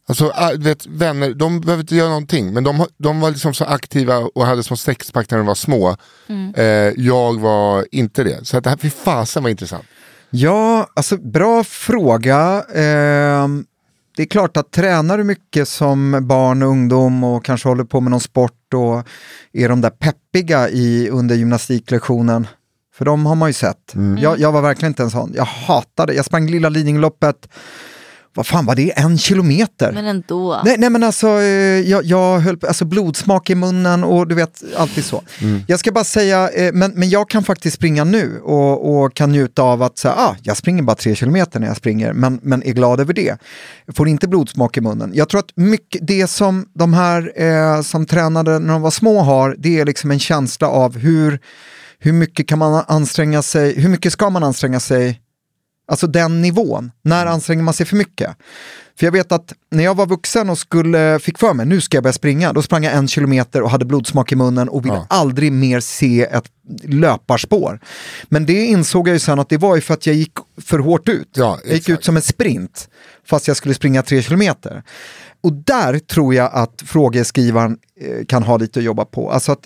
Alltså, 0.08 0.32
ah, 0.36 0.51
vet, 0.58 0.86
vänner, 0.86 1.34
de 1.34 1.62
behöver 1.62 1.84
inte 1.84 1.95
göra 1.95 2.10
någonting, 2.10 2.54
men 2.54 2.64
de, 2.64 2.86
de 2.97 3.20
var 3.20 3.30
liksom 3.32 3.54
så 3.54 3.66
aktiva 3.66 4.18
och 4.18 4.45
hade 4.45 4.64
små 4.64 4.78
sexpack 4.78 5.32
när 5.32 5.38
de 5.38 5.47
var 5.47 5.56
små. 5.56 5.97
Eh, 6.56 6.66
jag 6.97 7.39
var 7.39 7.88
inte 7.91 8.24
det. 8.24 8.47
Så 8.47 8.58
att 8.58 8.64
det 8.64 8.70
här, 8.70 8.78
fy 8.78 8.89
fasen 8.89 9.43
var 9.43 9.49
intressant. 9.49 9.86
Ja, 10.30 10.88
alltså 10.93 11.18
bra 11.18 11.64
fråga. 11.64 12.66
Ehm, 12.76 13.66
det 14.16 14.24
är 14.24 14.28
klart 14.28 14.58
att 14.58 14.72
tränar 14.72 15.18
du 15.18 15.24
mycket 15.24 15.68
som 15.68 16.28
barn 16.28 16.64
och 16.64 16.70
ungdom 16.70 17.24
och 17.24 17.45
kanske 17.45 17.70
håller 17.70 17.84
på 17.84 18.01
med 18.01 18.12
någon 18.12 18.20
sport 18.20 18.74
och 18.74 19.08
är 19.54 19.70
de 19.70 19.82
där 19.82 19.89
peppiga 19.89 20.70
i, 20.70 21.10
under 21.10 21.36
gymnastiklektionen, 21.36 22.47
för 22.95 23.06
de 23.06 23.26
har 23.26 23.36
man 23.36 23.49
ju 23.49 23.54
sett. 23.54 23.93
Mm. 23.95 24.18
Jag, 24.18 24.39
jag 24.39 24.51
var 24.51 24.62
verkligen 24.62 24.91
inte 24.91 25.04
en 25.04 25.12
sån. 25.12 25.32
Jag 25.36 25.45
hatade, 25.45 26.14
jag 26.14 26.26
sprang 26.26 26.47
Lilla 26.47 26.70
Lidingöloppet, 26.70 27.49
vad 28.36 28.48
fan 28.48 28.66
var 28.66 28.76
det, 28.76 29.00
en 29.00 29.18
kilometer? 29.18 29.92
Men 29.92 30.06
ändå. 30.06 30.62
Nej, 30.66 30.76
nej 30.78 30.90
men 30.90 31.04
alltså, 31.04 31.28
eh, 31.28 31.80
jag, 31.90 32.04
jag 32.06 32.40
höll 32.40 32.58
alltså 32.68 32.86
blodsmak 32.86 33.50
i 33.50 33.56
munnen 33.56 34.04
och 34.04 34.28
du 34.28 34.36
vet, 34.36 34.64
alltid 34.78 35.06
så. 35.06 35.24
Jag 35.68 35.80
ska 35.80 35.92
bara 35.92 36.04
säga, 36.04 36.50
eh, 36.50 36.74
men, 36.74 36.92
men 36.92 37.10
jag 37.10 37.30
kan 37.30 37.44
faktiskt 37.44 37.76
springa 37.76 38.04
nu 38.04 38.40
och, 38.40 39.04
och 39.04 39.14
kan 39.14 39.32
njuta 39.32 39.62
av 39.62 39.84
att 39.84 39.98
säga, 39.98 40.14
ah, 40.14 40.36
jag 40.42 40.58
springer 40.58 40.84
bara 40.84 40.96
tre 40.96 41.16
kilometer 41.16 41.60
när 41.60 41.68
jag 41.68 41.78
springer, 41.78 42.14
men, 42.14 42.40
men 42.44 42.64
är 42.64 42.74
glad 42.74 43.00
över 43.00 43.14
det. 43.14 43.38
Får 43.96 44.08
inte 44.08 44.28
blodsmak 44.28 44.78
i 44.78 44.82
munnen. 44.82 45.12
Jag 45.14 45.30
tror 45.30 45.40
att 45.40 45.52
mycket, 45.56 46.08
det 46.08 46.28
som 46.28 46.66
de 46.74 46.94
här 46.94 47.32
eh, 47.36 47.82
som 47.82 48.06
tränade 48.06 48.60
när 48.60 48.74
de 48.74 48.82
var 48.82 48.92
små 48.92 49.22
har, 49.22 49.56
det 49.60 49.80
är 49.80 49.86
liksom 49.86 50.12
en 50.12 50.20
känsla 50.20 50.68
av 50.68 50.98
hur, 50.98 51.40
hur 52.00 52.14
mycket 52.14 52.48
kan 52.48 52.60
man 52.60 52.84
anstränga 52.88 53.42
sig, 53.42 53.80
hur 53.80 53.90
mycket 53.90 54.14
ska 54.14 54.30
man 54.30 54.44
anstränga 54.44 54.80
sig 54.80 55.20
Alltså 55.88 56.08
den 56.08 56.42
nivån. 56.42 56.92
När 57.02 57.26
anstränger 57.26 57.64
man 57.64 57.74
sig 57.74 57.86
för 57.86 57.96
mycket? 57.96 58.36
För 59.00 59.06
jag 59.08 59.12
vet 59.12 59.32
att 59.32 59.54
när 59.72 59.84
jag 59.84 59.96
var 59.96 60.06
vuxen 60.06 60.50
och 60.50 60.58
skulle, 60.58 61.20
fick 61.20 61.38
för 61.38 61.54
mig, 61.54 61.66
nu 61.66 61.82
ska 61.82 61.98
jag 61.98 62.04
börja 62.04 62.14
springa, 62.14 62.54
då 62.54 62.62
sprang 62.62 62.84
jag 62.84 62.94
en 62.94 63.08
kilometer 63.08 63.62
och 63.62 63.70
hade 63.70 63.86
blodsmak 63.86 64.32
i 64.32 64.36
munnen 64.36 64.70
och 64.70 64.86
ville 64.86 64.96
Ja. 64.96 65.08
aldrig 65.10 65.52
mer 65.52 65.80
se 65.80 66.22
ett 66.24 66.46
löparspår. 66.84 67.80
Men 68.30 68.46
det 68.46 68.66
insåg 68.66 69.08
jag 69.08 69.14
ju 69.14 69.20
sen 69.20 69.40
att 69.40 69.50
det 69.50 69.58
var 69.58 69.76
ju 69.76 69.82
för 69.82 69.94
att 69.94 70.08
jag 70.08 70.16
gick 70.16 70.34
för 70.62 70.80
hårt 70.80 71.10
ut. 71.10 71.30
Ja, 71.36 71.60
jag 71.66 71.74
gick 71.74 71.90
ut 71.90 72.06
som 72.06 72.16
en 72.16 72.22
sprint, 72.22 72.90
fast 73.26 73.48
jag 73.48 73.58
skulle 73.58 73.74
springa 73.74 74.02
tre 74.04 74.22
kilometer. 74.22 74.84
Och 75.42 75.54
där 75.54 76.00
tror 76.00 76.34
jag 76.36 76.50
att 76.54 76.82
frågeskrivaren 76.86 77.78
eh, 78.02 78.26
kan 78.26 78.44
ha 78.44 78.58
lite 78.58 78.80
att 78.80 78.86
jobba 78.86 79.06
på. 79.06 79.32
Alltså 79.32 79.52
att 79.52 79.60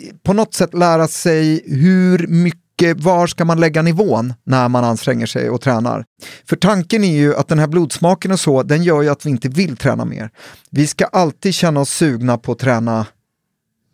eh, 0.00 0.14
på 0.22 0.32
något 0.32 0.54
sätt 0.54 0.74
lära 0.74 1.08
sig 1.08 1.62
hur 1.66 2.26
mycket, 2.26 2.60
var 2.96 3.26
ska 3.26 3.44
man 3.44 3.60
lägga 3.60 3.82
nivån 3.82 4.34
när 4.44 4.68
man 4.68 4.84
anstränger 4.84 5.26
sig 5.26 5.50
och 5.50 5.60
tränar. 5.60 6.04
För 6.48 6.56
tanken 6.56 7.04
är 7.04 7.16
ju 7.16 7.34
att 7.34 7.48
den 7.48 7.58
här 7.58 7.66
blodsmaken 7.66 8.32
och 8.32 8.40
så, 8.40 8.62
den 8.62 8.82
gör 8.82 9.02
ju 9.02 9.08
att 9.08 9.26
vi 9.26 9.30
inte 9.30 9.48
vill 9.48 9.76
träna 9.76 10.04
mer. 10.04 10.30
Vi 10.70 10.86
ska 10.86 11.04
alltid 11.04 11.54
känna 11.54 11.80
oss 11.80 11.90
sugna 11.90 12.38
på 12.38 12.52
att 12.52 12.58
träna 12.58 13.06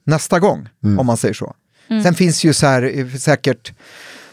nästa 0.04 0.40
gång, 0.40 0.68
om 0.98 1.06
man 1.06 1.16
säger 1.16 1.34
så. 1.34 1.54
Sen 2.02 2.14
finns 2.14 2.44
ju 2.44 2.52
så 2.52 2.66
här, 2.66 2.98
eh, 2.98 3.08
säkert 3.08 3.72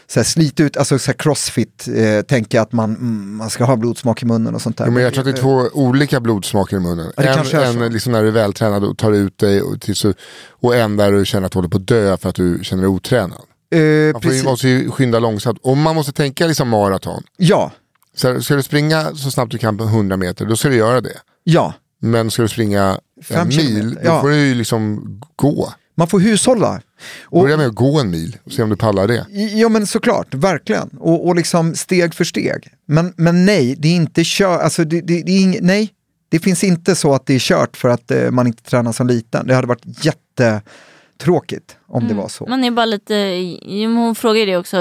så 0.06 0.20
här, 0.20 0.24
slit 0.24 0.60
ut, 0.60 0.76
alltså 0.76 0.98
så 0.98 1.06
här 1.06 1.18
crossfit, 1.18 1.88
eh, 1.94 2.22
tänker 2.22 2.58
jag 2.58 2.62
att 2.62 2.72
man, 2.72 2.90
mm, 2.90 3.36
man 3.36 3.50
ska 3.50 3.64
ha 3.64 3.76
blodsmak 3.76 4.22
i 4.22 4.26
munnen 4.26 4.54
och 4.54 4.62
sånt 4.62 4.76
där. 4.76 4.86
Jo, 4.86 4.92
men 4.92 5.02
jag 5.02 5.12
tror 5.14 5.28
att 5.28 5.34
det 5.34 5.40
är 5.40 5.42
två 5.42 5.68
olika 5.72 6.20
blodsmaker 6.20 6.76
i 6.76 6.80
munnen. 6.80 7.12
Ja, 7.16 7.44
en 7.52 7.82
en 7.82 7.92
liksom 7.92 8.12
när 8.12 8.22
du 8.22 8.28
är 8.28 8.32
vältränad 8.32 8.84
och 8.84 8.98
tar 8.98 9.12
ut 9.12 9.38
dig 9.38 9.62
och, 9.62 9.80
tills 9.80 10.02
du, 10.02 10.14
och 10.48 10.76
en 10.76 10.96
där 10.96 11.12
du 11.12 11.26
känner 11.26 11.46
att 11.46 11.52
du 11.52 11.58
håller 11.58 11.68
på 11.68 11.76
att 11.76 11.86
dö 11.86 12.16
för 12.16 12.28
att 12.28 12.34
du 12.34 12.58
känner 12.62 12.82
dig 12.82 12.88
otränad. 12.88 13.42
Eh, 13.70 14.12
Man 14.12 14.22
får 14.22 14.32
ju, 14.32 14.42
måste 14.42 14.68
ju 14.68 14.90
skynda 14.90 15.18
långsamt. 15.18 15.58
Och 15.62 15.76
man 15.76 15.94
måste 15.94 16.12
tänka 16.12 16.46
liksom 16.46 16.68
maraton. 16.68 17.22
Ja, 17.36 17.72
Så 18.14 18.28
här, 18.32 18.40
ska 18.40 18.54
du 18.54 18.62
springa 18.62 19.14
så 19.14 19.30
snabbt 19.30 19.52
du 19.52 19.58
kan 19.58 19.76
på 19.78 19.84
100 19.84 20.16
meter, 20.16 20.46
då 20.46 20.56
ska 20.56 20.68
du 20.68 20.76
göra 20.76 21.00
det. 21.00 21.16
ja. 21.44 21.74
Men 22.02 22.30
ska 22.30 22.42
du 22.42 22.48
springa 22.48 23.00
en 23.28 23.48
mil, 23.48 23.94
då 23.94 24.00
ja. 24.04 24.20
får 24.20 24.28
du 24.28 24.36
ju 24.36 24.54
liksom 24.54 25.04
gå. 25.36 25.72
Man 25.96 26.08
får 26.08 26.20
hushålla. 26.20 26.80
Och, 27.22 27.42
Börja 27.42 27.56
med 27.56 27.66
att 27.66 27.74
gå 27.74 28.00
en 28.00 28.10
mil 28.10 28.36
och 28.44 28.52
se 28.52 28.62
om 28.62 28.70
du 28.70 28.76
pallar 28.76 29.08
det. 29.08 29.26
Ja 29.54 29.68
men 29.68 29.86
såklart, 29.86 30.34
verkligen. 30.34 30.88
Och, 30.88 31.26
och 31.26 31.34
liksom 31.36 31.74
steg 31.74 32.14
för 32.14 32.24
steg. 32.24 32.68
Men, 32.86 33.12
men 33.16 33.44
nej, 33.46 33.74
det 33.78 33.88
är 33.88 33.96
inte 33.96 34.22
kört, 34.24 34.60
alltså 34.60 34.84
det, 34.84 35.00
det, 35.00 35.22
det 35.22 35.32
är 35.32 35.40
ing, 35.40 35.58
nej. 35.60 35.90
Det 36.28 36.38
finns 36.38 36.64
inte 36.64 36.94
så 36.94 37.14
att 37.14 37.26
det 37.26 37.34
är 37.34 37.38
kört 37.38 37.76
för 37.76 37.88
att 37.88 38.10
eh, 38.10 38.30
man 38.30 38.46
inte 38.46 38.62
tränar 38.62 38.92
som 38.92 39.06
liten. 39.06 39.46
Det 39.46 39.54
hade 39.54 39.66
varit 39.68 40.04
jättetråkigt 41.20 41.76
om 41.86 42.08
det 42.08 42.14
var 42.14 42.28
så. 42.28 42.46
Man 42.46 42.64
är 42.64 42.70
bara 42.70 42.86
lite, 42.86 43.14
hon 43.86 44.14
frågar 44.14 44.40
ju 44.40 44.46
det 44.46 44.56
också 44.56 44.76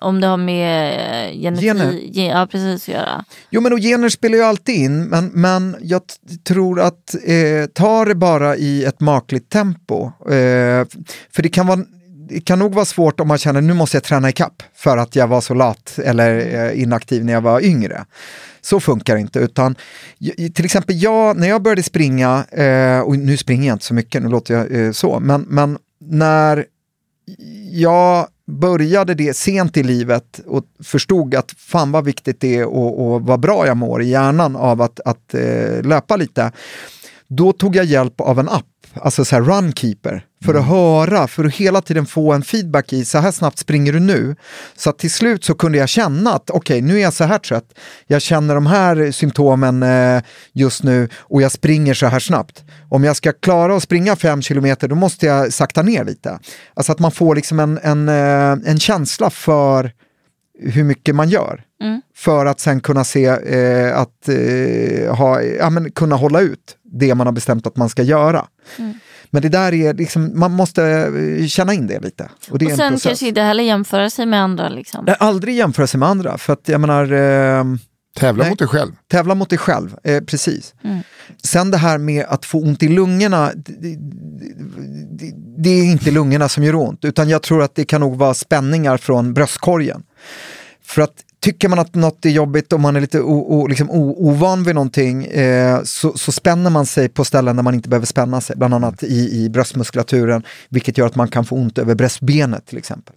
om 0.00 0.20
det 0.20 0.26
har 0.26 0.36
med 0.36 1.28
eh, 1.28 1.40
genetik, 1.40 1.64
Gener. 1.64 1.92
ge, 1.92 2.26
ja, 2.26 2.46
precis 2.50 2.88
att 2.88 2.94
göra. 2.94 3.24
Jo 3.50 3.60
men 3.60 3.72
och 3.72 3.78
gener 3.78 4.08
spelar 4.08 4.36
ju 4.36 4.44
alltid 4.44 4.74
in, 4.74 5.04
men, 5.04 5.30
men 5.34 5.76
jag 5.80 6.02
tror 6.44 6.80
att 6.80 7.14
eh, 7.24 7.66
ta 7.72 8.04
det 8.04 8.14
bara 8.14 8.56
i 8.56 8.84
ett 8.84 9.00
makligt 9.00 9.48
tempo. 9.50 10.06
Eh, 10.06 10.86
för 11.32 11.42
det 11.42 11.48
kan, 11.48 11.66
vara, 11.66 11.80
det 12.28 12.40
kan 12.40 12.58
nog 12.58 12.74
vara 12.74 12.84
svårt 12.84 13.20
om 13.20 13.28
man 13.28 13.38
känner 13.38 13.60
nu 13.60 13.74
måste 13.74 13.96
jag 13.96 14.04
träna 14.04 14.28
i 14.28 14.32
kapp 14.32 14.62
för 14.74 14.96
att 14.96 15.16
jag 15.16 15.26
var 15.26 15.40
så 15.40 15.54
lat 15.54 15.98
eller 16.04 16.54
eh, 16.66 16.82
inaktiv 16.82 17.24
när 17.24 17.32
jag 17.32 17.40
var 17.40 17.64
yngre. 17.64 18.04
Så 18.68 18.80
funkar 18.80 19.14
det 19.14 19.20
inte, 19.20 19.38
utan 19.38 19.76
till 20.54 20.64
exempel 20.64 21.02
jag, 21.02 21.36
när 21.36 21.48
jag 21.48 21.62
började 21.62 21.82
springa, 21.82 22.44
eh, 22.44 23.00
och 23.00 23.18
nu 23.18 23.36
springer 23.36 23.68
jag 23.68 23.74
inte 23.74 23.84
så 23.84 23.94
mycket, 23.94 24.22
nu 24.22 24.28
låter 24.28 24.54
jag 24.54 24.86
eh, 24.86 24.92
så, 24.92 25.20
men, 25.20 25.40
men 25.40 25.78
när 26.00 26.64
jag 27.70 28.26
började 28.46 29.14
det 29.14 29.36
sent 29.36 29.76
i 29.76 29.82
livet 29.82 30.40
och 30.46 30.64
förstod 30.84 31.34
att 31.34 31.52
fan 31.58 31.92
vad 31.92 32.04
viktigt 32.04 32.40
det 32.40 32.56
är 32.56 32.64
och, 32.64 33.06
och 33.06 33.22
vad 33.22 33.40
bra 33.40 33.66
jag 33.66 33.76
mår 33.76 34.02
i 34.02 34.08
hjärnan 34.08 34.56
av 34.56 34.82
att, 34.82 35.00
att 35.00 35.34
eh, 35.34 35.82
löpa 35.82 36.16
lite. 36.16 36.52
Då 37.28 37.52
tog 37.52 37.76
jag 37.76 37.84
hjälp 37.84 38.20
av 38.20 38.38
en 38.38 38.48
app, 38.48 38.64
alltså 38.94 39.24
så 39.24 39.36
här 39.36 39.42
Runkeeper, 39.42 40.24
för 40.44 40.54
att 40.54 40.66
höra, 40.66 41.28
för 41.28 41.44
att 41.44 41.54
hela 41.54 41.80
tiden 41.80 42.06
få 42.06 42.32
en 42.32 42.42
feedback 42.42 42.92
i 42.92 43.04
så 43.04 43.18
här 43.18 43.30
snabbt 43.30 43.58
springer 43.58 43.92
du 43.92 44.00
nu. 44.00 44.36
Så 44.76 44.92
till 44.92 45.10
slut 45.10 45.44
så 45.44 45.54
kunde 45.54 45.78
jag 45.78 45.88
känna 45.88 46.34
att 46.34 46.50
okej, 46.50 46.80
nu 46.80 46.96
är 46.96 47.02
jag 47.02 47.12
så 47.12 47.24
här 47.24 47.38
trött, 47.38 47.74
jag 48.06 48.22
känner 48.22 48.54
de 48.54 48.66
här 48.66 49.10
symptomen 49.10 49.82
eh, 49.82 50.22
just 50.52 50.82
nu 50.82 51.08
och 51.16 51.42
jag 51.42 51.52
springer 51.52 51.94
så 51.94 52.06
här 52.06 52.20
snabbt. 52.20 52.64
Om 52.88 53.04
jag 53.04 53.16
ska 53.16 53.32
klara 53.32 53.76
att 53.76 53.82
springa 53.82 54.16
fem 54.16 54.42
kilometer 54.42 54.88
då 54.88 54.94
måste 54.94 55.26
jag 55.26 55.52
sakta 55.52 55.82
ner 55.82 56.04
lite. 56.04 56.38
Alltså 56.74 56.92
att 56.92 56.98
man 56.98 57.12
får 57.12 57.34
liksom 57.34 57.60
en, 57.60 57.78
en, 57.82 58.08
eh, 58.08 58.70
en 58.70 58.78
känsla 58.78 59.30
för 59.30 59.92
hur 60.60 60.84
mycket 60.84 61.14
man 61.14 61.28
gör. 61.28 61.64
För 62.16 62.46
att 62.46 62.60
sen 62.60 62.80
kunna 62.80 63.04
se 63.04 63.26
eh, 63.26 63.98
att 63.98 64.28
eh, 64.28 65.16
ha, 65.16 65.42
ja, 65.42 65.70
men 65.70 65.90
kunna 65.90 66.16
hålla 66.16 66.40
ut 66.40 66.76
det 66.84 67.14
man 67.14 67.26
har 67.26 67.32
bestämt 67.32 67.66
att 67.66 67.76
man 67.76 67.88
ska 67.88 68.02
göra. 68.02 68.46
Men 69.30 69.42
det 69.42 69.48
där 69.48 69.74
är 69.74 69.94
liksom, 69.94 70.32
man 70.34 70.52
måste 70.52 70.84
eh, 70.84 71.46
känna 71.46 71.74
in 71.74 71.86
det 71.86 72.00
lite. 72.00 72.30
Och 72.50 72.58
det 72.58 72.64
Och 72.66 72.70
en 72.70 72.76
sen 72.76 72.98
kanske 72.98 73.28
inte 73.28 73.40
heller 73.40 73.64
jämföra 73.64 74.10
sig 74.10 74.26
med 74.26 74.42
andra. 74.42 74.68
Liksom. 74.68 75.04
Nej, 75.04 75.16
Aldrig 75.18 75.56
jämföra 75.56 75.86
sig 75.86 76.00
med 76.00 76.08
andra, 76.08 76.38
för 76.38 76.52
att 76.52 76.68
jag 76.68 76.80
menar, 76.80 77.12
eh, 77.12 77.64
Tävla 78.16 78.42
Nej. 78.42 78.50
mot 78.50 78.58
dig 78.58 78.68
själv. 78.68 78.92
tävla 79.10 79.34
mot 79.34 79.50
dig 79.50 79.58
själv, 79.58 79.96
eh, 80.04 80.20
precis. 80.20 80.74
Sen 81.44 81.70
det 81.70 81.76
här 81.76 81.98
med 81.98 82.24
att 82.28 82.44
få 82.44 82.58
ont 82.58 82.82
i 82.82 82.88
lungorna, 82.88 83.52
det, 83.54 83.72
det, 83.72 83.96
det, 85.10 85.32
det 85.58 85.70
är 85.70 85.84
inte 85.84 86.10
lungorna 86.10 86.48
som 86.48 86.64
gör 86.64 86.74
ont, 86.74 87.04
utan 87.04 87.28
jag 87.28 87.42
tror 87.42 87.62
att 87.62 87.74
det 87.74 87.84
kan 87.84 88.00
nog 88.00 88.16
vara 88.16 88.34
spänningar 88.34 88.96
från 88.96 89.34
bröstkorgen. 89.34 90.02
För 90.84 91.02
att 91.02 91.14
tycker 91.40 91.68
man 91.68 91.78
att 91.78 91.94
något 91.94 92.24
är 92.24 92.30
jobbigt 92.30 92.72
och 92.72 92.80
man 92.80 92.96
är 92.96 93.00
lite 93.00 93.20
o, 93.20 93.44
o, 93.48 93.66
liksom 93.66 93.90
o, 93.90 94.28
ovan 94.28 94.62
vid 94.64 94.74
någonting 94.74 95.24
eh, 95.24 95.82
så, 95.84 96.12
så 96.12 96.32
spänner 96.32 96.70
man 96.70 96.86
sig 96.86 97.08
på 97.08 97.24
ställen 97.24 97.56
där 97.56 97.62
man 97.62 97.74
inte 97.74 97.88
behöver 97.88 98.06
spänna 98.06 98.40
sig, 98.40 98.56
bland 98.56 98.74
annat 98.74 99.02
i, 99.02 99.44
i 99.44 99.50
bröstmuskulaturen, 99.50 100.42
vilket 100.68 100.98
gör 100.98 101.06
att 101.06 101.14
man 101.14 101.28
kan 101.28 101.44
få 101.44 101.56
ont 101.56 101.78
över 101.78 101.94
bröstbenet 101.94 102.66
till 102.66 102.78
exempel. 102.78 103.14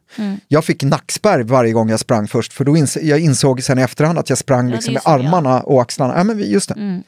Jag 0.47 0.65
fick 0.65 0.83
nackspärr 0.83 1.43
varje 1.43 1.73
gång 1.73 1.89
jag 1.89 1.99
sprang 1.99 2.27
först, 2.27 2.53
för 2.53 2.65
då 2.65 2.77
ins 2.77 2.97
jag 3.01 3.19
insåg 3.19 3.63
sen 3.63 3.79
i 3.79 3.81
efterhand 3.81 4.19
att 4.19 4.29
jag 4.29 4.37
sprang 4.37 4.67
är 4.67 4.71
liksom 4.71 4.93
med 4.93 5.01
jag. 5.05 5.13
armarna 5.13 5.61
och 5.61 5.81
axlarna. 5.81 6.13
Ja, 6.17 6.23
men 6.23 6.39
just 6.39 6.69
det. 6.69 7.01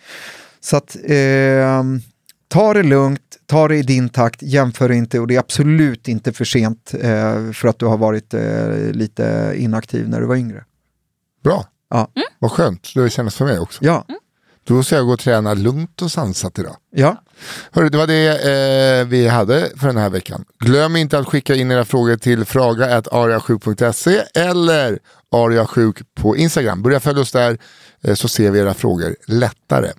Så 0.61 0.77
att 0.77 0.95
eh, 1.03 1.83
ta 2.47 2.73
det 2.73 2.83
lugnt, 2.83 3.21
ta 3.45 3.67
det 3.67 3.75
i 3.75 3.81
din 3.81 4.09
takt, 4.09 4.41
jämför 4.41 4.91
inte 4.91 5.19
och 5.19 5.27
det 5.27 5.35
är 5.35 5.39
absolut 5.39 6.07
inte 6.07 6.33
för 6.33 6.45
sent 6.45 6.93
eh, 7.01 7.51
för 7.51 7.67
att 7.67 7.79
du 7.79 7.85
har 7.85 7.97
varit 7.97 8.33
eh, 8.33 8.91
lite 8.91 9.53
inaktiv 9.57 10.09
när 10.09 10.21
du 10.21 10.27
var 10.27 10.35
yngre. 10.35 10.63
Bra, 11.43 11.65
Ja, 11.89 12.07
vad 12.39 12.51
skönt. 12.51 12.91
Det 12.95 13.09
känns 13.09 13.35
för 13.35 13.45
mig 13.45 13.59
också. 13.59 13.83
ja, 13.83 14.05
Då 14.67 14.83
ska 14.83 14.95
jag 14.95 15.05
gå 15.05 15.13
och 15.13 15.19
träna 15.19 15.53
lugnt 15.53 16.01
och 16.01 16.11
sansat 16.11 16.59
idag. 16.59 16.75
ja. 16.95 17.23
Hörru, 17.71 17.89
det 17.89 17.97
var 17.97 18.07
det 18.07 18.99
eh, 19.01 19.05
vi 19.07 19.27
hade 19.27 19.69
för 19.77 19.87
den 19.87 19.97
här 19.97 20.09
veckan. 20.09 20.45
Glöm 20.59 20.95
inte 20.95 21.19
att 21.19 21.27
skicka 21.27 21.55
in 21.55 21.71
era 21.71 21.85
frågor 21.85 22.15
till 22.17 22.45
fraga.ariasjuk.se 22.45 24.23
eller 24.33 24.99
ariasjuk 25.31 26.15
på 26.15 26.37
Instagram. 26.37 26.81
Börja 26.81 26.99
följa 26.99 27.21
oss 27.21 27.31
där 27.31 27.57
eh, 28.03 28.15
så 28.15 28.27
ser 28.27 28.51
vi 28.51 28.59
era 28.59 28.73
frågor 28.73 29.15
lättare. 29.27 29.91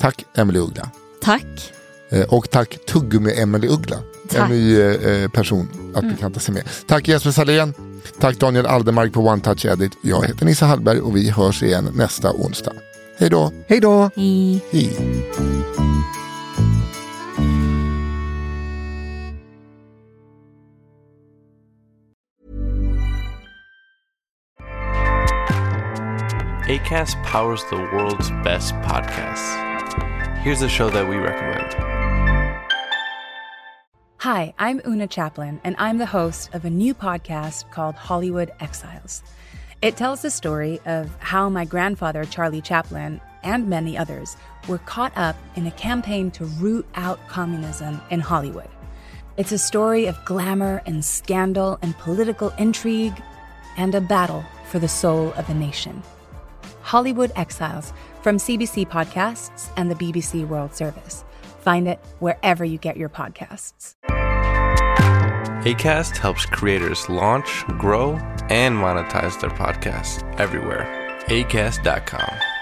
Tack 0.00 0.24
Emelie 0.36 0.62
Uggla. 0.62 0.90
Tack. 1.22 1.72
Eh, 2.10 2.22
och 2.24 2.50
tack 2.50 2.78
Tuggummi 2.88 3.32
Emelie 3.40 3.70
Uggla. 3.70 3.96
Tack. 4.28 4.38
En 4.40 4.48
ny 4.56 4.80
eh, 4.80 5.28
person 5.28 5.92
att 5.94 6.04
bekanta 6.04 6.40
sig 6.40 6.54
med. 6.54 6.62
Tack 6.86 7.08
Jesper 7.08 7.30
Salén. 7.30 7.74
Tack 8.20 8.38
Daniel 8.38 8.66
Aldermark 8.66 9.12
på 9.12 9.20
One 9.20 9.40
Touch 9.40 9.64
Edit. 9.66 9.92
Jag 10.02 10.26
heter 10.26 10.46
Nissa 10.46 10.66
Hallberg 10.66 11.00
och 11.00 11.16
vi 11.16 11.30
hörs 11.30 11.62
igen 11.62 11.90
nästa 11.94 12.32
onsdag. 12.32 12.72
Hej 13.18 13.30
då. 13.30 13.52
Hej 13.68 13.80
då! 13.80 14.10
Hej. 14.16 14.64
Hej. 14.70 14.96
ACAST 26.66 27.16
powers 27.24 27.62
the 27.64 27.76
world's 27.76 28.30
best 28.42 28.74
podcasts. 28.82 29.54
Here's 30.42 30.62
a 30.62 30.68
show 30.68 30.88
that 30.90 31.08
we 31.08 31.16
recommend. 31.16 31.93
Hi, 34.24 34.54
I'm 34.58 34.80
Una 34.86 35.06
Chaplin, 35.06 35.60
and 35.64 35.76
I'm 35.78 35.98
the 35.98 36.06
host 36.06 36.54
of 36.54 36.64
a 36.64 36.70
new 36.70 36.94
podcast 36.94 37.70
called 37.70 37.94
Hollywood 37.94 38.50
Exiles. 38.58 39.22
It 39.82 39.98
tells 39.98 40.22
the 40.22 40.30
story 40.30 40.80
of 40.86 41.14
how 41.18 41.50
my 41.50 41.66
grandfather, 41.66 42.24
Charlie 42.24 42.62
Chaplin, 42.62 43.20
and 43.42 43.68
many 43.68 43.98
others 43.98 44.38
were 44.66 44.78
caught 44.78 45.12
up 45.14 45.36
in 45.56 45.66
a 45.66 45.70
campaign 45.72 46.30
to 46.30 46.46
root 46.46 46.86
out 46.94 47.20
communism 47.28 48.00
in 48.08 48.20
Hollywood. 48.20 48.70
It's 49.36 49.52
a 49.52 49.58
story 49.58 50.06
of 50.06 50.24
glamour 50.24 50.80
and 50.86 51.04
scandal 51.04 51.78
and 51.82 51.94
political 51.98 52.48
intrigue 52.56 53.22
and 53.76 53.94
a 53.94 54.00
battle 54.00 54.42
for 54.70 54.78
the 54.78 54.88
soul 54.88 55.34
of 55.34 55.50
a 55.50 55.54
nation. 55.54 56.02
Hollywood 56.80 57.30
Exiles 57.36 57.92
from 58.22 58.38
CBC 58.38 58.88
Podcasts 58.88 59.68
and 59.76 59.90
the 59.90 59.96
BBC 59.96 60.48
World 60.48 60.74
Service. 60.74 61.26
Find 61.64 61.88
it 61.88 61.98
wherever 62.20 62.64
you 62.64 62.78
get 62.78 62.96
your 62.96 63.08
podcasts. 63.08 63.94
ACAST 65.64 66.18
helps 66.18 66.44
creators 66.44 67.08
launch, 67.08 67.64
grow, 67.78 68.16
and 68.50 68.76
monetize 68.76 69.40
their 69.40 69.50
podcasts 69.50 70.22
everywhere. 70.38 70.86
ACAST.com. 71.28 72.53